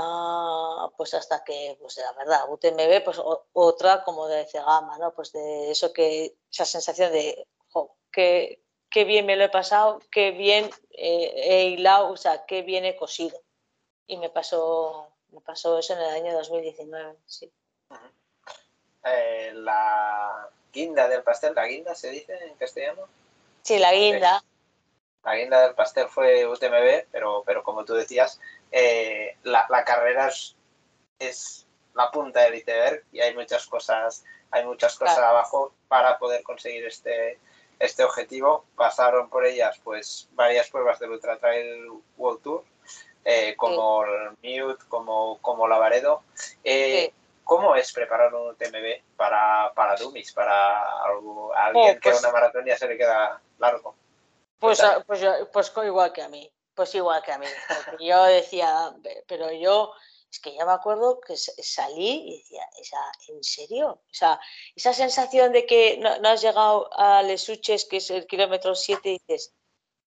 pues 0.96 1.14
hasta 1.14 1.42
que, 1.42 1.78
pues 1.80 1.96
la 1.96 2.12
verdad, 2.12 2.50
UTMB, 2.50 3.04
pues 3.04 3.18
otra 3.54 4.04
como 4.04 4.28
de 4.28 4.44
Cegama, 4.44 4.98
¿no? 4.98 5.14
Pues 5.14 5.32
de 5.32 5.70
eso 5.70 5.92
que, 5.94 6.34
esa 6.50 6.66
sensación 6.66 7.12
de, 7.12 7.46
que, 8.12 8.62
qué 8.90 9.04
bien 9.04 9.24
me 9.24 9.36
lo 9.36 9.44
he 9.44 9.48
pasado, 9.48 10.00
qué 10.10 10.32
bien 10.32 10.70
eh, 10.90 11.32
he 11.36 11.64
hilado, 11.68 12.10
o 12.10 12.16
sea, 12.16 12.44
qué 12.44 12.62
bien 12.62 12.84
he 12.84 12.96
cosido. 12.96 13.40
Y 14.06 14.18
me 14.18 14.28
pasó, 14.28 15.08
me 15.30 15.40
pasó 15.40 15.78
eso 15.78 15.94
en 15.94 16.00
el 16.00 16.10
año 16.10 16.32
2019, 16.34 17.16
sí. 17.24 17.50
Eh, 19.04 19.52
la 19.54 20.50
guinda 20.72 21.08
del 21.08 21.22
pastel, 21.22 21.54
la 21.54 21.66
guinda 21.66 21.94
se 21.94 22.10
dice 22.10 22.36
en 22.44 22.56
castellano. 22.56 23.08
Sí, 23.62 23.78
la 23.78 23.92
guinda. 23.92 24.42
La 25.24 25.34
guinda 25.34 25.62
del 25.62 25.74
pastel 25.74 26.08
fue 26.08 26.46
UTMB, 26.46 27.06
pero, 27.10 27.42
pero 27.44 27.62
como 27.62 27.84
tú 27.84 27.94
decías, 27.94 28.40
eh, 28.72 29.36
la, 29.42 29.66
carrera 29.84 30.30
es, 31.18 31.66
la 31.94 32.10
punta 32.10 32.40
del 32.42 32.56
iceberg 32.56 33.04
y 33.12 33.20
hay 33.20 33.34
muchas 33.34 33.66
cosas, 33.66 34.24
hay 34.50 34.64
muchas 34.64 34.96
cosas 34.96 35.18
abajo 35.18 35.72
para 35.88 36.18
poder 36.18 36.42
conseguir 36.42 36.86
este, 36.86 37.38
este 37.78 38.04
objetivo. 38.04 38.64
Pasaron 38.76 39.28
por 39.28 39.46
ellas 39.46 39.80
pues 39.82 40.28
varias 40.32 40.70
pruebas 40.70 40.98
del 40.98 41.10
Ultra 41.10 41.38
Trail 41.38 41.90
World 42.16 42.42
Tour, 42.42 42.64
eh, 43.24 43.54
como 43.56 44.04
el 44.04 44.30
Mute, 44.42 44.84
como, 44.88 45.38
como 45.40 45.66
Lavaredo. 45.66 46.22
Eh, 46.64 47.12
¿Cómo 47.44 47.74
es 47.74 47.92
preparar 47.92 48.34
un 48.34 48.54
TMB 48.56 49.16
para, 49.16 49.72
para 49.74 49.96
Dummies, 49.96 50.32
para 50.32 50.82
alguien 51.56 51.96
oh, 51.96 52.00
que 52.00 52.10
a 52.10 52.12
pues 52.12 52.22
una 52.22 52.30
maratón 52.30 52.66
ya 52.66 52.76
se 52.76 52.86
le 52.86 52.98
queda 52.98 53.40
largo? 53.58 53.94
Pues, 54.58 54.82
ah, 54.82 55.02
pues, 55.06 55.24
pues, 55.50 55.72
igual 55.86 56.12
que 56.12 56.20
a 56.20 56.28
mí, 56.28 56.50
pues 56.78 56.94
igual 56.94 57.20
que 57.24 57.32
a 57.32 57.38
mí. 57.38 57.46
yo 57.98 58.22
decía, 58.22 58.94
pero 59.26 59.50
yo 59.50 59.92
es 60.30 60.38
que 60.38 60.54
ya 60.54 60.64
me 60.64 60.70
acuerdo 60.70 61.20
que 61.20 61.36
salí 61.36 62.28
y 62.28 62.38
decía, 62.38 63.02
¿en 63.26 63.42
serio? 63.42 63.88
O 63.90 64.14
sea, 64.14 64.38
esa 64.76 64.92
sensación 64.92 65.52
de 65.52 65.66
que 65.66 65.96
no, 65.98 66.10
has 66.28 66.40
llegado 66.40 66.88
a 66.96 67.20
Lesuches, 67.24 67.84
que 67.86 67.96
es 67.96 68.10
el 68.10 68.28
kilómetro 68.28 68.76
7, 68.76 69.08
y 69.08 69.18
dices, 69.18 69.54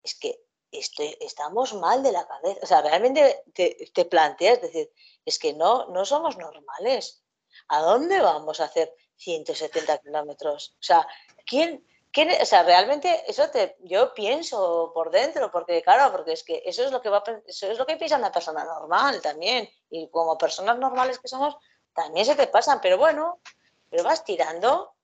es 0.03 0.15
que 0.19 0.45
estoy, 0.71 1.17
estamos 1.21 1.73
mal 1.73 2.03
de 2.03 2.13
la 2.13 2.27
cabeza. 2.27 2.61
O 2.63 2.67
sea, 2.67 2.83
realmente 2.83 3.43
te, 3.55 3.91
te 3.95 4.05
planteas, 4.05 4.61
decir, 4.61 4.93
es 5.25 5.39
que 5.39 5.55
no, 5.55 5.87
no 5.87 6.05
somos 6.05 6.37
normales. 6.37 7.23
¿A 7.69 7.81
dónde 7.81 8.21
vamos 8.21 8.61
a 8.61 8.65
hacer 8.65 8.95
170 9.17 9.99
kilómetros? 9.99 10.75
O 10.75 10.83
sea, 10.83 11.09
¿quién, 11.47 11.87
o 12.17 12.47
sea, 12.47 12.63
realmente 12.63 13.23
eso 13.29 13.49
te, 13.51 13.77
yo 13.81 14.13
pienso 14.15 14.91
por 14.95 15.11
dentro, 15.11 15.51
porque 15.51 15.83
claro, 15.83 16.11
porque 16.11 16.33
es 16.33 16.43
que 16.43 16.63
eso 16.65 16.85
es 16.85 16.91
lo 16.91 17.01
que 17.01 17.11
va, 17.11 17.23
eso 17.47 17.71
es 17.71 17.79
lo 17.79 17.87
que 17.87 17.97
piensa 17.97 18.17
una 18.17 18.33
persona 18.33 18.65
normal 18.65 19.21
también, 19.21 19.69
y 19.91 20.09
como 20.09 20.39
personas 20.39 20.79
normales 20.79 21.19
que 21.19 21.29
somos, 21.29 21.57
también 21.95 22.27
se 22.27 22.35
te 22.35 22.47
pasan, 22.47 22.81
pero 22.81 22.99
bueno, 22.99 23.41
pero 23.91 24.05
vas 24.05 24.25
tirando, 24.25 24.95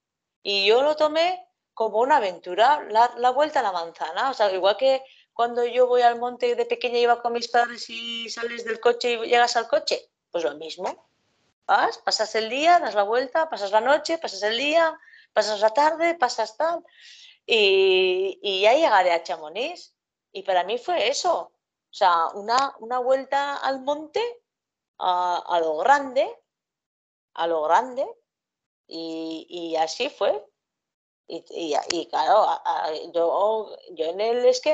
y 0.42 0.66
yo 0.66 0.82
lo 0.82 0.96
tomé 0.96 1.46
como 1.74 1.98
una 1.98 2.16
aventura, 2.16 2.86
la, 2.88 3.30
vuelta 3.30 3.60
a 3.60 3.64
la 3.64 3.72
manzana, 3.72 4.30
o 4.30 4.34
sea, 4.34 4.50
igual 4.52 4.76
que 4.76 5.02
cuando 5.32 5.64
yo 5.64 5.86
voy 5.86 6.02
al 6.02 6.18
monte 6.18 6.54
de 6.54 6.66
pequeña 6.66 6.98
iba 6.98 7.20
con 7.20 7.32
mis 7.32 7.48
padres 7.48 7.90
y 7.90 8.28
sales 8.30 8.64
del 8.64 8.80
coche 8.80 9.12
y 9.12 9.28
llegas 9.28 9.56
al 9.56 9.68
coche, 9.68 10.08
pues 10.30 10.44
lo 10.44 10.54
mismo, 10.54 11.08
vas, 11.66 11.98
pasas 11.98 12.34
el 12.36 12.48
día, 12.48 12.78
das 12.78 12.94
la 12.94 13.02
vuelta, 13.02 13.50
pasas 13.50 13.72
la 13.72 13.80
noche, 13.80 14.18
pasas 14.18 14.42
el 14.44 14.56
día, 14.56 14.98
pasas 15.34 15.60
la 15.60 15.70
tarde, 15.70 16.14
pasas 16.14 16.56
tal, 16.56 16.82
y, 17.46 18.38
y 18.42 18.62
ya 18.62 18.72
llegaré 18.72 19.12
a 19.12 19.22
Chamonix. 19.22 19.94
Y 20.32 20.42
para 20.42 20.64
mí 20.64 20.78
fue 20.78 21.08
eso, 21.08 21.52
o 21.94 21.96
sea, 21.96 22.26
una, 22.34 22.74
una 22.80 22.98
vuelta 22.98 23.56
al 23.58 23.82
monte, 23.82 24.20
a, 24.98 25.60
lo 25.60 25.76
grande, 25.76 26.28
a 27.34 27.46
lo 27.46 27.62
grande, 27.62 28.04
y, 28.88 29.76
así 29.76 30.10
fue. 30.10 30.44
Y, 31.28 32.06
claro, 32.08 32.48
yo, 33.12 33.76
yo 33.92 34.06
en 34.06 34.20
el 34.20 34.44
es 34.44 34.60
que 34.60 34.72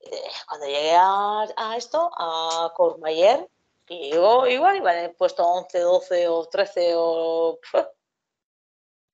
eh, 0.00 0.22
cuando 0.48 0.66
llegué 0.66 0.96
a, 0.96 1.74
esto, 1.76 2.10
a 2.16 2.72
Courmayeur, 2.74 3.46
igual 3.88 4.50
igual 4.50 4.96
he 4.96 5.10
puesto 5.10 5.46
11, 5.46 5.78
12 5.80 6.28
o 6.28 6.46
13 6.46 6.92
o 6.96 7.58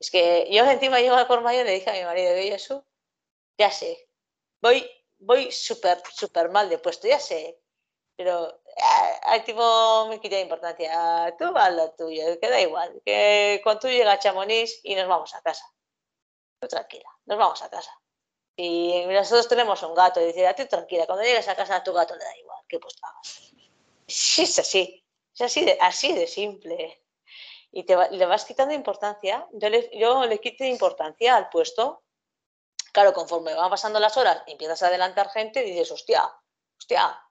es 0.01 0.11
que 0.11 0.49
yo 0.51 0.65
encima 0.65 0.99
llego 0.99 1.17
a 1.17 1.29
Cormayo 1.29 1.61
y 1.61 1.65
le 1.65 1.73
dije 1.73 1.91
a 1.91 1.93
mi 1.93 2.05
marido, 2.05 2.35
que 2.35 2.51
Jesús, 2.51 2.83
ya 3.59 3.71
sé, 3.71 4.09
voy, 4.63 4.91
voy 5.19 5.53
súper, 5.53 6.03
súper 6.11 6.49
mal 6.49 6.71
de 6.71 6.79
puesto, 6.79 7.07
ya 7.07 7.21
sé, 7.21 7.61
pero 8.17 8.63
eh, 8.67 9.41
tipo 9.45 10.07
me 10.09 10.19
quita 10.19 10.41
importancia, 10.41 11.35
tú 11.39 11.53
vas 11.53 11.73
lo 11.75 11.93
tuyo, 11.93 12.41
que 12.41 12.49
da 12.49 12.61
igual, 12.61 13.03
que 13.05 13.61
cuando 13.63 13.81
tú 13.81 13.89
llegas 13.89 14.15
a 14.15 14.19
Chamonix 14.19 14.81
y 14.85 14.95
nos 14.95 15.07
vamos 15.07 15.35
a 15.35 15.43
casa, 15.43 15.71
tú 16.59 16.67
tranquila, 16.67 17.11
nos 17.27 17.37
vamos 17.37 17.63
a 17.63 17.69
casa. 17.69 17.93
Y 18.57 19.05
nosotros 19.07 19.49
tenemos 19.49 19.83
un 19.83 19.95
gato 19.95 20.21
y 20.21 20.27
dice, 20.27 20.47
a 20.47 20.55
ti 20.55 20.65
tranquila, 20.65 21.07
cuando 21.07 21.25
llegues 21.25 21.49
a 21.49 21.55
casa 21.57 21.77
a 21.77 21.85
tu 21.85 21.93
gato 21.93 22.15
le 22.15 22.25
da 22.25 22.37
igual, 22.39 22.63
que 22.69 22.79
pues 22.79 22.97
hagas. 23.03 23.53
Sí, 24.07 24.43
es 24.43 24.59
así, 24.59 25.05
es 25.35 25.41
así 25.43 25.65
de, 25.65 25.79
así 25.81 26.13
de 26.15 26.27
simple 26.27 27.03
y 27.73 27.85
te 27.85 27.97
le 28.11 28.27
vas 28.27 28.45
quitando 28.45 28.75
importancia. 28.75 29.47
Yo 29.53 29.69
le, 29.69 29.91
yo 29.97 30.25
le 30.27 30.41
quité 30.41 30.67
importancia 30.69 31.37
al 31.37 31.49
puesto. 31.49 32.03
Claro, 32.93 33.13
conforme 33.13 33.55
van 33.55 33.71
pasando 33.71 34.01
las 34.01 34.17
horas, 34.17 34.43
empiezas 34.47 34.83
a 34.83 34.89
adelantar 34.89 35.31
gente 35.31 35.65
y 35.65 35.71
dices, 35.71 35.93
hostia, 35.93 36.29
hostia, 36.77 37.23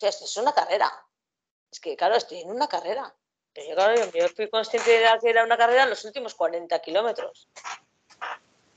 esto 0.00 0.24
es 0.24 0.36
una 0.38 0.54
carrera. 0.54 0.90
Es 1.70 1.80
que, 1.80 1.96
claro, 1.96 2.14
estoy 2.14 2.40
en 2.40 2.50
una 2.50 2.68
carrera. 2.68 3.14
Pero 3.52 3.68
yo, 3.68 3.74
claro, 3.74 4.10
yo, 4.12 4.28
fui 4.28 4.48
consciente 4.48 4.90
de 4.90 5.18
que 5.20 5.30
era 5.30 5.44
una 5.44 5.56
carrera 5.56 5.84
en 5.84 5.90
los 5.90 6.04
últimos 6.04 6.34
40 6.34 6.78
kilómetros. 6.80 7.48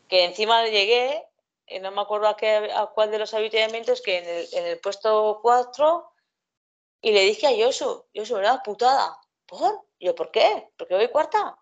Que 0.10 0.26
encima 0.26 0.66
llegué, 0.66 1.26
y 1.68 1.80
no 1.80 1.92
me 1.92 2.02
acuerdo 2.02 2.28
a, 2.28 2.36
qué, 2.36 2.72
a 2.74 2.88
cuál 2.88 3.12
de 3.12 3.20
los 3.20 3.34
habituamientos, 3.34 4.02
que 4.02 4.18
en 4.18 4.28
el, 4.28 4.48
en 4.54 4.66
el 4.66 4.80
puesto 4.80 5.40
4, 5.42 6.14
y 7.02 7.12
le 7.12 7.22
dije 7.22 7.48
a 7.48 7.52
Yosu, 7.52 8.06
Yosu, 8.14 8.38
era 8.38 8.62
putada. 8.64 9.19
¿Por? 9.50 9.86
yo, 10.00 10.16
¿por 10.16 10.32
qué? 10.32 10.70
Porque 10.78 10.96
voy 10.96 11.10
cuarta. 11.10 11.58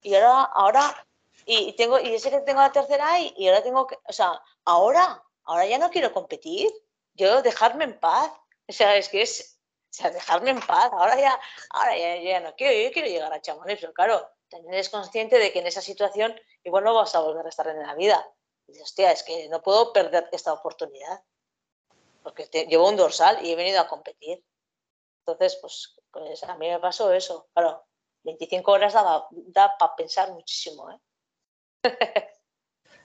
Y 0.00 0.14
ahora, 0.14 0.42
ahora, 0.42 1.06
y 1.46 1.72
tengo, 1.74 1.98
y 2.00 2.18
sé 2.18 2.30
que 2.30 2.40
tengo 2.40 2.60
la 2.60 2.72
tercera 2.72 3.20
y, 3.20 3.32
y 3.36 3.48
ahora 3.48 3.62
tengo 3.62 3.86
que, 3.86 3.96
o 4.06 4.12
sea, 4.12 4.40
ahora, 4.64 5.22
ahora 5.44 5.66
ya 5.66 5.78
no 5.78 5.90
quiero 5.90 6.12
competir. 6.12 6.70
Yo 7.14 7.42
dejarme 7.42 7.84
en 7.84 8.00
paz. 8.00 8.32
O 8.68 8.72
sea, 8.72 8.96
es 8.96 9.08
que 9.08 9.22
es, 9.22 9.60
o 9.90 9.94
sea, 9.94 10.10
dejarme 10.10 10.50
en 10.50 10.60
paz. 10.60 10.90
Ahora 10.92 11.18
ya, 11.18 11.38
ahora 11.70 11.96
ya, 11.96 12.16
ya 12.16 12.40
no 12.40 12.54
quiero, 12.56 12.88
yo 12.88 12.92
quiero 12.92 13.08
llegar 13.08 13.32
a 13.32 13.40
Chamonix, 13.40 13.80
pero 13.80 13.92
claro, 13.92 14.28
también 14.48 14.74
eres 14.74 14.88
consciente 14.90 15.38
de 15.38 15.52
que 15.52 15.60
en 15.60 15.66
esa 15.66 15.80
situación 15.80 16.38
igual 16.64 16.84
no 16.84 16.94
vas 16.94 17.14
a 17.14 17.20
volver 17.20 17.46
a 17.46 17.48
estar 17.48 17.68
en 17.68 17.82
la 17.82 17.94
vida. 17.94 18.28
Y 18.66 18.72
dices, 18.72 18.84
hostia, 18.84 19.12
es 19.12 19.22
que 19.22 19.48
no 19.48 19.62
puedo 19.62 19.92
perder 19.92 20.28
esta 20.32 20.52
oportunidad. 20.52 21.22
Porque 22.22 22.44
llevo 22.68 22.88
un 22.88 22.96
dorsal 22.96 23.44
y 23.44 23.52
he 23.52 23.56
venido 23.56 23.80
a 23.80 23.88
competir. 23.88 24.44
Entonces, 25.26 25.58
pues, 25.60 25.96
pues 26.10 26.42
a 26.44 26.56
mí 26.56 26.68
me 26.68 26.80
pasó 26.80 27.12
eso. 27.12 27.48
Claro, 27.54 27.84
25 28.24 28.72
horas 28.72 28.94
da 28.94 29.76
para 29.78 29.96
pensar 29.96 30.32
muchísimo. 30.32 30.90
¿eh? 30.90 30.98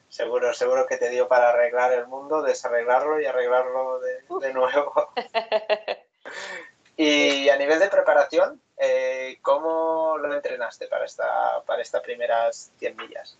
seguro, 0.09 0.53
seguro 0.53 0.87
que 0.87 0.97
te 0.97 1.09
dio 1.09 1.27
para 1.27 1.49
arreglar 1.49 1.93
el 1.93 2.07
mundo, 2.07 2.41
desarreglarlo 2.41 3.19
y 3.21 3.25
arreglarlo 3.25 3.99
de, 3.99 4.53
nuevo. 4.53 5.11
y 6.97 7.49
a 7.49 7.57
nivel 7.57 7.79
de 7.79 7.89
preparación, 7.89 8.61
eh, 8.77 9.37
¿cómo 9.43 10.17
lo 10.17 10.33
entrenaste 10.33 10.87
para, 10.87 11.05
esta, 11.05 11.63
para 11.65 11.83
estas 11.83 12.01
primeras 12.01 12.71
100 12.79 12.95
millas? 12.95 13.37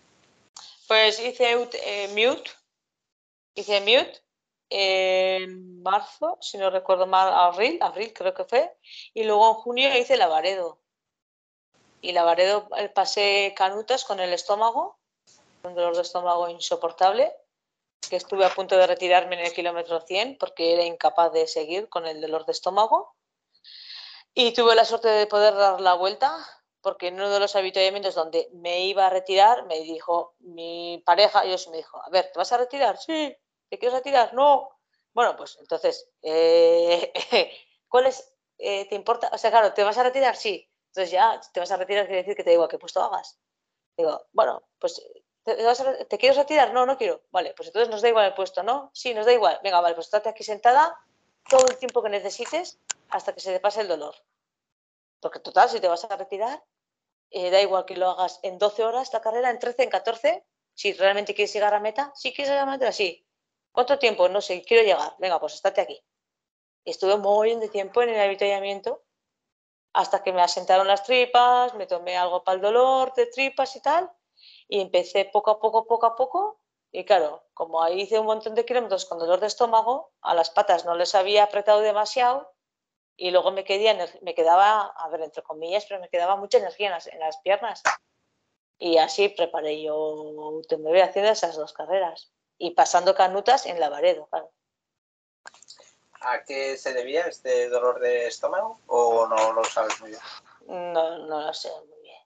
Pues 0.86 1.18
hice 1.18 1.68
eh, 1.82 2.08
mute, 2.08 2.50
hice 3.54 3.80
mute 3.80 4.27
en 4.70 5.82
marzo, 5.82 6.38
si 6.40 6.58
no 6.58 6.70
recuerdo 6.70 7.06
mal, 7.06 7.32
abril, 7.32 7.78
abril 7.80 8.12
creo 8.12 8.34
que 8.34 8.44
fue, 8.44 8.76
y 9.14 9.24
luego 9.24 9.48
en 9.48 9.54
junio 9.54 9.98
hice 9.98 10.16
Lavaredo. 10.16 10.80
Y 12.00 12.12
Lavaredo 12.12 12.68
eh, 12.76 12.88
pasé 12.88 13.54
canutas 13.56 14.04
con 14.04 14.20
el 14.20 14.32
estómago, 14.32 14.98
un 15.62 15.74
dolor 15.74 15.96
de 15.96 16.02
estómago 16.02 16.48
insoportable, 16.48 17.32
que 18.08 18.16
estuve 18.16 18.44
a 18.44 18.54
punto 18.54 18.76
de 18.76 18.86
retirarme 18.86 19.38
en 19.38 19.46
el 19.46 19.52
kilómetro 19.52 20.00
100 20.00 20.38
porque 20.38 20.74
era 20.74 20.84
incapaz 20.84 21.32
de 21.32 21.46
seguir 21.46 21.88
con 21.88 22.06
el 22.06 22.20
dolor 22.20 22.46
de 22.46 22.52
estómago. 22.52 23.14
Y 24.34 24.52
tuve 24.52 24.74
la 24.74 24.84
suerte 24.84 25.08
de 25.08 25.26
poder 25.26 25.54
dar 25.54 25.80
la 25.80 25.94
vuelta, 25.94 26.32
porque 26.80 27.08
en 27.08 27.14
uno 27.14 27.30
de 27.30 27.40
los 27.40 27.56
habituamientos 27.56 28.14
donde 28.14 28.48
me 28.52 28.84
iba 28.84 29.06
a 29.06 29.10
retirar, 29.10 29.66
me 29.66 29.80
dijo 29.80 30.34
mi 30.38 31.02
pareja, 31.04 31.44
yo 31.44 31.56
me 31.70 31.78
dijo, 31.78 32.00
a 32.02 32.08
ver, 32.10 32.30
¿te 32.32 32.38
vas 32.38 32.52
a 32.52 32.58
retirar? 32.58 32.98
Sí, 32.98 33.36
¿Te 33.68 33.78
quieres 33.78 33.98
retirar? 33.98 34.34
No. 34.34 34.70
Bueno, 35.12 35.36
pues 35.36 35.56
entonces, 35.60 36.10
eh, 36.22 37.12
¿cuál 37.88 38.06
es? 38.06 38.32
Eh, 38.58 38.88
¿Te 38.88 38.94
importa? 38.94 39.30
O 39.32 39.38
sea, 39.38 39.50
claro, 39.50 39.72
¿te 39.72 39.84
vas 39.84 39.98
a 39.98 40.02
retirar? 40.02 40.36
Sí. 40.36 40.68
Entonces 40.88 41.10
ya 41.10 41.40
te 41.52 41.60
vas 41.60 41.70
a 41.70 41.76
retirar, 41.76 42.06
quiere 42.06 42.22
decir 42.22 42.34
que 42.34 42.44
te 42.44 42.50
digo 42.50 42.64
a 42.64 42.68
qué 42.68 42.78
puesto 42.78 43.02
hagas. 43.02 43.38
Digo, 43.96 44.26
bueno, 44.32 44.62
pues 44.78 45.02
¿te, 45.44 46.18
quieres 46.18 46.36
retirar? 46.36 46.72
No, 46.72 46.86
no 46.86 46.96
quiero. 46.96 47.22
Vale, 47.30 47.54
pues 47.54 47.68
entonces 47.68 47.90
nos 47.90 48.02
da 48.02 48.08
igual 48.08 48.26
el 48.26 48.34
puesto, 48.34 48.62
¿no? 48.62 48.90
Sí, 48.94 49.14
nos 49.14 49.26
da 49.26 49.32
igual. 49.32 49.60
Venga, 49.62 49.80
vale, 49.80 49.94
pues 49.94 50.06
estate 50.06 50.28
aquí 50.28 50.44
sentada 50.44 50.98
todo 51.48 51.66
el 51.68 51.76
tiempo 51.78 52.02
que 52.02 52.10
necesites 52.10 52.78
hasta 53.10 53.34
que 53.34 53.40
se 53.40 53.52
te 53.52 53.60
pase 53.60 53.80
el 53.80 53.88
dolor. 53.88 54.14
Porque 55.20 55.40
total, 55.40 55.68
si 55.68 55.80
te 55.80 55.88
vas 55.88 56.04
a 56.04 56.16
retirar, 56.16 56.62
eh, 57.30 57.50
da 57.50 57.60
igual 57.60 57.84
que 57.84 57.96
lo 57.96 58.10
hagas 58.10 58.40
en 58.42 58.58
12 58.58 58.84
horas 58.84 59.12
la 59.12 59.20
carrera, 59.20 59.50
en 59.50 59.58
13, 59.58 59.84
en 59.84 59.90
14, 59.90 60.44
si 60.74 60.92
realmente 60.92 61.34
quieres 61.34 61.52
llegar 61.52 61.74
a 61.74 61.80
meta, 61.80 62.12
si 62.14 62.32
quieres 62.32 62.50
llegar 62.50 62.68
a 62.68 62.70
meta, 62.70 62.92
sí. 62.92 63.26
¿Cuánto 63.78 63.96
tiempo? 64.00 64.28
No 64.28 64.40
sé, 64.40 64.60
quiero 64.64 64.82
llegar. 64.82 65.14
Venga, 65.18 65.38
pues 65.38 65.54
estate 65.54 65.80
aquí. 65.80 66.04
estuve 66.84 67.16
muy 67.16 67.46
bien 67.46 67.60
de 67.60 67.68
tiempo 67.68 68.02
en 68.02 68.08
el 68.08 68.20
avituallamiento 68.20 69.04
hasta 69.92 70.24
que 70.24 70.32
me 70.32 70.42
asentaron 70.42 70.88
las 70.88 71.04
tripas, 71.04 71.74
me 71.74 71.86
tomé 71.86 72.16
algo 72.16 72.42
para 72.42 72.56
el 72.56 72.60
dolor 72.60 73.14
de 73.14 73.26
tripas 73.26 73.76
y 73.76 73.80
tal, 73.80 74.10
y 74.66 74.80
empecé 74.80 75.26
poco 75.26 75.52
a 75.52 75.60
poco, 75.60 75.86
poco 75.86 76.06
a 76.06 76.16
poco, 76.16 76.60
y 76.90 77.04
claro, 77.04 77.44
como 77.54 77.80
ahí 77.80 78.00
hice 78.00 78.18
un 78.18 78.26
montón 78.26 78.56
de 78.56 78.64
kilómetros 78.64 79.04
con 79.04 79.20
dolor 79.20 79.38
de 79.38 79.46
estómago, 79.46 80.10
a 80.22 80.34
las 80.34 80.50
patas 80.50 80.84
no 80.84 80.96
les 80.96 81.14
había 81.14 81.44
apretado 81.44 81.78
demasiado, 81.78 82.52
y 83.16 83.30
luego 83.30 83.52
me, 83.52 83.64
me 84.22 84.34
quedaba, 84.34 84.86
a 84.86 85.08
ver, 85.08 85.22
entre 85.22 85.44
comillas, 85.44 85.86
pero 85.88 86.00
me 86.00 86.08
quedaba 86.08 86.34
mucha 86.34 86.58
energía 86.58 86.98
en 87.12 87.20
las, 87.20 87.38
piernas. 87.44 87.84
Y 88.76 88.98
así 88.98 89.28
preparé 89.28 89.80
yo, 89.80 90.62
me 90.68 90.90
voy 90.90 91.00
haciendo 91.00 91.30
esas 91.30 91.54
dos 91.54 91.72
carreras. 91.72 92.32
Y 92.58 92.72
pasando 92.72 93.14
canutas 93.14 93.66
en 93.66 93.78
Lavaredo, 93.78 94.26
claro. 94.26 94.50
¿A 96.20 96.42
qué 96.42 96.76
se 96.76 96.92
debía 96.92 97.26
este 97.26 97.68
dolor 97.68 98.00
de 98.00 98.26
estómago 98.26 98.80
o 98.88 99.26
no 99.28 99.52
lo 99.52 99.64
sabes 99.64 100.00
muy 100.00 100.10
bien? 100.10 100.22
No, 100.66 101.18
no 101.26 101.40
lo 101.42 101.54
sé 101.54 101.70
muy 101.88 102.00
bien. 102.02 102.18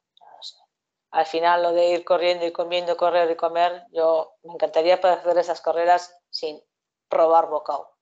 Al 1.10 1.26
final 1.26 1.62
lo 1.62 1.72
de 1.72 1.88
ir 1.90 2.04
corriendo 2.04 2.46
y 2.46 2.52
comiendo, 2.52 2.96
correr 2.96 3.30
y 3.30 3.36
comer, 3.36 3.84
yo 3.92 4.34
me 4.44 4.54
encantaría 4.54 4.98
poder 4.98 5.18
hacer 5.18 5.36
esas 5.36 5.60
carreras 5.60 6.16
sin 6.30 6.62
probar 7.08 7.48
bocado, 7.48 7.94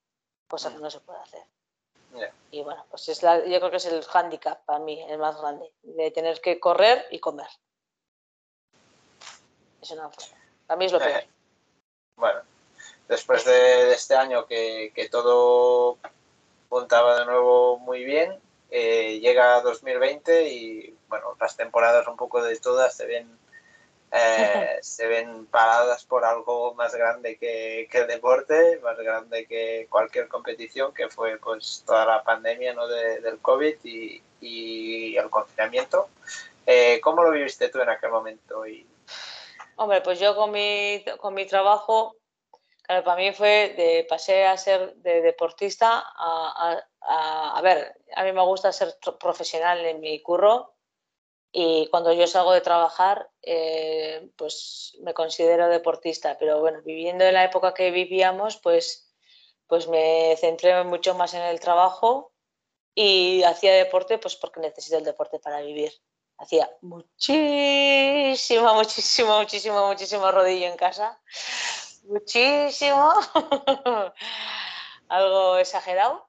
cosa 0.46 0.70
que 0.70 0.78
mm. 0.78 0.82
no 0.82 0.90
se 0.90 1.00
puede 1.00 1.18
hacer. 1.18 1.42
Y 2.52 2.62
bueno, 2.62 2.84
pues 2.88 3.08
es 3.08 3.22
la, 3.24 3.44
yo 3.44 3.58
creo 3.58 3.70
que 3.70 3.78
es 3.78 3.86
el 3.86 4.04
hándicap 4.04 4.64
para 4.64 4.78
mí, 4.78 5.00
el 5.08 5.18
más 5.18 5.40
grande, 5.40 5.72
de 5.82 6.10
tener 6.12 6.40
que 6.40 6.60
correr 6.60 7.06
y 7.10 7.18
comer. 7.18 7.48
Es 9.80 9.90
una 9.90 10.10
Para 10.66 10.78
mí 10.78 10.84
es 10.84 10.92
lo 10.92 10.98
peor. 10.98 11.24
Bueno, 12.20 12.40
después 13.08 13.44
de, 13.44 13.92
este 13.92 14.14
año 14.14 14.46
que, 14.46 15.08
todo 15.10 15.98
puntaba 16.68 17.18
de 17.18 17.24
nuevo 17.26 17.78
muy 17.78 18.04
bien, 18.04 18.38
eh, 18.70 19.18
llega 19.20 19.60
2020 19.62 20.48
y 20.48 20.96
bueno, 21.08 21.36
las 21.40 21.56
temporadas 21.56 22.06
un 22.06 22.16
poco 22.16 22.42
de 22.42 22.56
todas 22.58 22.96
se 22.96 23.06
ven 23.06 23.40
eh, 24.12 24.78
se 24.82 25.06
ven 25.06 25.46
paradas 25.46 26.04
por 26.04 26.24
algo 26.24 26.74
más 26.74 26.94
grande 26.94 27.36
que, 27.36 27.88
el 27.90 28.06
deporte, 28.06 28.78
más 28.82 28.98
grande 28.98 29.46
que 29.46 29.86
cualquier 29.88 30.28
competición, 30.28 30.92
que 30.92 31.08
fue 31.08 31.38
pues 31.38 31.82
toda 31.86 32.04
la 32.04 32.22
pandemia 32.22 32.74
¿no? 32.74 32.86
del 32.86 33.38
COVID 33.40 33.76
y, 33.84 34.22
y 34.40 35.16
el 35.16 35.30
confinamiento. 35.30 36.08
Eh, 36.66 37.00
¿Cómo 37.02 37.22
lo 37.22 37.30
viviste 37.30 37.68
tú 37.68 37.80
en 37.80 37.88
aquel 37.88 38.10
momento? 38.10 38.66
Y... 38.66 38.86
Hombre, 39.80 40.02
pues 40.02 40.20
yo 40.20 40.36
con 40.36 40.50
mi, 40.50 41.02
con 41.18 41.32
mi 41.32 41.46
trabajo 41.46 42.20
Claro, 42.90 43.04
para 43.04 43.22
mí 43.22 43.32
fue 43.32 43.72
de 43.76 44.04
pasé 44.08 44.46
a 44.46 44.56
ser 44.56 44.96
de 44.96 45.22
deportista 45.22 46.02
a, 46.16 46.82
a, 47.02 47.62
ver, 47.62 47.94
a 48.16 48.24
mí 48.24 48.32
me 48.32 48.44
gusta 48.44 48.72
ser 48.72 48.96
profesional 49.20 49.78
en 49.86 50.00
mi 50.00 50.20
curro 50.20 50.74
y 51.52 51.86
cuando 51.86 52.12
yo 52.12 52.26
salgo 52.26 52.52
de 52.52 52.62
trabajar, 52.62 53.30
eh, 53.42 54.28
pues 54.36 54.96
me 55.02 55.14
considero 55.14 55.68
deportista, 55.68 56.36
pero 56.36 56.58
bueno, 56.58 56.82
viviendo 56.82 57.24
en 57.24 57.34
la 57.34 57.44
época 57.44 57.74
que 57.74 57.92
vivíamos, 57.92 58.56
pues, 58.56 59.14
pues 59.68 59.86
me 59.86 60.34
centré 60.36 60.82
mucho 60.82 61.14
más 61.14 61.32
en 61.34 61.42
el 61.42 61.60
trabajo 61.60 62.32
y 62.92 63.44
hacía 63.44 63.72
deporte 63.72 64.18
pues 64.18 64.34
porque 64.34 64.58
necesito 64.58 64.98
el 64.98 65.04
deporte 65.04 65.38
para 65.38 65.60
vivir. 65.60 65.92
Hacía 66.40 66.68
muchísimo, 66.80 68.74
muchísimo, 68.74 69.38
muchísimo, 69.38 69.86
muchísimo 69.86 70.30
rodillo 70.32 70.66
en 70.66 70.76
casa 70.76 71.20
muchísimo, 72.04 73.12
algo 75.08 75.56
exagerado, 75.58 76.28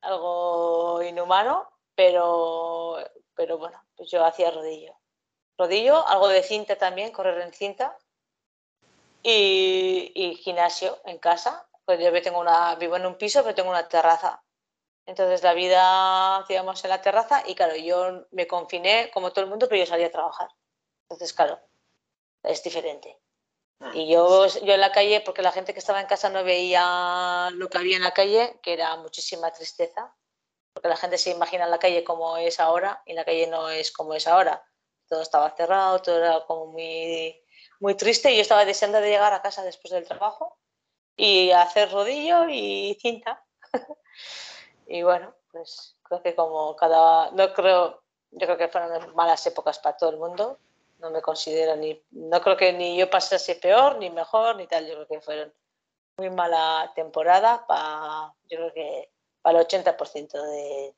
algo 0.00 1.02
inhumano, 1.02 1.70
pero, 1.94 2.96
pero 3.34 3.58
bueno, 3.58 3.82
pues 3.96 4.10
yo 4.10 4.24
hacía 4.24 4.50
rodillo. 4.50 4.94
Rodillo, 5.58 6.06
algo 6.06 6.28
de 6.28 6.42
cinta 6.42 6.76
también, 6.76 7.12
correr 7.12 7.40
en 7.42 7.52
cinta 7.52 7.96
y, 9.22 10.38
gimnasio 10.42 10.98
en 11.04 11.18
casa. 11.18 11.66
Pues 11.84 12.00
yo 12.00 12.22
tengo 12.22 12.40
una, 12.40 12.74
vivo 12.76 12.96
en 12.96 13.06
un 13.06 13.16
piso, 13.16 13.42
pero 13.42 13.54
tengo 13.54 13.70
una 13.70 13.88
terraza. 13.88 14.42
Entonces 15.10 15.42
la 15.42 15.54
vida 15.54 16.36
hacíamos 16.36 16.84
en 16.84 16.90
la 16.90 17.02
terraza 17.02 17.42
y 17.44 17.56
claro, 17.56 17.74
yo 17.74 18.26
me 18.30 18.46
confiné 18.46 19.10
como 19.12 19.32
todo 19.32 19.42
el 19.42 19.50
mundo, 19.50 19.66
pero 19.68 19.80
yo 19.80 19.86
salía 19.86 20.06
a 20.06 20.12
trabajar. 20.12 20.48
Entonces, 21.02 21.32
claro, 21.32 21.58
es 22.44 22.62
diferente. 22.62 23.20
Ah. 23.80 23.90
Y 23.92 24.08
yo, 24.08 24.46
yo 24.46 24.72
en 24.72 24.80
la 24.80 24.92
calle, 24.92 25.20
porque 25.22 25.42
la 25.42 25.50
gente 25.50 25.72
que 25.72 25.80
estaba 25.80 26.00
en 26.00 26.06
casa 26.06 26.28
no 26.30 26.44
veía 26.44 27.48
lo 27.54 27.68
que 27.68 27.78
había 27.78 27.96
en 27.96 28.04
la 28.04 28.12
calle, 28.12 28.60
que 28.62 28.72
era 28.72 28.96
muchísima 28.98 29.50
tristeza, 29.50 30.14
porque 30.72 30.88
la 30.88 30.96
gente 30.96 31.18
se 31.18 31.30
imagina 31.30 31.66
la 31.66 31.80
calle 31.80 32.04
como 32.04 32.36
es 32.36 32.60
ahora 32.60 33.02
y 33.04 33.14
la 33.14 33.24
calle 33.24 33.48
no 33.48 33.68
es 33.68 33.90
como 33.90 34.14
es 34.14 34.28
ahora. 34.28 34.64
Todo 35.08 35.22
estaba 35.22 35.50
cerrado, 35.56 36.00
todo 36.02 36.18
era 36.18 36.46
como 36.46 36.66
muy, 36.66 37.36
muy 37.80 37.96
triste 37.96 38.30
y 38.30 38.36
yo 38.36 38.42
estaba 38.42 38.64
deseando 38.64 39.00
de 39.00 39.08
llegar 39.10 39.32
a 39.32 39.42
casa 39.42 39.64
después 39.64 39.90
del 39.90 40.06
trabajo 40.06 40.56
y 41.16 41.50
hacer 41.50 41.90
rodillo 41.90 42.48
y 42.48 42.96
cinta. 43.00 43.44
y 44.90 45.04
bueno, 45.04 45.32
pues 45.52 45.94
creo 46.02 46.20
que 46.20 46.34
como 46.34 46.74
cada, 46.74 47.30
no 47.30 47.52
creo, 47.54 48.02
yo 48.32 48.46
creo 48.46 48.58
que 48.58 48.66
fueron 48.66 49.14
malas 49.14 49.46
épocas 49.46 49.78
para 49.78 49.96
todo 49.96 50.10
el 50.10 50.16
mundo, 50.16 50.58
no 50.98 51.10
me 51.10 51.22
considero 51.22 51.76
ni, 51.76 52.02
no 52.10 52.40
creo 52.40 52.56
que 52.56 52.72
ni 52.72 52.98
yo 52.98 53.08
pasase 53.08 53.54
peor, 53.54 53.98
ni 53.98 54.10
mejor, 54.10 54.56
ni 54.56 54.66
tal, 54.66 54.88
yo 54.88 54.94
creo 54.94 55.06
que 55.06 55.20
fueron 55.20 55.54
muy 56.16 56.28
mala 56.30 56.90
temporada 56.96 57.64
para, 57.68 58.34
yo 58.50 58.56
creo 58.56 58.74
que 58.74 59.10
para 59.40 59.60
el 59.60 59.66
80% 59.66 60.32
de, 60.32 60.94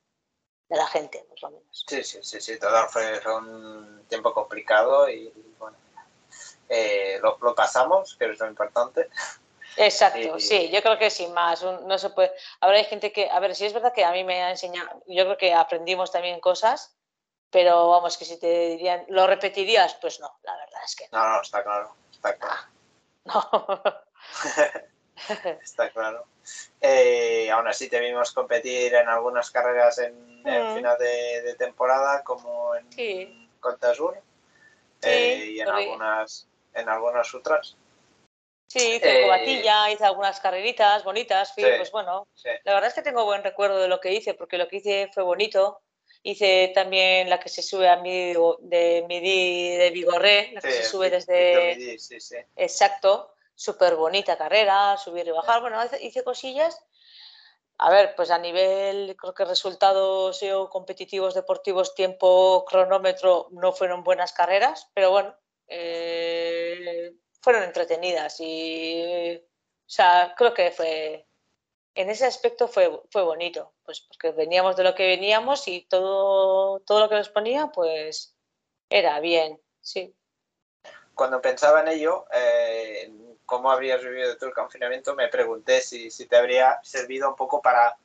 de 0.70 0.76
la 0.76 0.86
gente, 0.86 1.26
por 1.28 1.42
lo 1.42 1.50
menos. 1.50 1.84
Sí, 1.86 2.02
sí, 2.02 2.18
sí, 2.22 2.40
sí, 2.40 2.58
todo 2.58 2.88
fue, 2.88 3.20
un 3.36 4.06
tiempo 4.08 4.32
complicado 4.32 5.06
y, 5.10 5.30
bueno, 5.58 5.76
eh, 6.70 7.18
lo, 7.22 7.36
lo, 7.42 7.54
pasamos, 7.54 8.16
que 8.16 8.24
es 8.24 8.40
lo 8.40 8.46
importante. 8.46 9.10
Exacto, 9.76 10.38
sí, 10.38 10.70
yo 10.70 10.82
creo 10.82 10.98
que 10.98 11.10
sin 11.10 11.32
más, 11.32 11.62
no 11.62 11.98
se 11.98 12.10
puede. 12.10 12.32
Ahora 12.60 12.78
hay 12.78 12.84
gente 12.84 13.12
que, 13.12 13.30
a 13.30 13.40
ver, 13.40 13.54
si 13.54 13.64
es 13.64 13.72
verdad 13.72 13.92
que 13.92 14.04
a 14.04 14.12
mí 14.12 14.24
me 14.24 14.42
ha 14.42 14.50
enseñado, 14.50 15.02
yo 15.06 15.24
creo 15.24 15.36
que 15.36 15.54
aprendimos 15.54 16.12
también 16.12 16.40
cosas, 16.40 16.94
pero 17.50 17.88
vamos, 17.90 18.16
que 18.16 18.24
si 18.24 18.38
te 18.38 18.68
dirían, 18.70 19.04
¿lo 19.08 19.26
repetirías? 19.26 19.94
Pues 19.94 20.20
no, 20.20 20.38
la 20.42 20.56
verdad 20.56 20.80
es 20.84 20.96
que 20.96 21.08
no. 21.12 21.18
No, 21.18 21.36
no, 21.36 21.42
está 21.42 21.62
claro, 21.62 21.94
está 22.10 22.36
claro. 22.36 22.62
No. 23.24 23.48
está 25.62 25.90
claro. 25.90 26.24
Eh, 26.80 27.48
aún 27.52 27.68
así 27.68 27.88
te 27.88 28.00
vimos 28.00 28.32
competir 28.32 28.94
en 28.94 29.08
algunas 29.08 29.50
carreras 29.52 29.98
en, 29.98 30.42
mm. 30.42 30.74
final 30.74 30.98
de, 30.98 31.54
temporada, 31.56 32.24
como 32.24 32.74
en 32.74 32.92
sí. 32.92 33.48
Sur 33.94 34.20
eh, 35.02 35.52
y 35.52 35.60
en 35.60 35.68
algunas, 35.68 36.48
en 36.74 36.88
algunas 36.88 37.32
otras. 37.32 37.76
Sí, 38.72 38.94
hice 38.94 39.26
eh, 39.26 39.92
hice 39.92 40.04
algunas 40.04 40.40
carreritas 40.40 41.04
bonitas, 41.04 41.52
sí, 41.54 41.62
pues 41.76 41.90
bueno, 41.92 42.26
la 42.64 42.72
verdad 42.72 42.88
es 42.88 42.94
que 42.94 43.02
tengo 43.02 43.26
buen 43.26 43.44
recuerdo 43.44 43.78
de 43.78 43.86
lo 43.86 44.00
que 44.00 44.14
hice, 44.14 44.32
porque 44.32 44.56
lo 44.56 44.66
que 44.66 44.76
hice 44.76 45.10
fue 45.12 45.22
bonito, 45.22 45.82
Hice 46.24 46.70
también 46.72 47.28
la 47.28 47.40
que 47.40 47.48
se 47.48 47.62
sube 47.62 47.88
a 47.88 47.96
mí 47.96 48.32
de 48.60 49.04
Midi 49.08 49.76
de 49.76 49.90
Vigorré, 49.90 50.52
la 50.52 50.60
que 50.60 50.70
se 50.70 50.84
sube 50.84 51.10
desde... 51.10 51.98
sí, 51.98 52.20
sí. 52.20 52.36
Exacto, 52.54 53.34
súper 53.56 53.96
bonita 53.96 54.38
carrera, 54.38 54.96
subir 54.96 55.26
y 55.26 55.32
bajar. 55.32 55.60
Bueno, 55.60 55.80
hice 56.00 56.22
cosillas. 56.22 56.80
A 57.78 57.90
ver, 57.90 58.14
pues 58.14 58.30
a 58.30 58.38
nivel, 58.38 59.16
creo 59.18 59.34
que 59.34 59.44
resultados 59.44 60.40
competitivos, 60.70 61.34
deportivos, 61.34 61.96
tiempo, 61.96 62.64
cronómetro, 62.68 63.48
no 63.50 63.72
fueron 63.72 64.04
buenas 64.04 64.32
carreras, 64.32 64.88
pero 64.94 65.10
bueno, 65.10 65.36
eh, 65.66 67.12
fueron 67.42 67.64
entretenidas 67.64 68.36
y, 68.38 69.36
o 69.36 69.90
sea, 69.90 70.34
creo 70.36 70.54
que 70.54 70.70
fue, 70.70 71.26
en 71.94 72.08
ese 72.08 72.24
aspecto 72.24 72.68
fue, 72.68 73.02
fue 73.10 73.22
bonito, 73.22 73.74
pues 73.84 74.00
porque 74.00 74.30
veníamos 74.30 74.76
de 74.76 74.84
lo 74.84 74.94
que 74.94 75.08
veníamos 75.08 75.66
y 75.68 75.82
todo, 75.82 76.80
todo 76.80 77.00
lo 77.00 77.08
que 77.08 77.16
nos 77.16 77.28
ponía, 77.28 77.66
pues 77.66 78.34
era 78.88 79.20
bien, 79.20 79.60
sí. 79.80 80.14
Cuando 81.14 81.42
pensaba 81.42 81.80
en 81.80 81.88
ello, 81.88 82.26
eh, 82.32 83.12
cómo 83.44 83.70
habrías 83.70 84.02
vivido 84.02 84.36
todo 84.36 84.48
el 84.48 84.54
confinamiento, 84.54 85.14
me 85.14 85.28
pregunté 85.28 85.80
si, 85.80 86.10
si 86.10 86.26
te 86.26 86.36
habría 86.36 86.80
servido 86.82 87.28
un 87.28 87.36
poco 87.36 87.60
para, 87.60 87.96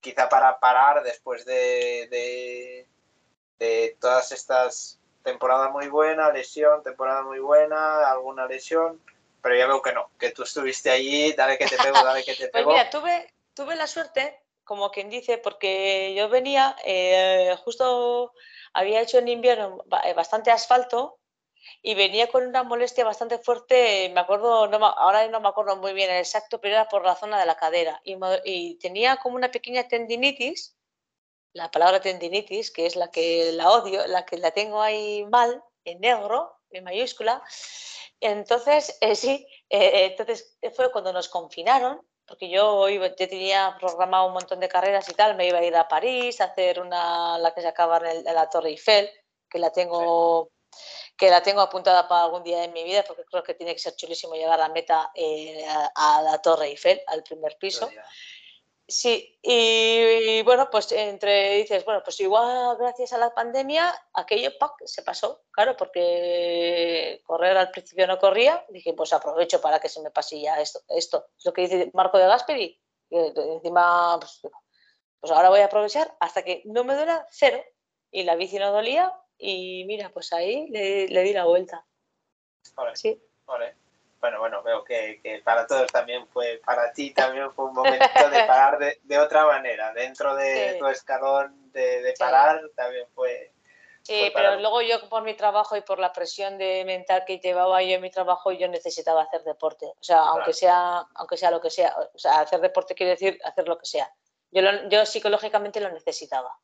quizá 0.00 0.28
para 0.28 0.58
parar 0.58 1.02
después 1.02 1.44
de, 1.44 2.08
de, 2.10 2.88
de 3.58 3.96
todas 4.00 4.32
estas 4.32 4.99
temporadas 5.22 5.70
muy 5.70 5.88
buenas, 5.88 6.32
lesión, 6.32 6.82
temporada 6.82 7.22
muy 7.22 7.38
buena, 7.38 8.10
alguna 8.10 8.46
lesión, 8.46 9.00
pero 9.42 9.56
ya 9.56 9.66
veo 9.66 9.82
que 9.82 9.92
no, 9.92 10.10
que 10.18 10.30
tú 10.30 10.42
estuviste 10.42 10.90
allí, 10.90 11.32
dale 11.32 11.58
que 11.58 11.66
te 11.66 11.76
pego, 11.76 11.94
dale 12.04 12.24
que 12.24 12.34
te 12.34 12.48
pues 12.48 12.50
pego. 12.50 12.70
Pues 12.70 12.78
mira, 12.78 12.90
tuve, 12.90 13.32
tuve 13.54 13.76
la 13.76 13.86
suerte, 13.86 14.40
como 14.64 14.90
quien 14.90 15.10
dice, 15.10 15.38
porque 15.38 16.14
yo 16.14 16.28
venía, 16.28 16.76
eh, 16.84 17.56
justo 17.64 18.32
había 18.72 19.00
hecho 19.00 19.18
en 19.18 19.28
invierno 19.28 19.84
bastante 20.14 20.50
asfalto 20.50 21.18
y 21.82 21.94
venía 21.94 22.28
con 22.28 22.46
una 22.46 22.62
molestia 22.62 23.04
bastante 23.04 23.38
fuerte, 23.38 24.10
me 24.14 24.20
acuerdo, 24.20 24.66
no, 24.68 24.84
ahora 24.84 25.26
no 25.28 25.40
me 25.40 25.48
acuerdo 25.48 25.76
muy 25.76 25.92
bien 25.92 26.10
el 26.10 26.18
exacto, 26.18 26.60
pero 26.60 26.74
era 26.74 26.88
por 26.88 27.04
la 27.04 27.16
zona 27.16 27.38
de 27.38 27.46
la 27.46 27.56
cadera 27.56 28.00
y, 28.04 28.16
y, 28.44 28.76
tenía 28.76 29.16
como 29.16 29.36
una 29.36 29.50
pequeña 29.50 29.88
tendinitis, 29.88 30.76
la 31.52 31.70
palabra 31.70 32.00
tendinitis, 32.00 32.70
que 32.70 32.86
es 32.86 32.96
la 32.96 33.10
que 33.10 33.52
la 33.52 33.70
odio, 33.70 34.06
la 34.06 34.24
que 34.24 34.38
la 34.38 34.50
tengo 34.52 34.80
ahí 34.80 35.24
mal, 35.26 35.62
en 35.84 36.00
negro, 36.00 36.56
en 36.70 36.84
mayúscula. 36.84 37.42
Entonces, 38.20 38.96
eh, 39.00 39.14
sí, 39.16 39.46
eh, 39.68 40.06
entonces 40.06 40.58
fue 40.74 40.92
cuando 40.92 41.12
nos 41.12 41.28
confinaron, 41.28 42.00
porque 42.26 42.48
yo, 42.48 42.88
yo 42.88 43.14
tenía 43.16 43.76
programado 43.80 44.26
un 44.26 44.34
montón 44.34 44.60
de 44.60 44.68
carreras 44.68 45.08
y 45.08 45.14
tal, 45.14 45.36
me 45.36 45.48
iba 45.48 45.58
a 45.58 45.64
ir 45.64 45.74
a 45.74 45.88
París 45.88 46.40
a 46.40 46.44
hacer 46.44 46.80
una, 46.80 47.38
la 47.38 47.52
que 47.52 47.60
se 47.60 47.68
acaba 47.68 47.98
en, 48.08 48.22
la 48.22 48.48
Torre 48.48 48.70
Eiffel, 48.70 49.10
que 49.48 49.58
la 49.58 49.70
tengo 49.70 50.52
que 51.16 51.28
la 51.28 51.42
tengo 51.42 51.60
apuntada 51.60 52.06
para 52.08 52.22
algún 52.22 52.44
día 52.44 52.64
en 52.64 52.72
mi 52.72 52.84
vida, 52.84 53.04
porque 53.06 53.24
creo 53.24 53.42
que 53.42 53.54
tiene 53.54 53.74
que 53.74 53.80
ser 53.80 53.94
chulísimo 53.96 54.34
llegar 54.34 54.58
a 54.58 54.68
la 54.68 54.72
meta 54.72 55.10
eh, 55.14 55.66
a, 55.94 56.22
la 56.22 56.40
Torre 56.40 56.68
Eiffel, 56.68 57.02
al 57.08 57.22
primer 57.24 57.58
piso. 57.58 57.90
Sí, 58.90 59.38
y, 59.40 60.42
bueno, 60.42 60.68
pues 60.68 60.90
entre 60.90 61.58
dices, 61.58 61.84
bueno, 61.84 62.02
pues 62.02 62.18
igual 62.18 62.76
gracias 62.76 63.12
a 63.12 63.18
la 63.18 63.32
pandemia 63.32 63.94
aquello 64.14 64.50
se 64.84 65.02
pasó, 65.02 65.44
claro, 65.52 65.76
porque 65.76 67.22
correr 67.24 67.56
al 67.56 67.70
principio 67.70 68.08
no 68.08 68.18
corría, 68.18 68.64
dije, 68.68 68.92
pues 68.94 69.12
aprovecho 69.12 69.60
para 69.60 69.78
que 69.78 69.88
se 69.88 70.02
me 70.02 70.10
pase 70.10 70.40
ya 70.40 70.60
esto, 70.60 70.80
esto, 70.88 71.26
es 71.38 71.44
lo 71.44 71.52
que 71.52 71.62
dice 71.62 71.90
Marco 71.94 72.18
de 72.18 72.26
Gasperi, 72.26 72.80
que 73.08 73.32
encima, 73.36 74.18
pues, 74.18 74.40
pues 75.20 75.32
ahora 75.32 75.50
voy 75.50 75.60
a 75.60 75.66
aprovechar 75.66 76.16
hasta 76.18 76.42
que 76.42 76.62
no 76.64 76.82
me 76.82 76.96
duela 76.96 77.24
cero 77.30 77.62
y 78.10 78.24
la 78.24 78.34
bici 78.34 78.58
no 78.58 78.72
dolía 78.72 79.14
y 79.38 79.84
mira, 79.86 80.10
pues 80.10 80.32
ahí 80.32 80.68
le, 80.68 81.06
di 81.06 81.32
la 81.32 81.44
vuelta. 81.44 81.86
Vale. 82.74 82.96
Sí. 82.96 83.22
Bueno, 84.20 84.38
bueno, 84.38 84.62
veo 84.62 84.84
que, 84.84 85.40
para 85.44 85.66
todos 85.66 85.86
también 85.90 86.26
fue, 86.28 86.60
para 86.64 86.92
ti 86.92 87.12
también 87.12 87.50
fue 87.52 87.66
un 87.66 87.74
momento 87.74 88.30
de 88.30 88.44
parar 88.44 88.78
de, 88.78 89.18
otra 89.18 89.46
manera. 89.46 89.92
Dentro 89.94 90.34
de 90.34 90.76
tu 90.78 90.86
escalón 90.88 91.72
de, 91.72 92.14
parar 92.18 92.60
también 92.76 93.06
fue. 93.14 93.52
Sí, 94.02 94.30
pero 94.34 94.56
luego 94.56 94.82
yo 94.82 95.08
por 95.08 95.22
mi 95.22 95.34
trabajo 95.34 95.76
y 95.76 95.82
por 95.82 95.98
la 95.98 96.12
presión 96.12 96.58
de 96.58 96.84
mental 96.84 97.24
que 97.26 97.38
llevaba 97.38 97.82
yo 97.82 97.94
en 97.94 98.02
mi 98.02 98.10
trabajo, 98.10 98.52
yo 98.52 98.68
necesitaba 98.68 99.22
hacer 99.22 99.42
deporte. 99.44 99.86
O 99.86 100.02
sea, 100.02 100.20
aunque 100.20 100.52
sea, 100.52 101.06
aunque 101.14 101.36
sea 101.36 101.50
lo 101.50 101.60
que 101.60 101.70
sea. 101.70 101.94
O 102.14 102.18
sea, 102.18 102.40
hacer 102.40 102.60
deporte 102.60 102.94
quiere 102.94 103.12
decir 103.12 103.38
hacer 103.44 103.68
lo 103.68 103.78
que 103.78 103.86
sea. 103.86 104.12
Yo, 104.50 104.62
yo 104.88 105.06
psicológicamente 105.06 105.80
lo 105.80 105.90
necesitaba. 105.90 106.58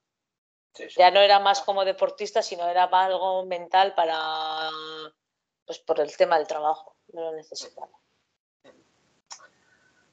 Ya 0.96 1.10
no 1.10 1.20
era 1.20 1.38
más 1.38 1.62
como 1.62 1.86
deportista, 1.86 2.42
sino 2.42 2.68
era 2.68 2.84
algo 2.84 3.46
mental 3.46 3.94
para, 3.94 4.68
pues 5.66 5.78
por 5.78 6.00
el 6.00 6.16
tema 6.16 6.38
del 6.38 6.46
trabajo, 6.46 6.94
no 7.12 7.22
lo 7.22 7.32
necesitaba. 7.32 7.88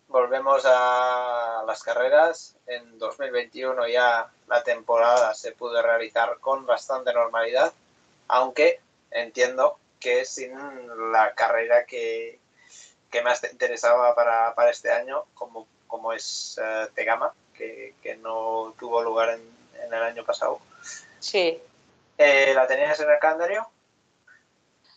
Volvemos 0.07 0.63
a 0.65 1.63
las 1.65 1.81
carreras. 1.81 2.55
En 2.67 2.97
2021 2.99 3.87
ya 3.87 4.29
la 4.47 4.63
temporada 4.63 5.33
se 5.33 5.53
pudo 5.53 5.81
realizar 5.81 6.39
con 6.39 6.65
bastante 6.65 7.13
normalidad, 7.13 7.73
aunque 8.27 8.79
entiendo 9.11 9.77
que 9.99 10.25
sin 10.25 10.53
la 11.11 11.33
carrera 11.33 11.85
que, 11.85 12.39
más 13.23 13.41
te 13.41 13.51
interesaba 13.51 14.13
para, 14.15 14.69
este 14.69 14.91
año, 14.91 15.25
como, 15.33 15.67
como 15.87 16.13
es 16.13 16.59
uh, 16.59 16.91
Tegama, 16.93 17.33
que, 17.53 17.95
que 18.01 18.15
no 18.15 18.73
tuvo 18.77 19.01
lugar 19.03 19.29
en 19.29 19.63
en 19.85 19.93
el 19.93 20.03
año 20.03 20.23
pasado. 20.23 20.59
Sí. 21.19 21.61
Eh, 22.17 22.53
¿La 22.53 22.67
tenías 22.67 22.99
en 22.99 23.09
el 23.09 23.19
calendario? 23.19 23.67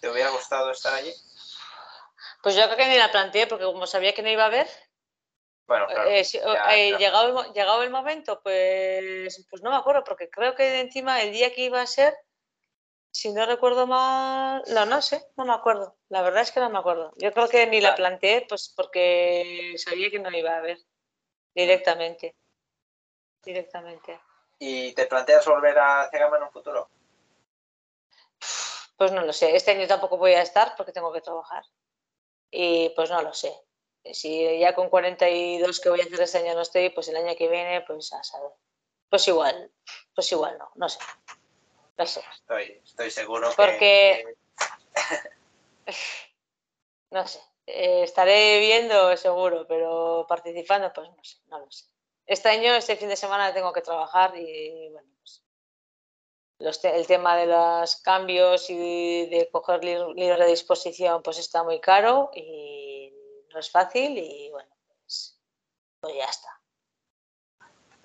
¿Te 0.00 0.08
hubiera 0.08 0.30
gustado 0.30 0.70
estar 0.70 0.94
allí? 0.94 1.12
Pues 2.42 2.54
yo 2.54 2.64
creo 2.64 2.76
que 2.76 2.86
ni 2.86 2.96
la 2.96 3.10
planteé 3.10 3.46
porque 3.46 3.64
como 3.64 3.86
sabía 3.86 4.14
que 4.14 4.22
no 4.22 4.28
iba 4.28 4.44
a 4.44 4.46
haber. 4.46 4.68
Bueno, 5.66 5.86
claro. 5.88 6.08
Eh, 6.08 6.20
eh, 6.20 6.96
llegado, 6.96 7.42
el, 7.42 7.52
llegado, 7.52 7.82
el, 7.82 7.90
momento, 7.90 8.40
pues, 8.40 9.44
pues 9.50 9.62
no 9.62 9.70
me 9.70 9.76
acuerdo, 9.76 10.04
porque 10.04 10.30
creo 10.30 10.54
que 10.54 10.80
encima 10.80 11.22
el 11.22 11.32
día 11.32 11.52
que 11.52 11.62
iba 11.62 11.80
a 11.80 11.86
ser, 11.86 12.16
si 13.10 13.32
no 13.32 13.46
recuerdo 13.46 13.86
mal, 13.86 14.62
no, 14.68 14.86
no 14.86 15.02
sé, 15.02 15.26
no 15.36 15.44
me 15.44 15.54
acuerdo. 15.54 15.96
La 16.08 16.22
verdad 16.22 16.42
es 16.42 16.52
que 16.52 16.60
no 16.60 16.70
me 16.70 16.78
acuerdo. 16.78 17.12
Yo 17.16 17.32
creo 17.32 17.48
que 17.48 17.66
ni 17.66 17.80
la 17.80 17.96
planteé, 17.96 18.46
pues 18.48 18.72
porque 18.76 19.74
sabía 19.78 20.10
que 20.10 20.20
no 20.20 20.30
iba 20.30 20.52
a 20.52 20.58
haber 20.58 20.78
directamente. 21.54 22.36
Directamente. 23.42 24.20
¿Y 24.58 24.92
te 24.92 25.06
planteas 25.06 25.46
volver 25.46 25.78
a 25.78 26.08
Cegama 26.10 26.36
en 26.36 26.44
un 26.44 26.52
futuro? 26.52 26.88
Pues 28.96 29.12
no 29.12 29.22
lo 29.22 29.32
sé. 29.32 29.54
Este 29.54 29.72
año 29.72 29.86
tampoco 29.86 30.16
voy 30.16 30.32
a 30.32 30.42
estar 30.42 30.74
porque 30.76 30.92
tengo 30.92 31.12
que 31.12 31.20
trabajar. 31.20 31.64
Y 32.50 32.90
pues 32.90 33.10
no 33.10 33.20
lo 33.22 33.34
sé. 33.34 33.54
Si 34.12 34.58
ya 34.58 34.74
con 34.74 34.88
42 34.88 35.80
que 35.80 35.88
voy 35.88 36.00
a 36.00 36.04
hacer 36.04 36.20
este 36.20 36.38
año 36.38 36.54
no 36.54 36.62
estoy, 36.62 36.90
pues 36.90 37.08
el 37.08 37.16
año 37.16 37.36
que 37.36 37.48
viene, 37.48 37.82
pues 37.82 38.12
a 38.12 38.22
saber. 38.22 38.52
Pues 39.08 39.26
igual, 39.28 39.70
pues 40.14 40.30
igual 40.32 40.56
no, 40.58 40.70
no 40.74 40.88
sé. 40.88 40.98
No 41.98 42.06
sé. 42.06 42.22
Estoy, 42.32 42.80
estoy 42.84 43.10
seguro 43.10 43.50
porque... 43.56 44.36
no 47.10 47.26
sé. 47.26 47.40
Eh, 47.66 48.04
estaré 48.04 48.60
viendo 48.60 49.16
seguro, 49.16 49.66
pero 49.66 50.24
participando, 50.28 50.92
pues 50.92 51.08
no 51.08 51.24
sé, 51.24 51.38
no 51.48 51.58
lo 51.58 51.70
sé 51.70 51.86
este 52.26 52.48
año, 52.48 52.74
este 52.74 52.96
fin 52.96 53.08
de 53.08 53.16
semana 53.16 53.54
tengo 53.54 53.72
que 53.72 53.80
trabajar 53.80 54.36
y 54.36 54.90
bueno, 54.90 55.08
pues 56.58 56.84
el 56.84 57.06
tema 57.06 57.36
de 57.36 57.46
los 57.46 57.96
cambios 57.96 58.70
y 58.70 59.26
de 59.26 59.48
coger 59.50 59.84
libre 59.84 60.36
de 60.44 60.50
disposición 60.50 61.22
pues 61.22 61.38
está 61.38 61.62
muy 61.62 61.80
caro 61.80 62.30
y 62.34 63.12
no 63.52 63.60
es 63.60 63.70
fácil 63.70 64.16
y 64.18 64.50
bueno, 64.50 64.68
pues, 65.02 65.38
pues 66.00 66.14
ya 66.14 66.24
está. 66.24 66.60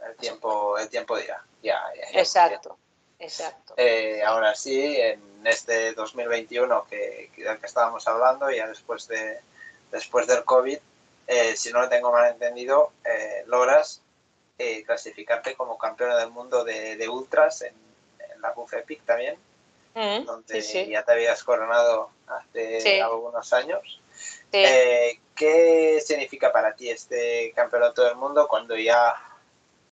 El 0.07 0.15
tiempo, 0.17 0.77
el 0.77 0.89
tiempo 0.89 1.17
dirá. 1.17 1.45
Ya, 1.61 1.79
exacto, 2.13 2.77
exacto. 3.19 3.75
Eh, 3.77 4.23
ahora 4.23 4.55
sí, 4.55 4.95
en 4.99 5.45
este 5.45 5.93
2021 5.93 6.87
que, 6.89 7.31
del 7.37 7.59
que 7.59 7.65
estábamos 7.65 8.07
hablando, 8.07 8.49
ya 8.49 8.67
después, 8.67 9.07
de, 9.07 9.39
después 9.91 10.27
del 10.27 10.43
COVID, 10.43 10.79
eh, 11.27 11.55
si 11.55 11.71
no 11.71 11.81
lo 11.81 11.89
tengo 11.89 12.11
mal 12.11 12.31
entendido, 12.31 12.91
eh, 13.05 13.43
logras 13.45 14.01
eh, 14.57 14.83
clasificarte 14.83 15.55
como 15.55 15.77
campeona 15.77 16.17
del 16.17 16.31
mundo 16.31 16.63
de, 16.63 17.07
ultras 17.07 17.61
en, 17.61 17.73
la 18.41 18.51
Buff 18.51 18.73
Epic 18.73 19.03
también, 19.05 19.37
mm, 19.93 20.25
donde 20.25 20.61
ya 20.61 21.03
te 21.03 21.11
habías 21.11 21.43
coronado 21.43 22.09
hace 22.27 23.01
algunos 23.01 23.51
años. 23.53 24.01
Eh, 24.51 25.19
¿Qué 25.35 26.01
significa 26.05 26.51
para 26.51 26.75
ti 26.75 26.89
este 26.89 27.51
campeonato 27.55 28.03
del 28.03 28.15
mundo 28.15 28.47
cuando 28.47 28.75
ya 28.75 29.15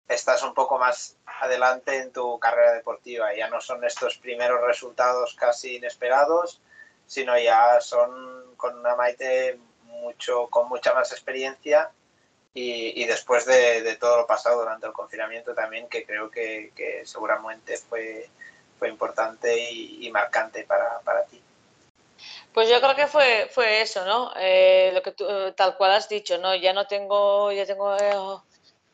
estás 0.07 0.43
un 0.43 0.53
poco 0.53 0.77
más 0.77 1.17
adelante 1.25 1.97
en 1.97 2.11
tu 2.11 2.39
carrera 2.39 2.73
deportiva? 2.73 3.35
Ya 3.35 3.49
no 3.49 3.61
son 3.61 3.83
estos 3.83 4.17
primeros 4.17 4.61
resultados 4.61 5.35
casi 5.35 5.75
inesperados, 5.77 6.61
sino 7.05 7.37
ya 7.37 7.79
son 7.81 8.55
con 8.55 8.79
una 8.79 8.95
Maite 8.95 9.59
mucho, 9.83 10.47
con 10.49 10.67
mucha 10.69 10.93
más 10.93 11.11
experiencia 11.11 11.91
y, 12.57 13.03
después 13.03 13.45
de, 13.45 13.97
todo 13.99 14.15
lo 14.15 14.25
pasado 14.25 14.61
durante 14.61 14.87
el 14.87 14.93
confinamiento 14.93 15.53
también, 15.53 15.89
que 15.89 16.05
creo 16.05 16.31
que, 16.31 16.71
seguramente 17.03 17.77
fue, 17.77 18.29
fue 18.79 18.87
importante 18.87 19.69
y, 19.71 20.09
marcante 20.09 20.63
para, 20.63 20.99
para, 21.01 21.25
ti. 21.25 21.41
Pues 22.53 22.69
yo 22.69 22.79
creo 22.79 22.95
que 22.95 23.07
fue, 23.07 23.49
fue 23.51 23.81
eso, 23.81 24.05
¿no? 24.05 24.31
Eh, 24.37 24.91
lo 24.93 25.01
que 25.03 25.11
tú, 25.11 25.25
tal 25.51 25.75
cual 25.75 25.91
has 25.91 26.07
dicho, 26.07 26.37
¿no? 26.37 26.55
Ya 26.55 26.71
no 26.71 26.87
tengo, 26.87 27.51
ya 27.51 27.65
tengo 27.65 27.93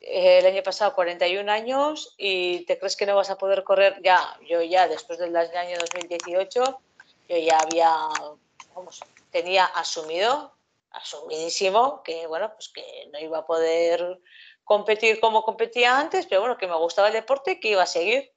eh, 0.01 0.39
el 0.39 0.45
año 0.47 0.63
pasado 0.63 0.95
41 0.95 1.51
años 1.51 2.15
y 2.17 2.65
te 2.65 2.79
crees 2.79 2.95
que 2.95 3.05
no 3.05 3.15
vas 3.15 3.29
a 3.29 3.37
poder 3.37 3.63
correr 3.63 4.01
ya, 4.01 4.35
yo 4.49 4.63
ya 4.63 4.87
después 4.87 5.19
del 5.19 5.35
año 5.35 5.77
2018, 5.79 6.79
yo 7.29 7.37
ya 7.37 7.59
había, 7.59 7.95
vamos, 8.73 9.01
tenía 9.29 9.65
asumido 9.65 10.51
asumidísimo 10.91 12.03
que, 12.03 12.27
bueno, 12.27 12.51
pues 12.53 12.69
que 12.69 13.09
no 13.11 13.19
iba 13.19 13.39
a 13.39 13.45
poder 13.45 14.19
competir 14.63 15.19
como 15.19 15.43
competía 15.43 15.97
antes, 15.97 16.25
pero 16.27 16.41
bueno, 16.41 16.57
que 16.57 16.67
me 16.67 16.77
gustaba 16.77 17.07
el 17.07 17.13
deporte 17.13 17.59
que 17.59 17.69
iba 17.69 17.83
a 17.83 17.87
seguir. 17.87 18.31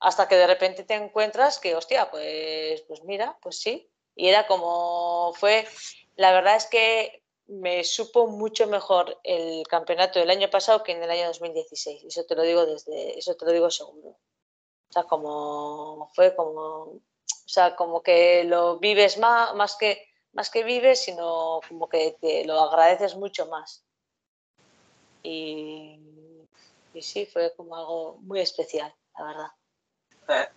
Hasta 0.00 0.28
que 0.28 0.36
de 0.36 0.46
repente 0.46 0.84
te 0.84 0.94
encuentras 0.94 1.58
que, 1.58 1.74
hostia, 1.74 2.10
pues, 2.10 2.82
pues 2.82 3.02
mira, 3.04 3.38
pues 3.40 3.60
sí. 3.60 3.90
Y 4.14 4.28
era 4.28 4.46
como, 4.46 5.32
fue 5.34 5.66
la 6.16 6.32
verdad 6.32 6.56
es 6.56 6.66
que 6.66 7.22
me 7.46 7.84
supo 7.84 8.26
mucho 8.26 8.66
mejor 8.66 9.20
el 9.22 9.66
campeonato 9.66 10.18
del 10.18 10.30
año 10.30 10.48
pasado 10.48 10.82
que 10.82 10.92
en 10.92 11.02
el 11.02 11.10
año 11.10 11.26
2016. 11.26 12.04
Eso 12.04 12.24
te 12.24 12.34
lo 12.36 12.42
digo 12.42 12.64
desde, 12.66 13.18
eso 13.18 13.34
te 13.36 13.44
lo 13.44 13.52
digo 13.52 13.70
seguro. 13.70 14.10
O 14.10 14.92
sea, 14.92 15.04
como 15.04 16.10
fue 16.14 16.34
como, 16.36 16.54
o 16.54 17.02
sea, 17.46 17.76
como 17.76 18.02
que 18.02 18.44
lo 18.44 18.78
vives 18.78 19.18
más, 19.18 19.54
más 19.54 19.76
que 19.76 20.13
más 20.34 20.50
que 20.50 20.64
vives, 20.64 21.00
sino 21.02 21.60
como 21.68 21.88
que 21.88 22.16
te 22.20 22.44
lo 22.44 22.60
agradeces 22.60 23.16
mucho 23.16 23.46
más. 23.46 23.84
Y, 25.22 25.98
y 26.92 27.02
sí, 27.02 27.26
fue 27.26 27.54
como 27.56 27.76
algo 27.76 28.18
muy 28.20 28.40
especial, 28.40 28.94
la 29.16 29.24
verdad. 29.24 29.46
Eh, 30.28 30.48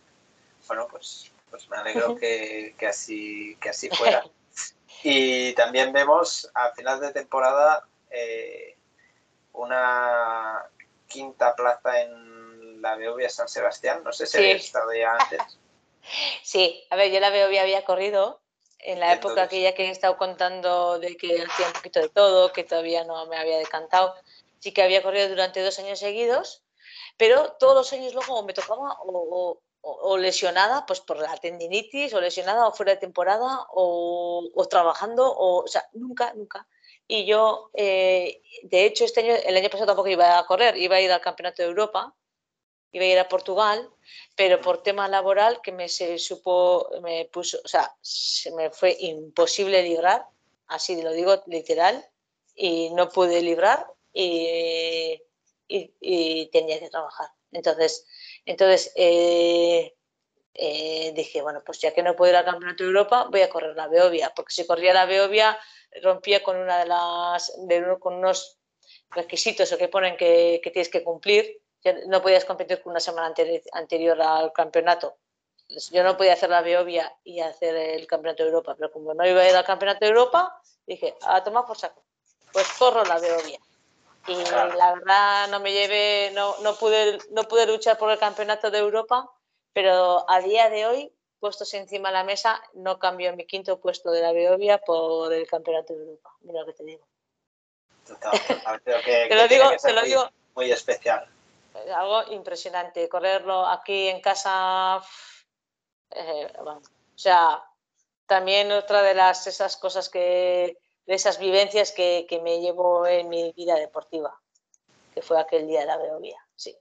bueno, 0.68 0.88
pues, 0.90 1.32
pues 1.50 1.70
me 1.70 1.78
alegro 1.78 2.16
que, 2.20 2.76
que, 2.78 2.88
así, 2.88 3.56
que 3.62 3.70
así 3.70 3.90
fuera. 3.90 4.24
Y 5.04 5.54
también 5.54 5.94
vemos 5.94 6.50
a 6.56 6.72
final 6.72 7.00
de 7.00 7.14
temporada 7.14 7.88
eh, 8.10 8.76
una 9.54 10.68
quinta 11.08 11.56
plaza 11.56 12.02
en 12.02 12.82
la 12.82 12.96
Beovia 12.96 13.30
San 13.30 13.48
Sebastián. 13.48 14.04
No 14.04 14.12
sé 14.12 14.26
si 14.26 14.38
sí. 14.40 14.52
estado 14.52 14.94
ya 14.94 15.14
antes. 15.14 15.42
Sí, 16.42 16.86
a 16.90 16.96
ver, 16.96 17.12
yo 17.12 17.20
la 17.20 17.30
Beovia 17.30 17.64
había 17.64 17.84
corrido 17.84 18.40
en 18.88 19.02
la 19.02 19.14
época 19.14 19.44
aquella 19.44 19.74
que 19.74 19.84
he 19.86 19.90
estado 19.92 20.18
contando 20.18 20.98
de 20.98 21.18
que 21.18 21.44
hacía 21.44 21.68
un 21.68 21.74
poquito 21.74 22.00
de 22.00 22.08
todo, 22.08 22.54
que 22.54 22.64
todavía 22.64 23.04
no 23.04 23.26
me 23.26 23.38
había 23.38 23.58
decantado. 23.58 24.16
Sí 24.60 24.72
que 24.72 24.82
había 24.82 25.04
corrido 25.04 25.28
durante 25.28 25.62
dos 25.62 25.78
años 25.80 26.00
seguidos, 26.00 26.64
pero 27.18 27.52
todos 27.60 27.76
los 27.76 27.92
años 27.92 28.14
luego 28.14 28.44
me 28.44 28.54
tocaba 28.54 28.98
o, 29.04 29.60
o, 29.82 30.18
lesionada 30.18 30.86
pues 30.86 31.02
por 31.02 31.18
la 31.18 31.36
tendinitis, 31.36 32.14
o 32.14 32.22
lesionada 32.22 32.66
o 32.66 32.72
fuera 32.72 32.94
de 32.94 33.00
temporada, 33.00 33.68
o, 33.74 34.50
o 34.56 34.66
trabajando, 34.68 35.30
o, 35.30 35.66
o, 35.66 35.68
sea, 35.68 35.90
nunca, 35.92 36.34
nunca. 36.34 36.66
Y 37.10 37.26
yo, 37.26 37.70
eh, 37.74 38.42
de 38.64 38.86
hecho, 38.86 39.04
este 39.04 39.20
año, 39.20 39.34
el 39.46 39.58
año 39.58 39.70
pasado 39.70 39.88
tampoco 39.88 40.08
iba 40.08 40.40
a 40.40 40.46
correr, 40.46 40.78
iba 40.78 40.96
a 40.96 41.02
ir 41.02 41.12
al 41.12 41.22
Campeonato 41.22 41.62
de 41.62 41.68
Europa, 41.68 42.14
iba 42.92 43.06
a 43.06 43.08
ir 43.08 43.20
a 43.20 43.28
Portugal, 43.28 43.90
pero 44.36 44.62
por 44.62 44.84
tema 44.84 45.08
laboral 45.08 45.62
que 45.62 45.72
me 45.72 45.90
se 45.90 46.18
supo, 46.18 46.90
me 47.02 47.26
puso, 47.26 47.60
o 47.64 47.68
sea, 47.68 47.96
se 48.02 48.52
me 48.52 48.70
fue 48.70 48.96
imposible 49.00 49.84
librar, 49.84 50.26
así 50.68 51.02
lo 51.02 51.12
digo 51.12 51.44
literal, 51.48 52.06
y 52.56 52.90
no 52.92 53.10
pude 53.10 53.42
librar 53.42 53.86
y, 54.14 55.22
y, 55.68 55.94
y 56.00 56.48
tenía 56.48 56.80
que 56.80 56.90
trabajar. 56.90 57.30
Entonces, 57.52 58.06
entonces 58.46 58.92
eh, 58.96 59.96
eh, 60.54 61.12
dije, 61.16 61.42
bueno, 61.42 61.62
pues 61.66 61.80
ya 61.80 61.94
que 61.94 62.04
no 62.04 62.16
puedo 62.16 62.32
ir 62.32 62.38
al 62.38 62.46
Campeonato 62.46 62.84
de 62.84 62.90
Europa, 62.90 63.28
voy 63.30 63.42
a 63.42 63.50
correr 63.50 63.76
la 63.76 63.88
Beovia, 63.88 64.34
porque 64.36 64.54
si 64.54 64.66
corría 64.66 64.94
la 64.94 65.06
Beovia 65.06 65.58
rompía 66.02 66.44
con 66.44 66.58
una 66.58 66.80
de 66.80 66.86
las, 66.86 67.54
de, 67.68 67.98
con 68.00 68.16
unos 68.16 68.58
requisitos 69.12 69.72
o 69.72 69.78
que 69.78 69.88
ponen 69.88 70.18
que, 70.18 70.60
que, 70.64 70.72
tienes 70.72 70.90
que 70.90 71.04
cumplir. 71.04 71.62
No 72.08 72.22
podías 72.22 72.46
competir 72.46 72.82
con 72.82 72.92
una 72.92 73.00
semana 73.00 73.28
anterior, 73.28 73.62
anterior 73.74 74.22
al 74.22 74.52
campeonato. 74.54 75.18
Yo 75.92 76.04
no 76.04 76.16
podía 76.16 76.34
hacer 76.34 76.50
la 76.50 76.62
Beovia 76.62 77.14
y 77.24 77.42
hacer 77.42 77.76
el 77.76 78.08
Campeonato 78.08 78.44
de 78.44 78.50
Europa, 78.50 78.76
pero 78.78 78.90
como 78.90 79.14
no 79.14 79.28
iba 79.28 79.42
a 79.42 79.50
ir 79.50 79.56
al 79.56 79.66
Campeonato 79.66 80.00
de 80.00 80.08
Europa, 80.08 80.62
dije, 80.86 81.18
a 81.24 81.44
tomar 81.44 81.66
por 81.66 81.78
saco. 81.78 82.06
Pues 82.54 82.72
corro 82.80 83.04
la 83.04 83.20
Beovia 83.20 83.60
y 84.28 84.36
la 84.52 84.94
verdad 84.94 85.48
no 85.50 85.60
me 85.60 85.72
llevé, 85.72 86.32
no, 86.34 86.58
no, 86.60 86.76
pude, 86.76 87.18
no 87.32 87.44
pude 87.44 87.66
luchar 87.66 87.98
por 87.98 88.12
el 88.12 88.20
campeonato 88.20 88.70
de 88.70 88.80
Europa, 88.80 89.30
pero 89.74 90.30
a 90.30 90.42
día 90.42 90.70
de 90.70 90.86
hoy, 90.86 91.14
puestos 91.40 91.74
encima 91.74 92.10
de 92.10 92.14
la 92.14 92.24
mesa, 92.24 92.62
no 92.74 93.00
cambio 93.00 93.36
mi 93.36 93.46
quinto 93.46 93.80
puesto 93.80 94.12
de 94.12 94.22
la 94.22 94.34
Beovia 94.34 94.80
por 94.80 95.32
el 95.34 95.48
campeonato 95.48 95.94
de 95.94 96.02
Europa. 96.02 96.32
Mira 96.42 96.62
lo 96.62 96.66
que 96.66 96.74
te 96.74 96.84
digo. 96.84 97.08
Total, 98.06 98.32
Creo 98.84 99.02
que, 99.02 99.26
te 99.30 99.36
lo 99.36 99.48
digo, 99.48 99.66
te 99.82 99.94
lo 99.94 100.02
digo. 100.02 100.30
Muy 100.56 100.72
especial. 100.72 101.30
Algo 101.96 102.32
impresionante. 102.34 103.10
Correrlo 103.10 103.66
aquí 103.66 104.08
en 104.08 104.22
casa. 104.22 105.02
Eh, 106.12 106.54
bueno, 106.58 106.82
o 106.82 107.18
sea, 107.18 107.64
también 108.28 108.72
otra 108.72 109.02
de 109.02 109.14
las 109.14 109.48
esas 109.48 109.78
cosas 109.78 110.10
que, 110.10 110.78
de 111.06 111.14
esas 111.14 111.40
vivencias 111.40 111.92
que, 111.92 112.26
que, 112.30 112.40
me 112.42 112.60
llevo 112.60 113.08
en 113.08 113.30
mi 113.30 113.52
vida 113.54 113.76
deportiva, 113.76 114.40
que 115.14 115.22
fue 115.22 115.40
aquel 115.40 115.68
día 115.68 115.82
de 115.82 115.86
la 115.88 115.98
Beovia, 115.98 116.38
sí. 116.56 116.78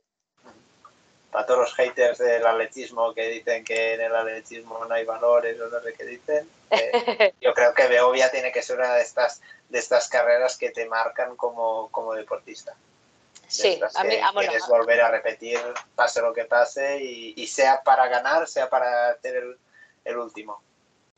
Para 1.30 1.46
todos 1.46 1.60
los 1.60 1.74
haters 1.74 2.18
del 2.18 2.46
atletismo 2.46 3.14
que 3.14 3.28
dicen 3.28 3.64
que 3.64 3.94
en 3.94 4.00
el 4.00 4.14
atletismo 4.14 4.84
no 4.84 4.94
hay 4.94 5.04
valores 5.04 5.60
o 5.60 5.68
no 5.68 5.80
sé 5.80 5.94
qué 5.94 6.04
dicen, 6.04 6.50
eh, 6.70 7.34
yo 7.40 7.54
creo 7.54 7.72
que 7.74 7.86
Beovia 7.86 8.30
tiene 8.30 8.52
que 8.52 8.62
ser 8.62 8.78
una 8.78 8.94
de 8.94 9.02
estas, 9.02 9.40
de 9.68 9.78
estas 9.78 10.08
carreras 10.08 10.56
que 10.56 10.70
te 10.70 10.86
marcan 10.86 11.36
como, 11.36 11.88
como 11.90 12.14
deportista. 12.14 12.74
Sí, 13.48 13.80
a 13.94 14.04
mí, 14.04 14.16
a, 14.16 14.32
bueno, 14.32 14.48
quieres 14.50 14.68
volver 14.68 15.00
a 15.00 15.10
repetir, 15.10 15.60
pase 15.94 16.20
lo 16.20 16.32
que 16.32 16.44
pase, 16.46 17.02
y, 17.02 17.34
y 17.36 17.46
sea 17.46 17.82
para 17.82 18.08
ganar, 18.08 18.46
sea 18.48 18.68
para 18.68 19.10
hacer 19.10 19.36
el, 19.36 19.58
el 20.04 20.16
último. 20.18 20.62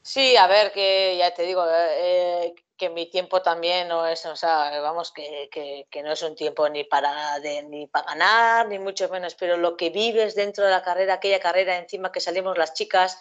Sí, 0.02 0.36
a 0.36 0.46
ver, 0.46 0.72
que 0.72 1.16
ya 1.18 1.34
te 1.34 1.42
digo, 1.42 1.66
eh, 1.70 2.54
que 2.78 2.88
mi 2.88 3.10
tiempo 3.10 3.42
también 3.42 3.88
no 3.88 4.06
es, 4.06 4.24
o 4.24 4.36
sea, 4.36 4.80
vamos, 4.80 5.12
que, 5.12 5.48
que, 5.50 5.86
que 5.90 6.02
no 6.02 6.12
es 6.12 6.22
un 6.22 6.34
tiempo 6.34 6.68
ni 6.68 6.84
para, 6.84 7.38
de, 7.40 7.62
ni 7.64 7.86
para 7.88 8.06
ganar, 8.06 8.68
ni 8.68 8.78
mucho 8.78 9.08
menos, 9.08 9.34
pero 9.34 9.56
lo 9.56 9.76
que 9.76 9.90
vives 9.90 10.34
dentro 10.34 10.64
de 10.64 10.70
la 10.70 10.82
carrera, 10.82 11.14
aquella 11.14 11.40
carrera 11.40 11.76
encima 11.76 12.12
que 12.12 12.20
salimos 12.20 12.56
las 12.56 12.72
chicas 12.74 13.18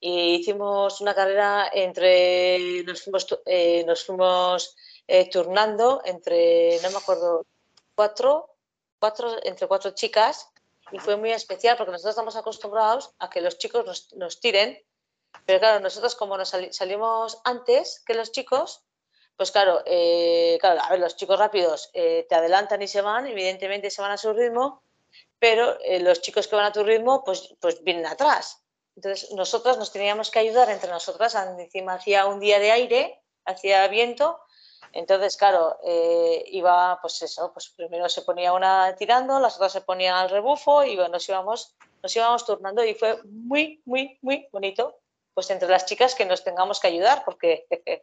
y 0.00 0.36
hicimos 0.36 1.00
una 1.00 1.14
carrera 1.14 1.68
entre, 1.72 2.82
nos 2.84 3.02
fuimos, 3.02 3.26
eh, 3.44 3.84
nos 3.84 4.04
fuimos 4.04 4.76
eh, 5.06 5.28
turnando 5.28 6.00
entre, 6.04 6.78
no 6.82 6.90
me 6.90 6.96
acuerdo, 6.96 7.44
cuatro, 7.94 8.48
entre 9.44 9.66
cuatro 9.66 9.90
chicas 9.92 10.48
y 10.90 10.98
fue 10.98 11.16
muy 11.16 11.32
especial 11.32 11.76
porque 11.76 11.92
nosotros 11.92 12.12
estamos 12.12 12.36
acostumbrados 12.36 13.14
a 13.18 13.30
que 13.30 13.40
los 13.40 13.58
chicos 13.58 14.12
nos, 14.14 14.40
tiren 14.40 14.78
pero 15.46 15.58
claro, 15.60 15.80
nosotros 15.80 16.14
como 16.14 16.36
nos 16.36 16.50
salimos 16.50 17.40
antes 17.44 18.02
que 18.06 18.14
los 18.14 18.32
chicos, 18.32 18.84
pues 19.36 19.50
claro, 19.50 19.82
eh, 19.86 20.58
claro, 20.60 20.82
a 20.82 20.90
ver, 20.90 21.00
los 21.00 21.16
chicos 21.16 21.38
rápidos 21.38 21.90
eh, 21.94 22.26
te 22.28 22.34
adelantan 22.34 22.82
y 22.82 22.88
se 22.88 23.00
van, 23.00 23.26
evidentemente 23.26 23.90
se 23.90 24.02
van 24.02 24.12
a 24.12 24.18
su 24.18 24.32
ritmo, 24.32 24.82
pero 25.38 25.80
eh, 25.80 26.00
los 26.00 26.20
chicos 26.20 26.46
que 26.46 26.56
van 26.56 26.66
a 26.66 26.72
tu 26.72 26.84
ritmo, 26.84 27.24
pues, 27.24 27.54
pues 27.60 27.82
vienen 27.82 28.06
atrás. 28.06 28.62
Entonces, 28.94 29.30
nosotras 29.32 29.78
nos 29.78 29.90
teníamos 29.90 30.30
que 30.30 30.38
ayudar 30.38 30.68
entre 30.70 30.90
nosotras, 30.90 31.34
encima 31.34 31.94
hacía 31.94 32.26
un 32.26 32.40
día 32.40 32.58
de 32.58 32.70
aire, 32.70 33.22
hacía 33.44 33.88
viento, 33.88 34.38
entonces, 34.92 35.36
claro, 35.36 35.78
eh, 35.84 36.44
iba, 36.48 36.98
pues 37.00 37.22
eso, 37.22 37.52
pues 37.52 37.70
primero 37.70 38.08
se 38.08 38.22
ponía 38.22 38.52
una 38.52 38.94
tirando, 38.96 39.38
las 39.40 39.56
otras 39.56 39.72
se 39.72 39.80
ponían 39.80 40.16
al 40.16 40.30
rebufo 40.30 40.84
y 40.84 40.96
bueno, 40.96 41.12
nos 41.12 41.28
íbamos, 41.28 41.74
nos 42.02 42.16
íbamos 42.16 42.44
turnando 42.44 42.84
y 42.84 42.94
fue 42.94 43.22
muy, 43.24 43.80
muy, 43.84 44.18
muy 44.22 44.48
bonito, 44.52 44.98
pues 45.34 45.50
entre 45.50 45.68
las 45.68 45.86
chicas 45.86 46.14
que 46.14 46.26
nos 46.26 46.44
tengamos 46.44 46.80
que 46.80 46.88
ayudar, 46.88 47.22
porque 47.24 47.66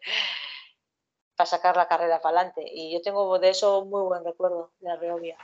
para 1.35 1.49
sacar 1.49 1.77
la 1.77 1.87
carrera 1.87 2.21
para 2.21 2.39
adelante. 2.39 2.63
Y 2.65 2.91
yo 2.91 3.01
tengo 3.01 3.37
de 3.39 3.49
eso 3.49 3.85
muy 3.85 4.01
buen 4.01 4.23
recuerdo 4.23 4.71
de 4.79 4.89
la 4.89 4.95
Beovia. 4.97 5.37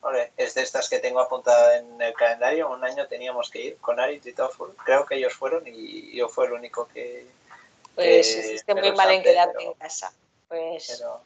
Vale, 0.00 0.32
es 0.36 0.54
de 0.54 0.62
estas 0.62 0.88
que 0.88 0.98
tengo 0.98 1.20
apuntada 1.20 1.76
en 1.76 2.00
el 2.00 2.14
calendario. 2.14 2.70
Un 2.70 2.82
año 2.82 3.06
teníamos 3.06 3.50
que 3.50 3.60
ir 3.60 3.76
con 3.78 4.00
Aritz 4.00 4.26
y 4.26 4.32
todo. 4.32 4.50
Creo 4.84 5.04
que 5.04 5.16
ellos 5.16 5.34
fueron 5.34 5.64
y 5.66 6.16
yo 6.16 6.28
fue 6.28 6.46
el 6.46 6.52
único 6.52 6.88
que. 6.88 7.26
Pues 7.94 8.34
que 8.34 8.40
hiciste 8.40 8.74
muy 8.74 8.92
mal 8.92 9.10
en 9.10 9.22
quedarte 9.22 9.54
pero, 9.58 9.72
en 9.72 9.78
casa. 9.78 10.12
Pues. 10.48 10.86
Pero 10.88 11.22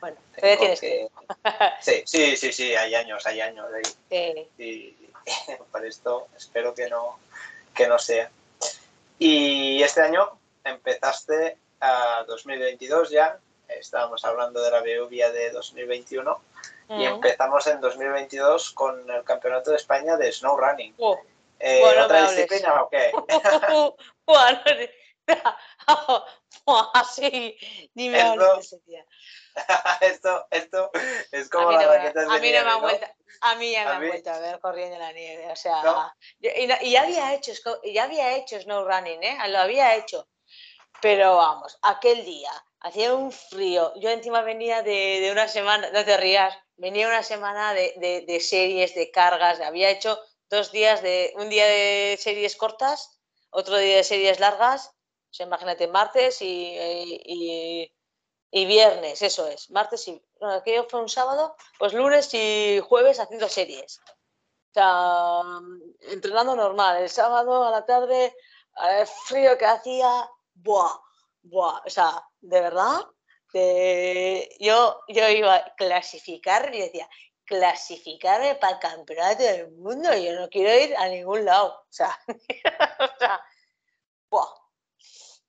bueno, 0.00 0.16
todavía 0.34 0.58
tienes 0.58 0.80
que. 0.80 1.08
sí, 1.80 2.02
sí, 2.04 2.36
sí, 2.36 2.52
sí, 2.52 2.74
hay 2.74 2.94
años, 2.94 3.26
hay 3.26 3.40
años 3.40 3.66
ahí. 3.72 3.82
Sí. 4.56 4.56
Y, 4.62 4.96
para 5.72 5.86
esto 5.86 6.28
espero 6.36 6.74
que 6.74 6.88
no, 6.88 7.18
que 7.74 7.88
no 7.88 7.98
sea. 7.98 8.30
Y 9.18 9.82
este 9.82 10.02
año 10.02 10.38
empezaste 10.64 11.56
a 11.80 12.24
2022 12.26 13.10
ya, 13.10 13.38
estábamos 13.68 14.24
hablando 14.24 14.62
de 14.62 14.70
la 14.70 14.80
Beuvia 14.80 15.30
de 15.32 15.50
2021 15.50 16.40
y 16.88 17.04
empezamos 17.04 17.66
en 17.66 17.80
2022 17.80 18.70
con 18.70 19.10
el 19.10 19.24
Campeonato 19.24 19.70
de 19.70 19.76
España 19.76 20.16
de 20.16 20.30
Snow 20.30 20.56
Running. 20.56 20.94
Oh. 20.98 21.18
Eh, 21.58 21.80
bueno, 21.80 22.04
¿Otra 22.04 22.30
disciplina 22.30 22.82
o 22.82 22.88
qué? 22.88 23.10
bueno, 24.24 24.60
así, 26.94 27.56
ni 27.94 28.08
me 28.10 28.20
ese 28.58 28.78
día. 28.86 29.04
esto, 30.00 30.46
esto 30.50 30.90
es 31.32 31.48
como 31.48 31.72
las 31.72 31.86
raquetas 31.86 32.28
de 32.28 32.34
A 32.34 32.38
mí 32.38 32.50
nieve, 32.50 32.58
no 32.58 32.64
me 32.64 32.72
han 32.72 32.80
vuelto, 32.80 33.06
a 33.40 33.54
mí 33.56 33.72
ya 33.72 33.84
me 33.84 33.90
han 33.90 34.08
vuelto 34.08 34.30
a 34.30 34.38
ver 34.38 34.60
corriendo 34.60 34.96
en 34.96 35.02
la 35.02 35.12
nieve, 35.12 35.50
o 35.50 35.56
sea, 35.56 35.82
¿No? 35.82 36.12
y, 36.40 36.48
y, 36.48 36.90
ya 36.90 37.02
había 37.02 37.34
hecho, 37.34 37.52
ya 37.84 38.04
había 38.04 38.36
hecho 38.36 38.60
snow 38.60 38.84
running, 38.84 39.22
¿eh? 39.22 39.38
Lo 39.48 39.58
había 39.58 39.96
hecho, 39.96 40.28
pero 41.00 41.36
vamos, 41.36 41.78
aquel 41.82 42.24
día 42.24 42.50
hacía 42.80 43.14
un 43.14 43.32
frío, 43.32 43.92
yo 43.96 44.10
encima 44.10 44.42
venía 44.42 44.82
de, 44.82 45.20
de 45.20 45.32
una 45.32 45.48
semana, 45.48 45.90
no 45.90 46.04
te 46.04 46.16
rías, 46.16 46.54
venía 46.76 47.08
una 47.08 47.22
semana 47.22 47.74
de, 47.74 47.94
de, 47.96 48.20
de, 48.26 48.40
series, 48.40 48.94
de 48.94 49.10
cargas, 49.10 49.60
había 49.60 49.90
hecho 49.90 50.20
dos 50.48 50.70
días 50.70 51.02
de, 51.02 51.32
un 51.36 51.48
día 51.48 51.66
de 51.66 52.16
series 52.20 52.56
cortas, 52.56 53.20
otro 53.50 53.76
día 53.78 53.96
de 53.96 54.04
series 54.04 54.38
largas, 54.38 54.95
O 55.30 55.34
sea, 55.34 55.46
imagínate, 55.46 55.88
martes 55.88 56.40
y, 56.40 57.90
y, 58.50 58.66
viernes, 58.66 59.20
eso 59.22 59.46
es. 59.46 59.70
Martes 59.70 60.06
y. 60.08 60.22
No, 60.40 60.50
aquello 60.50 60.86
fue 60.88 61.00
un 61.00 61.08
sábado, 61.08 61.56
pues 61.78 61.92
lunes 61.92 62.32
y 62.32 62.80
jueves 62.80 63.20
haciendo 63.20 63.48
series. 63.48 64.00
O 64.70 64.72
sea, 64.72 65.42
entrenando 66.12 66.56
normal. 66.56 67.02
El 67.02 67.08
sábado 67.08 67.64
a 67.64 67.70
la 67.70 67.84
tarde, 67.84 68.34
el 68.90 69.06
frío 69.06 69.56
que 69.58 69.66
hacía, 69.66 70.28
¡buah! 70.54 70.98
¡buah! 71.42 71.82
O 71.86 71.90
sea, 71.90 72.22
de 72.40 72.60
verdad, 72.60 73.00
yo, 74.60 75.00
yo 75.08 75.28
iba 75.28 75.54
a 75.54 75.74
clasificar 75.76 76.74
y 76.74 76.80
decía, 76.80 77.08
clasificarme 77.44 78.56
para 78.56 78.74
el 78.74 78.78
campeonato 78.80 79.42
del 79.42 79.70
mundo, 79.72 80.14
yo 80.16 80.38
no 80.38 80.48
quiero 80.48 80.84
ir 80.84 80.96
a 80.96 81.08
ningún 81.08 81.44
lado. 81.44 81.68
O 81.68 81.86
sea, 81.88 82.18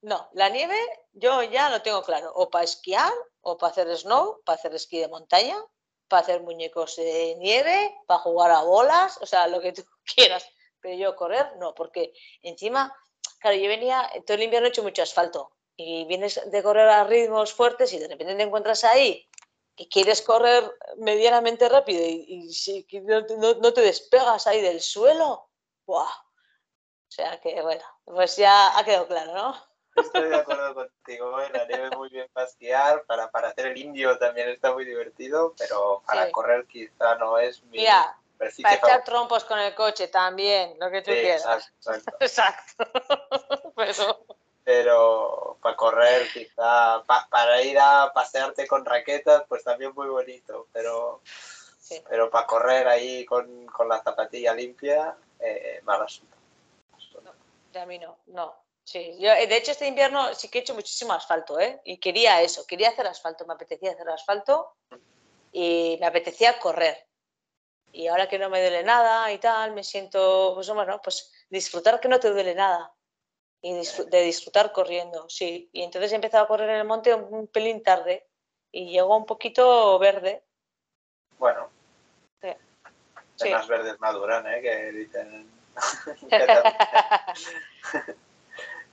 no, 0.08 0.30
la 0.34 0.48
nieve 0.50 0.78
yo 1.12 1.44
ya 1.44 1.70
lo 1.70 1.82
tengo 1.82 2.02
claro, 2.02 2.32
o 2.34 2.50
para 2.50 2.64
esquiar, 2.64 3.12
o 3.42 3.58
para 3.58 3.72
hacer 3.72 3.96
snow, 3.98 4.42
para 4.46 4.58
hacer 4.58 4.74
esquí 4.74 5.00
de 5.00 5.10
montaña, 5.10 5.58
para 6.08 6.22
hacer 6.22 6.42
muñecos 6.42 6.96
de 6.96 7.36
nieve, 7.40 7.94
para 8.08 8.22
jugar 8.22 8.52
a 8.52 8.62
bolas, 8.62 9.18
o 9.22 9.26
sea, 9.26 9.48
lo 9.48 9.60
que 9.60 9.74
tú 9.74 9.84
quieras. 10.16 10.48
Pero 10.80 10.96
yo 10.96 11.16
correr, 11.16 11.58
no, 11.58 11.74
porque 11.74 12.14
encima, 12.42 12.96
claro, 13.40 13.58
yo 13.58 13.68
venía, 13.68 14.10
todo 14.26 14.36
el 14.36 14.44
invierno 14.44 14.68
he 14.68 14.70
hecho 14.70 14.84
mucho 14.84 15.02
asfalto 15.02 15.52
y 15.76 16.06
vienes 16.06 16.40
de 16.50 16.64
correr 16.64 16.88
a 16.88 17.04
ritmos 17.04 17.54
fuertes 17.54 17.92
y 17.92 18.00
de 18.00 18.08
repente 18.08 18.36
te 18.36 18.44
encuentras 18.44 18.84
ahí 18.84 19.28
que 19.76 19.90
quieres 19.90 20.22
correr 20.22 20.72
medianamente 20.98 21.68
rápido 21.68 22.02
y, 22.04 22.52
si 22.54 22.88
no, 22.92 23.74
te 23.74 23.82
despegas 23.82 24.48
ahí 24.48 24.62
del 24.62 24.82
suelo, 24.82 25.50
¡buah! 25.86 26.06
O 26.06 27.12
sea 27.12 27.40
que, 27.42 27.62
bueno, 27.62 27.84
pues 28.06 28.38
ya 28.38 28.78
ha 28.78 28.84
quedado 28.86 29.08
claro, 29.08 29.34
¿no? 29.34 29.67
Estoy 29.98 30.30
de 30.30 30.36
acuerdo 30.36 30.74
contigo, 30.74 31.42
¿eh? 31.42 31.50
la 31.54 31.66
nieve 31.66 31.90
muy 31.96 32.10
bien 32.10 32.28
para 32.34 32.48
esquiar, 32.48 33.04
para, 33.06 33.30
para 33.32 33.50
hacer 33.50 33.68
el 33.68 33.78
indio 33.78 34.18
también 34.18 34.50
está 34.50 34.74
muy 34.74 34.86
divertido, 34.86 35.54
pero 35.58 36.04
para 36.06 36.32
correr 36.32 36.66
quizá 36.68 37.16
no 37.16 37.38
es 37.38 37.64
mi... 37.64 37.80
Mira, 37.80 38.18
para 38.38 38.52
echar 38.76 39.04
trompos 39.04 39.44
con 39.46 39.60
el 39.60 39.74
coche 39.74 40.08
también, 40.08 40.78
lo 40.80 40.92
que 40.92 41.02
tú 41.02 41.12
quieras. 41.12 41.72
Exacto. 41.80 42.12
exacto. 42.20 42.86
pero 43.76 44.26
pero 44.68 45.58
para 45.62 45.78
correr 45.78 46.28
quizá, 46.34 47.02
para 47.30 47.62
ir 47.62 47.80
a 47.80 48.12
pasearte 48.14 48.68
con 48.68 48.84
raquetas, 48.84 49.46
pues 49.48 49.64
también 49.64 49.94
muy 49.96 50.10
bonito, 50.10 50.68
pero, 50.74 51.22
pero 52.10 52.30
para 52.30 52.46
correr 52.46 52.86
ahí 52.86 53.24
con, 53.24 53.66
la 53.88 54.04
zapatilla 54.04 54.54
limpia, 54.54 55.16
eh, 55.40 55.80
mal 55.86 56.02
asunto. 56.02 56.36
No, 57.24 57.32
de 57.72 57.80
a 57.80 57.86
mí 57.86 57.98
no, 57.98 58.18
no. 58.26 58.58
Sí, 58.88 59.18
yo, 59.20 59.32
de 59.32 59.58
hecho 59.58 59.72
este 59.72 59.86
invierno 59.86 60.34
sí 60.34 60.48
que 60.48 60.60
he 60.60 60.62
hecho 60.62 60.74
muchísimo 60.74 61.12
asfalto, 61.12 61.60
¿eh? 61.60 61.82
Y 61.84 61.98
quería 61.98 62.42
eso, 62.42 62.66
quería 62.66 62.88
hacer 62.88 63.06
asfalto, 63.06 63.46
me 63.46 63.54
apetecía 63.54 63.92
hacer 63.92 64.08
asfalto 64.08 64.78
y 65.52 65.98
me 66.00 66.06
apetecía 66.06 66.58
correr. 66.58 67.06
Y 67.92 68.08
ahora 68.08 68.30
que 68.30 68.40
no 68.40 68.50
me 68.50 68.62
duele 68.62 68.84
nada 68.84 69.30
y 69.34 69.40
tal, 69.40 69.74
me 69.74 69.84
siento, 69.84 70.54
pues 70.56 70.70
bueno, 70.70 71.02
pues 71.04 71.34
disfrutar 71.50 72.00
que 72.00 72.08
no 72.08 72.18
te 72.18 72.30
duele 72.30 72.56
nada 72.56 72.94
y 73.62 73.74
de 73.74 74.22
disfrutar 74.22 74.72
corriendo, 74.72 75.28
sí. 75.28 75.70
Y 75.74 75.84
entonces 75.84 76.14
he 76.14 76.16
empezado 76.16 76.46
a 76.46 76.48
correr 76.48 76.70
en 76.70 76.78
el 76.78 76.88
monte 76.88 77.14
un, 77.14 77.48
pelín 77.48 77.84
tarde 77.84 78.26
y 78.72 78.90
llegó 78.90 79.18
un 79.18 79.26
poquito 79.26 80.00
verde. 80.00 80.46
Bueno. 81.38 81.70
Sí. 83.36 83.50
Más 83.50 83.68
verdes 83.68 84.00
maduran, 84.00 84.48
¿eh? 84.48 84.62
Que 84.62 84.92
dicen. 84.94 85.52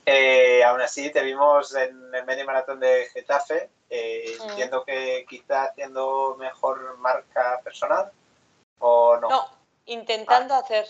eh, 0.05 0.63
aún 0.63 0.81
así, 0.81 1.11
te 1.11 1.23
vimos 1.23 1.73
en 1.75 2.13
el 2.13 2.25
medio 2.25 2.45
maratón 2.45 2.79
de 2.79 3.07
Getafe. 3.13 3.69
Eh, 3.89 4.37
mm. 4.39 4.49
Entiendo 4.49 4.83
que 4.83 5.25
quizá 5.29 5.65
haciendo 5.65 6.35
mejor 6.37 6.97
marca 6.97 7.61
personal 7.63 8.11
o 8.79 9.17
no. 9.17 9.29
No, 9.29 9.49
intentando 9.85 10.53
ah. 10.53 10.59
hacer 10.59 10.87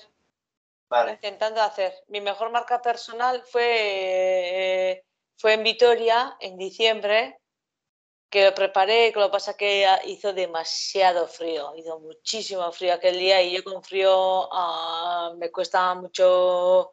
intentando 1.10 1.62
hacer. 1.62 1.94
Mi 2.08 2.22
mejor 2.22 2.52
marca 2.52 2.82
personal 2.82 3.44
fue, 3.44 4.92
eh, 4.92 5.04
fue 5.38 5.54
en 5.54 5.64
Vitoria, 5.64 6.38
en 6.40 6.58
diciembre, 6.58 7.40
que 8.30 8.46
lo 8.46 8.54
preparé, 8.54 9.12
que 9.14 9.20
lo 9.20 9.32
pasa 9.32 9.56
que 9.56 9.88
hizo 10.06 10.34
demasiado 10.34 11.28
frío, 11.28 11.74
hizo 11.76 12.00
muchísimo 12.00 12.72
frío 12.72 12.94
aquel 12.94 13.18
día 13.18 13.42
y 13.42 13.56
yo 13.56 13.64
con 13.64 13.84
frío 13.84 14.50
ah, 14.52 15.34
me 15.38 15.52
cuesta 15.52 15.94
mucho, 15.96 16.92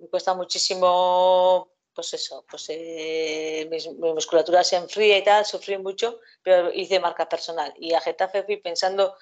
me 0.00 0.08
cuesta 0.08 0.34
muchísimo, 0.34 1.68
pues 1.94 2.14
eso, 2.14 2.44
pues 2.48 2.66
eh, 2.70 3.68
mi, 3.70 4.12
musculatura 4.12 4.64
se 4.64 4.76
enfría 4.76 5.18
y 5.18 5.24
tal, 5.24 5.44
sufrí 5.44 5.76
mucho, 5.76 6.20
pero 6.42 6.72
hice 6.72 6.98
marca 6.98 7.28
personal 7.28 7.72
y 7.76 7.92
a 7.92 8.00
Getafe 8.00 8.42
fui 8.44 8.56
pensando, 8.56 9.16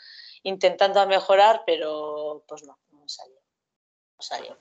intentando 0.45 1.05
mejorar, 1.07 1.63
pero 1.67 2.45
pues 2.47 2.63
no, 2.63 2.79
no 2.93 3.01
me 3.01 3.09
salió. 3.09 4.57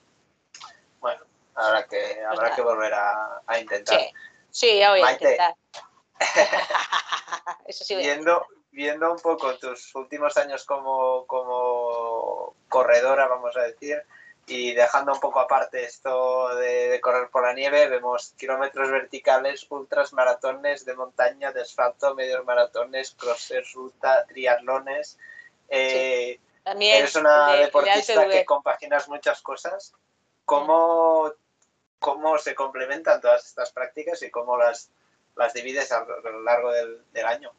Bueno, 1.00 1.24
habrá 1.54 1.86
que, 1.86 2.20
habrá 2.24 2.54
que 2.54 2.62
volver 2.62 2.92
a, 2.94 3.58
intentar. 3.58 4.00
Sí. 4.50 4.78
ya 4.78 4.90
voy 4.90 5.00
a 5.00 5.12
intentar. 5.12 5.54
viendo, 7.88 8.46
viendo 8.72 9.12
un 9.12 9.18
poco 9.18 9.56
tus 9.58 9.94
últimos 9.94 10.36
años 10.36 10.64
como, 10.64 11.26
como 11.26 12.56
corredora, 12.68 13.28
vamos 13.28 13.56
a 13.56 13.62
decir, 13.62 14.02
y 14.48 14.72
dejando 14.72 15.12
un 15.12 15.20
poco 15.20 15.40
aparte 15.40 15.84
esto 15.84 16.54
de, 16.56 16.98
correr 17.00 17.28
por 17.28 17.44
la 17.44 17.52
nieve, 17.52 17.88
vemos 17.88 18.34
kilómetros 18.36 18.90
verticales, 18.90 19.66
ultras, 19.70 20.12
maratones 20.12 20.84
de 20.84 20.94
montaña, 20.94 21.52
de 21.52 21.62
asfalto, 21.62 22.14
medios 22.14 22.44
maratones, 22.44 23.14
crosses, 23.18 23.72
ruta, 23.74 24.24
triatlones. 24.26 25.18
Eh, 25.68 26.40
Eres 26.64 27.16
una 27.16 27.52
deportista 27.52 28.28
que 28.28 28.44
compaginas 28.44 29.08
muchas 29.08 29.40
cosas. 29.42 29.92
¿Cómo, 30.44 31.32
¿Cómo 31.98 32.38
se 32.38 32.54
complementan 32.54 33.20
todas 33.20 33.46
estas 33.46 33.70
prácticas 33.70 34.22
y 34.22 34.30
cómo 34.30 34.56
las, 34.56 34.90
las 35.36 35.52
divides 35.52 35.92
a 35.92 36.04
lo 36.04 36.42
largo 36.42 36.72
del, 36.72 37.26
año? 37.26 37.52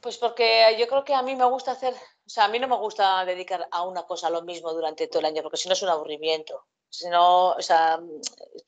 Pues 0.00 0.16
porque 0.16 0.76
yo 0.78 0.86
creo 0.86 1.04
que 1.04 1.14
a 1.14 1.22
mí 1.22 1.34
me 1.34 1.44
gusta 1.46 1.72
hacer, 1.72 1.92
o 1.94 2.28
sea, 2.28 2.44
a 2.44 2.48
mí 2.48 2.58
no 2.58 2.68
me 2.68 2.76
gusta 2.76 3.24
dedicar 3.24 3.66
a 3.70 3.82
una 3.82 4.04
cosa 4.04 4.30
lo 4.30 4.42
mismo 4.42 4.72
durante 4.72 5.08
todo 5.08 5.20
el 5.20 5.26
año, 5.26 5.42
porque 5.42 5.56
si 5.56 5.68
no 5.68 5.74
es 5.74 5.82
un 5.82 5.88
aburrimiento. 5.88 6.66
Si 6.90 7.08
no, 7.10 7.50
o 7.50 7.60
sea, 7.60 8.00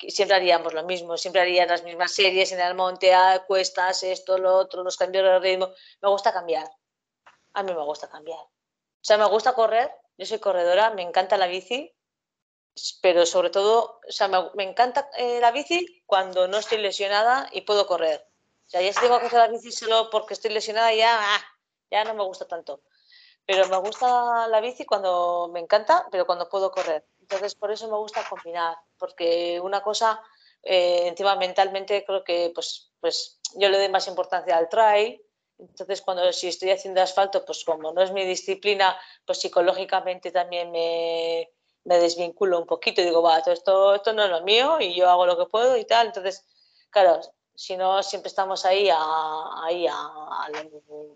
siempre 0.08 0.36
haríamos 0.36 0.74
lo 0.74 0.84
mismo, 0.84 1.16
siempre 1.16 1.40
harías 1.40 1.68
las 1.68 1.84
mismas 1.84 2.12
series 2.12 2.52
en 2.52 2.60
el 2.60 2.74
monte, 2.74 3.14
a 3.14 3.44
cuestas, 3.46 4.02
esto, 4.02 4.36
lo 4.36 4.56
otro, 4.56 4.82
los 4.82 4.96
cambios 4.96 5.24
de 5.24 5.38
ritmo. 5.38 5.70
Me 6.02 6.08
gusta 6.10 6.32
cambiar. 6.32 6.70
A 7.54 7.62
mí 7.62 7.72
me 7.72 7.82
gusta 7.84 8.08
cambiar. 8.10 8.40
O 8.40 9.02
sea, 9.02 9.16
me 9.16 9.26
gusta 9.26 9.54
correr, 9.54 9.90
yo 10.18 10.26
soy 10.26 10.38
corredora, 10.38 10.90
me 10.90 11.02
encanta 11.02 11.38
la 11.38 11.46
bici, 11.46 11.94
pero 13.00 13.24
sobre 13.24 13.50
todo, 13.50 14.00
o 14.06 14.12
sea, 14.12 14.28
me, 14.28 14.64
encanta 14.64 15.08
eh, 15.16 15.40
la 15.40 15.50
bici 15.50 16.02
cuando 16.06 16.48
no 16.48 16.58
estoy 16.58 16.78
lesionada 16.78 17.48
y 17.52 17.62
puedo 17.62 17.86
correr. 17.86 18.29
O 18.70 18.72
sea, 18.72 18.82
ya 18.82 18.92
si 18.92 19.00
tengo 19.00 19.18
que 19.18 19.26
hacer 19.26 19.40
la 19.40 19.48
bici 19.48 19.72
solo 19.72 20.08
porque 20.10 20.34
estoy 20.34 20.52
lesionada, 20.52 20.94
ya, 20.94 21.18
ah, 21.18 21.40
ya 21.90 22.04
no 22.04 22.14
me 22.14 22.22
gusta 22.22 22.46
tanto. 22.46 22.82
Pero 23.44 23.66
me 23.66 23.78
gusta 23.78 24.46
la 24.46 24.60
bici 24.60 24.84
cuando 24.84 25.50
me 25.52 25.58
encanta, 25.58 26.06
pero 26.08 26.24
cuando 26.24 26.48
puedo 26.48 26.70
correr. 26.70 27.04
Entonces, 27.20 27.56
por 27.56 27.72
eso 27.72 27.88
me 27.88 27.96
gusta 27.96 28.24
combinar, 28.28 28.76
porque 28.96 29.58
una 29.60 29.82
cosa, 29.82 30.22
eh, 30.62 31.08
encima 31.08 31.34
mentalmente 31.34 32.04
creo 32.04 32.22
que 32.22 32.52
pues, 32.54 32.92
pues 33.00 33.40
yo 33.56 33.68
le 33.68 33.76
doy 33.76 33.88
más 33.88 34.06
importancia 34.06 34.56
al 34.56 34.68
trail, 34.68 35.20
entonces, 35.60 36.00
cuando 36.00 36.32
si 36.32 36.48
estoy 36.48 36.70
haciendo 36.70 37.02
asfalto, 37.02 37.44
pues 37.44 37.64
como 37.64 37.92
no 37.92 38.00
es 38.00 38.12
mi 38.12 38.24
disciplina, 38.24 38.98
pues 39.26 39.40
psicológicamente 39.40 40.30
también 40.30 40.70
me, 40.70 41.50
me 41.84 41.98
desvinculo 41.98 42.58
un 42.60 42.66
poquito. 42.66 43.02
Digo, 43.02 43.20
va, 43.20 43.38
esto, 43.38 43.94
esto 43.94 44.12
no 44.12 44.24
es 44.24 44.30
lo 44.30 44.42
mío 44.42 44.80
y 44.80 44.94
yo 44.94 45.10
hago 45.10 45.26
lo 45.26 45.36
que 45.36 45.50
puedo 45.50 45.76
y 45.76 45.84
tal. 45.84 46.06
Entonces, 46.06 46.46
claro, 46.90 47.20
si 47.54 47.76
no, 47.76 48.02
siempre 48.02 48.28
estamos 48.28 48.64
ahí 48.64 48.88
a, 48.90 49.64
ahí 49.64 49.86
a, 49.86 50.48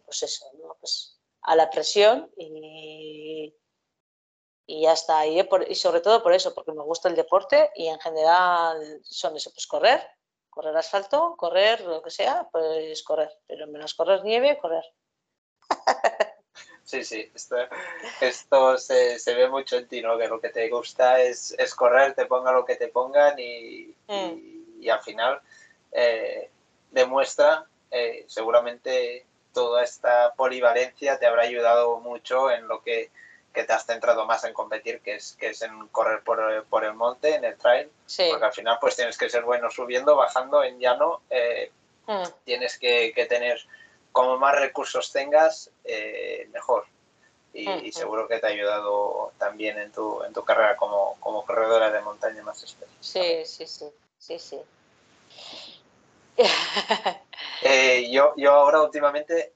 pues 0.05 0.23
eso, 0.23 0.47
pues 0.81 1.19
a 1.43 1.57
la 1.57 1.71
presión 1.71 2.31
y, 2.37 3.55
y 4.67 4.83
ya 4.83 4.93
está. 4.93 5.27
Y, 5.27 5.47
y 5.69 5.75
sobre 5.75 6.01
todo 6.01 6.23
por 6.23 6.33
eso, 6.33 6.55
porque 6.55 6.73
me 6.73 6.83
gusta 6.83 7.09
el 7.09 7.17
deporte 7.17 7.71
y 7.75 7.89
en 7.89 8.01
general 8.01 9.01
son 9.03 9.37
eso, 9.37 9.51
pues 9.53 9.67
correr, 9.67 10.07
correr 10.51 10.77
asfalto, 10.77 11.35
correr, 11.37 11.81
lo 11.83 12.03
que 12.03 12.11
sea, 12.11 12.49
pues 12.51 13.03
correr, 13.03 13.31
pero 13.47 13.67
menos 13.67 13.95
correr 13.95 14.23
nieve, 14.25 14.59
correr. 14.59 14.85
Sí, 16.85 17.03
sí, 17.03 17.33
esto, 18.21 18.77
se, 18.79 19.35
ve 19.35 19.49
mucho 19.49 19.77
en 19.77 19.89
ti, 19.89 20.03
¿no? 20.03 20.19
Que 20.19 20.29
lo 20.29 20.39
que 20.39 20.51
te 20.51 20.69
gusta 20.69 21.19
es, 21.21 21.57
correr, 21.75 22.15
te 22.15 22.27
ponga 22.27 22.53
lo 22.53 22.65
que 22.65 22.77
te 22.77 22.89
pongan 22.89 23.39
y, 23.39 23.97
mm. 24.07 24.91
al 24.91 25.03
final 25.03 25.41
eh, 25.95 26.51
demuestra, 26.91 27.65
eh, 27.91 28.27
seguramente 28.29 29.25
toda 29.55 29.83
esta 29.83 30.35
polivalencia 30.35 31.19
te 31.19 31.27
habrá 31.27 31.43
ayudado 31.45 32.01
mucho 32.01 32.51
en 32.51 32.69
lo 32.69 32.83
que 32.83 33.11
que 33.55 33.63
te 33.63 33.73
has 33.73 33.87
centrado 33.87 34.27
más 34.27 34.45
en 34.45 34.53
competir, 34.53 35.01
que 35.01 35.15
es, 35.15 35.37
que 35.39 35.51
es 35.51 35.63
en 35.63 35.87
correr 35.89 36.23
por, 36.23 36.65
por 36.65 36.85
el 36.85 36.93
monte, 36.93 37.37
en 37.37 37.45
el 37.45 37.57
trail, 37.57 37.89
porque 38.31 38.45
al 38.45 38.53
final 38.53 38.79
pues 38.81 38.97
tienes 38.97 39.17
que 39.17 39.31
ser 39.31 39.45
bueno 39.45 39.71
subiendo, 39.71 40.17
bajando, 40.17 40.65
en 40.65 40.79
llano, 40.81 41.23
eh, 41.31 41.71
mm. 42.07 42.25
tienes 42.45 42.79
que, 42.79 43.13
que, 43.15 43.27
tener, 43.27 43.61
como 44.11 44.37
más 44.39 44.57
recursos 44.57 45.13
tengas, 45.13 45.71
eh, 45.85 46.49
mejor. 46.53 46.85
Y, 47.55 47.69
mm, 47.69 47.87
mm. 47.87 47.93
seguro 47.93 48.27
que 48.27 48.41
te 48.41 48.49
ha 48.49 48.51
ayudado 48.51 49.33
también 49.39 49.79
en 49.79 49.93
tu, 49.93 50.25
en 50.25 50.33
tu 50.33 50.45
carrera 50.45 50.77
como, 50.77 51.17
como 51.21 51.47
corredora 51.47 51.93
de 51.93 52.01
montaña 52.01 52.43
más 52.43 52.61
especial. 52.65 52.91
Sí, 53.01 53.45
sí, 53.47 53.67
sí, 53.69 53.87
sí, 54.19 54.39
sí. 54.41 54.61
Eh, 57.67 58.11
yo, 58.11 58.35
yo 58.37 58.53
ahora 58.53 58.83
últimamente 58.83 59.55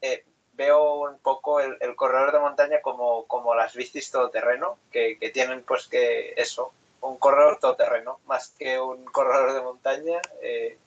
veo 0.58 1.02
un 1.02 1.18
poco 1.18 1.60
el, 1.60 1.78
corredor 1.94 2.32
de 2.32 2.38
montaña 2.38 2.80
como, 2.80 3.26
como 3.26 3.54
las 3.54 3.74
bicis 3.74 4.10
todoterreno, 4.10 4.78
que, 4.90 5.18
que 5.18 5.28
tienen 5.30 5.62
pues 5.62 5.86
que 5.88 6.32
eso, 6.36 6.72
un 7.00 7.16
corredor 7.18 7.58
todoterreno, 7.60 8.20
más 8.26 8.50
que 8.58 8.80
un 8.80 9.04
corredor 9.04 9.54
de 9.54 9.60
montaña, 9.62 10.20
eh, 10.42 10.78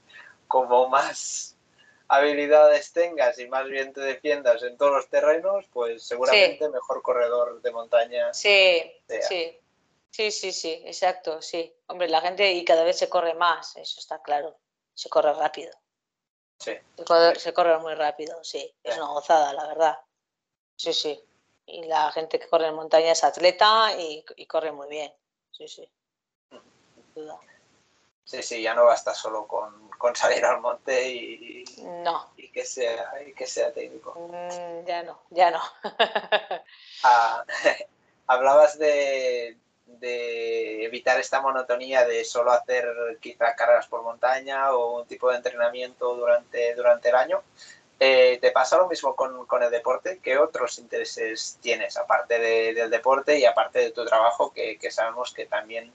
como 0.48 0.90
más 0.90 1.56
habilidades 2.10 2.92
tengas 2.92 3.40
y 3.40 3.48
más 3.48 3.66
bien 3.70 3.94
te 3.94 4.02
defiendas 4.02 4.62
en 4.64 4.78
todos 4.78 4.92
los 4.92 5.08
terrenos, 5.08 5.66
pues 5.72 6.04
seguramente 6.04 6.68
mejor 6.68 7.02
corredor 7.02 7.62
de 7.62 7.72
montaña. 7.72 8.34
Sí, 8.34 8.92
sí, 9.08 9.58
sí, 10.10 10.32
sí, 10.32 10.52
sí, 10.52 10.84
exacto, 10.86 11.42
sí. 11.42 11.74
Hombre, 11.88 12.10
la 12.10 12.20
gente 12.20 12.52
y 12.52 12.66
cada 12.66 12.84
vez 12.84 12.98
se 12.98 13.08
corre 13.08 13.34
más, 13.36 13.78
eso 13.78 14.00
está 14.00 14.22
claro, 14.22 14.58
se 14.94 15.08
corre 15.08 15.34
rápido. 15.34 15.72
Se 16.62 17.54
corre, 17.54 17.78
muy 17.80 17.96
rápido, 17.96 18.44
sí. 18.44 18.74
Es 18.84 18.98
una 18.98 19.08
gozada, 19.08 19.54
la 19.54 19.68
verdad. 19.68 20.00
Sí, 20.76 20.94
sí. 20.94 21.20
Y 21.66 21.84
la 21.86 22.12
gente 22.12 22.40
que 22.40 22.48
corre 22.48 22.68
en 22.68 22.76
montaña 22.76 23.12
es 23.12 23.24
atleta 23.24 23.92
y, 23.98 24.24
corre 24.46 24.72
muy 24.72 24.88
bien. 24.88 25.14
Sí, 25.52 25.68
sí. 25.68 25.90
Sí, 28.26 28.44
sí, 28.44 28.62
ya 28.62 28.74
no 28.74 28.86
basta 28.86 29.14
solo 29.14 29.48
con, 29.48 30.16
salir 30.16 30.46
al 30.46 30.62
monte 30.62 31.10
y, 31.10 31.66
no. 32.04 32.32
y, 32.38 32.52
que, 32.52 32.66
sea, 32.66 33.12
que 33.36 33.48
sea 33.48 33.74
técnico. 33.74 34.14
Mm, 34.16 34.86
ya 34.86 35.04
no, 35.04 35.22
ya 35.30 35.52
no. 35.52 35.62
Ah, 37.04 37.44
hablabas 38.28 38.78
de, 38.78 39.58
de 40.00 40.86
evitar 40.86 41.20
esta 41.20 41.42
monotonía 41.42 42.06
de 42.06 42.24
solo 42.24 42.52
hacer 42.52 42.86
quizá 43.20 43.56
carreras 43.56 43.88
por 43.88 44.04
montaña 44.04 44.74
o 44.74 45.00
un 45.00 45.08
tipo 45.08 45.30
de 45.30 45.38
entrenamiento 45.38 46.16
durante, 46.16 46.76
durante 46.76 47.10
el 47.10 47.16
año. 47.16 47.44
Eh, 48.00 48.40
¿Te 48.42 48.52
pasa 48.52 48.78
lo 48.78 48.88
mismo 48.88 49.16
con, 49.16 49.46
con, 49.46 49.62
el 49.62 49.70
deporte? 49.70 50.20
¿Qué 50.24 50.38
otros 50.38 50.80
intereses 50.80 51.60
tienes 51.62 51.98
aparte 51.98 52.40
del 52.40 52.90
deporte 52.90 53.38
y 53.38 53.46
aparte 53.46 53.78
de 53.80 53.92
tu 53.92 54.04
trabajo 54.06 54.52
que, 54.52 54.80
que, 54.80 54.90
sabemos 54.90 55.32
que 55.32 55.46
también 55.46 55.94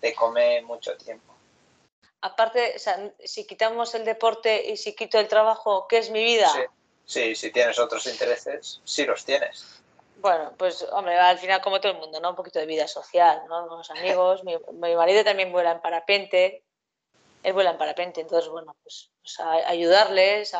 te 0.00 0.14
come 0.14 0.62
mucho 0.62 0.96
tiempo? 0.96 1.34
Aparte, 2.20 2.76
si 3.24 3.46
quitamos 3.46 3.94
el 3.94 4.04
deporte 4.04 4.70
y 4.70 4.76
si 4.76 4.94
quito 4.94 5.18
el 5.18 5.26
trabajo, 5.26 5.88
¿qué 5.88 5.98
es 5.98 6.10
mi 6.10 6.22
vida? 6.22 6.48
Sí, 6.52 6.60
sí 7.04 7.34
si 7.34 7.50
tienes 7.50 7.78
otros 7.78 8.06
intereses, 8.06 8.80
sí 8.84 9.04
los 9.04 9.24
tienes. 9.24 9.79
Bueno, 10.20 10.54
pues 10.58 10.86
hombre, 10.92 11.16
al 11.18 11.38
final 11.38 11.62
como 11.62 11.80
todo 11.80 11.92
el 11.92 11.98
mundo, 11.98 12.20
¿no? 12.20 12.30
Un 12.30 12.36
poquito 12.36 12.58
de 12.58 12.66
vida 12.66 12.86
social, 12.86 13.42
¿no? 13.48 13.66
Los 13.66 13.90
amigos, 13.90 14.44
mi, 14.44 14.54
marido 14.94 15.24
también 15.24 15.50
vuela 15.50 15.72
en 15.72 15.80
parapente, 15.80 16.62
él 17.42 17.54
vuela 17.54 17.70
en 17.70 17.78
parapente, 17.78 18.20
entonces 18.20 18.50
bueno, 18.50 18.76
pues, 18.82 19.10
pues 19.22 19.40
ayudarles, 19.40 20.52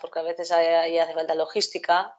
porque 0.00 0.18
a 0.18 0.22
veces 0.22 0.50
ahí 0.50 0.98
hace 0.98 1.14
falta 1.14 1.36
logística, 1.36 2.18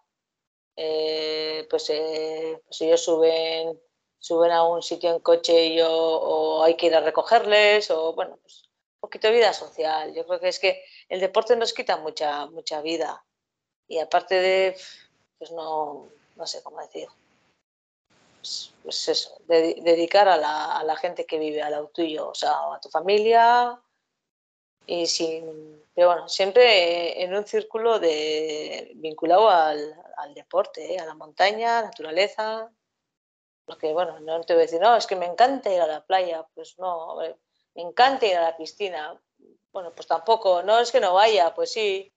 eh, 0.77 1.67
pues, 1.69 1.89
eh, 1.89 2.61
pues 2.65 2.81
ellos 2.81 3.03
suben, 3.03 3.81
suben 4.17 4.51
a 4.51 4.63
un 4.63 4.81
sitio 4.81 5.11
en 5.13 5.19
coche 5.19 5.65
y 5.65 5.77
yo, 5.77 5.89
o 5.91 6.63
hay 6.63 6.75
que 6.77 6.85
ir 6.87 6.95
a 6.95 7.01
recogerles, 7.01 7.91
o 7.91 8.13
bueno, 8.13 8.37
pues 8.41 8.63
un 8.95 9.01
poquito 9.01 9.27
de 9.27 9.33
vida 9.33 9.53
social. 9.53 10.13
Yo 10.13 10.25
creo 10.25 10.39
que 10.39 10.47
es 10.49 10.59
que 10.59 10.83
el 11.09 11.19
deporte 11.19 11.55
nos 11.57 11.73
quita 11.73 11.97
mucha, 11.97 12.45
mucha 12.47 12.81
vida 12.81 13.25
y 13.87 13.99
aparte 13.99 14.35
de, 14.35 14.77
pues 15.37 15.51
no 15.51 16.11
no 16.37 16.47
sé 16.47 16.63
cómo 16.63 16.79
decir. 16.79 17.07
Pues, 18.39 18.73
pues 18.83 19.07
eso, 19.09 19.37
dedicar 19.47 20.29
a 20.29 20.37
la, 20.37 20.77
a 20.77 20.83
la, 20.83 20.95
gente 20.95 21.25
que 21.25 21.39
vive 21.39 21.61
al 21.61 21.71
lado 21.71 21.89
tuyo, 21.89 22.29
o 22.29 22.35
sea, 22.35 22.51
a 22.73 22.79
tu 22.79 22.89
familia 22.89 23.81
y 24.85 25.05
sin, 25.05 25.83
pero 25.93 26.07
bueno, 26.07 26.29
siempre 26.29 27.21
en 27.21 27.35
un 27.35 27.45
círculo 27.45 27.99
de, 27.99 28.93
vinculado 28.95 29.49
al, 29.49 29.95
al 30.17 30.33
deporte, 30.33 30.93
¿eh? 30.93 30.99
a 30.99 31.05
la 31.05 31.15
montaña, 31.15 31.81
naturaleza, 31.81 32.71
porque 33.65 33.91
bueno, 33.91 34.19
no 34.21 34.41
te 34.41 34.53
voy 34.53 34.61
a 34.61 34.65
decir, 34.65 34.79
no, 34.79 34.95
es 34.95 35.05
que 35.05 35.17
me 35.17 35.25
encanta 35.25 35.73
ir 35.73 35.81
a 35.81 35.87
la 35.87 36.05
playa, 36.05 36.47
pues 36.53 36.79
no, 36.79 37.17
me 37.75 37.81
encanta 37.81 38.25
ir 38.25 38.37
a 38.37 38.41
la 38.41 38.57
piscina, 38.57 39.21
bueno, 39.73 39.93
pues 39.93 40.07
tampoco, 40.07 40.63
no 40.63 40.79
es 40.79 40.91
que 40.91 41.01
no 41.01 41.13
vaya, 41.13 41.53
pues 41.53 41.73
sí, 41.73 42.13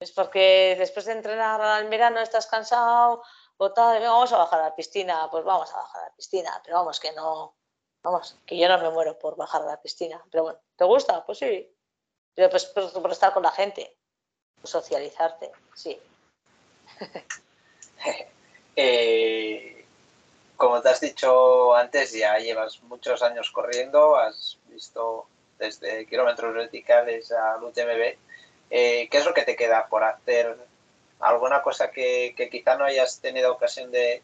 es 0.00 0.12
porque 0.12 0.74
después 0.78 1.04
de 1.06 1.12
entrenar 1.12 1.60
al 1.60 1.88
verano 1.88 2.20
estás 2.20 2.46
cansado 2.46 3.22
vamos 3.58 4.32
a 4.32 4.38
bajar 4.38 4.60
a 4.60 4.64
la 4.64 4.76
piscina, 4.76 5.28
pues 5.30 5.44
vamos 5.44 5.72
a 5.72 5.76
bajar 5.76 6.02
a 6.02 6.06
la 6.06 6.14
piscina, 6.14 6.60
pero 6.64 6.78
vamos, 6.78 7.00
que 7.00 7.12
no, 7.12 7.54
vamos, 8.02 8.36
que 8.46 8.58
yo 8.58 8.68
no 8.68 8.78
me 8.78 8.90
muero 8.90 9.18
por 9.18 9.36
bajar 9.36 9.62
a 9.62 9.66
la 9.66 9.80
piscina, 9.80 10.22
pero 10.30 10.44
bueno, 10.44 10.58
¿te 10.76 10.84
gusta? 10.84 11.24
Pues 11.24 11.38
sí, 11.38 11.70
pero 12.34 12.50
pues 12.50 12.66
por, 12.66 13.10
estar 13.10 13.32
con 13.32 13.42
la 13.42 13.50
gente, 13.50 13.96
socializarte, 14.62 15.50
sí. 15.74 16.00
Eh, 18.76 19.86
como 20.56 20.82
te 20.82 20.88
has 20.88 21.00
dicho 21.00 21.74
antes, 21.76 22.12
ya 22.12 22.36
llevas 22.38 22.82
muchos 22.82 23.22
años 23.22 23.52
corriendo, 23.52 24.16
has 24.16 24.58
visto 24.66 25.28
desde 25.58 26.06
kilómetros 26.06 26.52
verticales 26.52 27.30
al 27.30 27.62
UTMB. 27.62 28.16
Eh, 28.70 29.08
¿Qué 29.08 29.18
es 29.18 29.24
lo 29.24 29.32
que 29.32 29.42
te 29.42 29.54
queda 29.54 29.86
por 29.86 30.02
hacer 30.02 30.58
¿Alguna 31.24 31.62
cosa 31.62 31.90
que, 31.90 32.34
quizá 32.50 32.76
no 32.76 32.84
hayas 32.84 33.18
tenido 33.18 33.50
ocasión 33.50 33.90
de, 33.90 34.22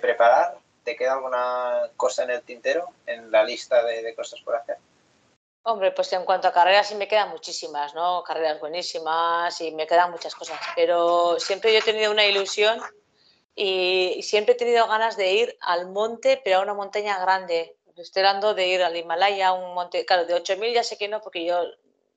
preparar? 0.00 0.58
¿Te 0.82 0.96
queda 0.96 1.14
alguna 1.14 1.88
cosa 1.96 2.24
en 2.24 2.30
el 2.30 2.42
tintero, 2.42 2.88
en 3.06 3.30
la 3.30 3.44
lista 3.44 3.84
de, 3.84 4.12
cosas 4.16 4.40
por 4.40 4.56
hacer? 4.56 4.76
Hombre, 5.62 5.92
pues 5.92 6.12
en 6.12 6.24
cuanto 6.24 6.48
a 6.48 6.52
carreras 6.52 6.88
sí 6.88 6.96
me 6.96 7.06
quedan 7.06 7.30
muchísimas, 7.30 7.94
¿no? 7.94 8.24
Carreras 8.24 8.58
buenísimas 8.58 9.60
y 9.60 9.70
me 9.70 9.86
quedan 9.86 10.10
muchas 10.10 10.34
cosas, 10.34 10.58
pero 10.74 11.38
siempre 11.38 11.72
yo 11.72 11.78
he 11.78 11.82
tenido 11.82 12.10
una 12.10 12.26
ilusión 12.26 12.80
y 13.54 14.20
siempre 14.22 14.54
he 14.54 14.58
tenido 14.58 14.88
ganas 14.88 15.16
de 15.16 15.32
ir 15.32 15.56
al 15.60 15.88
monte, 15.90 16.40
pero 16.44 16.58
a 16.58 16.62
una 16.62 16.74
montaña 16.74 17.20
grande. 17.20 17.76
Estoy 17.96 18.24
hablando 18.24 18.52
de 18.52 18.66
ir 18.66 18.82
al 18.82 18.96
Himalaya, 18.96 19.52
un 19.52 19.74
monte, 19.74 20.04
claro, 20.04 20.24
de 20.24 20.34
8.000 20.34 20.74
ya 20.74 20.82
sé 20.82 20.98
que 20.98 21.06
no, 21.06 21.20
porque 21.20 21.44
yo 21.44 21.62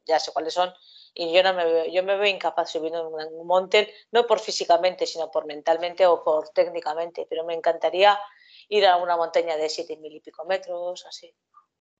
ya 0.06 0.19
sé 0.19 0.31
cuáles 0.31 0.53
son, 0.53 0.73
y 1.14 1.34
yo 1.34 1.44
no 1.44 1.53
me 1.53 1.65
veo, 1.65 1.86
yo 1.86 2.03
me 2.03 2.15
veo 2.18 2.27
incapaz 2.27 2.72
subiendo 2.72 3.07
un 3.10 3.48
monte, 3.48 3.94
no 4.11 4.26
por 4.27 4.40
físicamente, 4.40 5.06
sino 5.06 5.30
por 5.31 5.45
mentalmente 5.45 6.06
o 6.06 6.23
por 6.23 6.49
técnicamente, 6.49 7.26
pero 7.30 7.44
me 7.45 7.53
encantaría 7.53 8.19
ir 8.68 8.86
a 8.86 8.98
una 8.98 9.18
montaña 9.18 9.57
de 9.57 9.69
siete 9.69 9.98
mil 9.98 10.15
y 10.15 10.19
pico 10.19 10.45
metros, 10.45 11.06
así. 11.06 11.34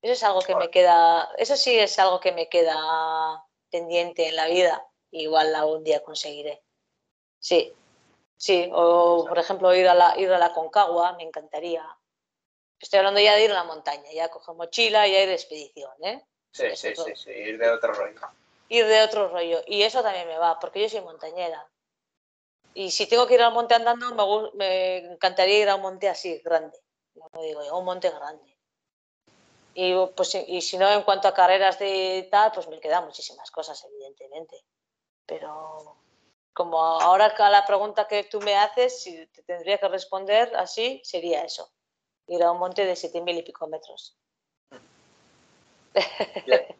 Eso 0.02 0.14
es 0.14 0.24
algo 0.24 0.42
que 0.42 0.56
me 0.56 0.70
queda, 0.70 1.30
eso 1.38 1.58
sí 1.58 1.78
es 1.78 2.00
algo 2.00 2.20
que 2.20 2.32
me 2.32 2.48
queda 2.48 3.44
pendiente 3.70 4.28
en 4.28 4.36
la 4.36 4.48
vida, 4.48 4.88
igual 5.12 5.54
algún 5.54 5.84
día 5.84 6.02
conseguiré. 6.02 6.64
Sí, 7.40 7.74
sí, 8.38 8.70
o 8.74 9.26
por 9.28 9.40
ejemplo 9.40 9.74
ir 9.76 9.88
a 9.88 9.94
la, 9.94 10.18
ir 10.18 10.32
a 10.32 10.38
la 10.38 10.54
Concagua, 10.54 11.14
me 11.14 11.24
encantaría. 11.24 11.86
Estoy 12.80 13.00
hablando 13.00 13.20
ya 13.20 13.36
de 13.36 13.44
ir 13.44 13.52
a 13.52 13.56
la 13.56 13.64
montaña, 13.66 14.10
ya 14.14 14.30
coger 14.30 14.56
mochila 14.56 15.06
y 15.08 15.16
ir 15.16 15.28
de 15.28 15.34
expedición, 15.34 15.92
¿eh? 16.02 16.26
Sí, 16.52 16.76
sí, 16.76 16.96
sí, 16.96 17.16
sí, 17.16 17.32
ir 17.32 17.58
de 17.58 17.70
otro 17.70 17.94
rollo 17.94 18.22
ir 18.70 18.86
de 18.86 19.04
otro 19.04 19.28
rollo. 19.30 19.62
Y 19.68 19.82
eso 19.82 20.02
también 20.02 20.28
me 20.28 20.38
va, 20.38 20.60
porque 20.60 20.82
yo 20.82 20.90
soy 20.90 21.02
montañera. 21.02 21.70
Y 22.74 22.92
si 22.92 23.08
tengo 23.08 23.28
que 23.28 23.34
ir 23.34 23.42
al 23.42 23.54
monte 23.54 23.74
andando, 23.74 24.14
me, 24.14 24.52
me 24.54 24.98
encantaría 25.14 25.60
ir 25.60 25.70
a 25.70 25.76
un 25.76 25.82
monte 25.82 26.08
así, 26.08 26.40
grande. 26.40 26.80
Como 27.14 27.44
digo 27.44 27.78
un 27.78 27.86
monte 27.86 28.10
grande. 28.10 28.58
Y, 29.74 29.94
pues, 30.16 30.36
y 30.36 30.62
si 30.62 30.78
no, 30.78 30.90
en 30.92 31.04
cuanto 31.04 31.28
a 31.28 31.34
carreras 31.34 31.80
de 31.80 32.28
tal, 32.32 32.52
pues 32.52 32.68
me 32.68 32.80
quedan 32.80 33.06
muchísimas 33.06 33.52
cosas, 33.52 33.84
evidentemente. 33.86 34.64
Pero 35.26 35.98
como 36.54 36.82
ahora 36.82 37.34
a 37.38 37.50
la 37.50 37.66
pregunta 37.66 38.08
que 38.08 38.26
tú 38.26 38.42
me 38.42 38.58
haces, 38.58 39.02
si 39.02 39.26
te 39.28 39.44
tendría 39.44 39.78
que 39.78 39.88
responder 39.88 40.54
así, 40.58 41.02
sería 41.04 41.44
eso. 41.44 41.72
Ir 42.28 42.44
a 42.44 42.52
un 42.52 42.60
monte 42.60 42.86
de 42.86 42.96
siete 42.96 43.22
mil 43.22 43.38
y 43.38 43.44
pico 43.44 43.68
metros. 43.68 44.19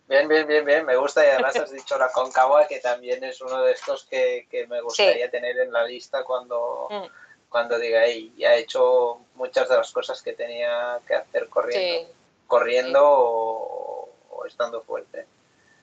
Bien, 0.08 0.28
bien, 0.28 0.48
bien, 0.48 0.66
bien, 0.66 0.86
me 0.86 0.96
gusta. 0.96 1.26
Y 1.26 1.30
además 1.30 1.56
has 1.56 1.72
dicho 1.72 1.98
la 1.98 2.12
Concagua 2.12 2.68
que 2.68 2.80
también 2.80 3.24
es 3.24 3.42
uno 3.42 3.64
de 3.64 3.74
estos 3.74 4.06
que, 4.06 4.48
me 4.68 4.82
gustaría 4.82 5.30
tener 5.30 5.58
en 5.60 5.72
la 5.72 5.84
lista 5.84 6.24
cuando, 6.24 6.88
mm. 6.90 7.50
cuando 7.50 7.78
diga, 7.78 8.08
y 8.08 8.34
ya 8.38 8.56
he 8.56 8.60
hecho 8.60 9.20
muchas 9.36 9.70
de 9.70 9.78
las 9.78 9.92
cosas 9.92 10.22
que 10.22 10.34
tenía 10.34 11.00
que 11.08 11.16
hacer 11.16 11.48
corriendo, 11.50 12.12
corriendo 12.48 13.02
O, 13.04 14.46
estando 14.48 14.82
fuerte. 14.82 15.28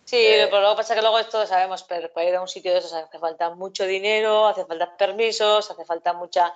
Sí, 0.04 0.24
eh, 0.24 0.46
pero 0.48 0.70
que 0.70 0.76
pasa 0.76 0.94
que 0.94 1.00
luego 1.00 1.18
esto 1.18 1.44
sabemos, 1.46 1.82
pero 1.82 2.08
para 2.12 2.28
ir 2.28 2.36
a 2.36 2.40
un 2.40 2.46
sitio 2.46 2.72
de 2.72 2.78
esos 2.78 2.92
hace 2.92 3.18
falta 3.18 3.50
mucho 3.50 3.84
dinero, 3.84 4.46
hace 4.46 4.64
falta 4.64 4.96
permisos, 4.96 5.68
hace 5.68 5.84
falta 5.84 6.12
mucha 6.12 6.54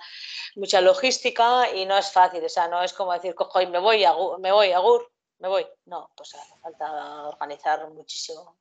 mucha 0.55 0.79
logística 0.79 1.69
y 1.69 1.85
no 1.85 1.97
es 1.97 2.11
fácil, 2.13 2.45
o 2.45 2.49
sea, 2.49 2.69
no 2.69 2.81
es 2.81 2.93
como 2.93 3.11
decir, 3.11 3.35
cojo 3.35 3.59
y 3.59 3.67
me 3.67 3.79
voy 3.79 4.05
a 4.05 4.13
me 4.39 4.53
voy 4.53 4.71
a 4.71 4.79
Gur, 4.79 5.10
me 5.41 5.47
voy. 5.47 5.67
No, 5.85 6.11
pues 6.15 6.35
hace 6.35 6.55
falta 6.59 7.27
organizar 7.27 7.89
muchísimo. 7.89 8.55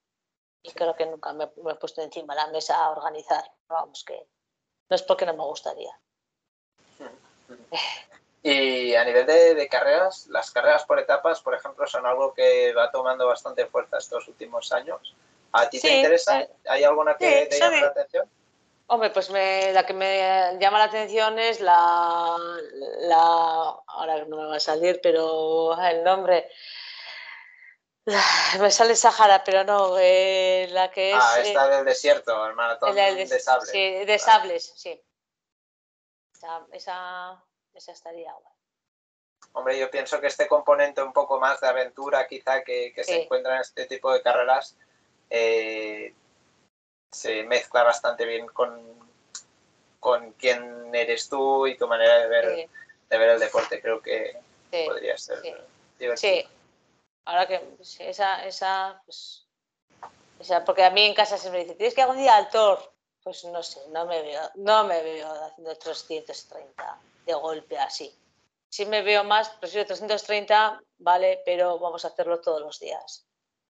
Y 0.62 0.72
creo 0.72 0.94
que 0.94 1.06
nunca 1.06 1.32
me, 1.32 1.44
he 1.44 1.74
puesto 1.76 2.02
encima 2.02 2.34
de 2.34 2.40
la 2.40 2.46
mesa 2.48 2.82
a 2.82 2.90
organizar. 2.90 3.44
Vamos, 3.68 4.02
que 4.04 4.26
no 4.88 4.96
es 4.96 5.02
porque 5.02 5.26
no 5.26 5.34
me 5.34 5.44
gustaría. 5.44 5.92
Y 8.42 8.94
a 8.94 9.04
nivel 9.04 9.26
de, 9.26 9.68
carreras, 9.68 10.26
las 10.28 10.50
carreras 10.50 10.86
por 10.86 10.98
etapas, 10.98 11.42
por 11.42 11.54
ejemplo, 11.54 11.86
son 11.86 12.06
algo 12.06 12.32
que 12.32 12.72
va 12.72 12.90
tomando 12.90 13.26
bastante 13.26 13.66
fuerza 13.66 13.98
estos 13.98 14.26
últimos 14.28 14.72
años. 14.72 15.14
¿A 15.52 15.68
ti 15.68 15.78
te 15.78 15.98
interesa? 15.98 16.40
Eh, 16.40 16.50
¿Hay 16.66 16.82
alguna 16.82 17.18
que 17.18 17.48
te 17.50 17.58
llame 17.58 17.82
la 17.82 17.88
atención? 17.88 18.30
Hombre, 18.92 19.10
pues 19.10 19.30
la 19.30 19.86
que 19.86 19.92
me 19.92 20.58
llama 20.58 20.78
la 20.78 20.84
atención 20.84 21.38
es 21.38 21.60
la, 21.60 22.36
la, 23.02 23.80
ahora 23.86 24.24
no 24.24 24.36
me 24.36 24.46
va 24.46 24.56
a 24.56 24.60
salir, 24.60 24.98
pero 25.00 25.80
el 25.80 26.02
nombre, 26.02 26.50
me 28.58 28.70
sale 28.72 28.96
Sahara, 28.96 29.44
pero 29.44 29.62
no, 29.62 29.96
eh, 29.96 30.66
la 30.72 30.90
que 30.90 31.12
es... 31.12 31.18
Ah, 31.20 31.38
esta 31.38 31.68
del 31.68 31.84
desierto, 31.84 32.44
el 32.48 32.54
maratón 32.54 32.96
de, 32.96 33.28
sables. 33.38 33.70
Sí, 33.70 34.04
de 34.04 34.18
sables, 34.18 34.72
sí. 34.74 35.00
esa 36.72 37.44
esa 37.72 37.92
estaría 37.92 38.32
guay. 38.32 38.54
Hombre, 39.52 39.78
yo 39.78 39.88
pienso 39.88 40.20
que 40.20 40.26
este 40.26 40.48
componente 40.48 41.00
un 41.00 41.12
poco 41.12 41.38
más 41.38 41.60
de 41.60 41.68
aventura 41.68 42.26
quizá 42.26 42.64
que, 42.64 42.92
se 43.04 43.22
encuentra 43.22 43.54
en 43.54 43.60
este 43.60 43.86
tipo 43.86 44.12
de 44.12 44.20
carreras 44.20 44.76
eh, 45.28 46.12
se 47.10 47.42
mezcla 47.44 47.82
bastante 47.82 48.24
bien 48.24 48.46
con, 48.46 48.82
con 49.98 50.32
quién 50.32 50.94
eres 50.94 51.28
tú 51.28 51.66
y 51.66 51.76
tu 51.76 51.86
manera 51.86 52.18
de 52.18 52.28
ver, 52.28 52.68
de 53.08 53.18
ver 53.18 53.30
el 53.30 53.40
deporte. 53.40 53.80
Creo 53.80 54.00
que 54.00 54.36
podría 54.70 55.16
ser 55.18 55.42
divertido. 55.42 56.16
Sí, 56.16 56.44
ahora 57.24 57.46
que 57.46 57.60
esa, 57.98 58.44
esa, 58.46 59.02
pues, 59.04 59.46
esa, 60.38 60.64
porque 60.64 60.84
a 60.84 60.90
mí 60.90 61.04
en 61.04 61.14
casa 61.14 61.36
se 61.36 61.50
me 61.50 61.58
dice, 61.58 61.74
tienes 61.74 61.94
que 61.94 62.02
algún 62.02 62.18
día 62.18 62.36
al 62.36 62.50
Thor. 62.50 62.92
Pues 63.22 63.44
no 63.44 63.62
sé, 63.62 63.80
no 63.90 64.06
me 64.06 64.22
veo, 64.22 64.40
no 64.54 64.84
me 64.84 65.02
veo 65.02 65.30
haciendo 65.44 65.76
330 65.76 66.98
de 67.26 67.34
golpe 67.34 67.78
así. 67.78 68.10
Si 68.70 68.86
me 68.86 69.02
veo 69.02 69.24
más, 69.24 69.50
prefiero 69.50 69.86
330, 69.86 70.80
vale, 70.98 71.42
pero 71.44 71.78
vamos 71.78 72.04
a 72.04 72.08
hacerlo 72.08 72.40
todos 72.40 72.62
los 72.62 72.80
días. 72.80 73.26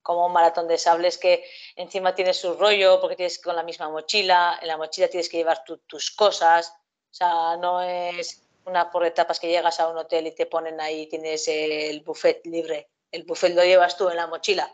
Como 0.06 0.24
un 0.24 0.32
maratón 0.32 0.68
de 0.68 0.78
sables 0.78 1.18
que 1.18 1.44
encima 1.74 2.14
tiene 2.14 2.32
su 2.32 2.54
rollo 2.54 3.00
porque 3.00 3.16
tienes 3.16 3.40
con 3.40 3.56
la 3.56 3.64
misma 3.64 3.88
mochila, 3.88 4.56
en 4.62 4.68
la 4.68 4.76
mochila 4.76 5.08
tienes 5.08 5.28
que 5.28 5.38
llevar 5.38 5.64
tus 5.64 6.12
cosas, 6.12 6.72
o 7.10 7.14
sea, 7.14 7.56
no 7.56 7.82
es 7.82 8.40
una 8.66 8.88
por 8.88 9.04
etapas 9.04 9.40
que 9.40 9.48
llegas 9.48 9.80
a 9.80 9.88
un 9.88 9.98
hotel 9.98 10.28
y 10.28 10.30
te 10.30 10.46
ponen 10.46 10.80
ahí, 10.80 11.08
tienes 11.08 11.48
el 11.48 12.02
buffet 12.02 12.46
libre. 12.46 12.88
El 13.10 13.24
buffet 13.24 13.52
lo 13.52 13.64
llevas 13.64 13.96
tú 13.96 14.08
en 14.08 14.14
la 14.14 14.28
mochila, 14.28 14.72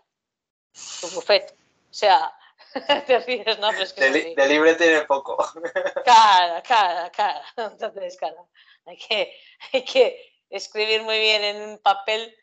tu 1.01 1.09
buffet. 1.09 1.57
O 1.91 1.95
sea, 1.95 2.31
te 3.07 3.19
ríes, 3.21 3.59
¿no? 3.59 3.73
de, 3.73 4.49
libre 4.49 4.75
tiene 4.75 5.01
poco. 5.07 5.39
Cara, 6.05 6.63
cara, 6.63 7.11
cara. 7.11 7.43
Entonces, 7.57 8.19
cara. 8.19 8.45
Hay 8.85 8.99
que, 8.99 9.35
hay 9.73 9.83
que 9.83 10.43
escribir 10.51 11.03
muy 11.05 11.19
bien 11.19 11.43
en 11.43 11.71
un 11.71 11.79
papel 11.79 12.37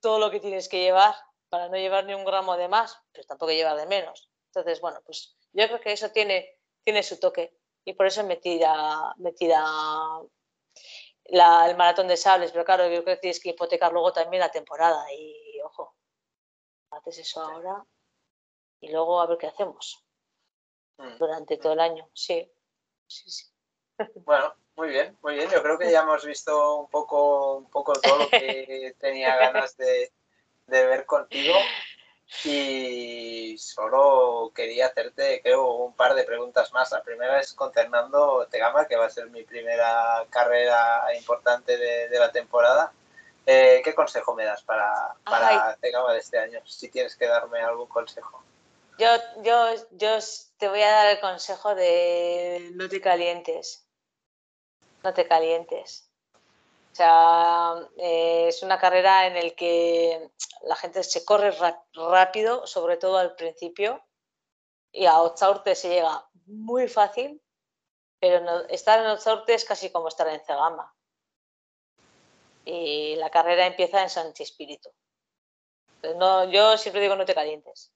todo 0.00 0.18
lo 0.18 0.30
que 0.30 0.40
tienes 0.40 0.70
que 0.70 0.80
llevar 0.80 1.14
para 1.50 1.68
no 1.68 1.76
llevar 1.76 2.06
ni 2.06 2.14
un 2.14 2.24
gramo 2.24 2.56
de 2.56 2.68
más, 2.68 2.98
pero 3.12 3.26
tampoco 3.26 3.52
llevar 3.52 3.76
de 3.76 3.86
menos. 3.86 4.30
Entonces, 4.46 4.80
bueno, 4.80 5.00
pues 5.04 5.36
yo 5.52 5.66
creo 5.66 5.80
que 5.80 5.92
eso 5.92 6.10
tiene, 6.10 6.58
tiene 6.82 7.02
su 7.02 7.18
toque 7.18 7.58
y 7.84 7.92
por 7.92 8.06
eso 8.06 8.24
me 8.24 8.36
tira, 8.36 9.14
me 9.18 9.32
tira 9.32 9.64
la, 11.24 11.68
el 11.68 11.76
maratón 11.76 12.08
de 12.08 12.16
sables, 12.16 12.52
pero 12.52 12.64
claro, 12.64 12.84
yo 12.84 13.02
creo 13.02 13.16
que 13.16 13.20
tienes 13.20 13.40
que 13.40 13.50
hipotecar 13.50 13.92
luego 13.92 14.12
también 14.12 14.40
la 14.40 14.50
temporada 14.50 15.04
y, 15.12 15.60
ojo, 15.62 15.94
haces 16.90 17.18
eso 17.18 17.42
ahora 17.42 17.84
y 18.80 18.90
luego 18.90 19.20
a 19.20 19.26
ver 19.26 19.38
qué 19.38 19.48
hacemos 19.48 20.04
mm. 20.98 21.18
durante 21.18 21.58
todo 21.58 21.72
el 21.72 21.80
año. 21.80 22.08
Sí, 22.14 22.50
sí, 23.06 23.30
sí. 23.30 23.46
Bueno, 24.24 24.54
muy 24.76 24.88
bien, 24.88 25.18
muy 25.20 25.34
bien. 25.34 25.50
Yo 25.50 25.62
creo 25.62 25.78
que 25.78 25.90
ya 25.90 26.00
hemos 26.00 26.24
visto 26.24 26.76
un 26.76 26.88
poco, 26.88 27.58
un 27.58 27.70
poco 27.70 27.92
todo 27.92 28.18
lo 28.18 28.28
que 28.30 28.94
tenía 28.98 29.36
ganas 29.36 29.76
de, 29.76 30.12
ver 30.70 31.06
contigo. 31.06 31.54
Y 32.44 33.58
solo 33.58 34.52
quería 34.54 34.86
hacerte, 34.86 35.40
creo, 35.42 35.66
un 35.74 35.94
par 35.94 36.14
de 36.14 36.24
preguntas 36.24 36.72
más. 36.72 36.92
La 36.92 37.02
primera 37.02 37.40
es 37.40 37.52
con 37.54 37.72
Fernando 37.72 38.46
Tegama, 38.50 38.86
que 38.86 38.96
va 38.96 39.06
a 39.06 39.10
ser 39.10 39.28
mi 39.30 39.42
primera 39.42 40.24
carrera 40.30 41.06
importante 41.16 41.76
de, 41.76 42.18
la 42.18 42.30
temporada. 42.30 42.92
Eh, 43.46 43.80
¿Qué 43.82 43.94
consejo 43.94 44.34
me 44.34 44.44
das 44.44 44.62
para, 44.62 45.14
para 45.24 45.76
Tegama 45.76 46.12
de 46.12 46.20
este 46.20 46.38
año? 46.38 46.60
Si 46.64 46.88
tienes 46.88 47.16
que 47.16 47.26
darme 47.26 47.60
algún 47.60 47.88
consejo. 47.88 48.42
Yo, 48.98 49.08
yo, 49.42 49.74
yo 49.92 50.18
te 50.58 50.68
voy 50.68 50.82
a 50.82 50.90
dar 50.90 51.06
el 51.08 51.20
consejo 51.20 51.74
de 51.74 52.70
no 52.74 52.88
te 52.88 53.00
calientes 53.00 53.86
no 55.02 55.14
te 55.14 55.26
calientes. 55.26 56.09
O 56.92 56.94
sea, 56.94 57.74
eh, 57.98 58.46
es 58.48 58.62
una 58.62 58.78
carrera 58.78 59.26
en 59.26 59.34
la 59.34 59.50
que 59.54 60.30
la 60.62 60.76
gente 60.76 61.02
se 61.04 61.24
corre 61.24 61.52
rápido, 61.94 62.66
sobre 62.66 62.96
todo 62.96 63.16
al 63.18 63.34
principio, 63.36 64.02
y 64.92 65.06
a 65.06 65.20
Otsaurte 65.20 65.74
se 65.74 65.88
llega 65.88 66.28
muy 66.46 66.88
fácil, 66.88 67.40
pero 68.18 68.66
estar 68.68 68.98
en 69.00 69.06
Otsaurte 69.06 69.54
es 69.54 69.64
casi 69.64 69.90
como 69.90 70.08
estar 70.08 70.28
en 70.28 70.44
Cegama. 70.44 70.94
Y 72.64 73.16
la 73.16 73.30
carrera 73.30 73.66
empieza 73.66 74.02
en 74.02 74.10
Sanchi 74.10 74.42
Espíritu. 74.42 74.90
No, 76.16 76.44
yo 76.50 76.76
siempre 76.76 77.02
digo 77.02 77.16
no 77.16 77.24
te 77.24 77.34
calientes. 77.34 77.92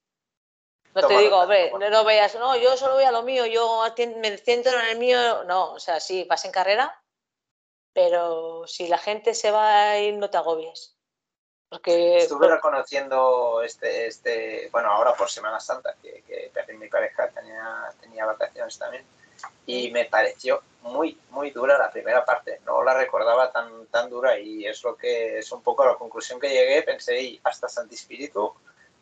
No 0.93 1.05
te 1.07 1.17
digo, 1.17 1.41
hombre, 1.41 1.71
no, 1.91 2.05
veas, 2.05 2.35
no, 2.35 2.55
yo 2.55 2.77
solo 2.77 2.93
voy 2.93 3.03
a 3.03 3.11
lo 3.11 3.23
mío, 3.23 3.45
yo 3.45 3.83
me 4.21 4.37
centro 4.37 4.79
en 4.79 4.87
el 4.87 4.97
mío. 4.97 5.43
No, 5.43 5.73
o 5.73 5.79
sea, 5.79 5.99
sí, 5.99 6.23
vas 6.23 6.45
en 6.45 6.53
carrera, 6.53 7.03
pero 7.95 8.67
si 8.67 8.89
la 8.89 8.97
gente 8.97 9.33
se 9.33 9.51
va 9.51 9.91
a 9.91 9.99
ir, 9.99 10.15
no 10.15 10.29
te 10.29 10.35
agobies. 10.35 10.93
Porque, 11.69 12.17
Estuve 12.17 12.49
reconociendo 12.49 13.63
este, 13.63 14.07
este, 14.07 14.67
bueno, 14.69 14.91
ahora 14.91 15.13
por 15.13 15.29
Semana 15.29 15.61
Santa, 15.61 15.95
que, 16.03 16.21
que 16.27 16.73
mi 16.73 16.89
pareja 16.89 17.29
tenía, 17.29 17.89
tenía 18.01 18.25
vacaciones 18.25 18.77
también, 18.77 19.05
y 19.65 19.89
me 19.91 20.05
pareció 20.05 20.61
muy, 20.81 21.17
muy 21.29 21.51
dura 21.51 21.77
la 21.77 21.89
primera 21.89 22.25
parte. 22.25 22.59
No 22.65 22.83
la 22.83 22.93
recordaba 22.93 23.49
tan, 23.51 23.87
tan 23.87 24.09
dura 24.09 24.37
y 24.37 24.65
es 24.65 24.83
lo 24.83 24.97
que 24.97 25.39
es 25.39 25.49
un 25.53 25.61
poco 25.61 25.85
la 25.85 25.95
conclusión 25.95 26.37
que 26.37 26.49
llegué. 26.49 26.83
Pensé, 26.83 27.21
y 27.21 27.39
hasta 27.45 27.69
Santi 27.69 27.95
Espíritu, 27.95 28.53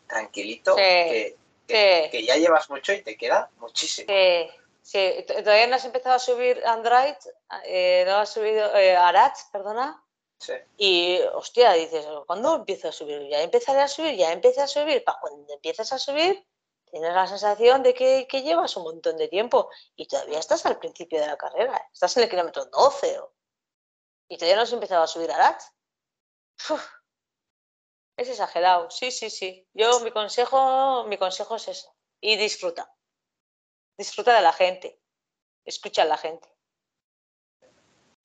tranquilito, 0.06 0.76
que, 0.76 1.36
que, 1.66 2.24
ya 2.24 2.36
llevas 2.36 2.70
mucho 2.70 2.92
y 2.92 3.02
te 3.02 3.16
queda 3.16 3.50
muchísimo. 3.58 4.06
Sí, 4.08 4.50
sí. 4.84 5.24
todavía 5.26 5.66
no 5.66 5.76
has 5.76 5.84
empezado 5.84 6.14
a 6.14 6.18
subir 6.18 6.64
Android, 6.64 7.16
eh, 7.64 8.04
no 8.06 8.16
has 8.16 8.30
subido 8.30 8.70
eh, 8.76 8.96
perdona. 9.50 10.00
Sí. 10.38 10.52
Y, 10.76 11.20
hostia, 11.32 11.72
dices, 11.72 12.06
¿cuándo 12.26 12.56
empiezo 12.56 12.88
a 12.88 12.92
subir? 12.92 13.26
Ya 13.28 13.42
empezaré 13.42 13.80
a 13.80 13.88
subir, 13.88 14.14
ya 14.16 14.30
empecé 14.30 14.60
a 14.60 14.66
subir. 14.66 15.02
Para 15.02 15.18
cuando 15.20 15.54
empiezas 15.54 15.92
a 15.92 15.98
subir, 15.98 16.46
tienes 16.90 17.14
la 17.14 17.26
sensación 17.26 17.82
de 17.82 17.94
que, 17.94 18.26
llevas 18.42 18.76
un 18.76 18.84
montón 18.84 19.16
de 19.16 19.28
tiempo 19.28 19.70
y 19.96 20.06
todavía 20.06 20.38
estás 20.38 20.66
al 20.66 20.78
principio 20.78 21.20
de 21.20 21.26
la 21.28 21.36
carrera. 21.36 21.88
Estás 21.92 22.16
en 22.16 22.24
el 22.24 22.28
kilómetro 22.28 22.66
12 22.66 23.20
y 24.28 24.36
todavía 24.36 24.56
no 24.56 24.62
has 24.62 24.72
empezado 24.72 25.02
a 25.02 25.08
subir 25.08 25.30
Arat. 25.32 25.60
Es 28.16 28.28
exagerado, 28.28 28.90
sí, 28.90 29.10
sí, 29.10 29.28
sí. 29.28 29.66
Yo 29.74 29.98
mi 30.00 30.12
consejo, 30.12 31.02
mi 31.04 31.18
consejo 31.18 31.56
es 31.56 31.66
eso. 31.66 31.96
Y 32.20 32.36
disfruta. 32.36 32.93
Disfruta 33.96 34.34
de 34.34 34.40
la 34.40 34.52
gente. 34.52 34.98
Escucha 35.64 36.02
a 36.02 36.06
la 36.06 36.16
gente. 36.16 36.48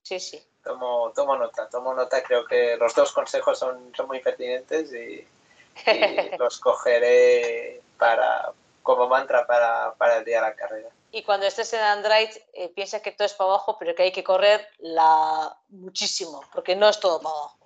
Sí, 0.03 0.19
sí. 0.19 0.43
Tomo, 0.63 1.11
tomo 1.13 1.37
nota, 1.37 1.69
tomo 1.69 1.93
nota. 1.93 2.21
Creo 2.23 2.45
que 2.45 2.75
los 2.77 2.93
dos 2.95 3.11
consejos 3.11 3.57
son, 3.57 3.93
son 3.95 4.07
muy 4.07 4.19
pertinentes 4.19 4.93
y, 4.93 5.27
los 6.39 6.59
cogeré 6.59 7.81
para, 7.97 8.51
como 8.83 9.07
mantra 9.07 9.45
para, 9.45 9.93
para, 9.95 10.17
el 10.17 10.25
día 10.25 10.37
de 10.37 10.49
la 10.49 10.55
carrera. 10.55 10.89
Y 11.11 11.23
cuando 11.23 11.45
estés 11.45 11.73
en 11.73 11.81
Android, 11.81 12.29
eh, 12.53 12.69
piensa 12.69 13.01
que 13.01 13.11
todo 13.11 13.25
es 13.25 13.33
para 13.33 13.51
abajo, 13.51 13.77
pero 13.79 13.95
que 13.95 14.03
hay 14.03 14.11
que 14.11 14.23
correr 14.23 14.67
la... 14.79 15.57
muchísimo, 15.69 16.43
porque 16.53 16.75
no 16.75 16.89
es 16.89 16.99
todo 16.99 17.21
para 17.21 17.35
abajo 17.35 17.59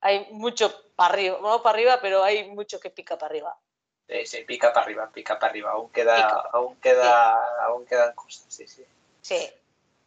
hay 0.00 0.28
mucho 0.32 0.72
para 0.96 1.14
arriba, 1.14 1.38
no 1.40 1.62
para 1.62 1.76
arriba, 1.76 1.98
pero 2.00 2.22
hay 2.22 2.48
mucho 2.50 2.80
que 2.80 2.90
pica 2.90 3.16
para 3.16 3.30
arriba. 3.30 3.58
Sí, 4.10 4.26
sí, 4.26 4.44
pica 4.44 4.72
para 4.72 4.86
arriba, 4.86 5.08
pica 5.12 5.38
para 5.38 5.50
arriba. 5.50 5.70
Aún 5.70 5.88
queda, 5.90 6.48
aún 6.52 6.74
queda, 6.80 7.62
aún 7.62 7.86
quedan 7.86 8.12
cosas, 8.16 8.44
sí, 8.48 8.66
sí. 8.66 8.84
Sí. 9.20 9.52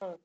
Mm. 0.02 0.16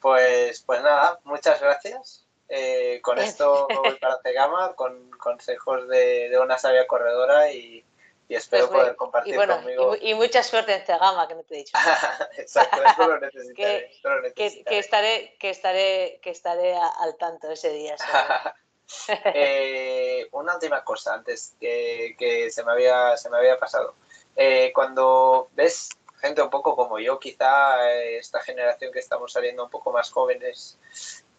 Pues, 0.00 0.62
pues 0.62 0.82
nada, 0.82 1.20
muchas 1.24 1.60
gracias. 1.60 2.26
Eh, 2.48 3.00
con 3.02 3.18
esto 3.18 3.68
voy 3.68 3.96
para 3.96 4.18
Tegama, 4.22 4.74
con 4.74 5.10
consejos 5.10 5.88
de, 5.88 6.36
una 6.42 6.56
sabia 6.56 6.86
corredora 6.86 7.52
y, 7.52 7.84
y 8.28 8.34
espero 8.34 8.68
pues 8.68 8.80
poder 8.80 8.96
compartir 8.96 9.36
conmigo. 9.36 9.96
Y, 10.00 10.14
mucha 10.14 10.42
suerte 10.42 10.74
en 10.74 10.86
Cegama, 10.86 11.28
que 11.28 11.34
no 11.34 11.42
te 11.42 11.56
he 11.56 11.58
dicho. 11.58 11.76
Exacto, 12.38 12.82
esto 12.82 13.08
lo 13.08 13.20
necesitaré. 13.20 13.90
que, 14.34 14.46
estaré, 14.78 15.36
que, 15.38 15.50
estaré, 15.50 16.20
que 16.22 16.30
estaré 16.30 16.74
al 16.76 17.18
tanto 17.18 17.50
ese 17.50 17.68
día. 17.74 17.96
eh, 19.08 20.28
una 20.32 20.54
última 20.54 20.82
cosa 20.84 21.14
antes 21.14 21.54
que, 21.60 22.14
que, 22.18 22.50
se, 22.50 22.64
me 22.64 22.72
había, 22.72 23.16
se 23.16 23.30
me 23.30 23.38
había 23.38 23.58
pasado. 23.58 23.94
Eh, 24.36 24.72
cuando 24.74 25.48
ves 25.52 25.90
gente 26.20 26.42
un 26.42 26.50
poco 26.50 26.76
como 26.76 26.98
yo, 26.98 27.18
quizá 27.18 27.90
eh, 27.90 28.18
esta 28.18 28.40
generación 28.40 28.92
que 28.92 28.98
estamos 28.98 29.32
saliendo 29.32 29.64
un 29.64 29.70
poco 29.70 29.92
más 29.92 30.10
jóvenes, 30.10 30.78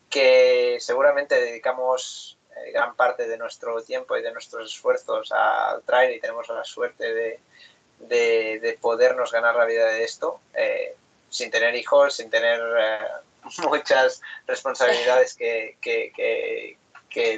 que 0.09 0.77
seguramente 0.79 1.39
dedicamos 1.39 2.37
eh, 2.55 2.71
gran 2.71 2.95
parte 2.95 3.27
de 3.27 3.37
nuestro 3.37 3.81
tiempo 3.81 4.17
y 4.17 4.21
de 4.21 4.31
nuestros 4.31 4.73
esfuerzos 4.73 5.31
al 5.31 5.83
trail 5.83 6.15
y 6.15 6.19
tenemos 6.19 6.47
la 6.49 6.63
suerte 6.63 7.13
de, 7.13 7.39
de, 7.99 8.77
podernos 8.81 9.31
ganar 9.31 9.55
la 9.55 9.65
vida 9.65 9.85
de 9.85 10.03
esto, 10.03 10.41
eh, 10.53 10.95
sin 11.29 11.49
tener 11.49 11.75
hijos, 11.75 12.15
sin 12.15 12.29
tener 12.29 12.59
eh, 12.59 13.07
muchas 13.69 14.21
responsabilidades 14.45 15.33
que, 15.33 15.77
que, 15.79 16.11
que, 16.15 16.77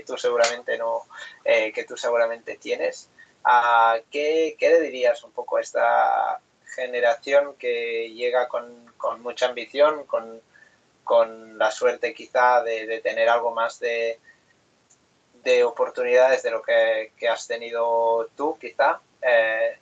tú 0.05 0.17
seguramente 0.17 0.77
no, 0.77 1.03
que 1.43 1.85
tú 1.87 1.97
seguramente 1.97 2.57
tienes. 2.57 3.09
¿A 3.43 3.99
¿qué, 4.09 4.55
¿Qué 4.57 4.69
le 4.69 4.81
dirías 4.81 5.23
un 5.23 5.31
poco 5.31 5.57
a 5.57 5.61
esta 5.61 6.39
generación 6.75 7.55
que 7.55 8.11
llega 8.13 8.47
con, 8.47 8.93
con 8.97 9.21
mucha 9.21 9.47
ambición, 9.47 10.05
con, 10.05 10.41
con 11.03 11.57
la 11.57 11.71
suerte 11.71 12.13
quizá 12.13 12.63
de, 12.63 12.87
de 12.87 13.01
tener 13.01 13.29
algo 13.29 13.51
más 13.51 13.79
de, 13.79 14.19
de 15.43 15.63
oportunidades 15.63 16.41
de 16.43 16.51
lo 16.51 16.61
que, 16.61 17.11
has 17.29 17.47
tenido 17.47 18.27
tú, 18.35 18.57
quizá. 18.59 18.99
Eh, 19.21 19.77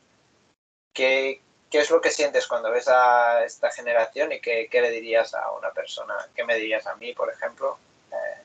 ¿qué, 0.94 1.42
es 1.72 1.90
lo 1.90 2.02
que 2.02 2.10
sientes 2.10 2.48
cuando 2.48 2.72
ves 2.72 2.88
a 2.88 3.44
esta 3.46 3.72
generación 3.72 4.32
y 4.32 4.42
qué, 4.42 4.68
le 4.72 4.90
dirías 4.90 5.34
a 5.34 5.52
una 5.52 5.72
persona? 5.72 6.16
¿Qué 6.36 6.44
me 6.44 6.56
dirías 6.56 6.88
a 6.88 6.96
mí, 6.96 7.14
por 7.14 7.32
ejemplo, 7.32 7.78
eh, 8.12 8.42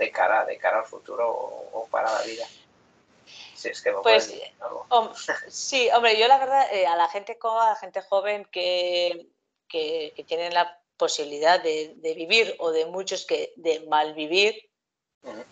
de, 0.00 0.10
cara, 0.10 0.46
de 0.46 0.56
cara 0.56 0.78
al 0.78 0.86
futuro 0.86 1.28
o, 1.30 1.86
para 1.90 2.10
la 2.10 2.22
vida? 2.22 2.46
Si 3.54 3.68
es 3.68 3.82
que 3.82 3.92
me 3.92 4.00
pues, 4.00 4.34
algo. 4.60 4.86
sí, 5.48 5.90
hombre, 5.94 6.18
yo 6.18 6.26
la 6.26 6.38
verdad, 6.38 6.66
eh, 6.72 6.86
a 6.86 6.96
la 6.96 7.08
gente 7.08 7.38
a 7.42 7.68
la 7.68 7.76
gente 7.76 8.00
joven 8.00 8.46
que, 8.50 9.28
que, 9.68 10.24
tienen 10.26 10.54
la 10.54 10.80
posibilidad 10.96 11.62
de, 11.62 11.92
de, 11.96 12.14
vivir 12.14 12.56
o 12.58 12.70
de 12.70 12.86
muchos 12.86 13.26
que 13.26 13.52
de 13.56 13.80
mal 13.80 14.14
vivir, 14.14 14.70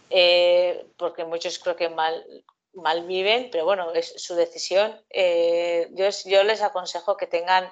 eh, 0.08 0.86
porque 0.96 1.26
muchos 1.26 1.58
creo 1.58 1.76
que 1.76 1.90
mal, 1.90 2.24
mal 2.72 3.06
viven, 3.06 3.50
pero 3.52 3.66
bueno, 3.66 3.92
es 3.92 4.14
su 4.16 4.34
decisión. 4.34 4.98
Eh, 5.10 5.88
yo, 5.92 6.08
yo, 6.24 6.42
les 6.44 6.62
aconsejo 6.62 7.18
que 7.18 7.26
tengan 7.26 7.70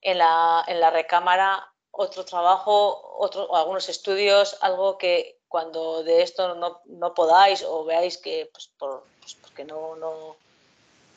en 0.00 0.18
la, 0.18 0.64
en 0.66 0.80
la 0.80 0.90
recámara 0.90 1.72
otro 1.92 2.24
trabajo, 2.24 3.16
otro, 3.18 3.44
o 3.44 3.56
algunos 3.56 3.88
estudios, 3.88 4.58
algo 4.60 4.98
que 4.98 5.35
cuando 5.48 6.02
de 6.02 6.22
esto 6.22 6.54
no, 6.54 6.80
no 6.86 7.14
podáis 7.14 7.62
o 7.62 7.84
veáis 7.84 8.18
que 8.18 8.48
pues, 8.52 8.70
por, 8.78 9.04
pues 9.20 9.34
porque 9.34 9.64
no, 9.64 9.96
no 9.96 10.36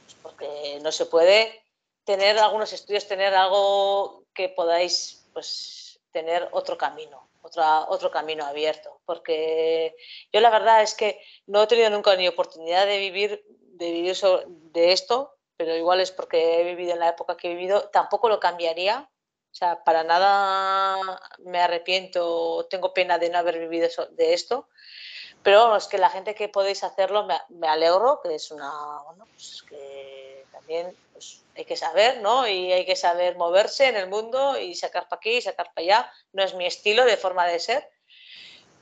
pues 0.06 0.15
porque 0.22 0.80
no 0.81 0.91
se 0.91 1.06
puede, 1.06 1.64
tener 2.03 2.38
algunos 2.39 2.73
estudios, 2.73 3.07
tener 3.07 3.34
algo 3.35 4.23
que 4.34 4.49
podáis 4.49 5.26
pues, 5.34 5.99
tener 6.11 6.47
otro 6.51 6.77
camino 6.77 7.30
otro 7.41 8.11
camino 8.11 8.45
abierto. 8.45 9.01
Porque 9.06 9.95
yo 10.31 10.41
la 10.41 10.49
verdad 10.49 10.81
es 10.81 10.93
que 10.93 11.22
no 11.47 11.64
he 11.64 11.68
tenido 11.68 11.89
nunca 11.89 12.15
ni 12.15 12.27
oportunidad 12.27 12.85
de 12.85 12.97
vivir, 12.99 13.43
de 13.47 13.91
vivir 13.91 14.18
de 14.47 14.91
esto, 14.91 15.34
pero 15.57 15.76
igual 15.76 15.99
es 15.99 16.11
porque 16.11 16.61
he 16.61 16.64
vivido 16.64 16.93
en 16.93 16.99
la 16.99 17.10
época 17.10 17.38
que 17.38 17.51
he 17.51 17.56
vivido, 17.56 17.89
tampoco 17.89 18.30
lo 18.30 18.39
cambiaría. 18.39 19.10
O 19.51 19.55
sea, 19.55 19.84
para 19.84 20.03
nada 20.03 21.19
me 21.39 21.59
arrepiento, 21.59 22.67
tengo 22.69 22.93
pena 22.93 23.17
de 23.17 23.30
no 23.30 23.39
haber 23.39 23.59
vivido 23.59 23.89
de 24.11 24.34
esto. 24.34 24.67
Pero 25.43 25.76
es 25.76 25.88
que 25.88 25.97
la 25.97 26.09
gente 26.09 26.35
que 26.35 26.49
podéis 26.49 26.84
hacerlo, 26.84 27.27
me, 27.49 27.67
alegro, 27.67 28.19
que 28.21 28.35
es 28.35 28.51
una, 28.51 29.01
bueno, 29.05 29.26
pues 29.34 29.63
que 29.67 30.45
también 30.51 30.95
pues, 31.13 31.43
hay 31.55 31.65
que 31.65 31.77
saber, 31.77 32.21
¿no? 32.21 32.47
Y 32.47 32.73
hay 32.73 32.85
que 32.85 32.95
saber 32.95 33.38
moverse 33.38 33.88
en 33.88 33.95
el 33.95 34.09
mundo 34.09 34.59
y 34.59 34.76
sacar 34.76 35.07
para 35.07 35.17
aquí 35.17 35.38
y 35.38 35.41
sacar 35.41 35.71
para 35.73 35.85
allá. 35.85 36.11
No 36.34 36.43
es 36.43 36.53
mi 36.55 36.65
estilo 36.65 37.05
de 37.05 37.17
forma 37.17 37.47
de 37.47 37.59
ser. 37.59 37.89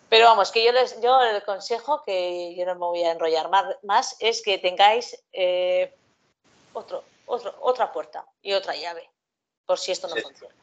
Pero 0.10 0.26
vamos, 0.26 0.52
que 0.52 0.64
yo 0.64 0.72
les, 0.72 0.99
yo 1.02 1.22
el 1.22 1.44
consejo, 1.44 2.02
que 2.03 2.56
yo 2.56 2.65
no 2.65 2.73
me 2.76 2.85
voy 2.85 3.03
a 3.03 3.11
enrollar 3.11 3.49
más, 3.84 4.15
es 4.19 4.41
que 4.41 4.57
tengáis 4.57 5.22
eh, 5.34 5.94
otro, 6.73 7.03
otro, 7.26 7.53
otra 7.60 7.91
puerta 7.91 8.26
y 8.41 8.53
otra 8.53 8.73
llave, 8.76 9.10
por 9.68 9.77
si 9.77 9.91
esto 9.91 10.07
no 10.07 10.15
funciona. 10.15 10.56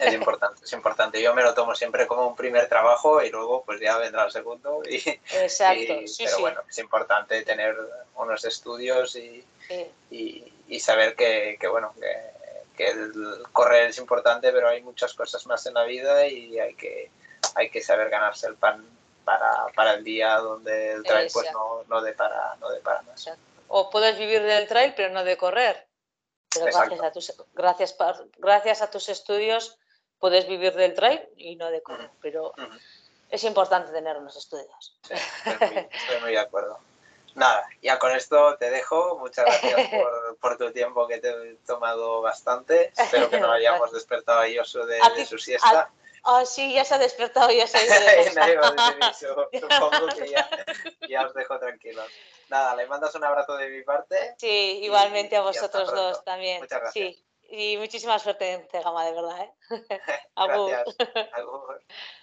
Es 0.00 0.14
importante, 0.14 0.64
es 0.64 0.72
importante. 0.72 1.22
Yo 1.22 1.34
me 1.34 1.42
lo 1.42 1.52
tomo 1.52 1.74
siempre 1.74 2.06
como 2.06 2.26
un 2.26 2.34
primer 2.34 2.66
trabajo 2.66 3.22
y 3.22 3.30
luego 3.30 3.62
pues 3.62 3.78
ya 3.78 3.98
vendrá 3.98 4.24
el 4.24 4.32
segundo. 4.32 4.82
Y, 4.88 4.96
Exacto, 4.96 5.94
pero 6.18 6.38
bueno, 6.40 6.60
es 6.68 6.78
importante 6.78 7.42
tener 7.42 7.76
unos 8.16 8.44
estudios 8.44 9.16
y, 9.16 9.44
y, 10.10 10.80
saber 10.80 11.14
que, 11.14 11.58
bueno, 11.70 11.94
que, 12.74 12.88
el 12.88 13.12
correr 13.52 13.90
es 13.90 13.98
importante, 13.98 14.50
pero 14.50 14.68
hay 14.68 14.82
muchas 14.82 15.12
cosas 15.12 15.46
más 15.46 15.66
en 15.66 15.74
la 15.74 15.84
vida 15.84 16.26
y 16.26 16.58
hay 16.58 16.74
que, 16.74 17.10
hay 17.54 17.68
que 17.68 17.82
saber 17.82 18.08
ganarse 18.08 18.46
el 18.46 18.56
pan 18.56 18.84
para, 19.24 19.66
para 19.76 19.92
el 19.92 20.02
día 20.02 20.36
donde 20.38 20.92
el 20.92 21.02
trail 21.02 21.30
pues 21.32 21.52
no, 21.52 21.84
no 21.88 22.00
de 22.00 22.12
para, 22.14 22.56
no 22.60 22.70
de 22.70 22.80
para 22.80 23.02
más. 23.02 23.30
O 23.68 23.90
puedes 23.90 24.18
vivir 24.18 24.42
del 24.42 24.66
trail, 24.66 24.94
pero 24.96 25.10
no 25.10 25.22
de 25.22 25.36
correr. 25.36 25.91
Pero 26.54 26.66
gracias 26.66 27.00
a, 27.00 27.12
tus, 27.12 27.32
gracias, 27.54 27.96
gracias 28.38 28.82
a 28.82 28.90
tus 28.90 29.08
estudios 29.08 29.78
puedes 30.22 30.46
vivir 30.46 30.72
del 30.74 30.94
trail 30.94 31.20
y 31.36 31.56
no 31.56 31.70
de 31.70 31.82
correr. 31.82 32.10
Pero 32.20 32.54
es 33.28 33.42
importante 33.42 33.90
tener 33.90 34.16
unos 34.16 34.36
estudios. 34.36 34.96
estoy 35.10 36.20
muy 36.20 36.30
de 36.30 36.38
acuerdo. 36.38 36.78
Nada, 37.34 37.66
ya 37.82 37.98
con 37.98 38.12
esto 38.12 38.56
te 38.56 38.70
dejo. 38.70 39.18
Muchas 39.18 39.46
gracias 39.46 39.90
por, 40.40 40.58
tu 40.58 40.70
tiempo 40.72 41.08
que 41.08 41.18
te 41.18 41.30
he 41.30 41.54
tomado 41.66 42.20
bastante. 42.20 42.92
Espero 42.96 43.30
que 43.30 43.40
no 43.40 43.50
hayamos 43.52 43.90
despertado 43.90 44.40
a 44.40 44.48
Yosu 44.48 44.84
de, 44.84 45.26
su 45.26 45.38
siesta. 45.38 45.90
Ah, 46.24 46.44
sí, 46.46 46.72
ya 46.72 46.84
se 46.84 46.94
ha 46.94 46.98
despertado, 46.98 47.50
ya 47.50 47.66
se 47.66 47.78
ha 47.78 48.52
ido. 48.52 48.70
Supongo 49.60 50.06
que 50.16 50.36
ya, 51.08 51.26
os 51.26 51.34
dejo 51.34 51.58
tranquilos. 51.58 52.06
Nada, 52.52 52.76
le 52.76 52.86
mandas 52.86 53.14
un 53.14 53.24
abrazo 53.24 53.56
de 53.56 53.70
mi 53.70 53.82
parte. 53.82 54.34
Sí, 54.36 54.80
igualmente 54.82 55.34
a 55.36 55.40
vosotros 55.40 55.90
dos 55.90 56.22
también. 56.22 56.60
Muchas 56.60 56.80
gracias. 56.82 57.14
Sí, 57.14 57.26
y 57.48 57.78
muchísima 57.78 58.18
suerte 58.18 58.52
en 58.52 58.68
Tegama, 58.68 59.06
de 59.06 59.12
verdad. 59.12 59.40
¿eh? 59.40 59.52
gracias. 60.36 60.96